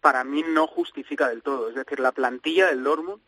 para 0.00 0.24
mí 0.24 0.44
no 0.46 0.66
justifica 0.66 1.28
del 1.28 1.42
todo. 1.42 1.68
Es 1.68 1.74
decir, 1.74 2.00
la 2.00 2.12
plantilla 2.12 2.66
del 2.66 2.82
Dortmund 2.82 3.22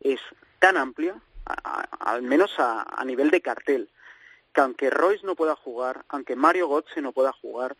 es 0.00 0.20
tan 0.58 0.76
amplia, 0.76 1.14
a- 1.48 2.12
al 2.12 2.22
menos 2.22 2.54
a, 2.58 3.02
nivel 3.04 3.30
de 3.30 3.40
cartel, 3.40 3.88
que 4.52 4.60
aunque 4.60 4.90
Royce 4.90 5.26
no 5.26 5.34
pueda 5.34 5.54
jugar, 5.56 6.04
aunque 6.08 6.36
Mario 6.36 6.68
Götze 6.68 7.00
no 7.02 7.12
pueda 7.12 7.32
jugar, 7.32 7.76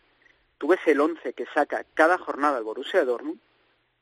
tú 0.59 0.69
ves 0.69 0.81
el 0.87 1.01
11 1.01 1.33
que 1.35 1.47
saca 1.55 1.85
cada 1.95 2.19
jornada 2.19 2.59
el 2.59 2.65
Borussia 2.65 3.05
Dortmund 3.05 3.41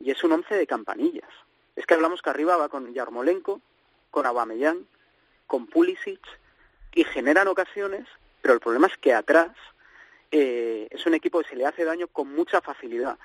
y 0.01 0.11
es 0.11 0.23
un 0.25 0.33
11 0.33 0.55
de 0.55 0.67
campanillas. 0.67 1.29
Es 1.75 1.87
que 1.87 1.95
hablamos 1.95 2.23
que 2.23 2.31
arriba 2.31 2.57
va 2.57 2.69
con 2.69 2.93
Yarmolenko, 2.95 3.61
con 4.11 4.27
Aubameyang, 4.27 4.87
con 5.47 5.67
Pulisic 5.67 6.21
y 6.95 7.05
generan 7.05 7.49
ocasiones, 7.49 8.07
pero 8.41 8.55
el 8.55 8.61
problema 8.61 8.87
es 8.87 8.97
que 8.97 9.13
atrás 9.15 9.51
eh, 10.31 10.89
es 10.91 11.05
un 11.07 11.15
equipo 11.15 11.41
que 11.43 11.49
se 11.49 11.57
le 11.57 11.67
hace 11.67 11.85
daño 11.85 12.09
con 12.09 12.35
mucha 12.35 12.61
facilidad 12.61 13.19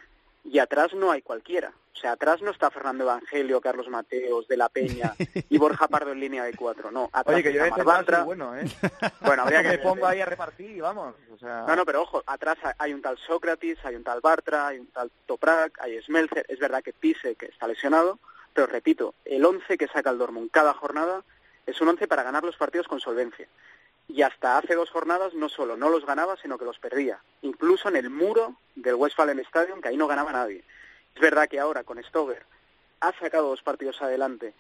y 0.44 0.60
atrás 0.60 0.94
no 0.94 1.12
hay 1.12 1.22
cualquiera. 1.22 1.74
O 1.94 2.00
sea, 2.02 2.14
atrás 2.14 2.42
no 2.42 2.50
está 2.50 2.72
Fernando 2.72 3.04
Evangelio, 3.04 3.62
Carlos 3.62 3.88
Mateos, 3.90 4.48
De 4.48 4.58
la 4.58 4.70
Peña 4.70 5.14
y 5.50 5.58
Borja 5.60 5.88
Pardo 5.88 6.12
en 6.14 6.20
línea 6.20 6.44
de 6.44 6.54
cuatro. 6.56 6.90
No, 6.90 7.10
atrás 7.14 7.36
Oye, 7.36 7.44
que 7.44 7.54
yo 7.54 7.62
verdad 7.62 7.84
Bartra. 7.86 8.24
bueno, 8.24 8.58
¿eh? 8.58 8.64
Bueno, 9.22 9.44
habría 9.44 9.62
que 9.64 9.70
me 9.70 9.78
pongo 9.78 10.08
ahí 10.08 10.20
a 10.20 10.26
repartir 10.26 10.72
y 10.72 10.80
vamos. 10.82 11.14
O 11.32 11.38
sea... 11.38 11.66
No, 11.68 11.76
no, 11.76 11.86
pero 11.86 12.02
ojo, 12.02 12.24
atrás 12.26 12.58
ha- 12.64 12.76
hay 12.80 12.94
un 12.94 13.02
tal 13.04 13.18
Sócrates, 13.20 13.78
hay 13.84 13.96
un 13.96 14.04
tal 14.04 14.20
Bartra, 14.22 14.68
hay 14.68 14.80
un 14.80 14.88
tal 14.88 15.12
Toprak, 15.28 15.80
hay 15.80 16.02
Smelzer. 16.02 16.46
Es 16.50 16.58
verdad 16.60 16.82
que 16.82 16.94
Pise, 16.94 17.36
que 17.36 17.46
está 17.48 17.68
lesionado, 17.68 18.18
pero 18.54 18.66
repito, 18.66 19.14
el 19.26 19.46
11 19.46 19.78
que 19.78 19.88
saca 19.88 20.10
el 20.10 20.18
Dortmund 20.18 20.50
cada 20.50 20.74
jornada 20.74 21.24
es 21.68 21.80
un 21.82 21.90
11 21.90 22.08
para 22.08 22.24
ganar 22.24 22.44
los 22.44 22.58
partidos 22.58 22.88
con 22.88 23.00
solvencia. 23.00 23.48
Y 24.14 24.24
hasta 24.24 24.58
hace 24.58 24.76
dos 24.76 24.90
jornadas 24.90 25.34
no 25.34 25.48
solo 25.48 25.78
no 25.78 25.90
los 25.90 26.06
ganaba, 26.06 26.36
sino 26.42 26.58
que 26.58 26.66
los 26.66 26.80
perdía. 26.80 27.22
Incluso 27.44 27.88
en 27.88 27.96
el 27.96 28.10
muro 28.10 28.58
del 28.76 28.96
Westfalen 28.96 29.40
Stadium, 29.40 29.82
que 29.82 29.88
ahí 29.88 29.98
no 29.98 30.08
ganaba 30.08 30.34
nadie. 30.34 30.64
Es 31.16 31.22
verdad 31.22 31.48
que 31.48 31.60
ahora 31.60 31.84
con 31.84 32.02
Stoger 32.04 32.44
ha 33.00 33.14
sacado 33.20 33.50
dos 33.50 33.62
partidos 33.62 34.02
adelante 34.02 34.54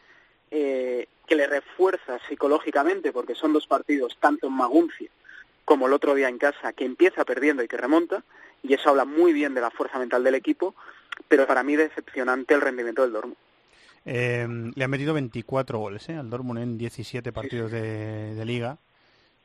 eh, 0.52 1.08
que 1.28 1.36
le 1.36 1.48
refuerza 1.48 2.20
psicológicamente, 2.28 3.12
porque 3.12 3.36
son 3.36 3.54
dos 3.54 3.68
partidos 3.68 4.18
tanto 4.20 4.48
en 4.48 4.54
Maguncia 4.54 5.10
como 5.66 5.88
el 5.88 5.94
otro 5.94 6.16
día 6.16 6.28
en 6.28 6.38
casa, 6.38 6.74
que 6.74 6.86
empieza 6.86 7.24
perdiendo 7.24 7.64
y 7.64 7.68
que 7.68 7.78
remonta, 7.78 8.24
y 8.64 8.74
eso 8.74 8.90
habla 8.90 9.06
muy 9.06 9.32
bien 9.32 9.54
de 9.54 9.62
la 9.62 9.70
fuerza 9.70 10.00
mental 10.00 10.24
del 10.24 10.36
equipo, 10.36 10.76
pero 11.28 11.46
para 11.48 11.64
mí 11.64 11.76
decepcionante 11.76 12.54
el 12.54 12.62
rendimiento 12.62 13.04
del 13.04 13.14
Dortmund. 13.14 13.38
Eh, 14.06 14.48
le 14.76 14.84
han 14.84 14.90
metido 14.90 15.14
24 15.14 15.78
goles 15.78 16.10
¿eh? 16.10 16.16
al 16.16 16.30
Dortmund 16.30 16.60
en 16.60 16.78
17 16.78 17.32
partidos 17.32 17.72
de, 17.72 18.34
de 18.34 18.46
liga, 18.46 18.80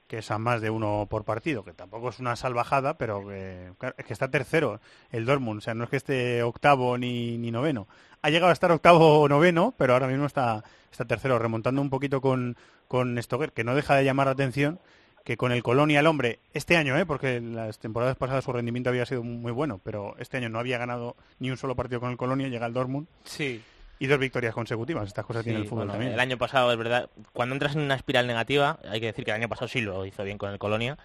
que 0.06 0.18
es 0.18 0.30
a 0.30 0.38
más 0.38 0.60
de 0.60 0.70
uno 0.70 1.06
por 1.10 1.24
partido, 1.24 1.64
que 1.64 1.72
tampoco 1.72 2.08
es 2.10 2.18
una 2.18 2.36
salvajada, 2.36 2.96
pero 2.96 3.26
que, 3.26 3.72
es 3.96 4.04
que 4.04 4.12
está 4.12 4.30
tercero 4.30 4.80
el 5.10 5.26
Dortmund, 5.26 5.58
o 5.58 5.60
sea, 5.60 5.74
no 5.74 5.84
es 5.84 5.90
que 5.90 5.96
esté 5.96 6.42
octavo 6.42 6.96
ni, 6.98 7.38
ni 7.38 7.50
noveno. 7.50 7.88
Ha 8.22 8.30
llegado 8.30 8.50
a 8.50 8.52
estar 8.52 8.70
octavo 8.72 9.20
o 9.20 9.28
noveno, 9.28 9.74
pero 9.76 9.92
ahora 9.92 10.06
mismo 10.06 10.26
está, 10.26 10.64
está 10.90 11.04
tercero, 11.04 11.38
remontando 11.38 11.80
un 11.80 11.90
poquito 11.90 12.20
con, 12.20 12.56
con 12.88 13.20
Stoger, 13.22 13.52
que 13.52 13.64
no 13.64 13.74
deja 13.74 13.96
de 13.96 14.04
llamar 14.04 14.26
la 14.26 14.32
atención 14.32 14.78
que 15.26 15.36
con 15.36 15.50
el 15.50 15.64
Colonia 15.64 15.98
el 15.98 16.06
hombre, 16.06 16.38
este 16.54 16.76
año, 16.76 16.96
¿eh? 16.96 17.04
porque 17.04 17.40
las 17.40 17.80
temporadas 17.80 18.16
pasadas 18.16 18.44
su 18.44 18.52
rendimiento 18.52 18.90
había 18.90 19.04
sido 19.06 19.24
muy 19.24 19.50
bueno, 19.50 19.80
pero 19.82 20.14
este 20.20 20.36
año 20.36 20.48
no 20.48 20.60
había 20.60 20.78
ganado 20.78 21.16
ni 21.40 21.50
un 21.50 21.56
solo 21.56 21.74
partido 21.74 21.98
con 21.98 22.12
el 22.12 22.16
Colonia, 22.16 22.46
llega 22.46 22.64
el 22.64 22.72
Dortmund. 22.72 23.08
Sí. 23.24 23.60
Y 23.98 24.06
dos 24.06 24.18
victorias 24.18 24.54
consecutivas, 24.54 25.08
estas 25.08 25.24
cosas 25.24 25.42
tiene 25.42 25.58
Sí, 25.58 25.62
el 25.62 25.68
fútbol 25.68 25.86
bueno, 25.86 25.92
también. 25.92 26.12
El 26.12 26.20
año 26.20 26.36
pasado, 26.36 26.70
es 26.70 26.78
verdad, 26.78 27.08
cuando 27.32 27.54
entras 27.54 27.74
en 27.74 27.82
una 27.82 27.94
espiral 27.94 28.26
negativa, 28.26 28.78
hay 28.88 29.00
que 29.00 29.06
decir 29.06 29.24
que 29.24 29.30
el 29.30 29.36
año 29.36 29.48
pasado 29.48 29.68
sí 29.68 29.80
lo 29.80 30.04
hizo 30.04 30.22
bien 30.22 30.38
con 30.38 30.50
el 30.50 30.58
Colonia, 30.58 30.98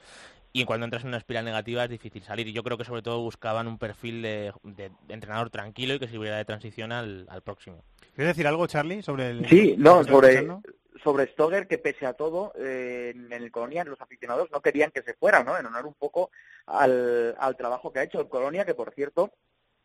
y 0.54 0.66
cuando 0.66 0.84
entras 0.84 1.04
en 1.04 1.10
una 1.10 1.18
espiral 1.18 1.46
negativa 1.46 1.86
es 1.86 1.90
difícil 1.90 2.24
salir. 2.24 2.48
Y 2.48 2.54
yo 2.54 2.64
creo 2.64 2.78
que 2.78 2.84
sobre 2.84 3.02
todo 3.02 3.22
buscaban 3.22 3.68
un 3.68 3.78
perfil 3.78 4.22
de, 4.22 4.52
de 4.64 4.92
entrenador 5.08 5.50
tranquilo 5.50 5.94
y 5.94 6.00
que 6.00 6.10
sirviera 6.10 6.36
de 6.36 6.44
transición 6.44 6.92
al, 6.92 7.26
al 7.30 7.42
próximo. 7.42 7.86
¿Quieres 8.16 8.36
decir 8.36 8.46
algo, 8.48 8.68
Charlie, 8.68 9.02
sobre 9.02 9.30
el... 9.30 9.48
Sí, 9.48 9.76
no, 9.78 10.04
sobre, 10.04 10.34
escuchando? 10.34 10.62
sobre 11.02 11.28
Stoger, 11.28 11.68
que 11.68 11.78
pese 11.78 12.06
a 12.06 12.14
todo, 12.14 12.52
eh, 12.58 13.14
en 13.16 13.32
el 13.32 13.50
Colonia 13.50 13.86
los 13.86 14.02
aficionados 14.02 14.50
no 14.52 14.60
querían 14.60 14.92
que 14.92 15.02
se 15.04 15.14
fuera, 15.14 15.44
¿no? 15.44 15.58
En 15.58 15.66
honor 15.66 15.86
un 15.86 15.94
poco 15.94 16.32
al, 16.66 17.34
al 17.40 17.56
trabajo 17.56 17.94
que 17.94 18.00
ha 18.00 18.04
hecho 18.04 18.20
el 18.20 18.28
Colonia, 18.28 18.66
que 18.66 18.76
por 18.76 18.94
cierto, 18.94 19.32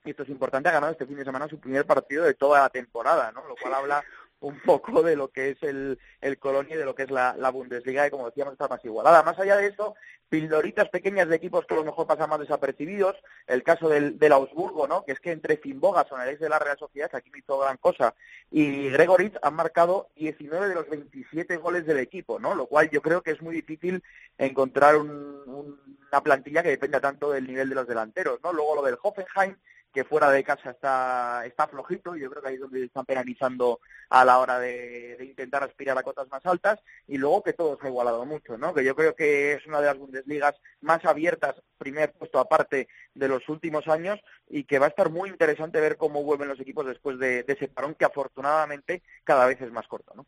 y 0.07 0.11
esto 0.11 0.22
es 0.22 0.28
importante, 0.28 0.68
ha 0.68 0.72
ganado 0.72 0.92
este 0.92 1.07
fin 1.07 1.16
de 1.16 1.24
semana 1.24 1.48
su 1.48 1.59
primer 1.61 1.84
partido 1.84 2.24
de 2.24 2.34
toda 2.34 2.61
la 2.61 2.70
temporada, 2.70 3.32
¿no? 3.32 3.46
Lo 3.46 3.57
cual 3.57 3.74
habla 3.74 4.04
un 4.40 4.61
poco 4.61 5.02
de 5.02 5.16
lo 5.16 5.28
que 5.28 5.50
es 5.50 5.62
el, 5.62 5.98
el 6.20 6.38
Colonia 6.38 6.74
y 6.74 6.78
de 6.78 6.84
lo 6.84 6.94
que 6.94 7.04
es 7.04 7.11
la, 7.11 7.34
la 7.38 7.50
Bundesliga, 7.50 8.07
y 8.07 8.11
como 8.11 8.26
decíamos, 8.26 8.52
está 8.52 8.68
más 8.68 8.84
igualada. 8.84 9.22
Más 9.22 9.38
allá 9.38 9.57
de 9.57 9.68
eso, 9.68 9.94
pildoritas 10.28 10.90
pequeñas 10.90 11.28
de 11.28 11.36
equipos 11.36 11.64
que 11.64 11.72
a 11.74 11.78
lo 11.78 11.84
mejor 11.84 12.07
pasan 12.07 12.28
más 12.28 12.40
desapercibidos, 12.40 13.16
el 13.46 13.62
caso 13.62 13.88
del, 13.88 14.18
del 14.18 14.32
Augsburgo, 14.32 14.86
¿no? 14.86 15.04
Que 15.04 15.12
es 15.12 15.20
que 15.20 15.32
entre 15.32 15.57
Finbogason, 15.57 16.20
el 16.20 16.28
ex 16.28 16.40
de 16.40 16.50
la 16.50 16.59
Real 16.59 16.78
Sociedad, 16.78 17.11
que 17.11 17.16
aquí 17.16 17.30
no 17.30 17.38
hizo 17.38 17.59
gran 17.59 17.78
cosa, 17.78 18.14
y 18.50 18.90
Gregoritz 18.90 19.36
han 19.42 19.54
marcado 19.54 20.11
19 20.16 20.68
de 20.68 20.74
los 20.74 20.88
27 20.90 21.57
goles 21.57 21.86
del 21.86 21.98
equipo, 21.98 22.38
¿no? 22.38 22.54
Lo 22.54 22.66
cual 22.66 22.90
yo 22.90 23.00
creo 23.00 23.22
que 23.22 23.30
es 23.30 23.40
muy 23.40 23.54
difícil 23.54 24.02
encontrar 24.36 24.96
un- 24.96 25.42
un- 25.46 25.98
una 26.12 26.20
plantilla 26.22 26.62
que 26.62 26.68
dependa 26.68 27.00
tanto 27.00 27.30
del 27.32 27.46
nivel 27.46 27.68
de 27.70 27.74
los 27.74 27.86
delanteros, 27.88 28.38
¿no? 28.44 28.52
Luego 28.52 28.76
lo 28.76 28.82
del 28.82 28.98
Hoffenheim, 29.02 29.57
que 29.97 30.05
fuera 30.05 30.30
de 30.30 30.44
casa 30.44 30.72
está, 30.72 31.42
está 31.47 31.66
flojito, 31.68 32.16
yo 32.16 32.28
creo 32.28 32.42
que 32.42 32.49
ahí 32.51 32.55
es 32.57 32.61
donde 32.61 32.84
están 32.84 33.07
penalizando 33.07 33.80
a 34.11 34.26
la 34.26 34.40
hora 34.40 34.59
de, 34.59 35.16
de 35.16 35.24
intentar 35.24 35.64
aspirar 35.64 35.97
a 35.97 36.03
cotas 36.03 36.28
más 36.28 36.44
altas, 36.44 36.78
y 37.09 37.16
luego 37.16 37.42
que 37.42 37.55
todo 37.55 37.78
se 37.80 37.86
ha 37.86 37.88
igualado 37.88 38.26
mucho, 38.26 38.59
¿no? 38.59 38.74
Que 38.74 38.84
yo 38.84 38.94
creo 38.94 39.16
que 39.16 39.55
es 39.55 39.66
una 39.66 39.80
de 39.80 39.86
las 39.86 39.97
Bundesligas 39.97 40.55
más 40.82 41.03
abiertas, 41.07 41.55
primer 41.78 42.12
puesto 42.12 42.38
aparte 42.38 42.88
de 43.17 43.29
los 43.29 43.49
últimos 43.49 43.89
años, 43.89 44.21
y 44.49 44.64
que 44.64 44.79
va 44.79 44.87
a 44.87 44.91
estar 44.91 45.11
muy 45.11 45.31
interesante 45.31 45.81
ver 45.81 45.97
cómo 45.97 46.23
vuelven 46.23 46.49
los 46.49 46.61
equipos 46.61 46.87
después 46.87 47.19
de, 47.19 47.45
ese 47.47 47.69
parón 47.69 47.95
que 47.95 48.05
afortunadamente 48.05 49.03
cada 49.25 49.47
vez 49.47 49.61
es 49.61 49.73
más 49.73 49.87
corto, 49.89 50.12
¿no? 50.14 50.27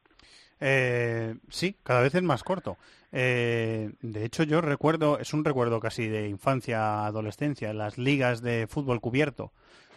Eh, 0.60 1.36
sí, 1.48 1.76
cada 1.84 2.00
vez 2.00 2.14
es 2.14 2.22
más 2.22 2.42
corto. 2.42 2.76
Eh, 3.12 3.92
de 4.00 4.24
hecho, 4.24 4.42
yo 4.42 4.60
recuerdo, 4.60 5.18
es 5.18 5.32
un 5.32 5.44
recuerdo 5.44 5.80
casi 5.80 6.08
de 6.08 6.28
infancia, 6.28 7.06
adolescencia, 7.06 7.72
las 7.72 7.96
ligas 7.96 8.42
de 8.42 8.66
fútbol 8.68 9.00
cubierto 9.00 9.52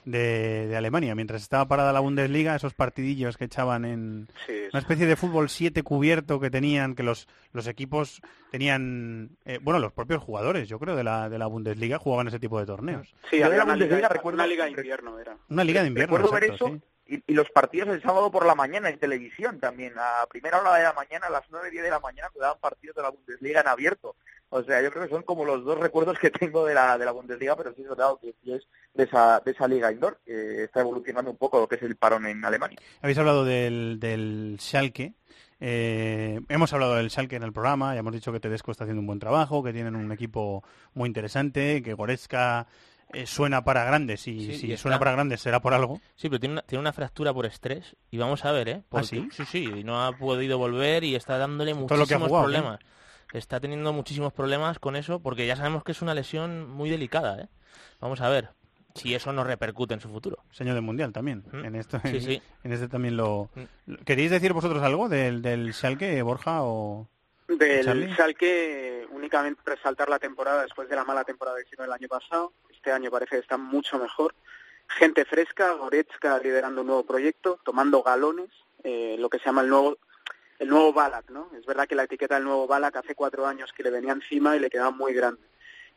de, 0.05 0.67
de 0.67 0.75
Alemania. 0.77 1.15
Mientras 1.15 1.41
estaba 1.41 1.67
parada 1.67 1.93
la 1.93 1.99
Bundesliga, 1.99 2.55
esos 2.55 2.73
partidillos 2.73 3.37
que 3.37 3.45
echaban 3.45 3.85
en 3.85 4.27
una 4.71 4.79
especie 4.79 5.05
de 5.05 5.15
fútbol 5.15 5.49
7 5.49 5.83
cubierto 5.83 6.39
que 6.39 6.49
tenían, 6.49 6.95
que 6.95 7.03
los, 7.03 7.27
los 7.53 7.67
equipos 7.67 8.21
tenían, 8.51 9.37
eh, 9.45 9.59
bueno, 9.61 9.79
los 9.79 9.93
propios 9.93 10.21
jugadores, 10.23 10.67
yo 10.67 10.79
creo, 10.79 10.95
de 10.95 11.03
la, 11.03 11.29
de 11.29 11.37
la 11.39 11.47
Bundesliga 11.47 11.97
jugaban 11.99 12.27
ese 12.27 12.39
tipo 12.39 12.59
de 12.59 12.65
torneos. 12.65 13.13
Sí, 13.29 13.37
Yo 13.37 13.39
de 13.39 13.43
había 13.45 13.57
la 13.59 13.63
una 13.65 13.73
liga, 13.75 13.85
Bundesliga 13.87 14.09
recuerdo- 14.09 14.35
una 14.35 14.47
liga 14.47 14.65
de 14.65 14.71
invierno 14.71 15.19
era. 15.19 15.37
Una 15.49 15.63
liga 15.63 15.81
de 15.81 15.87
invierno, 15.87 16.17
Recuerdo 16.17 16.33
ver 16.39 16.53
eso 16.55 16.67
sí. 16.67 16.81
y, 17.15 17.31
y 17.31 17.33
los 17.35 17.49
partidos 17.51 17.89
el 17.89 18.01
sábado 18.01 18.31
por 18.31 18.45
la 18.45 18.55
mañana 18.55 18.89
en 18.89 18.99
televisión 18.99 19.59
también. 19.59 19.93
A 19.97 20.25
primera 20.29 20.59
hora 20.59 20.75
de 20.75 20.83
la 20.83 20.93
mañana, 20.93 21.27
a 21.27 21.31
las 21.31 21.43
9, 21.49 21.69
10 21.71 21.83
de 21.83 21.89
la 21.89 21.99
mañana, 21.99 22.29
daban 22.39 22.59
partidos 22.59 22.95
de 22.95 23.01
la 23.03 23.09
Bundesliga 23.09 23.61
en 23.61 23.67
abierto. 23.67 24.15
O 24.53 24.61
sea, 24.63 24.81
yo 24.81 24.91
creo 24.91 25.03
que 25.05 25.09
son 25.09 25.23
como 25.23 25.45
los 25.45 25.63
dos 25.63 25.79
recuerdos 25.79 26.19
que 26.19 26.29
tengo 26.29 26.65
de 26.65 26.73
la, 26.73 26.97
de 26.97 27.05
la 27.05 27.11
Bundesliga, 27.11 27.55
pero 27.55 27.73
sí 27.73 27.81
es 27.83 27.89
verdad 27.89 28.11
que 28.21 28.35
es 28.55 28.67
de 28.93 29.03
esa, 29.05 29.39
de 29.43 29.51
esa 29.51 29.65
liga 29.67 29.91
indoor, 29.91 30.19
que 30.25 30.65
está 30.65 30.81
evolucionando 30.81 31.31
un 31.31 31.37
poco 31.37 31.59
lo 31.59 31.67
que 31.67 31.75
es 31.75 31.81
el 31.83 31.95
parón 31.95 32.25
en 32.25 32.43
Alemania. 32.43 32.77
Habéis 33.01 33.17
hablado 33.17 33.45
del, 33.45 33.97
del 33.99 34.57
Schalke. 34.59 35.13
Eh, 35.63 36.41
hemos 36.49 36.73
hablado 36.73 36.95
del 36.95 37.09
Schalke 37.09 37.35
en 37.37 37.43
el 37.43 37.53
programa, 37.53 37.93
ya 37.93 37.99
hemos 37.99 38.13
dicho 38.13 38.31
que 38.33 38.39
Tedesco 38.39 38.71
está 38.71 38.83
haciendo 38.83 38.99
un 39.01 39.07
buen 39.07 39.19
trabajo, 39.19 39.63
que 39.63 39.71
tienen 39.71 39.95
un 39.95 40.11
equipo 40.11 40.63
muy 40.95 41.07
interesante, 41.07 41.81
que 41.83 41.93
Goretzka 41.93 42.67
eh, 43.13 43.25
suena 43.27 43.63
para 43.63 43.83
grandes 43.85 44.27
y 44.27 44.39
Sí, 44.47 44.57
si 44.57 44.67
y 44.67 44.71
está- 44.73 44.81
suena 44.81 44.99
para 44.99 45.11
grandes 45.11 45.39
será 45.41 45.61
por 45.61 45.73
algo. 45.73 46.01
Sí, 46.15 46.27
pero 46.29 46.39
tiene 46.39 46.53
una, 46.53 46.61
tiene 46.63 46.79
una 46.81 46.93
fractura 46.93 47.33
por 47.33 47.45
estrés 47.45 47.95
y 48.09 48.17
vamos 48.17 48.43
a 48.43 48.51
ver, 48.51 48.67
¿eh? 48.69 48.81
Porque- 48.89 49.05
sí? 49.05 49.29
Sí, 49.31 49.45
sí, 49.45 49.63
y 49.79 49.83
no 49.83 50.03
ha 50.03 50.11
podido 50.17 50.57
volver 50.57 51.03
y 51.03 51.15
está 51.15 51.37
dándole 51.37 51.73
Todo 51.73 51.81
lo 51.97 52.05
que 52.05 52.15
ha 52.15 52.17
muchísimos 52.17 52.31
¿eh? 52.79 52.85
Está 53.33 53.59
teniendo 53.59 53.93
muchísimos 53.93 54.33
problemas 54.33 54.79
con 54.79 54.95
eso 54.95 55.19
porque 55.19 55.45
ya 55.47 55.55
sabemos 55.55 55.83
que 55.83 55.93
es 55.93 56.01
una 56.01 56.13
lesión 56.13 56.69
muy 56.69 56.89
delicada, 56.89 57.41
¿eh? 57.41 57.47
Vamos 57.99 58.21
a 58.21 58.29
ver 58.29 58.49
si 58.95 59.15
eso 59.15 59.31
no 59.31 59.43
repercute 59.43 59.93
en 59.93 60.01
su 60.01 60.09
futuro. 60.09 60.43
Señor 60.51 60.75
del 60.75 60.83
Mundial 60.83 61.13
también. 61.13 61.43
En, 61.53 61.75
esto, 61.75 61.99
Sí, 62.03 62.17
en, 62.17 62.21
sí. 62.21 62.41
en 62.63 62.71
este 62.73 62.87
también 62.87 63.15
lo... 63.15 63.49
¿Queréis 64.05 64.31
decir 64.31 64.51
vosotros 64.53 64.83
algo 64.83 65.07
del, 65.07 65.41
del 65.41 65.73
Schalke, 65.73 66.21
Borja 66.23 66.63
o...? 66.63 67.07
Del 67.47 67.85
Charlie? 67.85 68.13
Schalke 68.13 69.07
únicamente 69.11 69.61
resaltar 69.65 70.09
la 70.09 70.19
temporada 70.19 70.63
después 70.63 70.89
de 70.89 70.95
la 70.95 71.05
mala 71.05 71.23
temporada 71.23 71.57
que 71.57 71.63
hicieron 71.63 71.85
el 71.85 71.93
año 71.93 72.07
pasado. 72.07 72.53
Este 72.69 72.91
año 72.91 73.11
parece 73.11 73.35
que 73.35 73.41
está 73.41 73.57
mucho 73.57 73.97
mejor. 73.97 74.33
Gente 74.87 75.23
fresca, 75.25 75.71
Goretzka 75.73 76.39
liderando 76.39 76.81
un 76.81 76.87
nuevo 76.87 77.05
proyecto, 77.05 77.59
tomando 77.63 78.03
galones, 78.03 78.49
eh, 78.83 79.15
lo 79.19 79.29
que 79.29 79.39
se 79.39 79.45
llama 79.45 79.61
el 79.61 79.69
nuevo 79.69 79.97
el 80.61 80.69
nuevo 80.69 80.93
Balak, 80.93 81.29
¿no? 81.31 81.49
Es 81.57 81.65
verdad 81.65 81.87
que 81.87 81.95
la 81.95 82.03
etiqueta 82.03 82.35
del 82.35 82.43
nuevo 82.43 82.67
Balak 82.67 82.95
hace 82.97 83.15
cuatro 83.15 83.47
años 83.47 83.73
que 83.73 83.81
le 83.81 83.89
venía 83.89 84.13
encima 84.13 84.55
y 84.55 84.59
le 84.59 84.69
quedaba 84.69 84.91
muy 84.91 85.11
grande. 85.11 85.41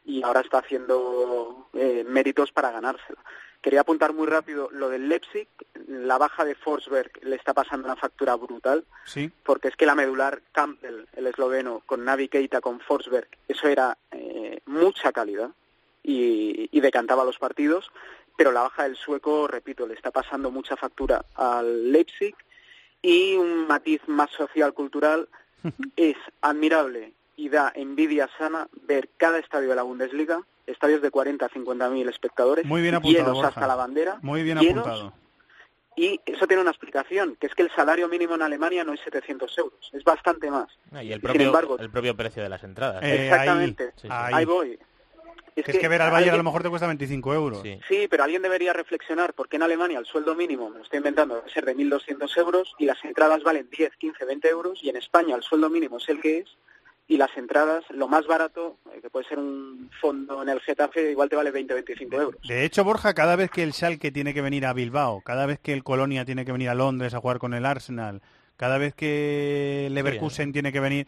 Y 0.07 0.23
ahora 0.23 0.41
está 0.41 0.59
haciendo 0.59 1.69
eh, 1.75 2.03
méritos 2.09 2.51
para 2.51 2.71
ganársela. 2.71 3.19
Quería 3.61 3.83
apuntar 3.83 4.15
muy 4.15 4.27
rápido 4.27 4.71
lo 4.73 4.89
del 4.89 5.07
Leipzig. 5.09 5.49
La 5.87 6.17
baja 6.17 6.47
de 6.47 6.55
Forsberg 6.55 7.11
le 7.25 7.37
está 7.37 7.53
pasando 7.53 7.87
una 7.87 7.97
factura 7.97 8.35
brutal 8.37 8.85
Sí. 9.05 9.31
porque 9.43 9.69
es 9.69 9.77
que 9.77 9.85
la 9.87 9.95
medular 9.95 10.41
Campbell, 10.53 11.07
el 11.15 11.27
esloveno, 11.27 11.83
con 11.85 12.03
Navi 12.05 12.29
Keita, 12.29 12.63
con 12.63 12.81
Forsberg, 12.81 13.29
eso 13.49 13.69
era 13.69 13.99
eh, 14.13 14.61
mucha 14.65 15.13
calidad 15.13 15.51
y, 16.03 16.71
y 16.73 16.81
decantaba 16.81 17.25
los 17.25 17.39
partidos, 17.39 17.91
pero 18.37 18.51
la 18.51 18.63
baja 18.63 18.85
del 18.85 18.97
sueco, 18.97 19.47
repito, 19.47 19.87
le 19.87 19.93
está 19.95 20.11
pasando 20.11 20.51
mucha 20.51 20.75
factura 20.77 21.25
al 21.35 21.93
Leipzig 21.93 22.35
y 23.05 23.35
un 23.37 23.67
matiz 23.67 24.01
más 24.07 24.31
social-cultural 24.31 25.29
es 25.97 26.17
admirable 26.41 27.13
y 27.37 27.51
da 27.51 27.71
envidia 27.75 28.29
sana 28.39 28.67
ver 28.87 29.11
cada 29.19 29.39
estadio 29.39 29.69
de 29.69 29.77
la 29.77 29.83
Bundesliga, 29.83 30.41
estadios 30.67 31.03
de 31.03 31.11
40 31.11 31.45
a 31.45 31.49
50 31.51 31.91
mil 31.91 32.09
espectadores, 32.09 32.65
Muy 32.65 32.81
bien 32.81 32.95
apuntado, 32.95 33.25
llenos 33.25 33.35
Borja. 33.37 33.49
hasta 33.51 33.67
la 33.67 33.75
bandera, 33.77 34.19
Muy 34.23 34.43
bien 34.43 34.59
llenos, 34.59 34.87
apuntado. 34.87 35.13
y 35.97 36.19
eso 36.25 36.47
tiene 36.47 36.63
una 36.63 36.71
explicación, 36.71 37.37
que 37.39 37.47
es 37.49 37.55
que 37.55 37.63
el 37.63 37.71
salario 37.73 38.09
mínimo 38.09 38.37
en 38.37 38.43
Alemania 38.43 38.85
no 38.85 38.95
es 38.95 39.01
700 39.01 39.59
euros, 39.59 39.91
es 39.93 40.03
bastante 40.03 40.51
más. 40.51 40.69
Ah, 40.93 41.03
Y 41.03 41.09
el 41.13 41.21
Sin 41.21 41.29
propio, 41.29 41.47
embargo- 41.49 41.79
el 41.79 41.91
propio 41.91 42.17
precio 42.17 42.43
de 42.43 42.49
las 42.49 42.65
entradas. 42.65 43.03
Eh, 43.03 43.27
Exactamente, 43.27 43.93
ahí, 44.05 44.11
ahí, 44.11 44.35
ahí. 44.37 44.45
voy. 44.47 44.79
Que 45.55 45.71
es 45.71 45.79
que 45.79 45.89
ver 45.89 46.03
al 46.03 46.11
Bayern 46.11 46.35
a 46.35 46.39
lo 46.39 46.43
mejor 46.43 46.63
te 46.63 46.69
cuesta 46.69 46.87
25 46.87 47.35
euros. 47.35 47.63
Sí, 47.89 48.09
pero 48.11 48.25
alguien 48.25 48.43
debería 48.43 48.73
reflexionar 48.73 49.35
porque 49.35 49.57
en 49.57 49.63
Alemania 49.63 49.99
el 49.99 50.07
sueldo 50.07 50.35
mínimo, 50.35 50.69
me 50.69 50.79
lo 50.79 50.85
estoy 50.85 50.99
inventando, 50.99 51.37
debe 51.37 51.51
ser 51.51 51.65
de 51.65 51.77
1.200 51.77 52.39
euros 52.39 52.75
y 52.79 52.87
las 52.87 53.05
entradas 53.05 53.43
valen 53.43 53.69
10, 53.71 53.97
15, 53.97 54.25
20 54.25 54.49
euros 54.49 54.81
y 54.83 54.91
en 54.91 54.97
España 54.97 55.37
el 55.37 55.43
sueldo 55.43 55.71
mínimo 55.71 55.99
es 55.99 56.09
el 56.09 56.21
que 56.21 56.39
es 56.39 56.57
y 57.07 57.17
las 57.19 57.37
entradas, 57.37 57.85
lo 57.91 58.09
más 58.09 58.27
barato, 58.27 58.79
eh, 58.95 59.01
que 59.03 59.11
puede 59.11 59.29
ser 59.29 59.39
un 59.39 59.91
fondo 60.01 60.43
en 60.43 60.49
el 60.49 60.61
Getafe, 60.61 61.11
igual 61.11 61.29
te 61.29 61.37
vale 61.37 61.51
20, 61.51 61.75
25 61.75 62.21
euros. 62.21 62.41
De 62.49 62.65
hecho, 62.65 62.83
Borja, 62.83 63.13
cada 63.13 63.37
vez 63.37 63.51
que 63.51 63.63
el 63.63 63.75
Schalke 63.75 64.11
tiene 64.11 64.33
que 64.33 64.41
venir 64.41 64.65
a 64.65 64.73
Bilbao, 64.73 65.21
cada 65.21 65.45
vez 65.45 65.59
que 65.61 65.75
el 65.75 65.85
Colonia 65.85 66.25
tiene 66.25 66.45
que 66.45 66.53
venir 66.53 66.71
a 66.71 66.75
Londres 66.75 67.13
a 67.13 67.21
jugar 67.21 67.39
con 67.39 67.53
el 67.53 67.67
Arsenal, 67.67 68.23
cada 68.57 68.79
vez 68.79 68.95
que 68.95 69.89
Leverkusen 69.91 70.53
tiene 70.53 70.73
que 70.73 70.81
venir, 70.81 71.07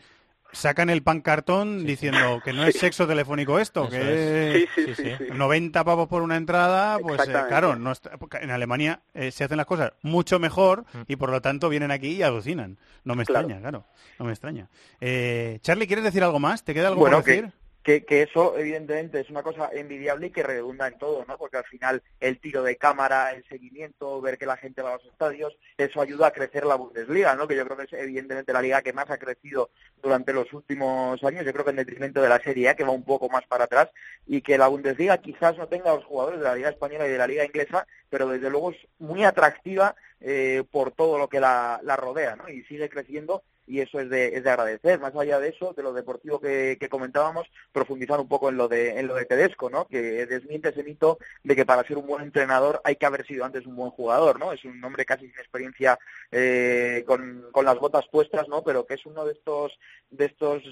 sacan 0.52 0.88
el 0.90 1.02
pan 1.02 1.20
cartón 1.20 1.84
diciendo 1.84 2.40
que 2.44 2.52
no 2.52 2.64
es 2.64 2.78
sexo 2.78 3.06
telefónico 3.06 3.58
esto, 3.58 3.82
Eso 3.82 3.90
que 3.90 4.62
es. 4.64 4.68
Sí, 4.74 4.84
sí, 4.86 4.94
sí, 4.94 5.10
sí. 5.18 5.24
90 5.34 5.84
pavos 5.84 6.08
por 6.08 6.22
una 6.22 6.36
entrada, 6.36 6.98
pues 6.98 7.20
eh, 7.28 7.32
claro, 7.48 7.76
no 7.76 7.92
está- 7.92 8.12
en 8.40 8.50
Alemania 8.50 9.00
eh, 9.14 9.30
se 9.30 9.44
hacen 9.44 9.56
las 9.58 9.66
cosas 9.66 9.92
mucho 10.02 10.38
mejor 10.38 10.84
Mm. 10.92 10.98
y 11.08 11.16
por 11.16 11.30
lo 11.30 11.40
tanto 11.42 11.68
vienen 11.68 11.90
aquí 11.90 12.08
y 12.12 12.22
alucinan. 12.22 12.78
No 13.04 13.14
me 13.14 13.24
Claro. 13.24 13.40
extraña, 13.46 13.60
claro, 13.60 13.86
no 14.18 14.24
me 14.24 14.32
extraña. 14.32 14.68
Eh, 15.00 15.58
Charlie, 15.62 15.86
¿quieres 15.86 16.04
decir 16.04 16.22
algo 16.24 16.38
más? 16.38 16.64
¿Te 16.64 16.72
queda 16.74 16.88
algo 16.88 17.00
Bueno, 17.00 17.18
por 17.18 17.24
decir? 17.26 17.44
que, 17.46 17.52
que, 17.86 18.22
eso 18.22 18.58
evidentemente 18.58 19.20
es 19.20 19.30
una 19.30 19.44
cosa 19.44 19.70
envidiable 19.72 20.26
y 20.26 20.30
que 20.30 20.42
redunda 20.42 20.88
en 20.88 20.98
todo, 20.98 21.24
¿no? 21.24 21.38
Porque 21.38 21.58
al 21.58 21.64
final 21.64 22.02
el 22.18 22.40
tiro 22.40 22.64
de 22.64 22.76
cámara, 22.76 23.30
el 23.30 23.44
seguimiento, 23.48 24.20
ver 24.20 24.38
que 24.38 24.46
la 24.46 24.56
gente 24.56 24.82
va 24.82 24.90
a 24.90 24.96
los 24.96 25.04
estadios, 25.04 25.56
eso 25.78 26.00
ayuda 26.00 26.26
a 26.26 26.32
crecer 26.32 26.66
la 26.66 26.74
Bundesliga, 26.74 27.36
¿no? 27.36 27.46
Que 27.46 27.54
yo 27.54 27.64
creo 27.64 27.76
que 27.76 27.84
es 27.84 27.92
evidentemente 27.92 28.52
la 28.52 28.60
liga 28.60 28.82
que 28.82 28.92
más 28.92 29.08
ha 29.10 29.18
crecido 29.18 29.70
durante 30.02 30.32
los 30.32 30.52
últimos 30.52 31.22
años, 31.22 31.44
yo 31.44 31.52
creo 31.52 31.64
que 31.64 31.70
en 31.70 31.76
detrimento 31.76 32.20
de 32.20 32.28
la 32.28 32.40
Serie 32.40 32.70
A, 32.70 32.74
que 32.74 32.82
va 32.82 32.90
un 32.90 33.04
poco 33.04 33.28
más 33.28 33.46
para 33.46 33.64
atrás, 33.64 33.88
y 34.26 34.40
que 34.40 34.58
la 34.58 34.66
Bundesliga 34.66 35.18
quizás 35.18 35.56
no 35.56 35.68
tenga 35.68 35.94
los 35.94 36.04
jugadores 36.04 36.40
de 36.40 36.44
la 36.44 36.56
Liga 36.56 36.70
Española 36.70 37.06
y 37.06 37.12
de 37.12 37.18
la 37.18 37.28
Liga 37.28 37.44
Inglesa, 37.44 37.86
pero 38.10 38.28
desde 38.28 38.50
luego 38.50 38.72
es 38.72 38.78
muy 38.98 39.22
atractiva 39.22 39.94
eh, 40.20 40.64
por 40.72 40.90
todo 40.90 41.18
lo 41.18 41.28
que 41.28 41.38
la, 41.38 41.78
la 41.84 41.94
rodea, 41.94 42.34
¿no? 42.34 42.48
Y 42.48 42.64
sigue 42.64 42.88
creciendo 42.88 43.44
y 43.66 43.80
eso 43.80 44.00
es 44.00 44.08
de, 44.08 44.36
es 44.36 44.44
de 44.44 44.50
agradecer. 44.50 45.00
Más 45.00 45.14
allá 45.14 45.38
de 45.40 45.48
eso, 45.48 45.72
de 45.72 45.82
lo 45.82 45.92
deportivo 45.92 46.40
que, 46.40 46.76
que 46.78 46.88
comentábamos, 46.88 47.46
profundizar 47.72 48.20
un 48.20 48.28
poco 48.28 48.48
en 48.48 48.56
lo 48.56 48.68
de 48.68 48.98
en 48.98 49.06
lo 49.06 49.14
de 49.14 49.24
Tedesco, 49.24 49.70
¿no? 49.70 49.86
Que 49.86 50.26
desmiente 50.26 50.68
ese 50.68 50.84
mito 50.84 51.18
de 51.42 51.56
que 51.56 51.66
para 51.66 51.86
ser 51.86 51.98
un 51.98 52.06
buen 52.06 52.22
entrenador 52.22 52.80
hay 52.84 52.96
que 52.96 53.06
haber 53.06 53.26
sido 53.26 53.44
antes 53.44 53.66
un 53.66 53.76
buen 53.76 53.90
jugador, 53.90 54.38
¿no? 54.38 54.52
Es 54.52 54.64
un 54.64 54.82
hombre 54.84 55.04
casi 55.04 55.26
sin 55.26 55.38
experiencia 55.38 55.98
eh, 56.30 57.04
con, 57.06 57.46
con 57.52 57.64
las 57.64 57.78
botas 57.78 58.06
puestas, 58.08 58.48
¿no? 58.48 58.62
Pero 58.62 58.86
que 58.86 58.94
es 58.94 59.06
uno 59.06 59.24
de 59.24 59.32
estos 59.32 59.78
de 60.10 60.26
estos 60.26 60.62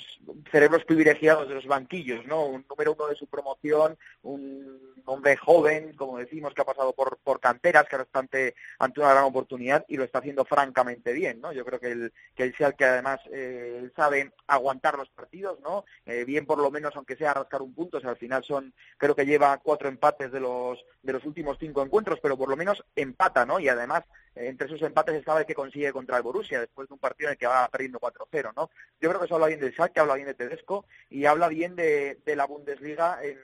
cerebros 0.51 0.85
privilegiados 0.85 1.49
de 1.49 1.55
los 1.55 1.67
banquillos, 1.67 2.25
¿no? 2.27 2.47
Un 2.47 2.65
número 2.69 2.95
uno 2.95 3.09
de 3.09 3.17
su 3.17 3.27
promoción, 3.27 3.99
un 4.23 4.95
hombre 5.07 5.37
joven, 5.37 5.95
como 5.95 6.19
decimos, 6.19 6.55
que 6.55 6.63
ha 6.63 6.65
pasado 6.65 6.93
por, 6.93 7.19
por 7.19 7.41
canteras, 7.41 7.87
que 7.89 7.97
ahora 7.97 8.05
está 8.05 8.21
ante, 8.21 8.55
una 8.97 9.11
gran 9.11 9.25
oportunidad 9.25 9.85
y 9.89 9.97
lo 9.97 10.05
está 10.05 10.21
haciendo 10.21 10.45
francamente 10.45 11.13
bien, 11.13 11.41
¿no? 11.41 11.53
Yo 11.53 11.65
creo 11.65 11.81
que 11.81 11.93
el 11.93 12.13
que 12.35 12.45
el 12.45 12.55
Además 12.85 13.21
eh, 13.33 13.91
sabe 13.97 14.33
aguantar 14.47 14.97
los 14.97 15.09
partidos, 15.11 15.61
¿no? 15.61 15.85
Eh, 16.07 16.25
bien 16.25 16.47
por 16.47 16.59
lo 16.59 16.71
menos, 16.71 16.95
aunque 16.97 17.17
sea 17.17 17.35
rascar 17.35 17.63
un 17.63 17.75
punto, 17.75 17.99
o 17.99 18.09
al 18.09 18.17
final 18.17 18.45
son, 18.45 18.73
creo 18.99 19.15
que 19.15 19.27
lleva 19.27 19.59
cuatro 19.59 19.89
empates 19.89 20.33
de 20.33 20.41
los 20.41 20.85
de 21.03 21.13
los 21.13 21.25
últimos 21.25 21.59
cinco 21.59 21.83
encuentros, 21.83 22.19
pero 22.23 22.37
por 22.37 22.49
lo 22.49 22.57
menos 22.57 22.85
empata, 22.97 23.45
¿no? 23.45 23.61
Y 23.61 23.69
además 23.69 24.05
eh, 24.35 24.49
entre 24.49 24.67
esos 24.67 24.83
empates 24.83 25.15
estaba 25.15 25.41
el 25.41 25.47
que 25.47 25.55
consigue 25.55 25.93
contra 25.93 26.17
el 26.17 26.23
Borussia 26.23 26.61
después 26.61 26.89
de 26.89 26.95
un 26.95 27.01
partido 27.01 27.29
en 27.29 27.33
el 27.33 27.39
que 27.39 27.47
va 27.47 27.69
perdiendo 27.69 28.01
4-0, 28.01 28.53
¿no? 28.57 28.71
Yo 29.01 29.09
creo 29.09 29.19
que 29.21 29.27
eso 29.27 29.35
habla 29.35 29.49
bien 29.49 29.61
del 29.61 29.73
Schalke, 29.73 30.01
habla 30.01 30.15
bien 30.15 30.27
de 30.27 30.35
Tedesco 30.35 30.87
y 31.11 31.27
habla 31.27 31.49
bien 31.49 31.77
de, 31.77 32.19
de 32.25 32.37
la 32.37 32.47
Bundesliga 32.47 33.19
en 33.23 33.39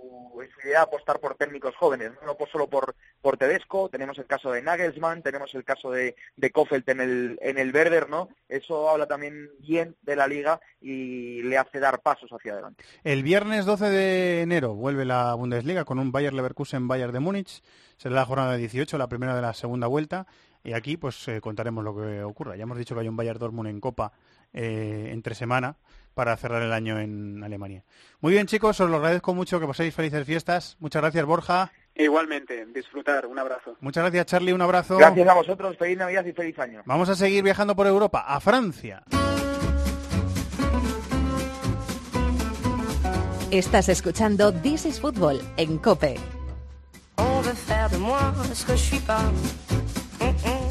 su, 0.00 0.42
en 0.42 0.50
su 0.50 0.60
idea 0.66 0.78
de 0.80 0.84
apostar 0.84 1.20
por 1.20 1.36
técnicos 1.36 1.74
jóvenes, 1.76 2.12
no, 2.24 2.36
por- 2.36 2.48
solo 2.48 2.68
por, 2.68 2.94
por 3.22 3.36
Tedesco, 3.36 3.88
tenemos 3.88 4.18
el 4.18 4.26
caso 4.26 4.50
de 4.52 4.62
Nagelsmann, 4.62 5.22
tenemos 5.22 5.54
el 5.54 5.64
caso 5.64 5.90
de, 5.90 6.16
de 6.36 6.50
Kofeld 6.50 6.88
en 6.90 7.00
el, 7.00 7.38
en 7.42 7.58
el 7.58 7.72
Werder, 7.74 8.08
¿no? 8.08 8.28
Eso 8.48 8.88
habla 8.90 9.06
también 9.06 9.48
bien 9.60 9.96
de 10.02 10.16
la 10.16 10.26
liga 10.26 10.60
y 10.80 11.42
le 11.42 11.58
hace 11.58 11.80
dar 11.80 12.00
pasos 12.00 12.30
hacia 12.30 12.52
adelante. 12.52 12.84
El 13.04 13.22
viernes 13.22 13.64
12 13.66 13.88
de 13.90 14.42
enero 14.42 14.74
vuelve 14.74 15.04
la 15.04 15.34
Bundesliga 15.34 15.84
con 15.84 15.98
un 15.98 16.12
Bayer 16.12 16.32
Leverkusen 16.34 16.88
Bayern 16.88 17.12
de 17.12 17.20
Múnich. 17.20 17.62
Será 17.96 18.14
la 18.16 18.24
jornada 18.26 18.56
18, 18.56 18.98
la 18.98 19.08
primera 19.08 19.34
de 19.34 19.42
la 19.42 19.54
segunda 19.54 19.86
vuelta. 19.86 20.26
Y 20.62 20.72
aquí 20.72 20.96
pues 20.96 21.28
eh, 21.28 21.40
contaremos 21.40 21.84
lo 21.84 21.94
que 21.94 22.22
ocurra. 22.22 22.56
Ya 22.56 22.62
hemos 22.62 22.78
dicho 22.78 22.94
que 22.94 23.02
hay 23.02 23.08
un 23.08 23.16
Bayern 23.16 23.38
Dortmund 23.38 23.68
en 23.68 23.80
Copa 23.80 24.12
eh, 24.52 25.10
entre 25.12 25.34
semana 25.34 25.76
para 26.14 26.36
cerrar 26.36 26.62
el 26.62 26.72
año 26.72 26.98
en 26.98 27.42
Alemania. 27.44 27.84
Muy 28.20 28.32
bien 28.32 28.46
chicos, 28.46 28.80
os 28.80 28.88
lo 28.88 28.96
agradezco 28.96 29.34
mucho, 29.34 29.60
que 29.60 29.66
paséis 29.66 29.94
felices 29.94 30.24
fiestas. 30.26 30.76
Muchas 30.80 31.02
gracias 31.02 31.24
Borja. 31.26 31.72
Igualmente, 31.96 32.66
disfrutar, 32.66 33.26
un 33.26 33.38
abrazo. 33.38 33.76
Muchas 33.80 34.02
gracias 34.04 34.26
Charlie, 34.26 34.52
un 34.52 34.62
abrazo. 34.62 34.96
Gracias 34.96 35.28
a 35.28 35.34
vosotros, 35.34 35.76
feliz 35.76 35.98
Navidad 35.98 36.24
y 36.24 36.32
feliz 36.32 36.58
año. 36.58 36.82
Vamos 36.86 37.08
a 37.08 37.14
seguir 37.14 37.44
viajando 37.44 37.76
por 37.76 37.86
Europa, 37.86 38.24
a 38.26 38.40
Francia. 38.40 39.02
Estás 43.50 43.88
escuchando 43.88 44.52
This 44.52 44.84
is 44.84 45.00
Football 45.00 45.40
en 45.56 45.78
Cope. 45.78 46.16
On 47.18 47.42
veut 47.42 47.54
faire 47.54 47.88
de 47.88 47.98
moi 47.98 48.34
ce 48.52 48.64
que 48.64 48.72
je 48.72 48.82
suis 48.82 49.00
pas. 49.00 49.22
Hum, 50.20 50.34
hum. 50.44 50.64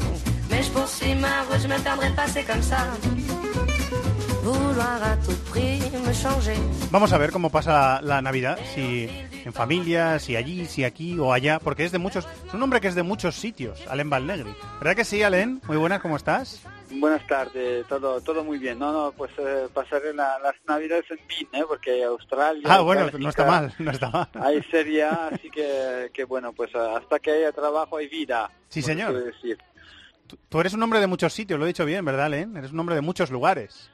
Mais 0.50 0.62
je 0.62 0.70
poursuis 0.70 1.14
ma 1.14 1.42
route, 1.48 1.60
je 1.62 1.68
me 1.68 1.82
perdrai 1.82 2.10
pas, 2.14 2.26
c'est 2.26 2.44
comme 2.44 2.62
ça. 2.62 2.86
Vamos 6.90 7.12
a 7.12 7.18
ver 7.18 7.30
cómo 7.32 7.50
pasa 7.50 8.00
la 8.02 8.20
Navidad, 8.20 8.58
si 8.74 9.08
en 9.44 9.52
familia, 9.54 10.18
si 10.18 10.36
allí, 10.36 10.66
si 10.66 10.84
aquí 10.84 11.18
o 11.18 11.32
allá, 11.32 11.58
porque 11.58 11.84
es 11.84 11.92
de 11.92 11.98
muchos, 11.98 12.26
es 12.46 12.52
un 12.52 12.62
hombre 12.62 12.80
que 12.82 12.88
es 12.88 12.94
de 12.94 13.02
muchos 13.02 13.36
sitios, 13.36 13.86
Alen 13.88 14.10
Valnegri. 14.10 14.54
¿Verdad 14.80 14.96
que 14.96 15.04
sí, 15.06 15.22
Alen? 15.22 15.62
Muy 15.66 15.78
buenas, 15.78 16.00
¿cómo 16.02 16.16
estás? 16.16 16.60
Buenas 16.90 17.26
tardes, 17.26 17.86
todo 17.88 18.20
todo 18.20 18.44
muy 18.44 18.58
bien. 18.58 18.78
No, 18.78 18.92
no, 18.92 19.12
pues 19.12 19.30
eh, 19.38 19.66
pasaré 19.72 20.12
la- 20.12 20.38
las 20.38 20.54
navidades 20.68 21.06
en 21.10 21.18
Wien, 21.28 21.48
¿eh? 21.62 21.64
porque 21.66 22.04
Australia... 22.04 22.62
Ah, 22.68 22.80
bueno, 22.80 23.02
Bélgica, 23.02 23.22
no 23.22 23.28
está 23.30 23.44
mal, 23.46 23.74
no 23.78 23.90
está 23.90 24.10
mal. 24.10 24.28
Hay 24.40 24.62
Serie 24.70 25.04
así 25.04 25.50
que, 25.50 26.10
que 26.12 26.24
bueno, 26.24 26.52
pues 26.52 26.70
hasta 26.74 27.18
que 27.18 27.30
haya 27.32 27.50
trabajo 27.52 27.96
hay 27.96 28.08
vida. 28.08 28.50
Sí, 28.68 28.82
señor. 28.82 29.24
decir. 29.24 29.58
Tú 30.48 30.60
eres 30.60 30.72
un 30.74 30.82
hombre 30.82 31.00
de 31.00 31.06
muchos 31.06 31.32
sitios, 31.32 31.58
lo 31.58 31.64
he 31.64 31.68
dicho 31.68 31.84
bien, 31.84 32.04
¿verdad, 32.04 32.30
Len? 32.30 32.56
Eres 32.56 32.72
un 32.72 32.80
hombre 32.80 32.94
de 32.94 33.00
muchos 33.00 33.30
lugares. 33.30 33.90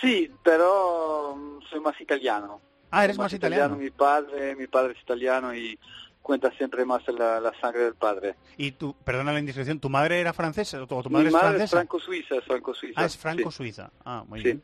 Sí, 0.00 0.30
pero 0.42 1.36
mm, 1.36 1.62
soy 1.70 1.80
más 1.80 2.00
italiano. 2.00 2.60
Ah, 2.90 3.04
eres 3.04 3.18
más 3.18 3.32
italiano. 3.32 3.76
Mi 3.76 3.90
padre, 3.90 4.54
mi 4.54 4.66
padre 4.66 4.92
es 4.92 5.02
italiano 5.02 5.54
y 5.54 5.78
cuenta 6.22 6.50
siempre 6.52 6.84
más 6.84 7.02
la, 7.08 7.40
la 7.40 7.52
sangre 7.60 7.82
del 7.84 7.94
padre. 7.94 8.36
Y 8.56 8.72
tu, 8.72 8.94
perdona 8.94 9.32
la 9.32 9.40
indiscreción, 9.40 9.80
¿tu 9.80 9.90
madre 9.90 10.20
era 10.20 10.32
francesa 10.32 10.82
o 10.82 10.86
tu, 10.86 11.10
madre 11.10 11.24
mi 11.24 11.26
es 11.28 11.32
madre 11.32 11.64
es 11.64 11.70
franco-suiza, 11.70 12.36
es 12.36 12.44
franco-suiza. 12.44 13.00
ah, 13.00 13.04
es 13.06 13.12
sí. 13.12 13.18
franco-suiza. 13.18 13.90
Ah, 14.04 14.24
muy 14.26 14.38
Sí. 14.40 14.44
bien. 14.44 14.62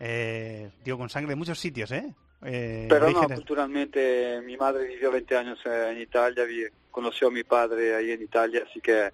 Eh, 0.00 0.70
digo, 0.84 0.96
con 0.98 1.10
sangre 1.10 1.30
de 1.30 1.36
muchos 1.36 1.58
sitios, 1.58 1.90
¿eh? 1.92 2.14
Eh, 2.44 2.86
Pero 2.88 3.10
no, 3.10 3.28
culturalmente 3.28 4.40
mi 4.44 4.56
madre 4.56 4.86
vivió 4.86 5.10
20 5.10 5.36
años 5.36 5.58
eh, 5.66 5.90
en 5.92 6.00
Italia, 6.00 6.44
conoció 6.90 7.28
a 7.28 7.30
mi 7.32 7.42
padre 7.42 7.96
ahí 7.96 8.12
en 8.12 8.22
Italia, 8.22 8.64
así 8.68 8.80
que 8.80 9.12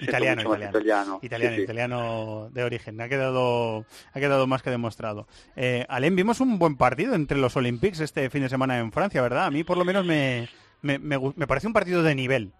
Italiano, 0.00 0.36
más 0.48 0.58
italiano. 0.58 1.20
italiano. 1.22 1.62
Italiano, 1.62 2.46
Sí, 2.48 2.54
de 2.54 2.64
origen. 2.64 3.00
Ha 3.00 3.08
quedado, 3.08 3.84
ha 4.12 4.20
quedado 4.20 4.46
más 4.46 4.62
que 4.62 4.70
demostrado. 4.70 5.26
Eh, 5.56 5.86
Alén, 5.88 6.16
vimos 6.16 6.40
un 6.40 6.58
buen 6.58 6.76
partido 6.76 7.14
entre 7.14 7.38
los 7.38 7.56
Olympics 7.56 8.00
este 8.00 8.28
fin 8.30 8.42
de 8.42 8.48
semana 8.48 8.78
en 8.78 8.92
Francia, 8.92 9.22
¿verdad? 9.22 9.46
A 9.46 9.50
mí 9.50 9.64
por 9.64 9.76
lo 9.76 9.84
menos 9.84 10.04
me, 10.04 10.48
me, 10.82 10.98
me, 10.98 11.18
me 11.36 11.46
parece 11.46 11.66
un 11.66 11.72
partido 11.72 12.02
de 12.02 12.14
nivel. 12.14 12.52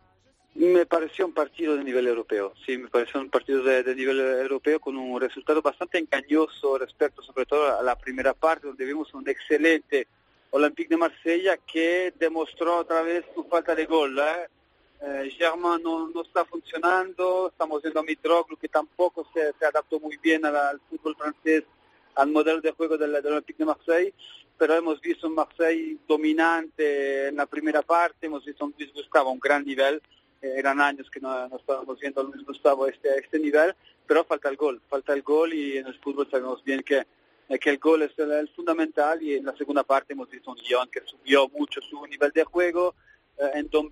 Me 0.54 0.86
pareció 0.86 1.26
un 1.26 1.34
partido 1.34 1.76
de 1.76 1.82
nivel 1.82 2.06
europeo, 2.06 2.54
sí, 2.64 2.78
me 2.78 2.86
pareció 2.86 3.20
un 3.20 3.28
partido 3.28 3.64
de, 3.64 3.82
de 3.82 3.96
nivel 3.96 4.20
europeo 4.20 4.78
con 4.78 4.96
un 4.96 5.20
resultado 5.20 5.60
bastante 5.60 5.98
engañoso 5.98 6.78
respecto 6.78 7.22
sobre 7.22 7.44
todo 7.44 7.76
a 7.76 7.82
la 7.82 7.96
primera 7.96 8.34
parte, 8.34 8.68
donde 8.68 8.84
vimos 8.84 9.12
un 9.14 9.28
excelente 9.28 10.06
Olympique 10.50 10.90
de 10.90 10.96
Marsella 10.96 11.56
que 11.66 12.14
demostró 12.16 12.76
otra 12.78 13.02
vez 13.02 13.24
su 13.34 13.42
falta 13.44 13.74
de 13.74 13.86
gol. 13.86 14.16
¿eh? 14.20 14.48
Eh, 15.06 15.30
Germain 15.36 15.82
no, 15.82 16.08
no 16.08 16.22
está 16.22 16.46
funcionando, 16.46 17.48
estamos 17.48 17.82
viendo 17.82 18.00
a 18.00 18.02
Mitroglou 18.02 18.56
que 18.56 18.68
tampoco 18.68 19.26
se, 19.34 19.52
se 19.58 19.66
adaptó 19.66 20.00
muy 20.00 20.16
bien 20.16 20.46
a 20.46 20.50
la- 20.50 20.70
al 20.70 20.80
fútbol 20.88 21.14
francés, 21.14 21.64
al 22.14 22.30
modelo 22.30 22.60
de 22.62 22.70
juego 22.72 22.96
del, 22.96 23.12
del 23.12 23.26
Olympique 23.32 23.58
de 23.58 23.66
Marseille, 23.66 24.14
pero 24.56 24.74
hemos 24.74 25.00
visto 25.02 25.26
un 25.26 25.34
Marseille 25.34 25.98
dominante 26.08 27.28
en 27.28 27.36
la 27.36 27.44
primera 27.44 27.82
parte, 27.82 28.26
hemos 28.26 28.44
visto 28.46 28.64
un 28.64 28.74
Luis 28.78 28.94
Gustavo 28.94 29.28
a 29.28 29.32
un 29.32 29.40
gran 29.40 29.62
nivel, 29.66 30.00
eh, 30.40 30.54
eran 30.56 30.80
años 30.80 31.10
que 31.10 31.20
no, 31.20 31.48
no 31.48 31.56
estábamos 31.56 32.00
viendo 32.00 32.22
a 32.22 32.24
Luis 32.24 32.42
Gustavo 32.46 32.84
a 32.84 32.90
este, 32.90 33.10
a 33.10 33.16
este 33.16 33.38
nivel, 33.38 33.74
pero 34.06 34.24
falta 34.24 34.48
el 34.48 34.56
gol, 34.56 34.80
falta 34.88 35.12
el 35.12 35.22
gol 35.22 35.52
y 35.52 35.76
en 35.76 35.86
el 35.86 35.98
fútbol 36.00 36.30
sabemos 36.30 36.64
bien 36.64 36.82
que, 36.82 36.98
eh, 37.50 37.58
el 37.62 37.78
gol 37.78 38.02
es 38.02 38.18
el, 38.18 38.48
fundamental 38.56 39.22
y 39.22 39.34
en 39.34 39.44
la 39.44 39.54
segunda 39.54 39.82
parte 39.82 40.14
hemos 40.14 40.30
visto 40.30 40.50
un 40.50 40.56
Lyon 40.56 40.88
que 40.90 41.02
subió 41.04 41.46
mucho 41.48 41.82
su 41.82 42.06
nivel 42.06 42.30
de 42.30 42.44
juego, 42.44 42.94
eh, 43.38 43.50
en 43.54 43.68
con 43.68 43.90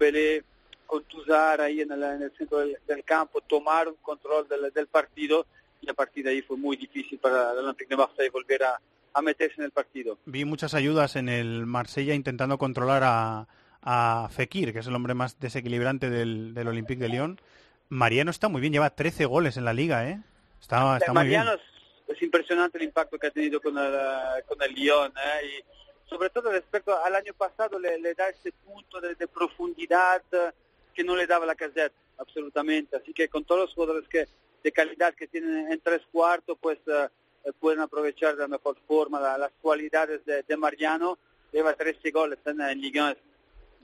Tuzar 1.09 1.61
ahí 1.61 1.81
en 1.81 1.93
el, 1.93 2.03
en 2.03 2.23
el 2.23 2.33
centro 2.37 2.59
del, 2.59 2.77
del 2.87 3.03
campo, 3.05 3.41
tomaron 3.41 3.95
control 4.03 4.47
del, 4.49 4.73
del 4.73 4.87
partido 4.87 5.47
y 5.81 5.89
a 5.91 5.95
partir 5.95 6.25
de 6.25 6.31
ahí 6.31 6.43
fue 6.43 6.57
muy 6.57 6.77
difícil 6.77 7.19
para 7.19 7.53
el 7.53 7.59
Olympique 7.59 7.89
de 7.89 7.97
Marseille 7.97 8.31
volver 8.31 8.63
a, 8.65 8.81
a 9.15 9.23
meterse 9.23 9.57
en 9.59 9.65
el 9.65 9.71
partido. 9.71 10.19
Vi 10.27 10.45
muchas 10.45 10.75
ayudas 10.75 11.17
en 11.17 11.29
el 11.29 11.67
Marsella 11.67 12.15
intentando 12.15 12.59
controlar 12.59 13.03
a, 13.05 13.49
a 13.83 14.29
Fekir, 14.31 14.73
que 14.73 14.79
es 14.81 14.87
el 14.87 14.95
hombre 14.95 15.15
más 15.15 15.41
desequilibrante 15.41 16.11
del, 16.11 16.55
del 16.55 16.69
Olympique 16.69 17.03
de 17.03 17.09
Lyon. 17.09 17.41
Mariano 17.89 18.31
está 18.31 18.49
muy 18.49 18.61
bien, 18.61 18.73
lleva 18.73 18.91
13 18.91 19.25
goles 19.27 19.57
en 19.57 19.65
la 19.65 19.73
liga, 19.73 20.09
¿eh? 20.09 20.21
Está, 20.61 20.97
está 20.97 21.13
muy 21.13 21.27
bien. 21.27 21.41
Mariano 21.41 21.61
es, 22.09 22.17
es 22.17 22.23
impresionante 22.23 22.79
el 22.79 22.85
impacto 22.85 23.19
que 23.19 23.27
ha 23.27 23.31
tenido 23.31 23.61
con 23.61 23.77
el, 23.77 23.95
eh, 23.95 24.43
con 24.47 24.63
el 24.63 24.73
Lyon 24.73 25.13
¿eh? 25.17 25.47
y 25.47 26.09
sobre 26.09 26.31
todo 26.31 26.51
respecto 26.53 26.97
al 27.03 27.15
año 27.17 27.33
pasado 27.35 27.79
le, 27.79 27.99
le 27.99 28.15
da 28.15 28.29
ese 28.29 28.53
punto 28.53 29.01
de, 29.01 29.15
de 29.15 29.27
profundidad 29.27 30.23
eh, 30.33 30.53
que 30.93 31.05
no 31.05 31.16
le 31.16 31.27
daba 31.27 31.47
la 31.47 31.55
caseta 31.55 31.93
absolutamente. 32.19 32.97
Así 32.97 33.12
que 33.12 33.28
con 33.28 33.44
todos 33.44 33.62
los 33.62 33.74
jugadores 33.74 34.09
que 34.09 34.27
de 34.62 34.73
calidad 34.73 35.14
que 35.14 35.27
tienen 35.27 35.73
en 35.73 35.81
tres 35.81 36.02
cuartos 36.12 36.56
pues 36.60 36.78
eh, 36.86 37.09
eh, 37.44 37.52
pueden 37.59 37.81
aprovechar 37.81 38.36
de 38.36 38.43
la 38.43 38.48
mejor 38.48 38.77
forma 38.86 39.20
la- 39.20 39.36
las 39.39 39.52
cualidades 39.60 40.24
de, 40.24 40.43
de 40.44 40.56
Mariano. 40.56 41.19
Lleva 41.52 41.74
13 41.74 42.10
goles 42.12 42.39
en, 42.47 42.60
en 42.60 42.81
Liga 42.81 43.02
1 43.05 43.10
es 43.12 43.19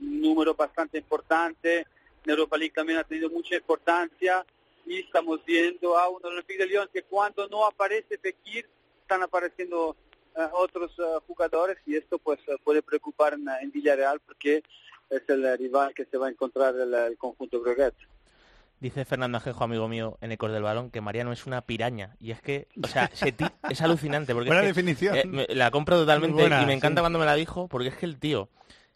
un 0.01 0.21
número 0.21 0.53
bastante 0.55 0.97
importante. 0.97 1.85
En 2.23 2.29
Europa 2.31 2.57
League 2.57 2.73
también 2.73 2.99
ha 2.99 3.03
tenido 3.03 3.29
mucha 3.29 3.55
importancia. 3.55 4.45
Y 4.85 4.99
estamos 5.01 5.43
viendo 5.45 5.97
a 5.97 6.09
un 6.09 6.25
Olympique 6.25 6.57
de 6.63 6.67
Lyon 6.67 6.89
que 6.91 7.03
cuando 7.03 7.47
no 7.47 7.65
aparece 7.67 8.17
Fekir 8.17 8.65
están 9.01 9.21
apareciendo 9.21 9.95
eh, 10.35 10.47
otros 10.53 10.91
eh, 10.97 11.03
jugadores. 11.27 11.77
Y 11.85 11.95
esto 11.97 12.17
pues 12.17 12.39
eh, 12.47 12.55
puede 12.63 12.81
preocupar 12.81 13.33
en, 13.33 13.45
en 13.61 13.71
Villarreal 13.71 14.19
porque 14.21 14.63
es 15.09 15.21
el 15.27 15.57
rival 15.57 15.93
que 15.93 16.05
se 16.05 16.17
va 16.17 16.27
a 16.27 16.29
encontrar 16.29 16.75
el, 16.75 16.93
el 16.93 17.17
conjunto 17.17 17.61
Breguet. 17.61 17.93
Dice 18.79 19.03
Fernando 19.03 19.37
Ajenjo, 19.37 19.63
amigo 19.65 19.89
mío, 19.89 20.17
en 20.21 20.31
Ecos 20.31 20.53
del 20.53 20.63
Balón, 20.63 20.89
que 20.89 21.01
Mariano 21.01 21.33
es 21.33 21.45
una 21.45 21.61
piraña. 21.61 22.15
Y 22.21 22.31
es 22.31 22.41
que, 22.41 22.67
o 22.81 22.87
sea, 22.87 23.09
se 23.13 23.33
es 23.69 23.81
alucinante. 23.81 24.33
Porque 24.33 24.45
es 24.45 24.49
Buena 24.49 24.61
que, 24.61 24.67
definición. 24.67 25.15
eh, 25.17 25.23
me- 25.25 25.47
la 25.49 25.69
compro 25.69 25.97
totalmente 25.97 26.39
buena, 26.41 26.61
y 26.61 26.65
me 26.65 26.73
encanta 26.73 26.99
sí. 26.99 27.03
cuando 27.03 27.19
me 27.19 27.25
la 27.25 27.35
dijo, 27.35 27.67
porque 27.67 27.89
es 27.89 27.97
que 27.97 28.05
el 28.05 28.17
tío, 28.19 28.47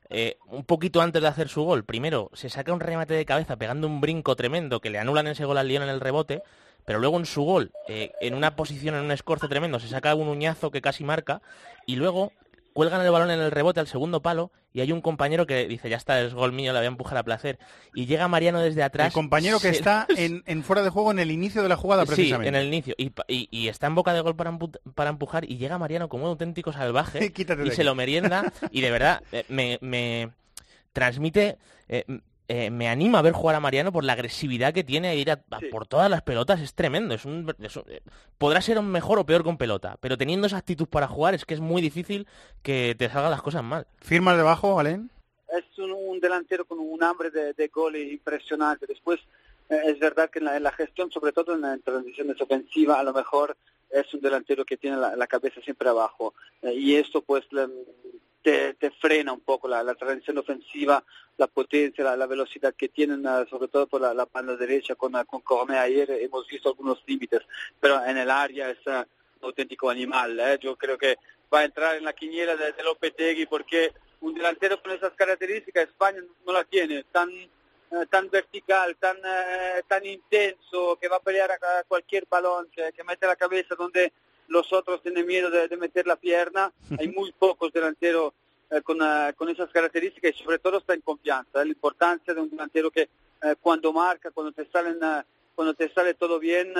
eh, 0.09 0.37
un 0.47 0.63
poquito 0.63 1.01
antes 1.01 1.21
de 1.21 1.27
hacer 1.27 1.49
su 1.49 1.63
gol, 1.63 1.83
primero 1.83 2.29
se 2.33 2.49
saca 2.49 2.71
un 2.71 2.79
remate 2.79 3.13
de 3.13 3.25
cabeza 3.25 3.57
pegando 3.57 3.85
un 3.87 3.99
brinco 3.99 4.37
tremendo 4.37 4.79
que 4.79 4.89
le 4.89 4.99
anulan 4.99 5.27
ese 5.27 5.43
gol 5.43 5.57
al 5.57 5.67
Lyon 5.67 5.83
en 5.83 5.89
el 5.89 5.99
rebote, 5.99 6.43
pero 6.85 6.99
luego 6.99 7.17
en 7.19 7.25
su 7.25 7.41
gol, 7.43 7.71
eh, 7.89 8.11
en 8.21 8.35
una 8.35 8.55
posición, 8.55 8.95
en 8.95 9.03
un 9.03 9.11
escorce 9.11 9.49
tremendo, 9.49 9.79
se 9.81 9.89
saca 9.89 10.15
un 10.15 10.29
uñazo 10.29 10.71
que 10.71 10.81
casi 10.81 11.03
marca 11.03 11.41
y 11.85 11.97
luego 11.97 12.31
cuelgan 12.73 13.01
el 13.01 13.11
balón 13.11 13.31
en 13.31 13.39
el 13.39 13.51
rebote 13.51 13.79
al 13.79 13.87
segundo 13.87 14.21
palo 14.21 14.51
y 14.73 14.81
hay 14.81 14.91
un 14.91 15.01
compañero 15.01 15.45
que 15.45 15.67
dice, 15.67 15.89
ya 15.89 15.97
está, 15.97 16.19
es 16.21 16.33
gol 16.33 16.51
mío, 16.51 16.73
la 16.73 16.79
voy 16.79 16.85
a 16.85 16.89
empujar 16.89 17.17
a 17.17 17.23
placer. 17.23 17.59
Y 17.93 18.05
llega 18.07 18.27
Mariano 18.27 18.59
desde 18.59 18.81
atrás. 18.83 19.07
El 19.07 19.13
compañero 19.13 19.59
que 19.59 19.69
se- 19.69 19.75
está 19.77 20.07
en, 20.17 20.43
en 20.47 20.63
fuera 20.63 20.81
de 20.81 20.89
juego 20.89 21.11
en 21.11 21.19
el 21.19 21.31
inicio 21.31 21.61
de 21.63 21.69
la 21.69 21.75
jugada, 21.75 22.03
Sí, 22.03 22.07
precisamente. 22.15 22.49
en 22.49 22.55
el 22.55 22.67
inicio. 22.67 22.95
Y, 22.97 23.11
pa- 23.11 23.25
y- 23.27 23.47
y 23.51 23.67
está 23.67 23.87
en 23.87 23.95
boca 23.95 24.13
de 24.13 24.21
gol 24.21 24.35
para, 24.35 24.57
para 24.95 25.09
empujar 25.11 25.45
y 25.49 25.57
llega 25.57 25.77
Mariano 25.77 26.09
como 26.09 26.23
un 26.25 26.29
auténtico 26.31 26.73
salvaje 26.73 27.31
y 27.65 27.71
se 27.71 27.83
lo 27.83 27.95
merienda 27.95 28.51
y 28.71 28.81
de 28.81 28.91
verdad 28.91 29.21
eh, 29.31 29.45
me, 29.49 29.77
me 29.81 30.31
transmite... 30.91 31.57
eh, 31.89 32.05
eh, 32.47 32.69
me 32.69 32.89
anima 32.89 33.19
a 33.19 33.21
ver 33.21 33.33
jugar 33.33 33.55
a 33.55 33.59
Mariano 33.59 33.91
por 33.91 34.03
la 34.03 34.13
agresividad 34.13 34.73
que 34.73 34.83
tiene 34.83 35.07
a 35.09 35.15
ir 35.15 35.31
a, 35.31 35.41
a 35.51 35.59
por 35.71 35.87
todas 35.87 36.09
las 36.09 36.21
pelotas, 36.21 36.59
es 36.61 36.73
tremendo. 36.73 37.13
Es 37.15 37.25
un, 37.25 37.53
es 37.61 37.75
un- 37.75 37.83
eh, 37.87 38.01
podrá 38.37 38.61
ser 38.61 38.77
un 38.79 38.87
mejor 38.91 39.19
o 39.19 39.25
peor 39.25 39.43
con 39.43 39.57
pelota, 39.57 39.97
pero 40.01 40.17
teniendo 40.17 40.47
esa 40.47 40.57
actitud 40.57 40.87
para 40.87 41.07
jugar 41.07 41.33
es 41.33 41.45
que 41.45 41.53
es 41.53 41.59
muy 41.59 41.81
difícil 41.81 42.27
que 42.61 42.95
te 42.97 43.09
salgan 43.09 43.31
las 43.31 43.41
cosas 43.41 43.63
mal. 43.63 43.87
¿Firmas 43.99 44.37
debajo, 44.37 44.79
Alén? 44.79 45.09
Es 45.49 45.77
un, 45.79 45.91
un 45.91 46.19
delantero 46.19 46.65
con 46.65 46.79
un 46.79 47.03
hambre 47.03 47.29
de, 47.31 47.53
de 47.53 47.67
gol 47.67 47.95
impresionante. 47.95 48.85
Después 48.87 49.19
eh, 49.69 49.79
es 49.85 49.99
verdad 49.99 50.29
que 50.29 50.39
en 50.39 50.45
la, 50.45 50.57
en 50.57 50.63
la 50.63 50.71
gestión, 50.71 51.11
sobre 51.11 51.31
todo 51.31 51.53
en 51.53 51.61
las 51.61 51.79
transiciones 51.81 52.39
ofensivas, 52.41 52.97
a 52.97 53.03
lo 53.03 53.13
mejor 53.13 53.55
es 53.91 54.11
un 54.13 54.21
delantero 54.21 54.65
que 54.65 54.77
tiene 54.77 54.97
la, 54.97 55.15
la 55.15 55.27
cabeza 55.27 55.61
siempre 55.61 55.87
abajo. 55.89 56.33
Eh, 56.63 56.73
y 56.73 56.95
esto 56.95 57.21
pues 57.21 57.43
le- 57.51 57.67
te, 58.43 58.73
te 58.73 58.91
frena 58.91 59.31
un 59.31 59.39
poco 59.39 59.67
la, 59.67 59.81
la 59.81 59.95
transición 59.95 60.37
ofensiva, 60.37 61.03
la 61.37 61.47
potencia, 61.47 62.15
la, 62.15 62.27
velocidad 62.27 62.75
que 62.75 62.89
tienen, 62.89 63.25
eh, 63.25 63.45
sobre 63.49 63.69
todo 63.69 63.87
por 63.87 64.01
la, 64.01 64.27
banda 64.31 64.55
derecha 64.55 64.95
con, 64.95 65.15
eh, 65.15 65.23
con 65.25 65.71
ayer, 65.71 66.11
hemos 66.11 66.45
visto 66.47 66.69
algunos 66.69 67.01
límites, 67.07 67.41
pero 67.79 68.03
en 68.05 68.17
el 68.17 68.29
área 68.29 68.69
es 68.69 68.77
eh, 68.85 69.05
un 69.39 69.45
auténtico 69.45 69.89
animal. 69.89 70.39
¿eh? 70.39 70.59
Yo 70.61 70.75
creo 70.75 70.97
que 70.97 71.17
va 71.51 71.61
a 71.61 71.65
entrar 71.65 71.95
en 71.95 72.03
la 72.03 72.13
quiniela 72.13 72.55
de, 72.55 72.73
de 72.73 72.83
Lopetegui 72.83 73.45
porque 73.45 73.93
un 74.21 74.33
delantero 74.33 74.81
con 74.81 74.91
esas 74.91 75.13
características 75.13 75.87
España 75.87 76.21
no 76.45 76.53
la 76.53 76.63
tiene, 76.65 77.03
tan 77.11 77.29
tan 78.09 78.27
vertical, 78.27 78.95
tan 78.95 79.17
tan 79.87 80.03
intenso, 80.03 80.97
que 80.99 81.07
va 81.07 81.17
a 81.17 81.19
pelear 81.19 81.51
a 81.51 81.83
cualquier 81.87 82.25
balón, 82.27 82.67
que, 82.71 82.91
que 82.91 83.03
mete 83.03 83.27
la 83.27 83.35
cabeza 83.35 83.75
donde 83.75 84.11
los 84.47 84.71
otros 84.73 85.01
tienen 85.01 85.25
miedo 85.25 85.49
de, 85.49 85.67
de 85.67 85.77
meter 85.77 86.07
la 86.07 86.15
pierna. 86.15 86.71
Hay 86.99 87.07
muy 87.09 87.31
pocos 87.31 87.71
delanteros 87.71 88.33
eh, 88.69 88.81
con, 88.81 88.99
eh, 89.01 89.33
con 89.35 89.49
esas 89.49 89.69
características 89.69 90.31
y 90.35 90.43
sobre 90.43 90.59
todo 90.59 90.77
está 90.77 90.93
en 90.93 91.01
confianza. 91.01 91.63
La 91.63 91.69
importancia 91.69 92.33
de 92.33 92.41
un 92.41 92.49
delantero 92.49 92.89
que 92.89 93.01
eh, 93.01 93.55
cuando 93.59 93.91
marca, 93.91 94.31
cuando 94.31 94.51
te 94.51 94.65
salen, 94.71 94.97
eh, 95.03 95.23
cuando 95.53 95.73
te 95.73 95.89
sale 95.93 96.13
todo 96.13 96.39
bien, 96.39 96.73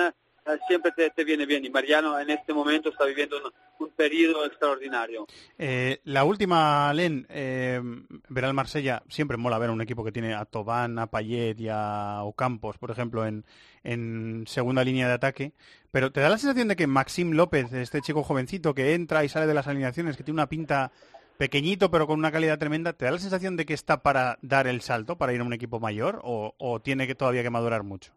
siempre 0.66 0.92
te, 0.92 1.24
viene 1.24 1.46
bien. 1.46 1.64
Y 1.64 1.70
Mariano 1.70 2.18
en 2.18 2.30
este 2.30 2.52
momento 2.52 2.90
está 2.90 3.04
viviendo 3.04 3.36
un, 3.78 3.90
periodo 3.96 4.44
extraordinario. 4.46 5.26
Eh, 5.58 6.00
la 6.04 6.24
última, 6.24 6.92
Len, 6.94 7.26
eh, 7.28 7.80
ver 8.28 8.44
al 8.44 8.54
Marsella, 8.54 9.02
siempre 9.08 9.36
mola 9.36 9.58
ver 9.58 9.70
un 9.70 9.80
equipo 9.80 10.04
que 10.04 10.12
tiene 10.12 10.34
a 10.34 10.44
Tobán, 10.44 10.98
a 10.98 11.06
Payet 11.06 11.60
y 11.60 11.68
a 11.70 12.22
Ocampos, 12.22 12.78
por 12.78 12.90
ejemplo, 12.90 13.26
en, 13.26 13.44
en 13.82 14.44
segunda 14.46 14.82
línea 14.82 15.06
de 15.06 15.14
ataque, 15.14 15.52
pero 15.90 16.10
¿te 16.10 16.20
da 16.20 16.28
la 16.28 16.38
sensación 16.38 16.68
de 16.68 16.76
que 16.76 16.86
Maxim 16.86 17.32
López, 17.32 17.72
este 17.72 18.00
chico 18.00 18.24
jovencito 18.24 18.74
que 18.74 18.94
entra 18.94 19.24
y 19.24 19.28
sale 19.28 19.46
de 19.46 19.54
las 19.54 19.68
alineaciones, 19.68 20.16
que 20.16 20.24
tiene 20.24 20.36
una 20.36 20.48
pinta 20.48 20.90
pequeñito 21.36 21.90
pero 21.90 22.06
con 22.06 22.18
una 22.18 22.32
calidad 22.32 22.58
tremenda, 22.58 22.92
¿te 22.94 23.04
da 23.04 23.12
la 23.12 23.18
sensación 23.18 23.56
de 23.56 23.66
que 23.66 23.74
está 23.74 24.02
para 24.02 24.38
dar 24.42 24.66
el 24.66 24.80
salto, 24.80 25.16
para 25.16 25.32
ir 25.32 25.40
a 25.40 25.44
un 25.44 25.52
equipo 25.52 25.80
mayor 25.80 26.20
o, 26.24 26.54
o 26.58 26.80
tiene 26.80 27.06
que 27.06 27.14
todavía 27.14 27.42
que 27.42 27.50
madurar 27.50 27.82
mucho? 27.82 28.12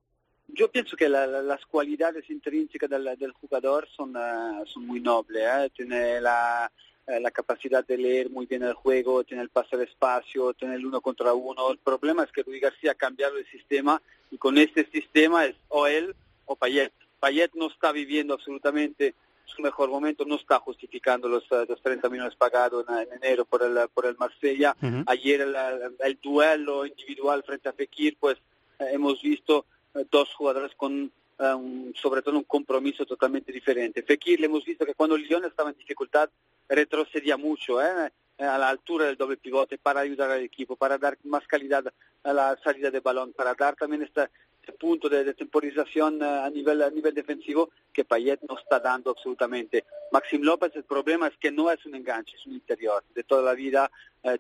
Yo 0.48 0.72
pienso 0.72 0.96
que 0.96 1.10
la- 1.10 1.28
la- 1.28 1.42
las 1.42 1.66
cualidades 1.66 2.30
intrínsecas 2.30 2.90
del, 2.90 3.18
del 3.18 3.32
jugador 3.34 3.88
son, 3.96 4.14
ah, 4.16 4.64
son 4.66 4.86
muy 4.88 5.00
nobles. 5.00 5.44
¿eh? 5.46 5.70
Tiene 5.76 6.22
la, 6.22 6.72
eh, 7.06 7.20
la 7.20 7.32
capacidad 7.32 7.86
de 7.86 7.98
leer 7.98 8.30
muy 8.30 8.46
bien 8.46 8.64
el 8.64 8.74
juego, 8.74 9.24
tiene 9.24 9.44
el 9.44 9.50
pase 9.50 9.76
de 9.78 9.84
espacio, 9.84 10.54
tiene 10.54 10.76
el 10.76 10.86
uno 10.86 11.02
contra 11.02 11.34
uno. 11.34 11.72
El 11.72 11.78
problema 11.80 12.24
es 12.24 12.32
que 12.32 12.44
Rui 12.44 12.60
García 12.60 12.92
ha 12.92 12.96
cambiado 12.96 13.38
el 13.38 13.46
sistema 13.52 14.02
y 14.32 14.38
con 14.38 14.58
este 14.58 14.86
sistema 14.92 15.46
es 15.46 15.56
o 15.68 15.86
él 15.88 16.16
o 16.46 16.56
Payet. 16.56 16.94
Payet 17.20 17.52
no 17.56 17.68
está 17.68 17.92
viviendo 17.92 18.34
absolutamente 18.34 19.16
su 19.46 19.62
mejor 19.62 19.90
momento, 19.90 20.26
no 20.26 20.36
está 20.36 20.60
justificando 20.60 21.28
los, 21.30 21.44
eh, 21.52 21.66
los 21.68 21.82
30 21.82 22.10
millones 22.10 22.36
pagados 22.36 22.86
en, 22.90 22.96
en 23.12 23.14
enero 23.24 23.46
por 23.46 23.64
el, 23.64 23.78
por 23.94 24.06
el 24.06 24.18
Marsella. 24.18 24.76
Ayer 25.08 25.42
el, 25.42 25.56
el 26.00 26.20
duelo 26.22 26.86
individual 26.86 27.44
frente 27.44 27.70
a 27.70 27.74
Fekir, 27.74 28.18
pues 28.20 28.38
eh, 28.80 28.88
hemos 28.92 29.22
visto 29.22 29.66
dos 30.12 30.34
jugadores 30.34 30.74
con 30.76 31.12
un- 31.40 31.94
sobre 31.96 32.22
todo 32.24 32.36
un 32.38 32.44
compromiso 32.46 33.06
totalmente 33.06 33.52
diferente. 33.52 34.02
Fekir 34.04 34.40
le 34.40 34.48
hemos 34.48 34.66
visto 34.66 34.86
que 34.86 34.96
cuando 34.96 35.16
Lyon 35.16 35.46
estaba 35.46 35.70
en 35.70 35.78
dificultad 35.78 36.30
retrocedía 36.68 37.38
mucho 37.38 37.82
¿eh? 37.82 38.12
Eh, 38.40 38.44
a 38.44 38.58
la 38.58 38.70
altura 38.70 39.06
del 39.06 39.18
doble 39.18 39.38
pivote 39.38 39.78
para 39.78 40.02
ayudar 40.02 40.32
al 40.32 40.42
equipo, 40.42 40.76
para 40.76 40.98
dar 40.98 41.18
más 41.24 41.46
calidad 41.48 41.86
a 42.24 42.34
la 42.34 42.58
salida 42.64 42.90
de 42.92 43.00
balón, 43.00 43.34
para 43.34 43.54
dar 43.54 43.76
también 43.76 44.04
este, 44.04 44.30
este 44.62 44.74
punto 44.74 45.10
de, 45.10 45.24
de 45.24 45.34
temporización 45.34 46.22
eh, 46.22 46.26
a 46.26 46.50
nivel 46.50 46.82
a 46.82 46.90
nivel 46.90 47.14
defensivo 47.14 47.70
que 47.94 48.04
Payet 48.04 48.40
no 48.50 48.58
está 48.58 48.80
dando 48.80 49.12
absolutamente. 49.12 49.86
Maxim 50.12 50.42
López 50.42 50.72
el 50.76 50.84
problema 50.86 51.28
es 51.28 51.38
que 51.38 51.52
no 51.52 51.70
es 51.72 51.86
un 51.86 51.96
enganche, 51.96 52.36
es 52.36 52.46
un 52.46 52.54
interior. 52.54 53.04
De 53.14 53.24
toda 53.24 53.44
la 53.44 53.54
vida 53.54 53.92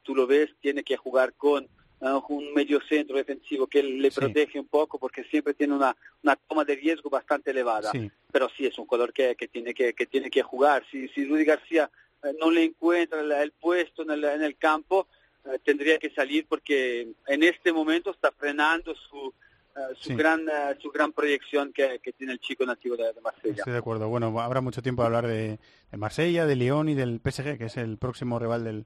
tú 0.03 0.13
lo 0.15 0.27
ves, 0.27 0.49
tiene 0.59 0.83
que 0.83 0.97
jugar 0.97 1.33
con 1.33 1.67
eh, 2.01 2.19
un 2.29 2.53
medio 2.53 2.79
centro 2.87 3.17
defensivo 3.17 3.67
que 3.67 3.81
le 3.81 4.11
protege 4.11 4.59
un 4.59 4.67
poco 4.67 4.99
porque 4.99 5.23
siempre 5.25 5.53
tiene 5.53 5.73
una, 5.73 5.95
una 6.23 6.35
toma 6.35 6.63
de 6.63 6.75
riesgo 6.75 7.09
bastante 7.09 7.51
elevada. 7.51 7.91
Sí. 7.91 8.09
Pero 8.31 8.49
sí 8.55 8.65
es 8.65 8.77
un 8.77 8.85
jugador 8.85 9.13
que, 9.13 9.35
que 9.35 9.47
tiene 9.47 9.73
que, 9.73 9.93
que 9.93 10.05
tiene 10.05 10.29
que 10.29 10.43
jugar. 10.43 10.83
Si, 10.91 11.07
si 11.09 11.25
Rudy 11.25 11.45
García 11.45 11.89
eh, 12.23 12.33
no 12.39 12.51
le 12.51 12.63
encuentra 12.63 13.21
el, 13.21 13.31
el 13.31 13.51
puesto 13.51 14.03
en 14.03 14.11
el, 14.11 14.23
en 14.23 14.43
el 14.43 14.57
campo, 14.57 15.07
eh, 15.45 15.59
tendría 15.63 15.97
que 15.97 16.09
salir 16.11 16.45
porque 16.47 17.07
en 17.27 17.43
este 17.43 17.71
momento 17.71 18.11
está 18.11 18.31
frenando 18.31 18.93
su, 18.95 19.33
eh, 19.75 19.95
su, 19.97 20.09
Sí. 20.09 20.15
gran, 20.15 20.41
eh, 20.49 20.75
su 20.81 20.89
gran 20.91 21.13
proyección 21.13 21.71
que, 21.71 21.99
que 22.03 22.11
tiene 22.13 22.33
el 22.33 22.39
chico 22.39 22.65
nativo 22.65 22.95
de, 22.97 23.13
de 23.13 23.21
Marsella. 23.21 23.55
Estoy 23.57 23.73
de 23.73 23.79
acuerdo. 23.79 24.09
Bueno, 24.09 24.39
habrá 24.39 24.59
mucho 24.61 24.81
tiempo 24.81 25.01
de 25.01 25.05
hablar 25.07 25.27
de, 25.27 25.59
de 25.91 25.97
Marsella, 25.97 26.45
de 26.45 26.55
Lyon 26.55 26.89
y 26.89 26.95
del 26.95 27.21
PSG, 27.23 27.57
que 27.57 27.65
es 27.65 27.77
el 27.77 27.97
próximo 27.97 28.39
rival 28.39 28.63
del, 28.63 28.85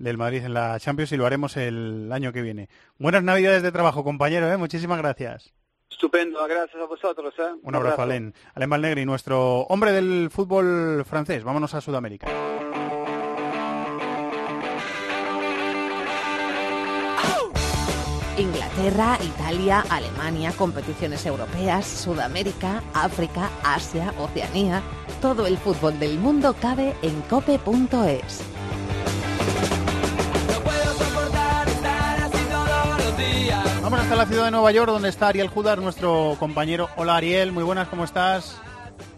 del 0.00 0.16
Madrid 0.16 0.42
en 0.44 0.54
la 0.54 0.80
Champions 0.80 1.12
y 1.12 1.16
lo 1.16 1.26
haremos 1.26 1.56
el 1.56 2.10
año 2.10 2.32
que 2.32 2.42
viene. 2.42 2.68
Buenas 2.98 3.22
navidades 3.22 3.62
de 3.62 3.70
trabajo, 3.70 4.02
compañero. 4.02 4.50
¿eh? 4.50 4.56
Muchísimas 4.56 4.98
gracias. 4.98 5.52
Estupendo, 5.90 6.44
gracias 6.48 6.82
a 6.82 6.86
vosotros. 6.86 7.34
¿eh? 7.38 7.52
Un 7.62 7.74
abrazo, 7.74 8.02
Alén. 8.02 8.34
Alén 8.54 8.70
Valnegri, 8.70 9.04
nuestro 9.04 9.62
hombre 9.62 9.92
del 9.92 10.30
fútbol 10.30 11.04
francés. 11.04 11.44
Vámonos 11.44 11.74
a 11.74 11.80
Sudamérica. 11.80 12.28
Inglaterra, 18.38 19.18
Italia, 19.22 19.84
Alemania, 19.90 20.52
competiciones 20.56 21.26
europeas, 21.26 21.86
Sudamérica, 21.86 22.82
África, 22.94 23.50
Asia, 23.62 24.14
Oceanía. 24.18 24.82
Todo 25.20 25.46
el 25.46 25.58
fútbol 25.58 25.98
del 25.98 26.18
mundo 26.18 26.56
cabe 26.58 26.94
en 27.02 27.20
cope.es. 27.22 28.59
Vamos 33.90 34.04
hasta 34.04 34.14
la 34.14 34.26
ciudad 34.26 34.44
de 34.44 34.50
Nueva 34.52 34.70
York, 34.70 34.88
donde 34.88 35.08
está 35.08 35.28
Ariel 35.28 35.48
Judar, 35.48 35.78
nuestro 35.80 36.36
compañero. 36.38 36.88
Hola 36.96 37.16
Ariel, 37.16 37.50
muy 37.50 37.64
buenas, 37.64 37.88
¿cómo 37.88 38.04
estás? 38.04 38.56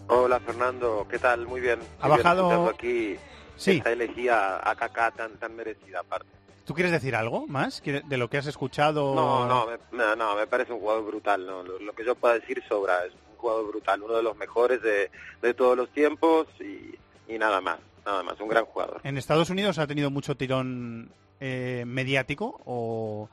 Hola 0.07 0.39
Fernando, 0.39 1.05
¿qué 1.07 1.19
tal? 1.19 1.45
Muy 1.45 1.61
bien. 1.61 1.79
Ha 2.01 2.07
Muy 2.07 2.17
bajado- 2.17 2.69
aquí 2.69 3.15
Sí. 3.55 3.77
esta 3.77 3.91
elegía 3.91 4.67
a 4.67 4.75
Kaká 4.75 5.11
tan, 5.11 5.37
tan 5.37 5.55
merecida 5.55 5.99
aparte. 5.99 6.27
¿Tú 6.65 6.73
quieres 6.73 6.91
decir 6.91 7.15
algo 7.15 7.45
más 7.45 7.83
de 7.83 8.17
lo 8.17 8.29
que 8.31 8.37
has 8.39 8.47
escuchado? 8.47 9.13
No, 9.13 9.45
no, 9.47 9.67
me, 9.91 10.15
no, 10.15 10.35
me 10.35 10.47
parece 10.47 10.73
un 10.73 10.79
jugador 10.79 11.05
brutal. 11.05 11.45
No, 11.45 11.61
lo, 11.61 11.77
lo 11.77 11.93
que 11.93 12.03
yo 12.03 12.15
pueda 12.15 12.33
decir 12.33 12.63
sobra, 12.67 13.05
es 13.05 13.13
un 13.13 13.37
jugador 13.37 13.67
brutal, 13.67 14.01
uno 14.01 14.15
de 14.15 14.23
los 14.23 14.35
mejores 14.37 14.81
de, 14.81 15.11
de 15.43 15.53
todos 15.53 15.77
los 15.77 15.89
tiempos 15.89 16.47
y, 16.59 16.95
y 17.31 17.37
nada 17.37 17.61
más, 17.61 17.77
nada 18.05 18.23
más, 18.23 18.39
un 18.39 18.47
gran 18.47 18.65
jugador. 18.65 19.01
¿En 19.03 19.19
Estados 19.19 19.51
Unidos 19.51 19.77
ha 19.77 19.85
tenido 19.85 20.09
mucho 20.09 20.35
tirón 20.35 21.11
eh, 21.39 21.83
mediático 21.85 22.59
o, 22.65 23.29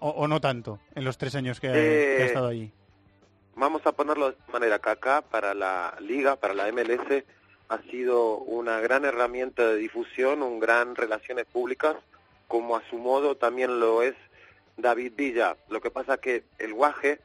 o, 0.00 0.08
o 0.10 0.28
no 0.28 0.40
tanto 0.40 0.78
en 0.94 1.04
los 1.04 1.16
tres 1.18 1.34
años 1.34 1.60
que, 1.60 1.68
Eh, 1.68 2.16
que 2.18 2.22
ha 2.22 2.26
estado 2.26 2.48
allí? 2.48 2.70
Vamos 3.56 3.84
a 3.86 3.92
ponerlo 3.92 4.30
de 4.30 4.36
esta 4.38 4.52
manera. 4.52 4.78
Kaká 4.78 5.22
para 5.22 5.54
la 5.54 5.94
liga, 6.00 6.36
para 6.36 6.54
la 6.54 6.70
MLS, 6.72 7.24
ha 7.68 7.78
sido 7.90 8.36
una 8.38 8.80
gran 8.80 9.04
herramienta 9.04 9.66
de 9.66 9.76
difusión, 9.76 10.42
un 10.42 10.58
gran 10.60 10.94
relaciones 10.96 11.46
públicas, 11.46 11.96
como 12.48 12.76
a 12.76 12.82
su 12.90 12.96
modo 12.98 13.36
también 13.36 13.78
lo 13.80 14.02
es 14.02 14.14
David 14.76 15.12
Villa. 15.16 15.56
Lo 15.68 15.80
que 15.80 15.90
pasa 15.90 16.16
que 16.18 16.44
el 16.58 16.72
guaje 16.74 17.20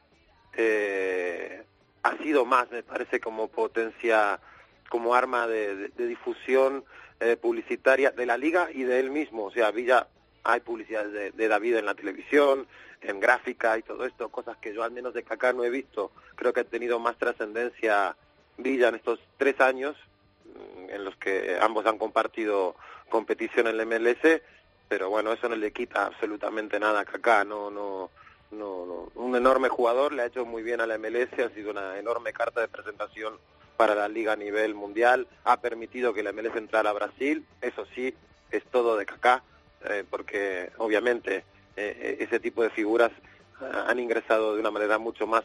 eh, 0.56 1.64
ha 2.02 2.16
sido 2.18 2.44
más, 2.44 2.70
me 2.70 2.82
parece, 2.82 3.20
como 3.20 3.48
potencia, 3.48 4.40
como 4.88 5.14
arma 5.14 5.46
de, 5.46 5.76
de- 5.76 5.88
de 5.88 6.06
difusión 6.06 6.84
eh, 7.20 7.36
publicitaria 7.36 8.10
de 8.10 8.26
la 8.26 8.36
liga 8.36 8.68
y 8.72 8.82
de 8.84 9.00
él 9.00 9.10
mismo. 9.10 9.44
O 9.46 9.50
sea, 9.50 9.70
Villa, 9.70 10.06
hay 10.44 10.60
publicidades 10.60 11.12
de, 11.12 11.30
de 11.32 11.48
David 11.48 11.76
en 11.76 11.86
la 11.86 11.94
televisión, 11.94 12.66
en 13.02 13.20
gráfica 13.20 13.78
y 13.78 13.82
todo 13.82 14.04
esto, 14.04 14.28
cosas 14.28 14.56
que 14.58 14.74
yo 14.74 14.82
al 14.82 14.90
menos 14.90 15.14
de 15.14 15.22
Kaká 15.22 15.52
no 15.52 15.64
he 15.64 15.70
visto. 15.70 16.10
Creo 16.34 16.52
que 16.52 16.60
ha 16.60 16.64
tenido 16.64 16.98
más 16.98 17.16
trascendencia 17.16 18.16
Villa 18.58 18.88
en 18.88 18.96
estos 18.96 19.20
tres 19.36 19.60
años 19.60 19.96
mm, 20.44 20.90
en 20.90 21.04
los 21.04 21.16
que 21.16 21.58
ambos 21.60 21.86
han 21.86 21.96
compartido 21.96 22.74
competición 23.08 23.68
en 23.68 23.76
la 23.76 23.84
MLS, 23.84 24.42
pero 24.88 25.10
bueno, 25.10 25.32
eso 25.32 25.48
no 25.48 25.56
le 25.56 25.72
quita 25.72 26.06
absolutamente 26.06 26.80
nada 26.80 27.00
a 27.00 27.04
Kaká, 27.04 27.44
no, 27.44 27.70
no, 27.70 28.10
no, 28.50 28.86
no. 28.86 29.12
Un 29.14 29.36
enorme 29.36 29.68
jugador, 29.68 30.12
le 30.12 30.22
ha 30.22 30.26
hecho 30.26 30.44
muy 30.44 30.62
bien 30.62 30.80
a 30.80 30.86
la 30.86 30.98
MLS, 30.98 31.32
ha 31.38 31.50
sido 31.50 31.70
una 31.70 31.98
enorme 31.98 32.32
carta 32.32 32.60
de 32.60 32.68
presentación 32.68 33.38
para 33.76 33.94
la 33.94 34.08
liga 34.08 34.32
a 34.32 34.36
nivel 34.36 34.74
mundial, 34.74 35.28
ha 35.44 35.60
permitido 35.60 36.12
que 36.12 36.22
la 36.22 36.32
MLS 36.32 36.56
entrara 36.56 36.90
a 36.90 36.94
Brasil, 36.94 37.46
eso 37.62 37.86
sí, 37.94 38.12
es 38.50 38.64
todo 38.64 38.96
de 38.96 39.06
Kaká, 39.06 39.44
eh, 39.84 40.04
porque 40.08 40.70
obviamente 40.78 41.44
eh, 41.76 42.16
ese 42.20 42.40
tipo 42.40 42.62
de 42.62 42.70
figuras 42.70 43.12
ah, 43.60 43.86
han 43.88 43.98
ingresado 43.98 44.54
de 44.54 44.60
una 44.60 44.70
manera 44.70 44.98
mucho 44.98 45.26
más 45.26 45.44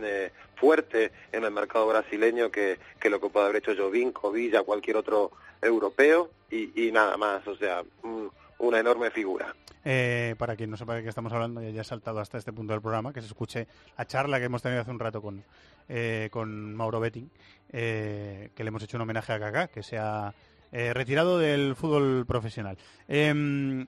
eh, 0.00 0.30
fuerte 0.56 1.12
en 1.32 1.44
el 1.44 1.50
mercado 1.50 1.86
brasileño 1.86 2.50
que, 2.50 2.78
que 3.00 3.10
lo 3.10 3.20
que 3.20 3.28
puede 3.28 3.46
haber 3.46 3.56
hecho 3.62 3.76
Jovinko, 3.76 4.32
Villa, 4.32 4.62
cualquier 4.62 4.96
otro 4.96 5.30
europeo 5.60 6.30
y, 6.50 6.86
y 6.88 6.92
nada 6.92 7.16
más, 7.16 7.46
o 7.46 7.56
sea, 7.56 7.82
un- 8.02 8.30
una 8.58 8.78
enorme 8.78 9.10
figura. 9.10 9.54
Eh, 9.84 10.36
para 10.38 10.54
quien 10.54 10.70
no 10.70 10.76
sepa 10.76 10.94
de 10.94 11.02
qué 11.02 11.08
estamos 11.08 11.32
hablando, 11.32 11.60
ya 11.60 11.66
haya 11.68 11.82
saltado 11.82 12.20
hasta 12.20 12.38
este 12.38 12.52
punto 12.52 12.72
del 12.72 12.80
programa, 12.82 13.12
que 13.12 13.20
se 13.20 13.26
escuche 13.26 13.66
la 13.98 14.06
charla 14.06 14.38
que 14.38 14.44
hemos 14.44 14.62
tenido 14.62 14.80
hace 14.82 14.92
un 14.92 15.00
rato 15.00 15.20
con, 15.20 15.42
eh, 15.88 16.28
con 16.30 16.72
Mauro 16.76 17.00
Betting, 17.00 17.28
eh, 17.72 18.50
que 18.54 18.62
le 18.62 18.68
hemos 18.68 18.82
hecho 18.84 18.96
un 18.96 19.00
homenaje 19.02 19.32
a 19.32 19.40
Kaká, 19.40 19.66
que 19.68 19.82
se 19.82 19.98
ha 19.98 20.32
eh, 20.72 20.94
retirado 20.94 21.38
del 21.38 21.76
fútbol 21.76 22.24
profesional. 22.26 22.78
Em, 23.06 23.86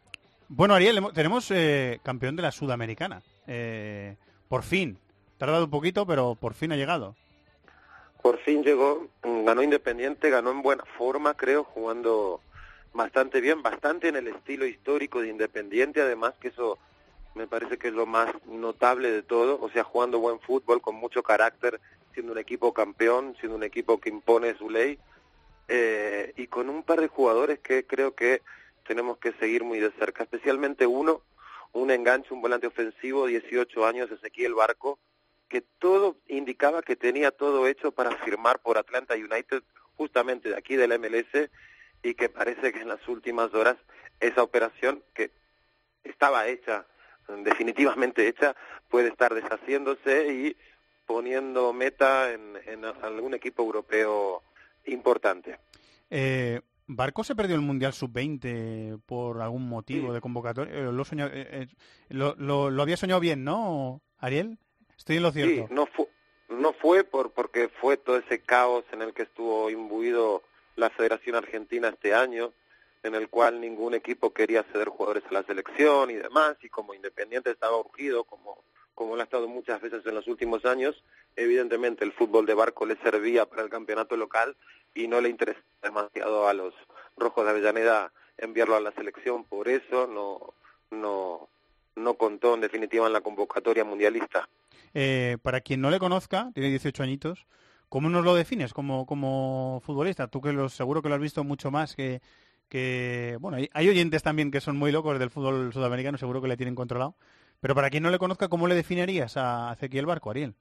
bueno, 0.49 0.75
Ariel, 0.75 1.03
tenemos 1.15 1.51
eh, 1.51 1.99
campeón 2.03 2.37
de 2.37 2.43
la 2.43 2.53
Sudamericana. 2.53 3.23
Eh, 3.47 4.17
por 4.49 4.63
fin. 4.63 4.99
Tardado 5.39 5.65
un 5.65 5.71
poquito, 5.71 6.07
pero 6.07 6.37
por 6.37 6.55
fin 6.55 6.73
ha 6.73 6.77
llegado. 6.77 7.17
Por 8.23 8.39
fin 8.39 8.63
llegó, 8.63 9.09
mm, 9.23 9.45
ganó 9.45 9.63
Independiente, 9.63 10.31
ganó 10.31 10.51
en 10.51 10.63
buena 10.63 10.85
forma, 10.97 11.35
creo, 11.35 11.65
jugando 11.65 12.41
bastante 12.93 13.41
bien, 13.41 13.63
bastante 13.63 14.09
en 14.09 14.17
el 14.17 14.29
estilo 14.29 14.65
histórico 14.65 15.21
de 15.21 15.29
Independiente, 15.29 16.01
además 16.01 16.35
que 16.41 16.49
eso 16.49 16.79
me 17.35 17.47
parece 17.47 17.77
que 17.77 17.89
es 17.89 17.95
lo 17.95 18.07
más 18.07 18.33
notable 18.47 19.11
de 19.11 19.23
todo, 19.23 19.59
o 19.61 19.69
sea, 19.71 19.83
jugando 19.83 20.21
buen 20.21 20.39
fútbol 20.41 20.81
con 20.81 20.95
mucho 20.95 21.23
carácter, 21.23 21.81
siendo 22.13 22.33
un 22.33 22.39
equipo 22.39 22.73
campeón, 22.73 23.37
siendo 23.41 23.57
un 23.57 23.65
equipo 23.65 23.99
que 23.99 24.09
impone 24.09 24.55
su 24.55 24.71
ley, 24.71 24.99
eh, 25.69 26.33
y 26.37 26.47
con 26.47 26.69
un 26.69 26.83
par 26.83 27.01
de 27.01 27.09
jugadores 27.09 27.59
que 27.61 27.87
creo 27.87 28.15
que 28.15 28.43
tenemos 28.87 29.19
que 29.19 29.33
seguir 29.35 29.65
muy 29.65 29.81
de 29.81 29.91
cerca, 29.93 30.25
especialmente 30.25 30.87
uno, 30.87 31.23
un 31.73 31.91
enganche, 31.91 32.35
un 32.35 32.43
volante 32.43 32.67
ofensivo, 32.67 33.27
18 33.27 33.87
años, 33.87 34.11
Ezequiel 34.11 34.55
Barco, 34.55 34.99
que 35.49 35.63
todo 35.79 36.17
indicaba 36.29 36.83
que 36.83 36.97
tenía 36.97 37.31
todo 37.31 37.67
hecho 37.67 37.93
para 37.93 38.17
firmar 38.19 38.59
por 38.61 38.79
Atlanta 38.79 39.15
United, 39.15 39.63
justamente 39.97 40.51
de 40.51 40.57
aquí 40.57 40.77
del 40.77 40.99
MLS, 40.99 41.51
y 42.03 42.15
que 42.15 42.29
parece 42.29 42.73
que 42.73 42.81
en 42.81 42.89
las 42.89 43.07
últimas 43.09 43.55
horas 43.55 43.77
esa 44.21 44.43
operación 44.43 45.03
que 45.15 45.31
estaba 46.05 46.47
hecha, 46.49 46.87
definitivamente 47.29 48.29
hecha, 48.29 48.55
puede 48.91 49.09
estar 49.09 49.35
deshaciéndose 49.35 50.33
y 50.33 50.57
poniendo 51.07 51.73
meta 51.73 52.33
en, 52.33 52.59
en 52.67 52.85
algún 52.85 53.35
equipo 53.35 53.63
europeo 53.63 54.43
importante. 54.87 55.59
Eh, 56.11 56.61
¿Barco 56.87 57.25
se 57.25 57.35
perdió 57.35 57.55
el 57.57 57.63
Mundial 57.63 57.93
Sub-20 57.95 59.01
por 59.07 59.41
algún 59.41 59.69
motivo 59.69 60.13
de 60.13 60.21
convocatoria? 60.21 60.73
Eh, 60.75 60.83
Lo, 60.93 61.03
eh, 61.11 61.67
lo, 62.11 62.35
lo- 62.37 62.71
lo 62.71 62.83
había 62.83 62.97
soñado 62.97 63.21
bien, 63.21 63.43
¿no, 63.45 64.03
Ariel? 64.19 64.59
Estoy 64.97 65.17
en 65.17 65.23
lo 65.23 65.33
cierto. 65.33 65.67
Sí, 65.69 65.75
no 65.75 65.87
fue, 65.87 66.07
no 66.51 66.73
fue 66.75 67.05
por, 67.05 67.33
porque 67.33 67.69
fue 67.81 67.97
todo 67.97 68.19
ese 68.19 68.41
caos 68.41 68.85
en 68.93 69.03
el 69.03 69.15
que 69.15 69.23
estuvo 69.23 69.71
imbuido 69.71 70.43
la 70.77 70.91
Federación 70.91 71.37
Argentina 71.37 71.89
este 71.89 72.15
año, 72.15 72.53
en 73.03 73.15
el 73.15 73.29
cual 73.29 73.61
ningún 73.61 73.95
equipo 73.95 74.33
quería 74.33 74.63
ceder 74.65 74.89
jugadores 74.89 75.25
a 75.31 75.33
la 75.35 75.43
selección 75.45 76.11
y 76.11 76.15
demás, 76.15 76.57
y 76.63 76.69
como 76.69 76.95
Independiente 76.95 77.51
estaba 77.51 77.77
urgido, 77.79 78.25
como, 78.25 78.63
como 78.95 79.15
lo 79.15 79.21
ha 79.23 79.25
estado 79.25 79.49
muchas 79.49 79.81
veces 79.81 80.05
en 80.07 80.15
los 80.15 80.27
últimos 80.29 80.65
años, 80.65 81.03
evidentemente 81.37 82.05
el 82.05 82.13
fútbol 82.13 82.47
de 82.47 82.55
barco 82.55 82.87
le 82.87 82.97
servía 82.97 83.47
para 83.47 83.63
el 83.63 83.71
campeonato 83.71 84.17
local 84.17 84.57
y 84.95 85.09
no 85.09 85.21
le 85.21 85.29
interesa 85.29 85.61
demasiado 85.83 86.49
a 86.49 86.55
los 86.55 86.75
rojos 87.17 87.45
de 87.45 87.51
Avellaneda 87.51 88.13
enviarlo 88.39 88.77
a 88.77 88.81
la 88.81 88.93
selección, 88.93 89.45
por 89.45 89.69
eso 89.69 90.07
no, 90.07 90.55
no, 90.91 91.49
no 91.97 92.15
contó 92.15 92.55
en 92.55 92.61
definitiva 92.61 93.07
en 93.07 93.13
la 93.13 93.21
convocatoria 93.21 93.85
mundialista. 93.85 94.49
Eh, 94.93 95.39
para 95.43 95.61
quien 95.61 95.81
no 95.81 95.91
le 95.91 95.99
conozca, 95.99 96.51
tiene 96.55 96.71
18 96.71 97.03
añitos, 97.03 97.47
¿cómo 97.89 98.09
nos 98.09 98.25
lo 98.25 98.35
defines 98.35 98.73
como, 98.73 99.07
como 99.07 99.81
futbolista? 99.85 100.29
Tú 100.29 100.41
que 100.41 100.53
lo, 100.53 100.69
seguro 100.69 101.03
que 101.03 101.09
lo 101.09 101.15
has 101.15 101.21
visto 101.21 101.45
mucho 101.45 101.71
más 101.71 101.95
que, 101.95 102.21
que 102.69 103.37
bueno, 103.41 103.57
hay, 103.57 103.69
hay 103.73 103.89
oyentes 103.89 104.23
también 104.23 104.51
que 104.51 104.61
son 104.61 104.77
muy 104.77 104.93
locos 104.93 105.19
del 105.19 105.31
fútbol 105.31 105.73
sudamericano, 105.73 106.19
seguro 106.19 106.41
que 106.41 106.49
le 106.49 106.57
tienen 106.57 106.75
controlado. 106.75 107.17
Pero 107.61 107.75
para 107.75 107.89
quien 107.91 108.03
no 108.03 108.11
le 108.11 108.19
conozca, 108.19 108.49
¿cómo 108.49 108.69
le 108.69 108.75
definirías 108.75 109.37
a 109.37 109.73
Ezequiel 109.73 110.07
Barco, 110.07 110.31
Ariel? 110.31 110.55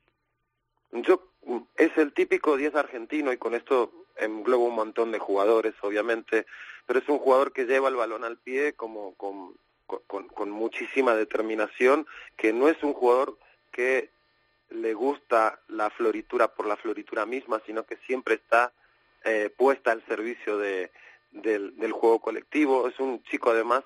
Yo 0.93 1.27
es 1.75 1.97
el 1.97 2.13
típico 2.13 2.55
10 2.55 2.75
argentino 2.75 3.33
y 3.33 3.37
con 3.37 3.55
esto 3.55 3.91
englobo 4.15 4.65
un 4.65 4.75
montón 4.75 5.11
de 5.11 5.19
jugadores, 5.19 5.73
obviamente, 5.81 6.45
pero 6.85 6.99
es 6.99 7.09
un 7.09 7.17
jugador 7.17 7.51
que 7.51 7.65
lleva 7.65 7.89
el 7.89 7.95
balón 7.95 8.23
al 8.23 8.37
pie 8.37 8.73
como 8.73 9.15
con, 9.15 9.55
con, 10.07 10.27
con 10.27 10.51
muchísima 10.51 11.15
determinación, 11.15 12.05
que 12.37 12.53
no 12.53 12.69
es 12.69 12.81
un 12.83 12.93
jugador 12.93 13.37
que 13.71 14.11
le 14.69 14.93
gusta 14.93 15.59
la 15.67 15.89
floritura 15.89 16.47
por 16.49 16.67
la 16.67 16.77
floritura 16.77 17.25
misma, 17.25 17.61
sino 17.65 17.85
que 17.85 17.97
siempre 18.05 18.35
está 18.35 18.71
eh, 19.23 19.51
puesta 19.55 19.91
al 19.91 20.05
servicio 20.05 20.57
de, 20.57 20.91
del, 21.31 21.75
del 21.77 21.91
juego 21.91 22.19
colectivo. 22.19 22.87
Es 22.87 22.99
un 22.99 23.23
chico 23.23 23.51
además 23.51 23.83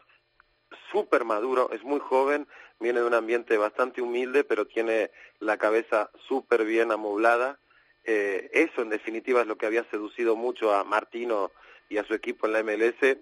súper 0.91 1.23
maduro, 1.23 1.69
es 1.71 1.83
muy 1.83 1.99
joven, 1.99 2.47
viene 2.79 2.99
de 3.01 3.07
un 3.07 3.13
ambiente 3.13 3.57
bastante 3.57 4.01
humilde, 4.01 4.43
pero 4.43 4.65
tiene 4.65 5.11
la 5.39 5.57
cabeza 5.57 6.09
súper 6.27 6.65
bien 6.65 6.91
amoblada. 6.91 7.59
Eh, 8.03 8.49
eso, 8.53 8.81
en 8.81 8.89
definitiva, 8.89 9.41
es 9.41 9.47
lo 9.47 9.57
que 9.57 9.65
había 9.65 9.83
seducido 9.89 10.35
mucho 10.35 10.73
a 10.73 10.83
Martino 10.83 11.51
y 11.89 11.97
a 11.97 12.03
su 12.05 12.13
equipo 12.13 12.47
en 12.47 12.53
la 12.53 12.63
MLS. 12.63 13.17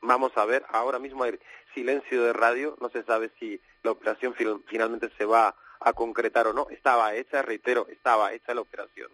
Vamos 0.00 0.32
a 0.36 0.44
ver, 0.44 0.64
ahora 0.68 0.98
mismo 0.98 1.24
hay 1.24 1.38
silencio 1.72 2.22
de 2.22 2.32
radio, 2.32 2.76
no 2.80 2.90
se 2.90 3.02
sabe 3.04 3.30
si 3.38 3.60
la 3.82 3.92
operación 3.92 4.34
finalmente 4.66 5.10
se 5.16 5.24
va 5.24 5.54
a 5.80 5.92
concretar 5.92 6.46
o 6.46 6.52
no. 6.52 6.66
Estaba 6.70 7.14
hecha, 7.14 7.42
reitero, 7.42 7.86
estaba 7.88 8.32
hecha 8.32 8.54
la 8.54 8.60
operación. 8.60 9.10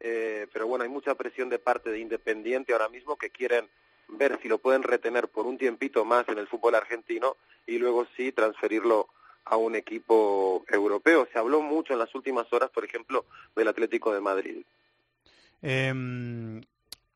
Eh, 0.00 0.46
pero 0.52 0.66
bueno, 0.66 0.84
hay 0.84 0.90
mucha 0.90 1.14
presión 1.14 1.48
de 1.48 1.58
parte 1.58 1.90
de 1.90 1.98
Independiente 1.98 2.72
ahora 2.72 2.88
mismo 2.88 3.16
que 3.16 3.30
quieren 3.30 3.68
ver 4.08 4.38
si 4.42 4.48
lo 4.48 4.58
pueden 4.58 4.82
retener 4.82 5.28
por 5.28 5.46
un 5.46 5.58
tiempito 5.58 6.04
más 6.04 6.28
en 6.28 6.38
el 6.38 6.46
fútbol 6.46 6.74
argentino 6.74 7.36
y 7.66 7.78
luego 7.78 8.06
sí 8.16 8.32
transferirlo 8.32 9.08
a 9.44 9.56
un 9.56 9.76
equipo 9.76 10.64
europeo. 10.68 11.28
Se 11.32 11.38
habló 11.38 11.62
mucho 11.62 11.92
en 11.92 12.00
las 12.00 12.14
últimas 12.14 12.52
horas, 12.52 12.70
por 12.70 12.84
ejemplo, 12.84 13.24
del 13.54 13.68
Atlético 13.68 14.12
de 14.12 14.20
Madrid. 14.20 14.64
Eh, 15.62 15.92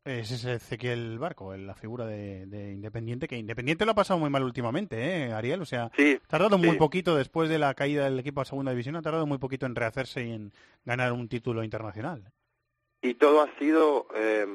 ese 0.03 0.33
es 0.33 0.45
Ezequiel 0.45 1.19
Barco, 1.19 1.55
la 1.55 1.75
figura 1.75 2.07
de, 2.07 2.47
de, 2.47 2.71
Independiente, 2.71 3.27
que 3.27 3.37
Independiente 3.37 3.85
lo 3.85 3.91
ha 3.91 3.95
pasado 3.95 4.19
muy 4.19 4.31
mal 4.31 4.43
últimamente, 4.43 4.97
¿eh, 4.97 5.31
Ariel? 5.31 5.61
O 5.61 5.65
sea, 5.65 5.85
ha 5.85 6.27
tardado 6.27 6.57
muy 6.57 6.75
poquito 6.77 7.15
después 7.15 7.49
de 7.49 7.59
la 7.59 7.75
caída 7.75 8.05
del 8.05 8.17
equipo 8.17 8.41
a 8.41 8.45
segunda 8.45 8.71
división, 8.71 8.95
ha 8.95 9.03
tardado 9.03 9.27
muy 9.27 9.37
poquito 9.37 9.67
en 9.67 9.75
rehacerse 9.75 10.25
y 10.25 10.31
en 10.31 10.53
ganar 10.85 11.13
un 11.13 11.27
título 11.29 11.63
internacional. 11.63 12.23
Y 13.03 13.13
todo 13.13 13.41
ha 13.41 13.59
sido 13.59 14.07
eh, 14.15 14.47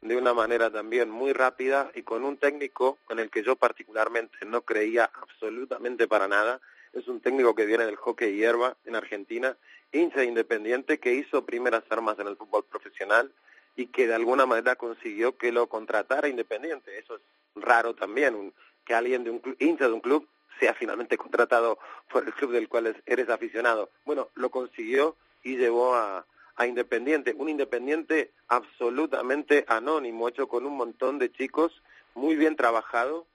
de 0.00 0.16
una 0.16 0.32
manera 0.32 0.70
también 0.70 1.10
muy 1.10 1.32
rápida 1.32 1.90
y 1.94 2.02
con 2.02 2.24
un 2.24 2.38
técnico 2.38 2.98
en 3.10 3.18
el 3.18 3.30
que 3.30 3.42
yo 3.42 3.56
particularmente 3.56 4.38
no 4.46 4.62
creía 4.62 5.10
absolutamente 5.14 6.08
para 6.08 6.26
nada. 6.26 6.60
Es 6.92 7.06
un 7.06 7.20
técnico 7.20 7.54
que 7.54 7.66
viene 7.66 7.84
del 7.84 7.96
hockey 7.96 8.34
hierba 8.34 8.76
en 8.84 8.96
Argentina, 8.96 9.56
hincha 9.92 10.24
independiente, 10.24 10.98
que 10.98 11.14
hizo 11.14 11.44
primeras 11.44 11.84
armas 11.90 12.18
en 12.18 12.28
el 12.28 12.36
fútbol 12.36 12.64
profesional 12.64 13.32
y 13.76 13.86
que 13.86 14.06
de 14.06 14.14
alguna 14.14 14.46
manera 14.46 14.76
consiguió 14.76 15.36
que 15.36 15.52
lo 15.52 15.68
contratara 15.68 16.28
Independiente. 16.28 16.98
Eso 16.98 17.16
es 17.16 17.22
raro 17.54 17.94
también, 17.94 18.34
un, 18.34 18.54
que 18.84 18.94
alguien 18.94 19.24
de 19.24 19.30
un 19.30 19.56
hincha 19.58 19.86
de 19.86 19.92
un 19.92 20.00
club 20.00 20.26
sea 20.58 20.74
finalmente 20.74 21.16
contratado 21.16 21.78
por 22.10 22.24
el 22.24 22.32
club 22.34 22.52
del 22.52 22.68
cual 22.68 22.96
eres 23.06 23.28
aficionado. 23.28 23.90
Bueno, 24.04 24.28
lo 24.34 24.50
consiguió 24.50 25.16
y 25.42 25.56
llevó 25.56 25.94
a, 25.94 26.26
a 26.60 26.66
Independiente, 26.66 27.34
un 27.38 27.48
Independiente 27.48 28.32
absolutamente 28.48 29.64
anónimo, 29.66 30.28
hecho 30.28 30.46
con 30.46 30.66
un 30.66 30.76
montón 30.76 31.18
de 31.18 31.32
chicos, 31.32 31.72
muy 32.14 32.36
bien 32.36 32.54
trabajado 32.54 33.26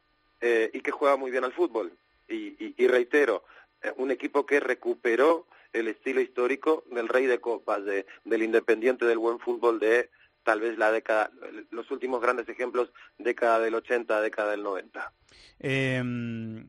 eh, 0.41 0.69
y 0.73 0.81
que 0.81 0.91
juega 0.91 1.18
muy 1.18 1.31
bien 1.31 1.43
al 1.43 1.52
fútbol. 1.52 1.91
Y, 2.30 2.88
reitero, 2.88 3.43
eh, 3.81 3.91
un 3.97 4.11
equipo 4.11 4.45
que 4.45 4.60
recuperó 4.60 5.47
el 5.73 5.88
estilo 5.88 6.22
histórico 6.22 6.84
del 6.91 7.07
rey 7.07 7.26
de 7.26 7.39
copas, 7.39 7.84
de, 7.84 8.06
del 8.26 8.43
Independiente 8.43 9.06
del 9.06 9.18
buen 9.18 9.39
fútbol 9.39 9.80
de 9.80 10.11
tal 10.43 10.60
vez 10.60 10.77
la 10.77 10.91
década, 10.91 11.31
los 11.72 11.89
últimos 11.89 12.22
grandes 12.22 12.47
ejemplos, 12.47 12.91
década 13.18 13.60
del 13.60 13.73
80, 13.73 14.22
década 14.22 14.52
del 14.52 14.61
90. 14.61 15.11
Eh, 15.61 16.64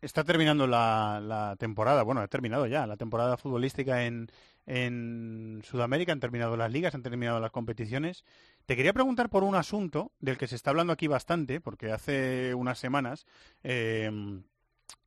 está 0.00 0.22
terminando 0.22 0.68
la, 0.68 1.20
la, 1.20 1.56
temporada, 1.56 2.04
bueno, 2.04 2.20
ha 2.20 2.28
terminado 2.28 2.68
ya 2.68 2.86
la 2.86 2.96
temporada 2.96 3.36
futbolística 3.36 4.04
en, 4.04 4.30
en 4.66 5.60
Sudamérica, 5.64 6.12
han 6.12 6.20
terminado 6.20 6.56
las 6.56 6.70
ligas, 6.70 6.94
han 6.94 7.02
terminado 7.02 7.40
las 7.40 7.50
competiciones. 7.50 8.24
Te 8.66 8.76
quería 8.76 8.92
preguntar 8.92 9.28
por 9.28 9.44
un 9.44 9.54
asunto 9.54 10.12
del 10.20 10.38
que 10.38 10.46
se 10.46 10.56
está 10.56 10.70
hablando 10.70 10.92
aquí 10.92 11.06
bastante, 11.06 11.60
porque 11.60 11.90
hace 11.90 12.54
unas 12.54 12.78
semanas 12.78 13.26
eh, 13.62 14.10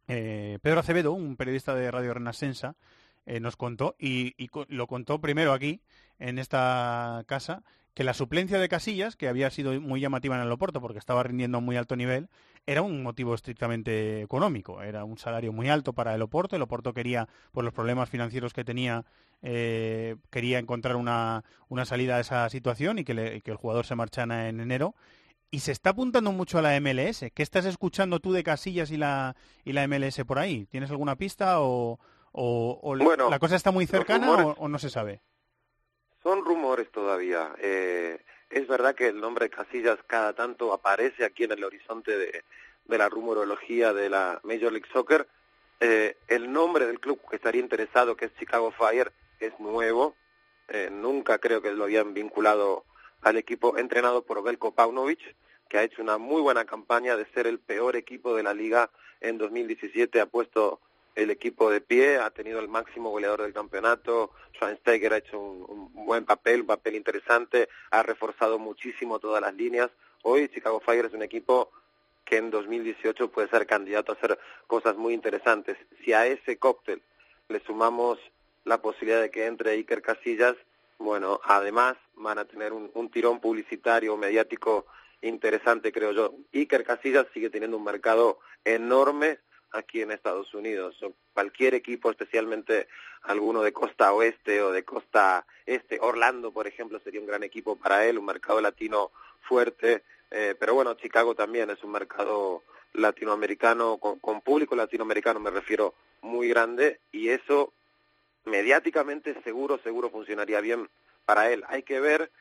eh, 0.08 0.60
Pedro 0.62 0.80
Acevedo, 0.80 1.14
un 1.14 1.36
periodista 1.36 1.74
de 1.76 1.90
Radio 1.90 2.14
Renascensa, 2.14 2.76
eh, 3.26 3.40
nos 3.40 3.56
contó, 3.58 3.96
y, 4.00 4.36
lo 4.68 4.88
contó 4.88 5.20
primero 5.20 5.54
aquí, 5.54 5.82
en 6.20 6.38
esta 6.38 7.24
casa, 7.28 7.64
que 7.96 8.04
la 8.04 8.14
suplencia 8.14 8.60
de 8.60 8.70
Casillas, 8.70 9.16
que 9.16 9.30
había 9.30 9.50
sido 9.50 9.80
muy 9.80 10.02
llamativa 10.02 10.36
en 10.36 10.42
el 10.42 10.52
Oporto 10.52 10.82
porque 10.82 11.00
estaba 11.00 11.24
rindiendo 11.24 11.58
a 11.58 11.62
muy 11.62 11.78
alto 11.78 11.96
nivel, 11.96 12.28
era 12.68 12.82
un 12.82 13.02
motivo 13.02 13.34
estrictamente 13.34 14.22
económico. 14.22 14.84
Era 14.84 15.06
un 15.06 15.18
salario 15.18 15.54
muy 15.54 15.70
alto 15.70 15.94
para 15.94 16.14
el 16.14 16.22
Oporto. 16.22 16.58
El 16.58 16.62
Oporto 16.62 16.94
quería, 16.94 17.30
por 17.54 17.64
los 17.64 17.74
problemas 17.74 18.10
financieros 18.10 18.54
que 18.54 18.66
tenía, 18.66 19.06
eh, 19.42 20.18
quería 20.30 20.60
encontrar 20.60 20.98
una, 20.98 21.46
una, 21.70 21.86
salida 21.86 22.18
a 22.18 22.20
esa 22.20 22.50
situación 22.50 23.00
y 23.00 23.06
que, 23.06 23.14
le, 23.14 23.42
que 23.42 23.52
el 23.52 23.58
jugador 23.58 23.86
se 23.86 23.96
marchara 23.96 24.50
en 24.50 24.60
enero 24.60 24.94
y 25.50 25.60
se 25.60 25.72
está 25.72 25.92
apuntando 25.92 26.34
mucho 26.34 26.58
a 26.58 26.62
la 26.62 26.78
MLS. 26.82 27.26
¿Qué 27.34 27.44
estás 27.44 27.64
escuchando 27.64 28.20
tú 28.20 28.34
de 28.34 28.44
Casillas 28.44 28.92
y 28.92 28.98
la, 28.98 29.38
y 29.64 29.72
la 29.72 29.88
MLS 29.88 30.22
por 30.26 30.38
ahí? 30.38 30.66
¿Tienes 30.66 30.92
alguna 30.92 31.16
pista 31.16 31.62
o, 31.62 31.98
o, 32.34 32.80
o 32.84 32.98
bueno, 32.98 33.30
la 33.30 33.40
cosa 33.40 33.56
está 33.56 33.72
muy 33.72 33.86
cercana 33.86 34.32
o, 34.34 34.52
o, 34.58 34.68
no 34.68 34.80
se 34.80 34.90
sabe? 34.90 35.22
Son 36.26 36.44
rumores 36.44 36.90
todavía. 36.90 37.54
Eh, 37.60 38.20
es 38.50 38.68
verdad 38.68 38.96
que 38.96 39.10
el 39.10 39.22
nombre 39.22 39.52
Casillas 39.52 40.00
cada 40.08 40.34
tanto 40.34 40.74
aparece 40.74 41.24
aquí 41.24 41.44
en 41.44 41.52
el 41.52 41.64
horizonte 41.64 42.18
de, 42.18 42.44
de 42.86 42.98
la 42.98 43.10
rumorología 43.10 43.94
de 43.94 44.10
la 44.10 44.40
Major 44.42 44.72
League 44.72 44.90
Soccer. 44.92 45.28
Eh, 45.80 46.18
el 46.28 46.52
nombre 46.52 46.88
del 46.88 47.00
club 47.00 47.22
que 47.30 47.36
estaría 47.36 47.62
interesado, 47.62 48.18
que 48.18 48.26
es 48.26 48.36
Chicago 48.40 48.72
Fire, 48.72 49.12
es 49.40 49.54
nuevo. 49.60 50.16
Eh, 50.70 50.90
nunca 50.92 51.38
creo 51.38 51.62
que 51.62 51.72
lo 51.74 51.84
habían 51.84 52.16
vinculado 52.16 52.86
al 53.22 53.38
equipo 53.38 53.78
entrenado 53.78 54.24
por 54.24 54.42
Belko 54.42 54.72
Paunovic, 54.72 55.20
que 55.70 55.78
ha 55.78 55.84
hecho 55.84 56.02
una 56.02 56.18
muy 56.18 56.42
buena 56.42 56.66
campaña 56.66 57.16
de 57.18 57.28
ser 57.36 57.46
el 57.46 57.60
peor 57.60 57.96
equipo 57.96 58.36
de 58.36 58.42
la 58.42 58.56
liga 58.56 58.90
en 59.22 59.38
2017. 59.38 60.22
Ha 60.22 60.26
puesto 60.26 60.80
el 61.16 61.32
equipo 61.32 61.72
de 61.72 61.82
pie, 61.82 62.18
ha 62.18 62.30
tenido 62.30 62.60
el 62.60 62.68
máximo 62.68 63.10
goleador 63.10 63.42
del 63.42 63.54
campeonato, 63.54 64.32
Schweinsteiger 64.56 65.14
ha 65.14 65.18
hecho 65.18 65.40
un, 65.40 65.92
buen 65.94 66.26
papel, 66.26 66.62
un 66.62 66.68
papel 66.68 66.96
interesante, 66.96 67.70
ha 67.92 68.04
reforzado 68.04 68.60
muchísimo 68.60 69.20
todas 69.20 69.42
las 69.42 69.54
líneas. 69.54 69.90
Hoy 70.24 70.50
Chicago 70.50 70.82
Fire 70.82 71.06
es 71.06 71.14
un 71.14 71.24
equipo 71.24 71.72
que 72.26 72.38
en 72.38 72.52
2018 72.52 73.32
puede 73.32 73.48
ser 73.50 73.66
candidato 73.66 74.12
a 74.12 74.16
hacer 74.16 74.38
cosas 74.68 74.98
muy 74.98 75.14
interesantes. 75.14 75.78
Si 76.04 76.12
a 76.12 76.28
ese 76.28 76.58
cóctel 76.58 77.02
le 77.48 77.60
sumamos 77.62 78.20
la 78.64 78.82
posibilidad 78.82 79.22
de 79.22 79.32
que 79.32 79.46
entre 79.46 79.72
Iker 79.72 80.02
Casillas, 80.02 80.56
bueno, 80.98 81.40
además 81.44 81.96
van 82.16 82.40
a 82.40 82.46
tener 82.46 82.74
un, 82.74 82.90
un 82.94 83.10
tirón 83.10 83.40
publicitario, 83.40 84.18
mediático 84.18 84.86
interesante, 85.22 85.92
creo 85.92 86.12
yo. 86.12 86.34
Iker 86.54 86.84
Casillas 86.84 87.28
sigue 87.34 87.50
teniendo 87.50 87.78
un 87.78 87.84
mercado 87.84 88.40
enorme 88.64 89.40
aquí 89.76 90.02
en 90.02 90.12
Estados 90.12 90.54
Unidos. 90.54 91.02
O 91.04 91.14
cualquier 91.34 91.74
equipo, 91.74 92.10
especialmente 92.10 92.88
alguno 93.24 93.62
de 93.62 93.74
costa 93.74 94.14
oeste 94.14 94.62
o 94.62 94.72
de 94.72 94.84
costa 94.84 95.46
este, 95.66 96.00
Orlando, 96.00 96.52
por 96.52 96.68
ejemplo, 96.68 97.00
sería 97.00 97.20
un 97.20 97.28
gran 97.28 97.44
equipo 97.44 97.76
para 97.76 98.06
él, 98.06 98.18
un 98.18 98.26
mercado 98.26 98.62
latino 98.62 99.12
fuerte. 99.42 100.04
Eh, 100.32 100.56
pero 100.60 100.74
bueno, 100.74 100.94
Chicago 100.96 101.36
también 101.36 101.70
es 101.70 101.84
un 101.84 101.92
mercado 101.92 102.64
latinoamericano, 102.94 103.98
con, 103.98 104.42
público 104.42 104.76
latinoamericano 104.76 105.40
me 105.40 105.52
refiero, 105.52 105.94
muy 106.22 106.48
grande 106.48 107.00
y 107.12 107.30
eso 107.30 107.74
me 108.46 108.58
mediáticamente 108.58 109.40
seguro, 109.44 109.80
seguro 109.84 110.10
funcionaría 110.10 110.62
bien 110.62 110.90
para 111.26 111.52
él. 111.52 111.64
Hay 111.68 111.84
que 111.84 112.00
ver 112.00 112.32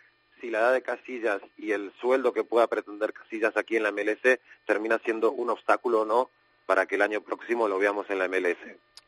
si 0.40 0.50
la 0.50 0.60
edad 0.60 0.72
de 0.72 0.82
Casillas 0.82 1.40
y 1.56 1.72
el 1.72 1.92
sueldo 2.00 2.32
que 2.32 2.44
pueda 2.44 2.66
pretender 2.66 3.12
Casillas 3.12 3.56
aquí 3.56 3.76
en 3.76 3.82
la 3.82 3.92
MLS 3.92 4.38
termina 4.66 4.98
siendo 4.98 5.32
un 5.32 5.50
obstáculo 5.50 6.02
o 6.02 6.04
no 6.04 6.30
para 6.66 6.86
que 6.86 6.96
el 6.96 7.02
año 7.02 7.20
próximo 7.20 7.68
lo 7.68 7.78
veamos 7.78 8.08
en 8.10 8.18
la 8.18 8.28
MLS. 8.28 8.58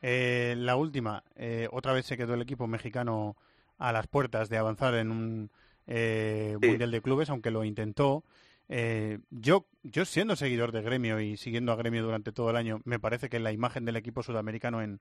Eh, 0.03 0.55
la 0.57 0.77
última, 0.77 1.25
eh, 1.37 1.69
otra 1.73 1.93
vez 1.93 2.07
se 2.07 2.17
quedó 2.17 2.35
el 2.35 2.43
equipo 2.43 2.67
mexicano 2.67 3.37
a 3.79 3.93
las 3.93 4.07
puertas 4.07 4.49
de 4.49 4.59
avanzar 4.59 4.95
en 4.95 5.11
un 5.11 5.51
eh, 5.87 6.57
Mundial 6.61 6.91
de 6.91 7.03
Clubes, 7.03 7.31
aunque 7.31 7.51
lo 7.51 7.65
intentó. 7.65 8.25
Eh, 8.69 9.19
yo, 9.31 9.67
yo 9.85 10.05
siendo 10.05 10.35
seguidor 10.35 10.73
de 10.73 10.83
Gremio 10.83 11.21
y 11.21 11.37
siguiendo 11.37 11.73
a 11.73 11.77
Gremio 11.77 12.03
durante 12.03 12.33
todo 12.33 12.51
el 12.51 12.57
año, 12.57 12.81
me 12.85 12.99
parece 12.99 13.29
que 13.29 13.39
la 13.39 13.53
imagen 13.53 13.85
del 13.85 13.97
equipo 13.97 14.23
sudamericano 14.23 14.83
en, 14.83 15.01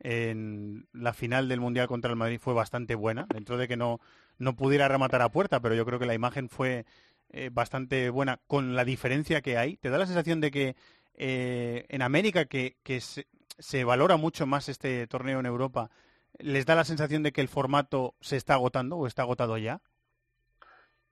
en 0.00 0.86
la 0.92 1.12
final 1.12 1.48
del 1.48 1.60
Mundial 1.60 1.86
contra 1.86 2.10
el 2.10 2.16
Madrid 2.16 2.40
fue 2.40 2.54
bastante 2.54 2.94
buena, 2.94 3.26
dentro 3.32 3.56
de 3.56 3.68
que 3.68 3.76
no, 3.76 4.00
no 4.38 4.56
pudiera 4.56 4.88
rematar 4.88 5.22
a 5.22 5.30
puerta, 5.30 5.60
pero 5.60 5.74
yo 5.74 5.86
creo 5.86 5.98
que 5.98 6.06
la 6.06 6.14
imagen 6.14 6.48
fue 6.48 6.84
eh, 7.30 7.50
bastante 7.52 8.10
buena 8.10 8.40
con 8.46 8.74
la 8.74 8.84
diferencia 8.84 9.42
que 9.42 9.58
hay. 9.58 9.76
¿Te 9.76 9.90
da 9.90 9.98
la 9.98 10.06
sensación 10.06 10.40
de 10.40 10.50
que 10.50 10.76
eh, 11.14 11.86
en 11.88 12.02
América, 12.02 12.44
que, 12.46 12.76
se, 13.00 13.26
se 13.58 13.84
valora 13.84 14.16
mucho 14.16 14.46
más 14.46 14.68
este 14.68 15.06
torneo 15.06 15.40
en 15.40 15.46
Europa, 15.46 15.90
les 16.38 16.66
da 16.66 16.74
la 16.74 16.84
sensación 16.84 17.22
de 17.22 17.32
que 17.32 17.40
el 17.40 17.48
formato 17.48 18.14
se 18.20 18.36
está 18.36 18.54
agotando 18.54 18.96
o 18.96 19.06
está 19.06 19.22
agotado 19.22 19.56
ya? 19.58 19.80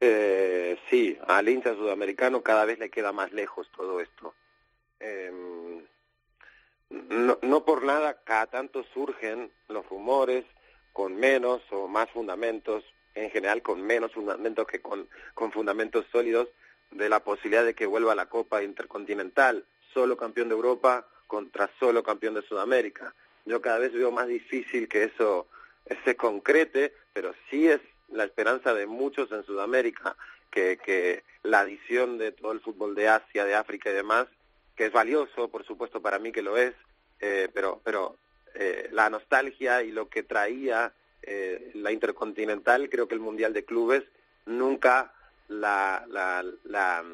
Eh, 0.00 0.78
sí, 0.90 1.16
al 1.28 1.48
hincha 1.48 1.74
sudamericano 1.74 2.42
cada 2.42 2.64
vez 2.64 2.78
le 2.78 2.90
queda 2.90 3.12
más 3.12 3.32
lejos 3.32 3.70
todo 3.76 4.00
esto. 4.00 4.34
Eh, 4.98 5.30
no, 6.90 7.38
no 7.40 7.64
por 7.64 7.84
nada, 7.84 8.22
cada 8.24 8.46
tanto 8.46 8.84
surgen 8.92 9.50
los 9.68 9.88
rumores 9.88 10.44
con 10.92 11.14
menos 11.14 11.62
o 11.70 11.88
más 11.88 12.10
fundamentos, 12.10 12.84
en 13.14 13.30
general 13.30 13.62
con 13.62 13.80
menos 13.80 14.12
fundamentos 14.12 14.66
que 14.66 14.82
con 14.82 15.52
fundamentos 15.52 16.04
sólidos, 16.10 16.48
de 16.92 17.08
la 17.08 17.20
posibilidad 17.20 17.64
de 17.64 17.74
que 17.74 17.86
vuelva 17.86 18.14
la 18.14 18.28
Copa 18.28 18.62
Intercontinental, 18.62 19.64
solo 19.93 20.16
campeón 20.16 20.48
de 20.48 20.55
Europa 20.55 21.06
contra 21.27 21.70
solo 21.78 22.02
campeón 22.02 22.35
de 22.35 22.43
Sudamérica. 22.43 23.14
Yo 23.44 23.60
cada 23.60 23.78
vez 23.78 23.93
veo 23.93 24.10
más 24.10 24.28
difícil 24.28 24.89
que 24.89 25.05
eso 25.05 25.48
se 26.05 26.16
concrete, 26.16 26.94
pero 27.12 27.35
sí 27.51 27.69
es 27.69 27.81
la 28.09 28.24
esperanza 28.24 28.74
de 28.74 28.86
muchos 28.86 29.32
en 29.32 29.44
Sudamérica, 29.44 30.16
que, 30.51 31.24
la 31.43 31.60
adición 31.60 32.19
de 32.19 32.31
todo 32.31 32.52
el 32.52 32.60
fútbol 32.60 32.94
de 32.94 33.09
Asia, 33.09 33.44
de 33.44 33.55
África 33.55 33.90
y 33.90 33.94
demás, 33.94 34.28
que 34.77 34.86
es 34.86 34.93
valioso, 34.93 35.48
por 35.48 35.64
supuesto 35.64 36.01
para 36.01 36.19
mí 36.19 36.31
que 36.31 36.43
lo 36.43 36.56
es, 36.56 36.74
eh, 37.20 37.48
pero, 37.52 37.81
pero 37.82 38.16
eh, 38.55 38.89
la 38.93 39.10
nostalgia 39.10 39.82
y 39.82 39.90
lo 39.90 40.09
que 40.09 40.23
traía 40.23 40.93
eh, 41.23 41.73
la 41.74 41.90
Intercontinental, 41.90 42.89
creo 42.90 43.09
que 43.09 43.14
el 43.14 43.20
Mundial 43.20 43.52
de 43.52 43.64
Clubes 43.64 44.05
nunca 44.47 45.12
la, 45.48 46.05
la, 46.09 46.44
la 46.64 47.05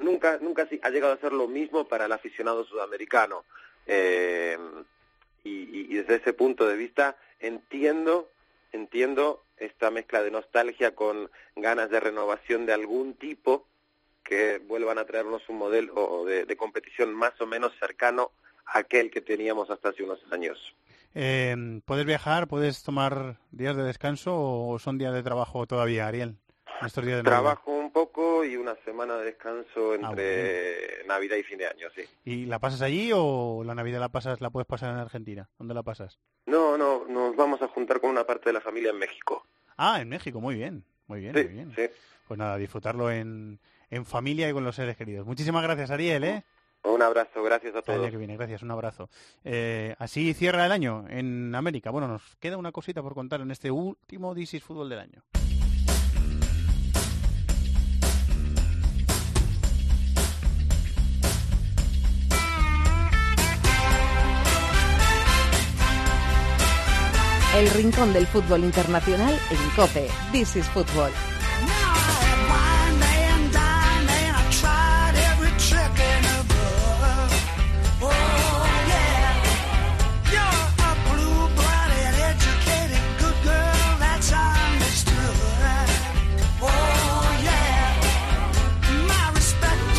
nunca 0.00 0.38
nunca 0.38 0.68
ha 0.82 0.90
llegado 0.90 1.12
a 1.12 1.20
ser 1.20 1.32
lo 1.32 1.48
mismo 1.48 1.86
para 1.86 2.06
el 2.06 2.12
aficionado 2.12 2.64
sudamericano 2.64 3.44
eh, 3.86 4.58
y, 5.44 5.92
y 5.92 5.94
desde 5.94 6.16
ese 6.16 6.32
punto 6.32 6.66
de 6.66 6.76
vista 6.76 7.16
entiendo 7.40 8.30
entiendo 8.72 9.44
esta 9.56 9.90
mezcla 9.90 10.22
de 10.22 10.30
nostalgia 10.30 10.94
con 10.94 11.30
ganas 11.56 11.90
de 11.90 12.00
renovación 12.00 12.66
de 12.66 12.72
algún 12.72 13.14
tipo 13.14 13.66
que 14.22 14.58
vuelvan 14.58 14.98
a 14.98 15.04
traernos 15.04 15.48
un 15.48 15.58
modelo 15.58 16.24
de, 16.24 16.44
de 16.44 16.56
competición 16.56 17.14
más 17.14 17.40
o 17.40 17.46
menos 17.46 17.72
cercano 17.78 18.32
a 18.66 18.80
aquel 18.80 19.10
que 19.10 19.22
teníamos 19.22 19.70
hasta 19.70 19.88
hace 19.88 20.02
unos 20.02 20.20
años. 20.30 20.74
Eh, 21.14 21.80
¿Puedes 21.86 22.04
viajar? 22.04 22.46
¿Puedes 22.46 22.82
tomar 22.82 23.38
días 23.50 23.76
de 23.76 23.82
descanso 23.82 24.34
o 24.36 24.78
son 24.78 24.98
días 24.98 25.14
de 25.14 25.22
trabajo 25.22 25.66
todavía, 25.66 26.06
Ariel? 26.06 26.36
De. 26.80 27.22
Trabajo 27.22 27.70
un 27.72 27.90
poco 27.92 28.44
y 28.44 28.56
una 28.56 28.74
semana 28.84 29.16
de 29.16 29.24
descanso 29.26 29.94
entre 29.94 31.04
Navidad 31.06 31.36
y 31.36 31.42
fin 31.42 31.58
de 31.58 31.66
año, 31.66 31.88
sí. 31.94 32.02
¿Y 32.24 32.46
la 32.46 32.58
pasas 32.58 32.82
allí 32.82 33.10
o 33.14 33.62
la 33.64 33.74
Navidad 33.74 34.00
la 34.00 34.08
pasas, 34.10 34.40
la 34.40 34.50
puedes 34.50 34.66
pasar 34.66 34.90
en 34.94 35.00
Argentina? 35.00 35.48
¿Dónde 35.58 35.74
la 35.74 35.82
pasas? 35.82 36.18
No, 36.46 36.76
no, 36.78 37.04
nos 37.08 37.36
vamos 37.36 37.60
a 37.62 37.68
juntar 37.68 38.00
con 38.00 38.10
una 38.10 38.24
parte 38.24 38.50
de 38.50 38.52
la 38.54 38.60
familia 38.60 38.90
en 38.90 38.98
México. 38.98 39.46
Ah, 39.76 40.00
en 40.00 40.08
México, 40.08 40.40
muy 40.40 40.54
bien, 40.56 40.84
muy 41.06 41.20
bien, 41.20 41.34
Sí, 41.34 41.44
muy 41.44 41.52
bien. 41.54 41.72
sí. 41.74 41.82
Pues 42.26 42.38
nada, 42.38 42.56
disfrutarlo 42.58 43.10
en, 43.10 43.58
en 43.90 44.04
familia 44.04 44.48
y 44.48 44.52
con 44.52 44.64
los 44.64 44.76
seres 44.76 44.96
queridos. 44.96 45.26
Muchísimas 45.26 45.62
gracias, 45.62 45.90
Ariel, 45.90 46.24
¿eh? 46.24 46.44
Un 46.84 47.02
abrazo, 47.02 47.42
gracias 47.42 47.74
a 47.74 47.78
Hasta 47.78 47.92
el 47.92 47.96
todos. 47.98 48.06
año 48.06 48.12
que 48.12 48.18
viene, 48.18 48.36
gracias, 48.36 48.62
un 48.62 48.70
abrazo. 48.70 49.08
Eh, 49.44 49.94
así 49.98 50.32
cierra 50.34 50.64
el 50.66 50.72
año 50.72 51.06
en 51.08 51.54
América. 51.54 51.90
Bueno, 51.90 52.06
nos 52.06 52.36
queda 52.36 52.56
una 52.56 52.70
cosita 52.70 53.02
por 53.02 53.14
contar 53.14 53.40
en 53.40 53.50
este 53.50 53.70
último 53.70 54.36
is 54.36 54.62
Fútbol 54.62 54.88
del 54.88 55.00
año. 55.00 55.22
El 67.58 67.68
rincón 67.70 68.12
del 68.12 68.24
fútbol 68.28 68.62
internacional 68.62 69.36
en 69.50 69.70
COPE. 69.74 70.08
This 70.30 70.54
is 70.54 70.66
Fútbol. 70.66 71.10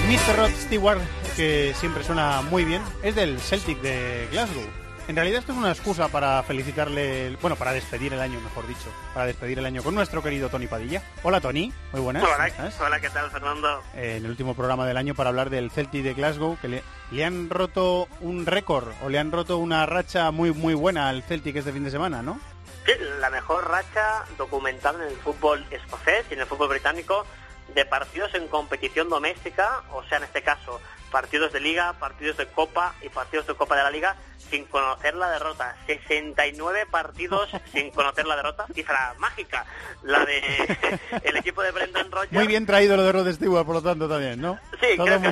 Mr. 0.07 0.38
Rod 0.38 0.52
Stewart, 0.52 1.02
que 1.36 1.73
siempre 1.77 2.06
suena 2.06 2.41
muy 2.44 2.64
bien, 2.64 2.81
es 3.03 3.15
del 3.15 3.38
Celtic 3.41 3.81
de 3.81 4.30
Glasgow. 4.31 4.89
En 5.10 5.15
realidad 5.15 5.40
esto 5.40 5.53
es 5.53 5.57
una 5.57 5.72
excusa 5.72 6.07
para 6.10 6.44
felicitarle, 6.44 7.36
bueno, 7.41 7.56
para 7.56 7.72
despedir 7.73 8.14
el 8.14 8.19
año, 8.19 8.40
mejor 8.41 8.68
dicho, 8.68 8.94
para 9.11 9.26
despedir 9.26 9.57
el 9.57 9.65
año 9.65 9.81
con 9.81 9.95
nuestro 9.95 10.22
querido 10.22 10.49
Tony 10.49 10.68
Padilla. 10.68 11.02
Hola 11.23 11.41
Tony, 11.41 11.73
muy 11.91 11.99
buenas. 11.99 12.22
¿cómo 12.22 12.36
Hola, 12.36 12.45
estás? 12.45 12.80
hola, 12.80 12.99
¿qué 12.99 13.10
tal, 13.10 13.31
Fernando? 13.31 13.81
Eh, 13.95 14.18
en 14.18 14.26
el 14.26 14.30
último 14.30 14.53
programa 14.53 14.86
del 14.86 14.98
año 14.98 15.15
para 15.15 15.30
hablar 15.30 15.49
del 15.49 15.72
Celtic 15.72 16.03
de 16.03 16.14
Glasgow, 16.14 16.60
que 16.61 16.68
le, 16.68 16.84
le 17.10 17.26
han 17.26 17.49
roto 17.49 18.07
un 18.22 18.45
récord 18.45 18.88
o 19.02 19.10
le 19.10 19.18
han 19.18 19.31
roto 19.31 19.57
una 19.57 19.84
racha 19.88 20.30
muy 20.30 20.52
muy 20.53 20.76
buena 20.76 21.10
al 21.10 21.23
Celtic 21.23 21.56
este 21.56 21.73
fin 21.73 21.86
de 21.86 21.90
semana, 21.90 22.22
¿no? 22.22 22.40
Sí, 22.86 22.91
la 23.19 23.31
mejor 23.31 23.68
racha 23.68 24.26
documentada 24.38 25.03
en 25.03 25.10
el 25.10 25.18
fútbol 25.18 25.65
escocés 25.72 26.27
y 26.30 26.36
en 26.36 26.41
el 26.41 26.45
fútbol 26.45 26.69
británico 26.69 27.26
de 27.73 27.84
partidos 27.84 28.36
en 28.36 28.48
competición 28.48 29.10
doméstica, 29.10 29.81
o 29.91 30.03
sea, 30.03 30.19
en 30.19 30.26
este 30.26 30.44
caso, 30.44 30.80
partidos 31.10 31.52
de 31.53 31.60
liga, 31.60 31.94
partidos 31.94 32.38
de 32.38 32.48
copa 32.48 32.94
y 33.02 33.10
partidos 33.10 33.48
de 33.48 33.56
copa 33.56 33.76
de 33.76 33.84
la 33.84 33.91
liga 33.91 34.15
sin 34.49 34.65
conocer 34.65 35.14
la 35.15 35.30
derrota. 35.30 35.76
69 35.86 36.88
partidos 36.90 37.49
sin 37.72 37.91
conocer 37.91 38.26
la 38.26 38.36
derrota. 38.36 38.65
Cifra 38.73 39.14
mágica. 39.19 39.65
La 40.03 40.26
de 40.26 40.99
el 41.23 41.38
equipo 41.38 41.61
de 41.61 41.72
Brendan 41.72 42.10
Rodgers. 42.11 42.31
Muy 42.31 42.48
bien 42.48 42.65
traído 42.65 42.95
lo 42.98 43.03
de 43.03 43.11
Rod 43.11 43.31
Stewart, 43.31 43.65
por 43.65 43.76
lo 43.76 43.81
tanto, 43.84 44.07
también, 44.10 44.41
¿no? 44.41 44.57
Sí, 44.81 44.95
Todo 44.98 45.06
creo 45.06 45.22
que 45.22 45.30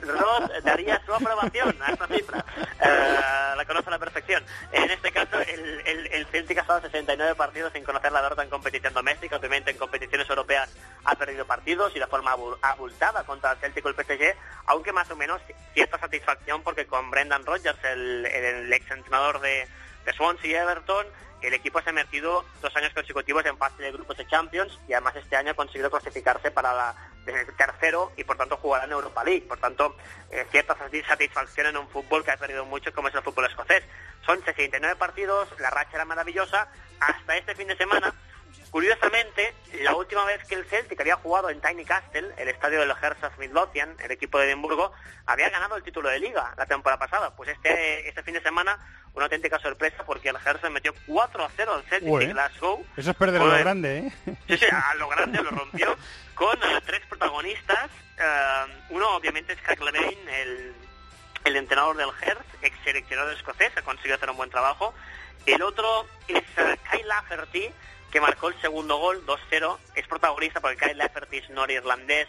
Ross 0.00 0.50
daría 0.62 1.00
su 1.04 1.14
aprobación 1.14 1.74
a 1.82 1.90
esta 1.92 2.06
cifra. 2.06 2.44
Eh, 2.82 3.54
la 3.56 3.64
conoce 3.64 3.88
a 3.88 3.90
la 3.92 3.98
perfección. 3.98 4.44
En 4.72 4.90
este 4.90 5.10
caso, 5.12 5.40
el, 5.40 5.82
el, 5.86 6.06
el 6.08 6.26
Celtic 6.26 6.58
ha 6.58 6.60
estado 6.62 6.80
69 6.82 7.34
partidos 7.34 7.72
sin 7.72 7.82
conocer 7.84 8.12
la 8.12 8.22
derrota 8.22 8.42
en 8.42 8.50
competición 8.50 8.92
doméstica. 8.94 9.36
Obviamente, 9.36 9.70
en 9.70 9.76
competiciones 9.78 10.28
europeas 10.28 10.70
ha 11.04 11.14
perdido 11.16 11.46
partidos 11.46 11.94
y 11.96 11.98
de 11.98 12.06
forma 12.06 12.32
abu- 12.32 12.56
abultada 12.62 13.24
contra 13.24 13.52
el 13.52 13.58
Celtic 13.58 13.84
o 13.84 13.88
el 13.88 13.94
PSG, 13.96 14.36
aunque 14.80 14.92
más 14.94 15.10
o 15.10 15.16
menos 15.16 15.42
cierta 15.74 15.98
satisfacción 15.98 16.62
porque 16.62 16.86
con 16.86 17.10
Brendan 17.10 17.44
Rodgers, 17.44 17.78
el, 17.84 18.24
el 18.24 18.72
ex 18.72 18.90
entrenador 18.90 19.38
de, 19.42 19.68
de 20.06 20.12
Swansea 20.14 20.50
y 20.50 20.54
Everton, 20.54 21.06
el 21.42 21.52
equipo 21.52 21.82
se 21.82 21.90
ha 21.90 21.92
metido 21.92 22.46
dos 22.62 22.74
años 22.76 22.90
consecutivos 22.94 23.44
en 23.44 23.58
fase 23.58 23.82
de 23.82 23.92
grupos 23.92 24.16
de 24.16 24.26
Champions 24.26 24.78
y 24.88 24.94
además 24.94 25.16
este 25.16 25.36
año 25.36 25.50
ha 25.50 25.54
conseguido 25.54 25.90
clasificarse 25.90 26.50
para 26.50 26.72
la 26.72 26.94
el 27.26 27.54
tercero 27.54 28.10
y 28.16 28.24
por 28.24 28.38
tanto 28.38 28.56
jugará 28.56 28.86
en 28.86 28.92
Europa 28.92 29.22
League. 29.22 29.42
Por 29.46 29.58
tanto, 29.58 29.94
eh, 30.30 30.46
cierta 30.50 30.74
sati- 30.78 31.04
satisfacción 31.04 31.66
en 31.66 31.76
un 31.76 31.86
fútbol 31.88 32.24
que 32.24 32.30
ha 32.30 32.36
perdido 32.38 32.64
mucho 32.64 32.90
como 32.94 33.08
es 33.08 33.14
el 33.14 33.22
fútbol 33.22 33.44
escocés. 33.44 33.84
Son 34.24 34.42
69 34.42 34.96
partidos, 34.96 35.46
la 35.60 35.68
racha 35.68 35.96
era 35.96 36.06
maravillosa 36.06 36.68
hasta 36.98 37.36
este 37.36 37.54
fin 37.54 37.68
de 37.68 37.76
semana. 37.76 38.14
Curiosamente, 38.70 39.52
la 39.82 39.94
última 39.96 40.24
vez 40.24 40.44
que 40.44 40.54
el 40.54 40.64
Celtic 40.64 41.00
había 41.00 41.16
jugado 41.16 41.50
en 41.50 41.60
Tiny 41.60 41.84
Castle, 41.84 42.28
el 42.36 42.48
estadio 42.48 42.78
del 42.80 42.90
Hertha 42.90 43.26
of 43.26 43.38
Midlothian, 43.38 43.96
el 43.98 44.10
equipo 44.12 44.38
de 44.38 44.46
Edimburgo, 44.46 44.92
había 45.26 45.48
ganado 45.50 45.76
el 45.76 45.82
título 45.82 46.08
de 46.08 46.20
liga 46.20 46.54
la 46.56 46.66
temporada 46.66 46.98
pasada. 46.98 47.34
Pues 47.34 47.48
este, 47.50 48.08
este 48.08 48.22
fin 48.22 48.34
de 48.34 48.42
semana, 48.42 48.78
una 49.14 49.24
auténtica 49.24 49.58
sorpresa 49.58 50.04
porque 50.04 50.28
el 50.28 50.36
Hertha 50.36 50.70
metió 50.70 50.94
4 51.06 51.44
a 51.44 51.50
0 51.56 51.74
al 51.74 51.82
Celtic 51.84 52.08
Ué. 52.08 52.24
en 52.24 52.30
Glasgow. 52.32 52.86
Eso 52.96 53.10
es 53.10 53.16
perder 53.16 53.40
a 53.40 53.44
lo 53.44 53.50
Pues, 53.50 53.60
grande, 53.62 53.98
¿eh? 53.98 54.12
Sí, 54.48 54.56
sí, 54.58 54.66
a 54.72 54.94
lo 54.94 55.08
grande 55.08 55.42
lo 55.42 55.50
rompió 55.50 55.96
con 56.34 56.56
eh, 56.62 56.80
tres 56.86 57.00
protagonistas. 57.08 57.90
Eh, 58.18 58.64
uno, 58.90 59.16
obviamente, 59.16 59.52
es 59.54 59.60
Craig 59.62 59.80
Levein, 59.80 60.28
el, 60.28 60.74
el 61.44 61.56
entrenador 61.56 61.96
del 61.96 62.10
Hertz, 62.22 62.46
ex 62.62 62.76
seleccionador 62.84 63.32
escocés, 63.34 63.76
ha 63.76 63.82
conseguido 63.82 64.14
hacer 64.14 64.30
un 64.30 64.36
buen 64.36 64.50
trabajo. 64.50 64.94
El 65.44 65.60
otro 65.62 66.06
es 66.28 66.38
eh, 66.56 66.76
Kyle 66.92 67.08
Lafferty, 67.08 67.70
que 68.10 68.20
marcó 68.20 68.48
el 68.48 68.60
segundo 68.60 68.96
gol, 68.98 69.24
2-0. 69.26 69.78
Es 69.94 70.06
protagonista 70.06 70.60
porque 70.60 70.76
Kyle 70.76 70.98
Lafferty 70.98 71.38
es 71.38 71.50
norirlandés, 71.50 72.28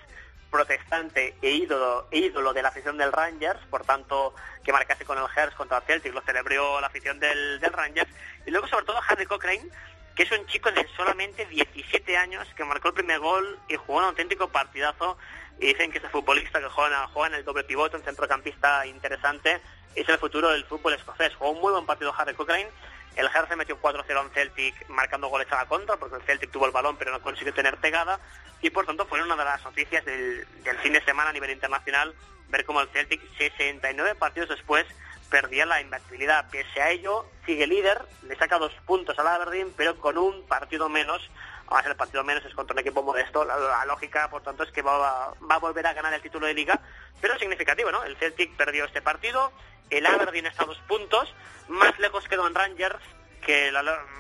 protestante 0.49 1.35
e 1.41 1.51
ídolo, 1.51 2.07
e 2.11 2.19
ídolo 2.19 2.53
de 2.53 2.61
la 2.61 2.69
afición 2.69 2.97
del 2.97 3.11
Rangers, 3.11 3.59
por 3.69 3.85
tanto, 3.85 4.35
que 4.63 4.73
marcase 4.73 5.05
con 5.05 5.17
el 5.17 5.27
Hearts 5.27 5.55
contra 5.55 5.77
el 5.77 5.83
Celtic, 5.83 6.13
lo 6.13 6.21
celebró 6.21 6.79
la 6.81 6.87
afición 6.87 7.19
del, 7.19 7.59
del 7.59 7.73
Rangers. 7.73 8.11
Y 8.45 8.51
luego, 8.51 8.67
sobre 8.67 8.85
todo, 8.85 8.99
Harry 9.07 9.25
Cochrane, 9.25 9.69
que 10.15 10.23
es 10.23 10.31
un 10.31 10.45
chico 10.47 10.71
de 10.71 10.85
solamente 10.95 11.45
17 11.45 12.17
años, 12.17 12.47
que 12.55 12.65
marcó 12.65 12.89
el 12.89 12.93
primer 12.93 13.19
gol 13.19 13.59
y 13.69 13.75
jugó 13.75 13.99
un 13.99 14.05
auténtico 14.05 14.49
partidazo. 14.49 15.17
Y 15.59 15.67
dicen 15.67 15.91
que 15.91 15.99
ese 15.99 16.09
futbolista 16.09 16.59
que 16.59 16.67
juega, 16.67 17.07
juega 17.07 17.29
en 17.29 17.33
el 17.35 17.45
doble 17.45 17.63
pivote, 17.63 17.95
un 17.95 18.03
centrocampista 18.03 18.85
interesante, 18.85 19.61
es 19.95 20.07
el 20.07 20.17
futuro 20.17 20.49
del 20.49 20.65
fútbol 20.65 20.93
escocés. 20.93 21.35
Jugó 21.35 21.51
un 21.51 21.61
muy 21.61 21.71
buen 21.71 21.85
partido 21.85 22.13
Harry 22.17 22.33
Cochrane. 22.33 22.69
El 23.15 23.27
Herce 23.27 23.55
metió 23.55 23.79
4-0 23.81 24.15
a 24.15 24.21
un 24.21 24.29
Celtic 24.31 24.87
marcando 24.89 25.27
goles 25.27 25.51
a 25.51 25.57
la 25.57 25.65
contra, 25.65 25.97
porque 25.97 26.15
el 26.15 26.21
Celtic 26.23 26.51
tuvo 26.51 26.65
el 26.65 26.71
balón 26.71 26.97
pero 26.97 27.11
no 27.11 27.21
consiguió 27.21 27.53
tener 27.53 27.77
pegada. 27.77 28.19
Y 28.61 28.69
por 28.69 28.85
tanto 28.85 29.05
fue 29.05 29.21
una 29.21 29.35
de 29.35 29.43
las 29.43 29.63
noticias 29.63 30.05
del, 30.05 30.47
del 30.63 30.77
fin 30.79 30.93
de 30.93 31.03
semana 31.03 31.31
a 31.31 31.33
nivel 31.33 31.51
internacional 31.51 32.13
ver 32.51 32.65
cómo 32.65 32.81
el 32.81 32.89
Celtic 32.89 33.21
69 33.37 34.15
partidos 34.15 34.49
después 34.49 34.85
perdía 35.29 35.65
la 35.65 35.81
invencibilidad. 35.81 36.49
Pese 36.51 36.81
a 36.81 36.91
ello, 36.91 37.25
sigue 37.45 37.65
líder, 37.65 38.01
le 38.23 38.35
saca 38.35 38.59
dos 38.59 38.73
puntos 38.85 39.17
al 39.17 39.27
Aberdeen, 39.27 39.73
pero 39.75 39.97
con 39.97 40.17
un 40.17 40.45
partido 40.45 40.89
menos. 40.89 41.27
Además, 41.71 41.85
el 41.87 41.95
partido 41.95 42.23
menos 42.23 42.43
es 42.45 42.53
contra 42.53 42.73
un 42.73 42.79
equipo 42.79 43.01
modesto. 43.01 43.45
La, 43.45 43.85
lógica, 43.85 44.29
por 44.29 44.43
tanto, 44.43 44.63
es 44.63 44.71
que 44.71 44.81
va, 44.81 45.33
va, 45.49 45.55
a 45.55 45.59
volver 45.59 45.87
a 45.87 45.93
ganar 45.93 46.13
el 46.13 46.21
título 46.21 46.45
de 46.45 46.53
liga, 46.53 46.79
pero 47.21 47.39
significativo, 47.39 47.91
¿no? 47.91 48.03
El 48.03 48.17
Celtic 48.17 48.55
perdió 48.57 48.85
este 48.85 49.01
partido, 49.01 49.53
el 49.89 50.05
Aberdeen 50.05 50.47
está 50.47 50.63
a 50.63 50.67
dos 50.67 50.79
puntos, 50.87 51.33
más 51.69 51.97
lejos 51.97 52.27
quedó 52.27 52.45
en 52.45 52.55
Rangers, 52.55 52.99
que 53.41 53.71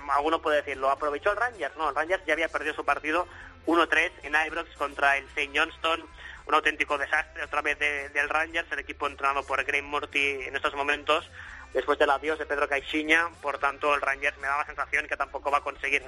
alguno 0.09 0.41
puede 0.41 0.57
decir, 0.57 0.77
¿lo 0.77 0.89
aprovechó 0.89 1.31
el 1.31 1.37
Rangers? 1.37 1.75
No, 1.75 1.89
el 1.89 1.95
Rangers 1.95 2.25
ya 2.25 2.33
había 2.33 2.47
perdido 2.47 2.73
su 2.73 2.85
partido 2.85 3.27
1-3 3.67 4.11
en 4.23 4.35
Ibrox 4.47 4.75
contra 4.77 5.17
el 5.17 5.25
St. 5.25 5.51
Johnston 5.53 6.07
un 6.47 6.55
auténtico 6.55 6.97
desastre 6.97 7.43
otra 7.43 7.61
vez 7.61 7.77
de, 7.79 8.09
del 8.09 8.29
Rangers, 8.29 8.71
el 8.71 8.79
equipo 8.79 9.07
entrenado 9.07 9.43
por 9.43 9.63
Graham 9.63 9.85
Murty 9.85 10.43
en 10.43 10.55
estos 10.55 10.73
momentos, 10.75 11.29
después 11.73 11.99
del 11.99 12.09
adiós 12.09 12.39
de 12.39 12.45
Pedro 12.45 12.67
Caixinha, 12.67 13.29
por 13.41 13.57
tanto 13.59 13.93
el 13.93 14.01
Rangers 14.01 14.37
me 14.39 14.47
da 14.47 14.57
la 14.57 14.65
sensación 14.65 15.07
que 15.07 15.17
tampoco 15.17 15.51
va 15.51 15.59
a 15.59 15.63
conseguir 15.63 16.03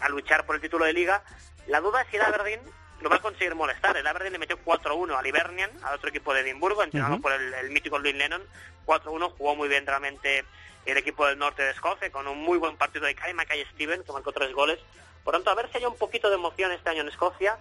a 0.00 0.08
luchar 0.08 0.46
por 0.46 0.56
el 0.56 0.60
título 0.60 0.84
de 0.84 0.92
liga. 0.92 1.22
La 1.66 1.80
duda 1.80 2.02
es 2.02 2.08
si 2.08 2.16
el 2.16 2.22
Aberdeen 2.22 2.60
lo 3.00 3.10
va 3.10 3.16
a 3.16 3.20
conseguir 3.20 3.54
molestar. 3.54 3.96
El 3.96 4.06
Aberdeen 4.06 4.32
le 4.32 4.38
metió 4.38 4.58
4-1 4.64 5.16
al 5.16 5.26
Hibernian, 5.26 5.70
al 5.82 5.94
otro 5.94 6.08
equipo 6.08 6.32
de 6.34 6.40
Edimburgo, 6.40 6.82
entrenado 6.82 7.20
por 7.20 7.32
el, 7.32 7.52
el 7.54 7.70
mítico 7.70 7.98
Louis 7.98 8.14
Lennon. 8.14 8.42
4-1, 8.86 9.32
jugó 9.36 9.56
muy 9.56 9.68
bien 9.68 9.86
realmente 9.86 10.44
el 10.86 10.96
equipo 10.96 11.26
del 11.26 11.38
norte 11.38 11.62
de 11.62 11.70
Escocia, 11.70 12.10
con 12.10 12.26
un 12.28 12.38
muy 12.38 12.58
buen 12.58 12.76
partido 12.76 13.06
de 13.06 13.14
Kai 13.14 13.32
Mackay 13.34 13.64
Steven, 13.72 14.04
que 14.04 14.12
marcó 14.12 14.32
tres 14.32 14.52
goles. 14.52 14.78
Por 15.22 15.34
tanto, 15.34 15.50
a 15.50 15.54
ver 15.54 15.70
si 15.70 15.78
hay 15.78 15.86
un 15.86 15.96
poquito 15.96 16.28
de 16.28 16.36
emoción 16.36 16.72
este 16.72 16.90
año 16.90 17.00
en 17.00 17.08
Escocia, 17.08 17.56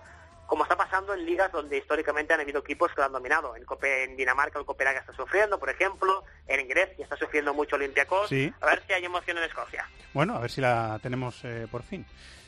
como 0.48 0.64
está 0.64 0.76
pasando 0.76 1.14
en 1.14 1.26
ligas 1.26 1.52
donde 1.52 1.78
históricamente 1.78 2.34
han 2.34 2.41
habido 2.41 2.60
equipos 2.60 2.91
que 2.91 3.02
lo 3.02 3.06
han 3.06 3.11
dominado. 3.11 3.56
En, 3.56 3.65
Cope, 3.65 4.03
en 4.03 4.15
Dinamarca 4.15 4.60
el 4.60 4.65
Copenhague 4.65 4.99
está 4.99 5.14
sufriendo, 5.14 5.60
por 5.60 5.70
ejemplo, 5.70 6.24
en 6.48 6.68
Grecia 6.68 7.03
está 7.03 7.18
sufriendo 7.18 7.53
mucho 7.53 7.76
Olympiacos. 7.76 8.30
Sí. 8.30 8.53
A 8.61 8.68
ver 8.68 8.84
si 8.86 8.94
hay 8.94 9.06
emoción 9.06 9.38
en 9.38 9.44
Escocia. 9.44 9.88
Bueno, 10.14 10.36
a 10.36 10.40
ver 10.40 10.52
si 10.52 10.61
la 10.61 10.99
tenemos 11.02 11.44
eh, 11.44 11.68
por 11.72 11.84
fin. 11.84 12.06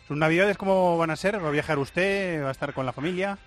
¿Sus 0.08 0.18
navidades 0.18 0.58
cómo 0.58 0.98
van 0.98 1.10
a 1.10 1.16
ser? 1.16 1.44
¿Va 1.44 1.48
a 1.48 1.52
viajar 1.52 1.80
usted? 1.80 2.44
¿Va 2.44 2.50
a 2.50 2.52
estar 2.52 2.74
con 2.74 2.86
la 2.86 2.94
familia? 2.94 3.40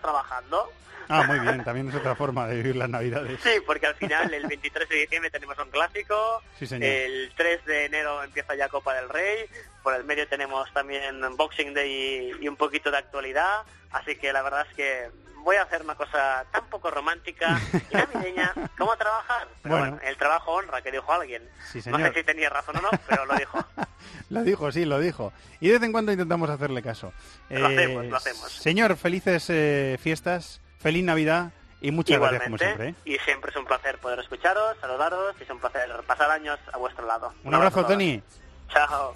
Trabajando. 0.00 0.70
Ah, 1.08 1.24
muy 1.24 1.40
bien, 1.40 1.62
también 1.64 1.88
es 1.88 1.94
otra 1.96 2.14
forma 2.14 2.46
de 2.46 2.56
vivir 2.56 2.76
las 2.76 2.88
navidades. 2.88 3.38
Sí, 3.42 3.50
porque 3.66 3.86
al 3.86 3.94
final 3.96 4.32
el 4.32 4.46
23 4.46 4.88
de 4.88 4.96
diciembre 4.96 5.30
tenemos 5.30 5.58
un 5.58 5.68
clásico, 5.70 6.42
Sí, 6.58 6.66
señor. 6.66 6.88
el 6.88 7.32
3 7.36 7.64
de 7.66 7.84
enero 7.86 8.22
empieza 8.22 8.54
ya 8.54 8.68
Copa 8.68 8.94
del 8.94 9.08
Rey, 9.08 9.44
por 9.82 9.94
el 9.94 10.04
medio 10.04 10.26
tenemos 10.28 10.72
también 10.72 11.20
Boxing 11.36 11.74
Day 11.74 12.32
y, 12.40 12.44
y 12.44 12.48
un 12.48 12.56
poquito 12.56 12.90
de 12.90 12.98
actualidad, 12.98 13.62
así 13.90 14.16
que 14.16 14.32
la 14.32 14.42
verdad 14.42 14.64
es 14.70 14.74
que 14.76 15.10
voy 15.42 15.56
a 15.56 15.62
hacer 15.62 15.82
una 15.82 15.94
cosa 15.94 16.44
tan 16.50 16.64
poco 16.66 16.90
romántica 16.90 17.60
y 17.90 17.94
navideña 17.94 18.52
como 18.78 18.96
trabajar. 18.96 19.48
Pero 19.62 19.76
Bueno. 19.76 19.92
bueno, 19.96 20.08
el 20.08 20.16
trabajo 20.16 20.52
honra, 20.52 20.82
que 20.82 20.90
dijo 20.90 21.12
alguien. 21.12 21.48
Sí, 21.70 21.80
no 21.86 21.98
sé 21.98 22.12
si 22.14 22.24
tenía 22.24 22.48
razón 22.50 22.76
o 22.76 22.80
no, 22.82 22.90
pero 23.08 23.24
lo 23.26 23.34
dijo. 23.34 23.58
Lo 24.30 24.42
dijo, 24.42 24.72
sí, 24.72 24.84
lo 24.86 24.98
dijo. 24.98 25.30
Y 25.60 25.68
de 25.68 25.74
vez 25.74 25.82
en 25.82 25.92
cuando 25.92 26.10
intentamos 26.10 26.48
hacerle 26.48 26.82
caso. 26.82 27.12
Lo 27.50 27.68
Eh, 27.68 27.74
hacemos, 27.76 28.06
lo 28.06 28.16
hacemos. 28.16 28.50
Señor, 28.50 28.96
felices 28.96 29.44
eh, 29.50 29.98
fiestas, 30.00 30.60
feliz 30.78 31.04
Navidad 31.04 31.50
y 31.82 31.90
muchas 31.90 32.18
gracias 32.18 32.42
como 32.44 32.56
Igualmente, 32.56 32.64
siempre. 32.94 33.12
¿eh? 33.12 33.14
y 33.16 33.18
siempre 33.24 33.50
es 33.50 33.56
un 33.58 33.66
placer 33.66 33.98
poder 33.98 34.18
escucharos, 34.20 34.76
saludaros 34.80 35.34
y 35.38 35.42
es 35.44 35.50
un 35.50 35.60
placer 35.60 35.88
pasar 36.06 36.30
años 36.30 36.58
a 36.72 36.78
vuestro 36.78 37.06
lado. 37.06 37.34
Un 37.44 37.54
abrazo, 37.54 37.80
a 37.80 37.82
todos. 37.82 37.92
Tony. 37.92 38.22
Chao. 38.70 39.14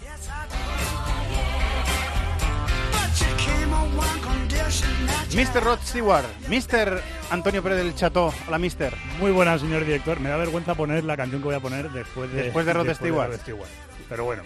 Mr. 5.35 5.63
Rod 5.63 5.79
Stewart, 5.85 6.27
Mr. 6.49 7.01
Antonio 7.31 7.63
Pérez 7.63 7.79
del 7.79 7.95
Chateau. 7.95 8.33
Hola, 8.49 8.59
Mister. 8.59 8.93
Muy 9.21 9.31
buena, 9.31 9.59
señor 9.59 9.85
director. 9.85 10.19
Me 10.19 10.29
da 10.29 10.37
vergüenza 10.37 10.75
poner 10.75 11.05
la 11.05 11.17
canción 11.17 11.41
que 11.41 11.47
voy 11.47 11.55
a 11.55 11.61
poner 11.61 11.91
después 11.91 12.33
de, 12.33 12.45
Después 12.45 12.67
de 12.67 12.73
Rod 12.73 12.93
Stewart. 12.93 13.39
Pero 14.09 14.25
bueno, 14.25 14.43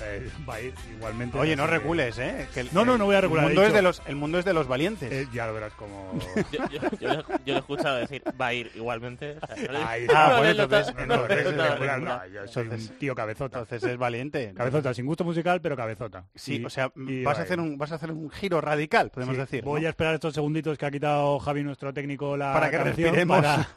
eh, 0.00 0.30
va 0.48 0.54
a 0.54 0.60
ir 0.60 0.74
igualmente. 0.96 1.38
Oye, 1.38 1.56
no 1.56 1.64
que- 1.66 1.70
recules, 1.70 2.18
¿eh? 2.18 2.46
Que 2.54 2.60
el- 2.60 2.68
No, 2.72 2.84
no, 2.84 2.96
no 2.98 3.04
voy 3.06 3.16
a 3.16 3.20
recular. 3.20 3.44
El 3.44 3.50
mundo, 3.50 3.62
es 3.66 3.72
de 3.72 3.82
los, 3.82 4.02
el 4.06 4.16
mundo 4.16 4.38
es 4.38 4.44
de 4.44 4.52
los 4.52 4.66
valientes. 4.68 5.10
Eh, 5.12 5.26
ya 5.32 5.46
lo 5.46 5.54
verás 5.54 5.72
como... 5.74 6.18
Yo, 6.52 6.58
yo- 6.70 6.90
yo 7.00 7.08
le- 7.08 7.16
yo 7.16 7.36
le 7.44 7.52
he 7.54 7.58
escuchado 7.58 7.96
decir, 7.96 8.22
va 8.40 8.46
a 8.48 8.54
ir 8.54 8.70
igualmente. 8.74 9.36
o 9.42 9.46
sea, 9.46 9.56
no 9.66 9.72
le- 9.72 9.78
Ahí 9.78 10.06
no 10.06 10.12
está. 10.12 10.28
le 10.28 10.38
pues 10.38 10.58
entonces- 10.58 10.94
no 11.06 11.16
no, 11.16 11.98
no, 11.98 12.26
yo 12.26 12.46
soy 12.48 12.68
un 12.68 12.88
tío 12.98 13.14
cabezota. 13.14 13.58
Entonces 13.60 13.90
es 13.90 13.96
valiente. 13.98 14.52
Cabezota, 14.56 14.94
sin 14.94 15.06
gusto 15.06 15.24
musical, 15.24 15.60
pero 15.60 15.76
cabezota. 15.76 16.24
Sí, 16.34 16.56
Y- 16.56 16.64
o 16.64 16.70
sea, 16.70 16.90
vas 17.24 17.38
a 17.38 17.42
hacer 17.42 17.60
un 17.60 17.76
vas 17.78 17.92
a 17.92 17.96
hacer 17.96 18.10
un 18.12 18.30
giro 18.30 18.60
radical, 18.60 19.10
podemos 19.10 19.34
Sí, 19.36 19.40
decir. 19.40 19.64
Voy 19.64 19.80
¿no? 19.82 19.86
a 19.86 19.90
esperar 19.90 20.14
estos 20.14 20.34
segunditos 20.34 20.76
que 20.78 20.86
ha 20.86 20.90
quitado 20.90 21.38
Javi, 21.38 21.62
nuestro 21.64 21.92
técnico, 21.92 22.36
la 22.36 22.52
Para 22.52 22.70
que 22.70 22.76
canción, 22.76 22.96
respiremos. 23.14 23.40
Para, 23.42 23.68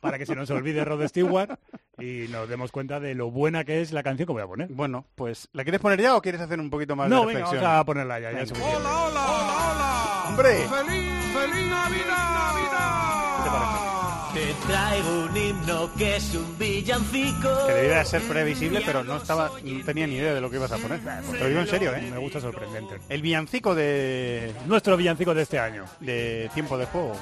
para 0.00 0.18
que 0.18 0.26
se 0.26 0.34
nos 0.34 0.50
olvide 0.50 0.84
Rod 0.84 1.06
Stewart 1.08 1.58
y 1.98 2.26
nos 2.30 2.48
demos 2.48 2.72
cuenta 2.72 2.98
de 3.00 3.14
lo 3.14 3.30
buena 3.30 3.64
que 3.64 3.80
es 3.82 3.92
la 3.92 4.02
canción 4.02 4.26
que 4.26 4.32
voy 4.32 4.42
a 4.42 4.46
poner. 4.46 4.68
Bueno, 4.68 5.04
pues 5.14 5.48
¿la 5.52 5.64
quieres 5.70 5.80
poner 5.80 6.00
ya 6.00 6.16
o 6.16 6.22
quieres 6.22 6.40
hacer 6.40 6.58
un 6.60 6.68
poquito 6.70 6.96
más 6.96 7.08
No, 7.08 7.20
de 7.20 7.26
venga, 7.26 7.40
reflexión? 7.40 7.62
vamos 7.64 7.80
a 7.80 7.84
ponerla 7.84 8.20
ya. 8.20 8.32
ya 8.32 8.40
es 8.40 8.48
suficiente. 8.48 8.76
¡Hola, 8.78 9.02
hola, 9.04 9.26
hola! 9.26 10.24
¡Hombre! 10.28 10.54
¡Feliz, 10.68 11.12
feliz 11.34 11.66
Navidad! 11.68 12.34
Navidad! 12.34 14.30
Te 14.32 14.54
traigo 14.68 15.24
un 15.24 15.36
himno 15.36 15.90
que 15.98 16.16
es 16.16 16.34
un 16.36 16.56
villancico. 16.56 17.66
Que 17.66 17.72
debía 17.72 18.04
ser 18.04 18.22
previsible, 18.22 18.80
pero 18.86 19.02
no 19.02 19.16
estaba, 19.16 19.50
no 19.64 19.84
tenía 19.84 20.06
ni 20.06 20.14
idea 20.14 20.32
de 20.34 20.40
lo 20.40 20.48
que 20.48 20.56
ibas 20.56 20.70
a 20.70 20.76
poner. 20.78 21.00
Te 21.00 21.38
lo 21.40 21.48
digo 21.48 21.60
en 21.60 21.66
serio, 21.66 21.92
¿eh? 21.94 22.08
Me 22.12 22.18
gusta 22.18 22.40
sorprendente. 22.40 23.00
El 23.08 23.22
villancico 23.22 23.74
de 23.74 24.54
Nuestro 24.66 24.96
villancico 24.96 25.34
de 25.34 25.42
este 25.42 25.58
año. 25.58 25.84
de 25.98 26.48
tiempo 26.54 26.78
de 26.78 26.86
juego, 26.86 27.12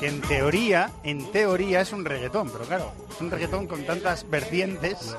que 0.00 0.08
en 0.08 0.20
teoría, 0.22 0.90
en 1.02 1.30
teoría 1.32 1.80
es 1.80 1.92
un 1.92 2.04
reggaetón, 2.04 2.50
pero 2.50 2.64
claro, 2.64 2.92
es 3.10 3.20
un 3.20 3.30
reggaetón 3.30 3.66
con 3.66 3.84
tantas 3.84 4.28
vertientes, 4.28 5.16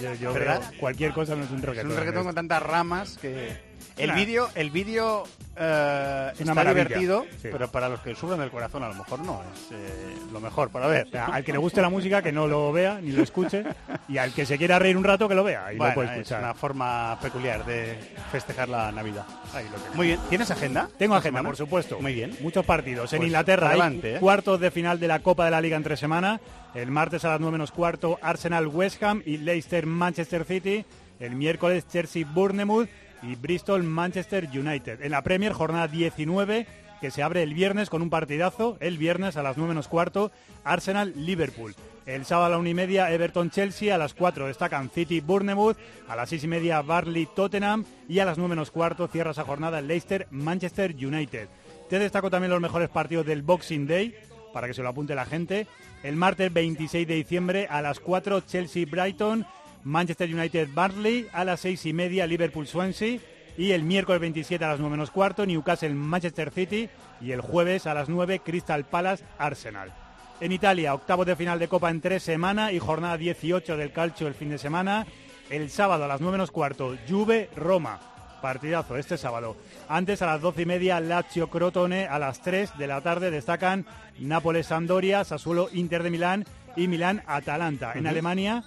Yo, 0.00 0.14
yo 0.14 0.32
¿Verdad? 0.34 0.72
cualquier 0.80 1.12
cosa 1.12 1.36
no 1.36 1.44
es 1.44 1.50
un 1.50 1.58
es 1.58 1.64
reggaetón. 1.64 1.90
un 1.92 1.96
reggaetón 1.96 2.24
con 2.24 2.34
tantas 2.34 2.62
ramas 2.62 3.18
que 3.18 3.71
el 4.02 4.12
vídeo, 4.12 4.48
el 4.54 4.70
vídeo 4.70 5.24
eh, 5.56 6.30
Es 6.32 6.40
está 6.40 6.54
maravilla, 6.54 6.84
divertido, 6.84 7.26
sí. 7.40 7.48
pero 7.52 7.68
para 7.70 7.88
los 7.88 8.00
que 8.00 8.14
sufran 8.14 8.40
del 8.40 8.50
corazón 8.50 8.82
a 8.82 8.88
lo 8.88 8.94
mejor 8.94 9.20
no 9.20 9.42
es 9.54 9.72
eh, 9.72 10.14
lo 10.32 10.40
mejor 10.40 10.70
para 10.70 10.86
ver. 10.86 11.06
O 11.06 11.10
sea, 11.12 11.26
al 11.26 11.44
que 11.44 11.52
le 11.52 11.58
guste 11.58 11.80
la 11.82 11.90
música, 11.90 12.22
que 12.22 12.32
no 12.32 12.46
lo 12.46 12.72
vea 12.72 13.00
ni 13.00 13.12
lo 13.12 13.22
escuche. 13.22 13.64
Y 14.08 14.18
al 14.18 14.32
que 14.32 14.46
se 14.46 14.56
quiera 14.58 14.78
reír 14.78 14.96
un 14.96 15.04
rato, 15.04 15.28
que 15.28 15.34
lo 15.34 15.44
vea 15.44 15.72
y 15.72 15.76
Bueno, 15.76 15.94
lo 15.94 15.94
puede 15.94 16.20
es 16.20 16.30
una 16.30 16.54
forma 16.54 17.18
peculiar 17.20 17.64
de 17.64 17.98
festejar 18.30 18.68
la 18.68 18.90
Navidad. 18.92 19.24
Ahí 19.54 19.66
lo. 19.70 19.94
Muy 19.94 20.08
bien, 20.08 20.20
¿tienes 20.28 20.50
agenda? 20.50 20.88
Tengo 20.98 21.14
agenda, 21.14 21.38
semana? 21.40 21.48
por 21.50 21.56
supuesto. 21.56 22.00
Muy 22.00 22.14
bien. 22.14 22.36
Muchos 22.40 22.64
partidos. 22.64 23.12
En 23.12 23.18
Pues 23.18 23.26
Inglaterra 23.28 23.68
adelante, 23.68 24.08
hay 24.08 24.14
¿eh? 24.16 24.20
cuartos 24.20 24.58
de 24.60 24.70
final 24.70 24.98
de 24.98 25.08
la 25.08 25.20
Copa 25.20 25.44
de 25.44 25.50
la 25.50 25.60
Liga 25.60 25.76
entre 25.76 25.96
semana. 25.96 26.40
El 26.74 26.90
martes 26.90 27.24
a 27.26 27.28
las 27.28 27.40
9 27.40 27.52
menos 27.52 27.70
cuarto, 27.70 28.18
Arsenal 28.22 28.66
West 28.66 29.02
Ham 29.02 29.22
y 29.26 29.36
Leicester 29.36 29.84
Manchester 29.86 30.44
City. 30.44 30.84
El 31.20 31.36
miércoles, 31.36 31.86
Chelsea 31.86 32.24
Bournemouth 32.26 32.88
y 33.22 33.36
Bristol 33.36 33.82
Manchester 33.82 34.48
United. 34.52 35.02
En 35.02 35.12
la 35.12 35.22
Premier, 35.22 35.52
jornada 35.52 35.88
19, 35.88 36.66
que 37.00 37.10
se 37.10 37.22
abre 37.22 37.42
el 37.42 37.54
viernes 37.54 37.90
con 37.90 38.02
un 38.02 38.10
partidazo. 38.10 38.76
El 38.80 38.98
viernes 38.98 39.36
a 39.36 39.42
las 39.42 39.56
9 39.56 39.70
menos 39.70 39.88
cuarto, 39.88 40.30
Arsenal 40.64 41.12
Liverpool. 41.16 41.74
El 42.06 42.24
sábado 42.24 42.46
a 42.46 42.50
la 42.50 42.58
una 42.58 42.68
y 42.68 42.74
media, 42.74 43.10
Everton 43.10 43.50
Chelsea. 43.50 43.94
A 43.94 43.98
las 43.98 44.14
4 44.14 44.46
destacan 44.46 44.90
City 44.90 45.20
Bournemouth. 45.20 45.76
A 46.08 46.16
las 46.16 46.28
6 46.28 46.44
y 46.44 46.48
media, 46.48 46.82
Barley 46.82 47.28
Tottenham. 47.34 47.84
Y 48.08 48.18
a 48.18 48.24
las 48.24 48.38
9 48.38 48.50
menos 48.50 48.70
cuarto, 48.70 49.08
cierra 49.08 49.32
esa 49.32 49.44
jornada 49.44 49.80
Leicester 49.80 50.26
Manchester 50.30 50.94
United. 50.94 51.48
Te 51.88 51.98
destaco 51.98 52.30
también 52.30 52.50
los 52.50 52.60
mejores 52.60 52.88
partidos 52.88 53.26
del 53.26 53.42
Boxing 53.42 53.86
Day, 53.86 54.14
para 54.52 54.66
que 54.66 54.74
se 54.74 54.82
lo 54.82 54.88
apunte 54.88 55.14
la 55.14 55.26
gente. 55.26 55.66
El 56.02 56.16
martes 56.16 56.52
26 56.52 57.06
de 57.06 57.14
diciembre 57.14 57.66
a 57.68 57.82
las 57.82 58.00
4 58.00 58.40
Chelsea 58.40 58.86
Brighton, 58.90 59.46
Manchester 59.84 60.32
United 60.32 60.68
Barley, 60.72 61.26
a 61.32 61.44
las 61.44 61.60
6 61.60 61.86
y 61.86 61.92
media 61.92 62.26
Liverpool 62.26 62.66
Swansea. 62.66 63.18
Y 63.58 63.72
el 63.72 63.82
miércoles 63.82 64.20
27 64.20 64.64
a 64.64 64.68
las 64.68 64.80
9 64.80 64.92
menos 64.92 65.10
cuarto 65.10 65.44
Newcastle 65.44 65.90
Manchester 65.94 66.50
City. 66.50 66.88
Y 67.20 67.32
el 67.32 67.40
jueves 67.40 67.86
a 67.86 67.94
las 67.94 68.08
9 68.08 68.40
Crystal 68.44 68.84
Palace 68.84 69.24
Arsenal. 69.38 69.92
En 70.40 70.52
Italia, 70.52 70.94
octavos 70.94 71.26
de 71.26 71.36
final 71.36 71.58
de 71.58 71.68
Copa 71.68 71.90
en 71.90 72.00
tres 72.00 72.22
semanas 72.22 72.72
y 72.72 72.78
jornada 72.78 73.16
18 73.16 73.76
del 73.76 73.92
Calcio 73.92 74.26
el 74.26 74.34
fin 74.34 74.48
de 74.50 74.58
semana. 74.58 75.06
El 75.50 75.70
sábado 75.70 76.04
a 76.04 76.08
las 76.08 76.20
9 76.20 76.32
menos 76.32 76.50
cuarto, 76.50 76.96
Juve-Roma. 77.08 78.00
Partidazo 78.40 78.96
este 78.96 79.16
sábado. 79.18 79.56
Antes 79.88 80.20
a 80.22 80.26
las 80.26 80.40
12 80.40 80.62
y 80.62 80.66
media, 80.66 80.98
Lazio-Crotone. 80.98 82.08
A 82.08 82.18
las 82.18 82.42
3 82.42 82.76
de 82.76 82.86
la 82.88 83.00
tarde 83.00 83.30
destacan 83.30 83.86
Nápoles-Sampdoria, 84.18 85.22
Sassuolo-Inter 85.24 86.02
de 86.02 86.10
Milán 86.10 86.44
y 86.74 86.88
Milán-Atalanta. 86.88 87.92
En 87.92 88.00
Ujú. 88.00 88.08
Alemania 88.08 88.64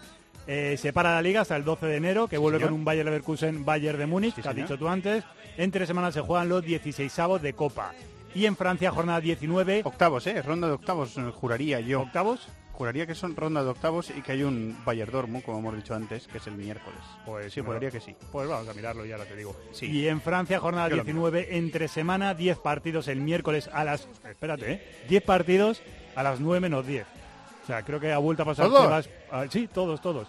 eh, 0.48 0.78
se 0.78 0.94
para 0.94 1.16
la 1.16 1.22
liga 1.22 1.42
hasta 1.42 1.56
el 1.56 1.64
12 1.64 1.86
de 1.86 1.96
enero, 1.98 2.28
que 2.28 2.38
vuelve 2.38 2.60
señor. 2.60 2.70
con 2.72 2.80
un 2.80 2.86
Bayer 2.86 3.06
Leverkusen-Bayern 3.06 3.98
de 3.98 4.06
Múnich, 4.06 4.36
Sí, 4.36 4.42
que 4.42 4.50
has 4.50 4.56
dicho 4.56 4.78
tú 4.78 4.88
antes. 4.88 5.24
En 5.58 5.72
tres 5.72 5.88
semanas 5.88 6.14
se 6.14 6.22
juegan 6.22 6.50
los 6.50 6.64
16avos 6.64 7.40
de 7.42 7.54
Copa. 7.54 7.94
Y 8.34 8.46
en 8.46 8.56
Francia, 8.58 8.92
jornada 8.92 9.22
19. 9.22 9.82
Octavos, 9.86 10.28
¿eh? 10.28 10.42
Ronda 10.42 10.68
de 10.68 10.74
octavos, 10.74 11.18
eh, 11.18 11.22
juraría 11.34 11.80
yo. 11.80 12.02
¿Octavos? 12.02 12.48
Juraría 12.74 13.08
que 13.08 13.16
son 13.16 13.38
ronda 13.38 13.64
de 13.64 13.70
octavos 13.70 14.10
y 14.10 14.22
que 14.22 14.34
hay 14.34 14.44
un 14.44 14.78
Bayern 14.84 15.10
Dortmund, 15.10 15.46
como 15.46 15.60
hemos 15.60 15.78
dicho 15.78 15.96
antes, 15.96 16.28
que 16.28 16.40
es 16.40 16.48
el 16.48 16.56
miércoles. 16.56 17.00
Pues 17.26 17.54
sí, 17.54 17.62
juraría 17.62 17.90
que 17.90 18.02
sí. 18.02 18.14
Pues 18.34 18.50
vamos 18.50 18.68
a 18.68 18.74
mirarlo 18.74 19.06
y 19.06 19.14
ahora 19.14 19.24
te 19.24 19.38
digo. 19.38 19.56
Sí. 19.72 19.86
Y 19.86 20.10
en 20.10 20.20
Francia, 20.20 20.60
jornada 20.60 20.90
Yo 20.90 20.98
lo 20.98 21.06
19, 21.06 21.56
entre 21.56 21.88
semana, 21.88 22.34
10 22.34 22.58
partidos 22.58 23.08
el 23.08 23.22
miércoles 23.22 23.70
a 23.72 23.86
las... 23.86 24.10
Espérate, 24.30 24.74
¿eh? 24.74 24.82
10 25.08 25.24
partidos 25.24 25.82
a 26.18 26.24
las 26.24 26.42
9 26.42 26.60
menos 26.60 26.86
10. 26.86 27.08
O 27.66 27.68
sea, 27.68 27.82
creo 27.82 28.00
que 28.00 28.12
ha 28.12 28.20
vuelto 28.20 28.44
a 28.44 28.46
pasar... 28.46 28.68
¿Todos? 28.68 29.10
Ah, 29.32 29.46
sí, 29.50 29.68
todos, 29.68 30.00
todos. 30.00 30.28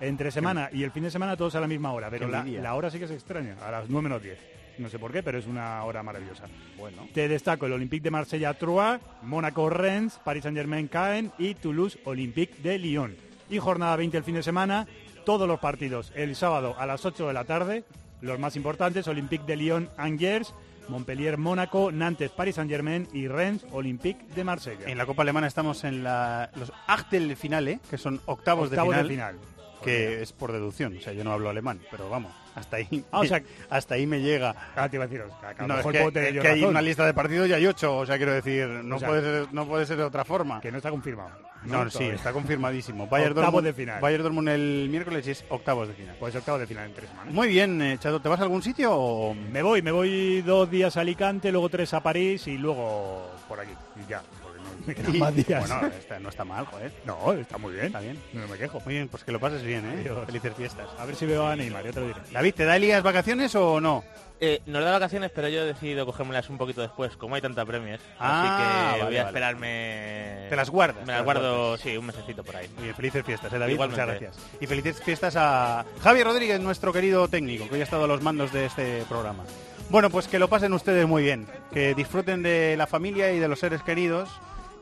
Entre 0.00 0.32
semana 0.32 0.68
y 0.72 0.82
el 0.82 0.90
fin 0.90 1.04
de 1.04 1.10
semana 1.12 1.36
todos 1.36 1.54
a 1.54 1.60
la 1.60 1.68
misma 1.68 1.92
hora, 1.92 2.10
pero 2.10 2.26
la 2.26 2.74
hora 2.74 2.90
sí 2.90 2.98
que 2.98 3.06
se 3.06 3.14
extraña, 3.14 3.54
a 3.64 3.70
las 3.70 3.88
9 3.88 4.02
menos 4.02 4.20
10. 4.20 4.38
No 4.78 4.88
sé 4.88 4.98
por 4.98 5.12
qué, 5.12 5.22
pero 5.22 5.38
es 5.38 5.46
una 5.46 5.84
hora 5.84 6.02
maravillosa. 6.02 6.46
Bueno. 6.76 7.06
Te 7.14 7.28
destaco 7.28 7.66
el 7.66 7.74
Olympique 7.74 8.02
de 8.02 8.10
Marsella 8.10 8.54
Troyes, 8.54 9.00
Mónaco 9.22 9.70
Rennes, 9.70 10.18
Paris 10.24 10.42
Saint-Germain 10.42 10.88
Caen 10.88 11.30
y 11.38 11.54
Toulouse 11.54 11.96
Olympique 12.06 12.60
de 12.60 12.76
Lyon. 12.76 13.14
Y 13.48 13.60
jornada 13.60 13.94
20 13.94 14.16
el 14.16 14.24
fin 14.24 14.34
de 14.34 14.42
semana, 14.42 14.88
todos 15.24 15.46
los 15.46 15.60
partidos 15.60 16.10
el 16.16 16.34
sábado 16.34 16.74
a 16.76 16.86
las 16.86 17.04
8 17.04 17.28
de 17.28 17.34
la 17.34 17.44
tarde, 17.44 17.84
los 18.20 18.40
más 18.40 18.56
importantes 18.56 19.06
Olympique 19.06 19.44
de 19.46 19.54
Lyon 19.54 19.88
Angers, 19.96 20.52
Montpellier 20.88 21.38
Mónaco, 21.38 21.90
Nantes 21.92 22.30
Paris 22.30 22.56
Saint-Germain 22.56 23.08
y 23.12 23.28
Rennes 23.28 23.64
Olympique 23.72 24.24
de 24.34 24.44
Marsella. 24.44 24.86
En 24.86 24.98
la 24.98 25.06
Copa 25.06 25.22
Alemana 25.22 25.46
estamos 25.46 25.84
en 25.84 26.02
la, 26.04 26.50
los 26.56 26.72
Achtel 26.86 27.36
Finale, 27.36 27.80
que 27.90 27.98
son 27.98 28.20
octavos, 28.26 28.68
Octavos 28.68 28.94
de 28.96 29.02
de 29.02 29.08
final. 29.08 29.34
final. 29.34 29.54
Que 29.82 30.22
es 30.22 30.32
por 30.32 30.50
deducción, 30.50 30.96
o 30.96 31.00
sea, 31.02 31.12
yo 31.12 31.24
no 31.24 31.32
hablo 31.32 31.50
alemán, 31.50 31.78
pero 31.90 32.08
vamos, 32.08 32.32
hasta 32.54 32.76
ahí, 32.76 33.04
Ah, 33.12 33.20
o 33.20 33.24
sea- 33.26 33.42
hasta 33.68 33.96
ahí 33.96 34.06
me 34.06 34.22
llega. 34.22 34.54
Ah, 34.74 34.88
te 34.88 34.96
iba 34.96 35.04
a 35.04 35.08
decir, 35.08 35.20
o 35.20 35.40
sea, 35.40 35.52
que 35.54 35.60
a 35.62 35.66
es 35.80 35.84
es 35.86 36.44
hay 36.46 36.64
una 36.64 36.80
lista 36.80 37.04
de 37.04 37.12
partidos 37.12 37.48
y 37.50 37.52
hay 37.52 37.66
ocho, 37.66 37.98
o 37.98 38.06
sea, 38.06 38.16
quiero 38.16 38.32
decir, 38.32 38.66
no, 38.66 38.96
O 38.96 38.98
sea, 38.98 39.08
puede, 39.08 39.20
ser, 39.20 39.52
no 39.52 39.66
puede 39.66 39.84
ser 39.84 39.98
de 39.98 40.04
otra 40.04 40.24
forma. 40.24 40.58
Que 40.62 40.70
no 40.72 40.78
está 40.78 40.90
confirmado. 40.90 41.32
No, 41.64 41.84
sí, 41.90 41.92
Todavía. 41.98 42.14
está 42.16 42.32
confirmadísimo. 42.32 43.06
Bayern 43.06 43.30
Octavos 43.32 43.52
Dortmund, 43.52 43.66
de 43.66 43.72
final. 43.72 44.00
Bayern 44.00 44.22
Dortmund 44.22 44.48
el 44.50 44.88
miércoles 44.90 45.26
y 45.26 45.30
es 45.30 45.44
octavos 45.48 45.88
de 45.88 45.94
final. 45.94 46.16
Pues 46.18 46.34
octavos 46.36 46.60
de 46.60 46.66
final 46.66 46.86
en 46.86 46.94
tres 46.94 47.08
semanas. 47.10 47.32
Muy 47.32 47.48
bien, 47.48 47.80
eh, 47.82 47.96
Chato, 47.98 48.20
¿te 48.20 48.28
vas 48.28 48.40
a 48.40 48.42
algún 48.42 48.62
sitio 48.62 48.90
o...? 48.92 49.34
Me 49.34 49.62
voy, 49.62 49.80
me 49.82 49.90
voy 49.90 50.42
dos 50.42 50.70
días 50.70 50.96
a 50.96 51.00
Alicante, 51.00 51.50
luego 51.50 51.68
tres 51.68 51.94
a 51.94 52.02
París 52.02 52.46
y 52.46 52.58
luego 52.58 53.30
por 53.48 53.60
aquí. 53.60 53.72
Y 54.04 54.10
ya, 54.10 54.22
porque 54.42 54.58
no 54.60 54.86
me 54.86 54.94
quedan 54.94 55.14
Y- 55.14 55.18
más 55.18 55.34
días. 55.34 55.68
Bueno, 55.68 55.86
está- 55.98 56.18
no 56.20 56.28
está 56.28 56.44
mal, 56.44 56.66
joder. 56.66 56.92
No, 57.06 57.32
está 57.32 57.56
muy 57.58 57.72
bien. 57.72 57.86
Está 57.86 58.00
bien. 58.00 58.18
No 58.32 58.46
me 58.48 58.58
quejo. 58.58 58.80
Muy 58.84 58.94
bien, 58.94 59.08
pues 59.08 59.24
que 59.24 59.32
lo 59.32 59.40
pases 59.40 59.62
bien, 59.62 59.84
¿eh? 59.86 59.96
Adiós. 60.00 60.26
Felices 60.26 60.52
fiestas. 60.56 60.88
A 60.98 61.04
ver 61.06 61.16
si 61.16 61.24
veo 61.26 61.46
a 61.46 61.56
Neymar, 61.56 61.84
ya 61.84 61.92
te 61.92 62.00
lo 62.00 62.06
diré. 62.08 62.20
David, 62.32 62.54
¿te 62.54 62.64
da 62.64 62.76
Elías 62.76 63.02
vacaciones 63.02 63.54
o 63.54 63.80
no? 63.80 64.04
Eh, 64.46 64.60
nos 64.66 64.84
da 64.84 64.92
vacaciones, 64.92 65.30
pero 65.34 65.48
yo 65.48 65.62
he 65.62 65.64
decidido 65.64 66.04
cogérmelas 66.04 66.50
un 66.50 66.58
poquito 66.58 66.82
después, 66.82 67.16
como 67.16 67.34
hay 67.34 67.40
tanta 67.40 67.64
premios. 67.64 68.00
Ah, 68.18 68.40
así 68.42 68.48
que 68.50 68.68
vale, 68.68 69.04
voy 69.04 69.16
a 69.16 69.18
vale. 69.24 69.28
esperarme. 69.30 70.46
Te 70.50 70.56
las 70.56 70.68
guardas, 70.70 71.06
Me 71.06 71.12
las 71.14 71.24
guardo, 71.24 71.58
guardas. 71.68 71.80
sí, 71.80 71.96
un 71.96 72.06
mesecito 72.06 72.44
por 72.44 72.56
ahí. 72.56 72.68
Muy 72.74 72.84
bien, 72.84 72.94
felices 72.94 73.24
fiestas, 73.24 73.52
¿eh, 73.52 73.58
David? 73.58 73.72
Igualmente. 73.74 74.02
Muchas 74.02 74.20
gracias. 74.20 74.46
Y 74.60 74.66
felices 74.66 75.02
fiestas 75.02 75.34
a 75.36 75.84
Javi 76.02 76.22
Rodríguez, 76.22 76.60
nuestro 76.60 76.92
querido 76.92 77.26
técnico, 77.28 77.66
que 77.68 77.74
hoy 77.74 77.80
ha 77.80 77.84
estado 77.84 78.04
a 78.04 78.08
los 78.08 78.20
mandos 78.22 78.52
de 78.52 78.66
este 78.66 79.02
programa. 79.08 79.44
Bueno, 79.88 80.10
pues 80.10 80.28
que 80.28 80.38
lo 80.38 80.48
pasen 80.48 80.72
ustedes 80.74 81.06
muy 81.06 81.22
bien, 81.22 81.46
que 81.72 81.94
disfruten 81.94 82.42
de 82.42 82.74
la 82.76 82.86
familia 82.86 83.32
y 83.32 83.38
de 83.38 83.48
los 83.48 83.60
seres 83.60 83.82
queridos, 83.82 84.28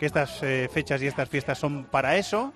que 0.00 0.06
estas 0.06 0.42
eh, 0.42 0.68
fechas 0.72 1.02
y 1.02 1.06
estas 1.06 1.28
fiestas 1.28 1.58
son 1.58 1.84
para 1.84 2.16
eso, 2.16 2.52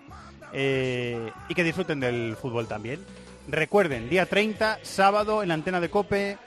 eh, 0.52 1.30
y 1.48 1.54
que 1.54 1.62
disfruten 1.64 2.00
del 2.00 2.36
fútbol 2.40 2.66
también. 2.66 3.00
Recuerden, 3.48 4.08
día 4.08 4.26
30, 4.26 4.80
sábado, 4.82 5.42
en 5.42 5.48
la 5.48 5.54
antena 5.54 5.80
de 5.80 5.88
Cope, 5.88 6.38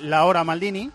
la 0.00 0.24
hora 0.24 0.44
Maldini, 0.44 0.90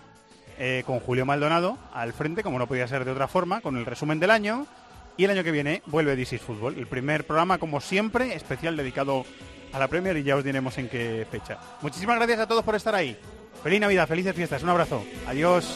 eh, 0.58 0.84
con 0.86 1.00
Julio 1.00 1.26
Maldonado 1.26 1.78
al 1.94 2.14
frente, 2.14 2.44
como 2.44 2.60
no 2.60 2.68
podía 2.68 2.88
ser 2.88 3.06
de 3.06 3.12
otra 3.12 3.28
forma, 3.28 3.62
con 3.62 3.78
el 3.78 3.86
resumen 3.86 4.20
del 4.20 4.32
año. 4.32 4.66
Y 5.18 5.24
el 5.24 5.32
año 5.32 5.44
que 5.44 5.52
viene 5.52 5.82
vuelve 5.86 6.16
This 6.18 6.34
is 6.34 6.42
Fútbol, 6.42 6.78
el 6.78 6.88
primer 6.88 7.26
programa, 7.26 7.58
como 7.58 7.80
siempre, 7.80 8.36
especial 8.36 8.76
dedicado 8.76 9.26
a 9.72 9.80
la 9.80 9.88
Premier 9.88 10.18
y 10.18 10.24
ya 10.24 10.36
os 10.36 10.44
diremos 10.44 10.78
en 10.78 10.90
qué 10.90 11.26
fecha. 11.30 11.58
Muchísimas 11.82 12.18
gracias 12.18 12.40
a 12.40 12.48
todos 12.48 12.64
por 12.64 12.76
estar 12.76 12.96
ahí. 12.96 13.18
Feliz 13.64 13.80
Navidad, 13.80 14.08
felices 14.08 14.36
fiestas, 14.36 14.64
un 14.64 14.70
abrazo. 14.70 15.04
Adiós. 15.28 15.76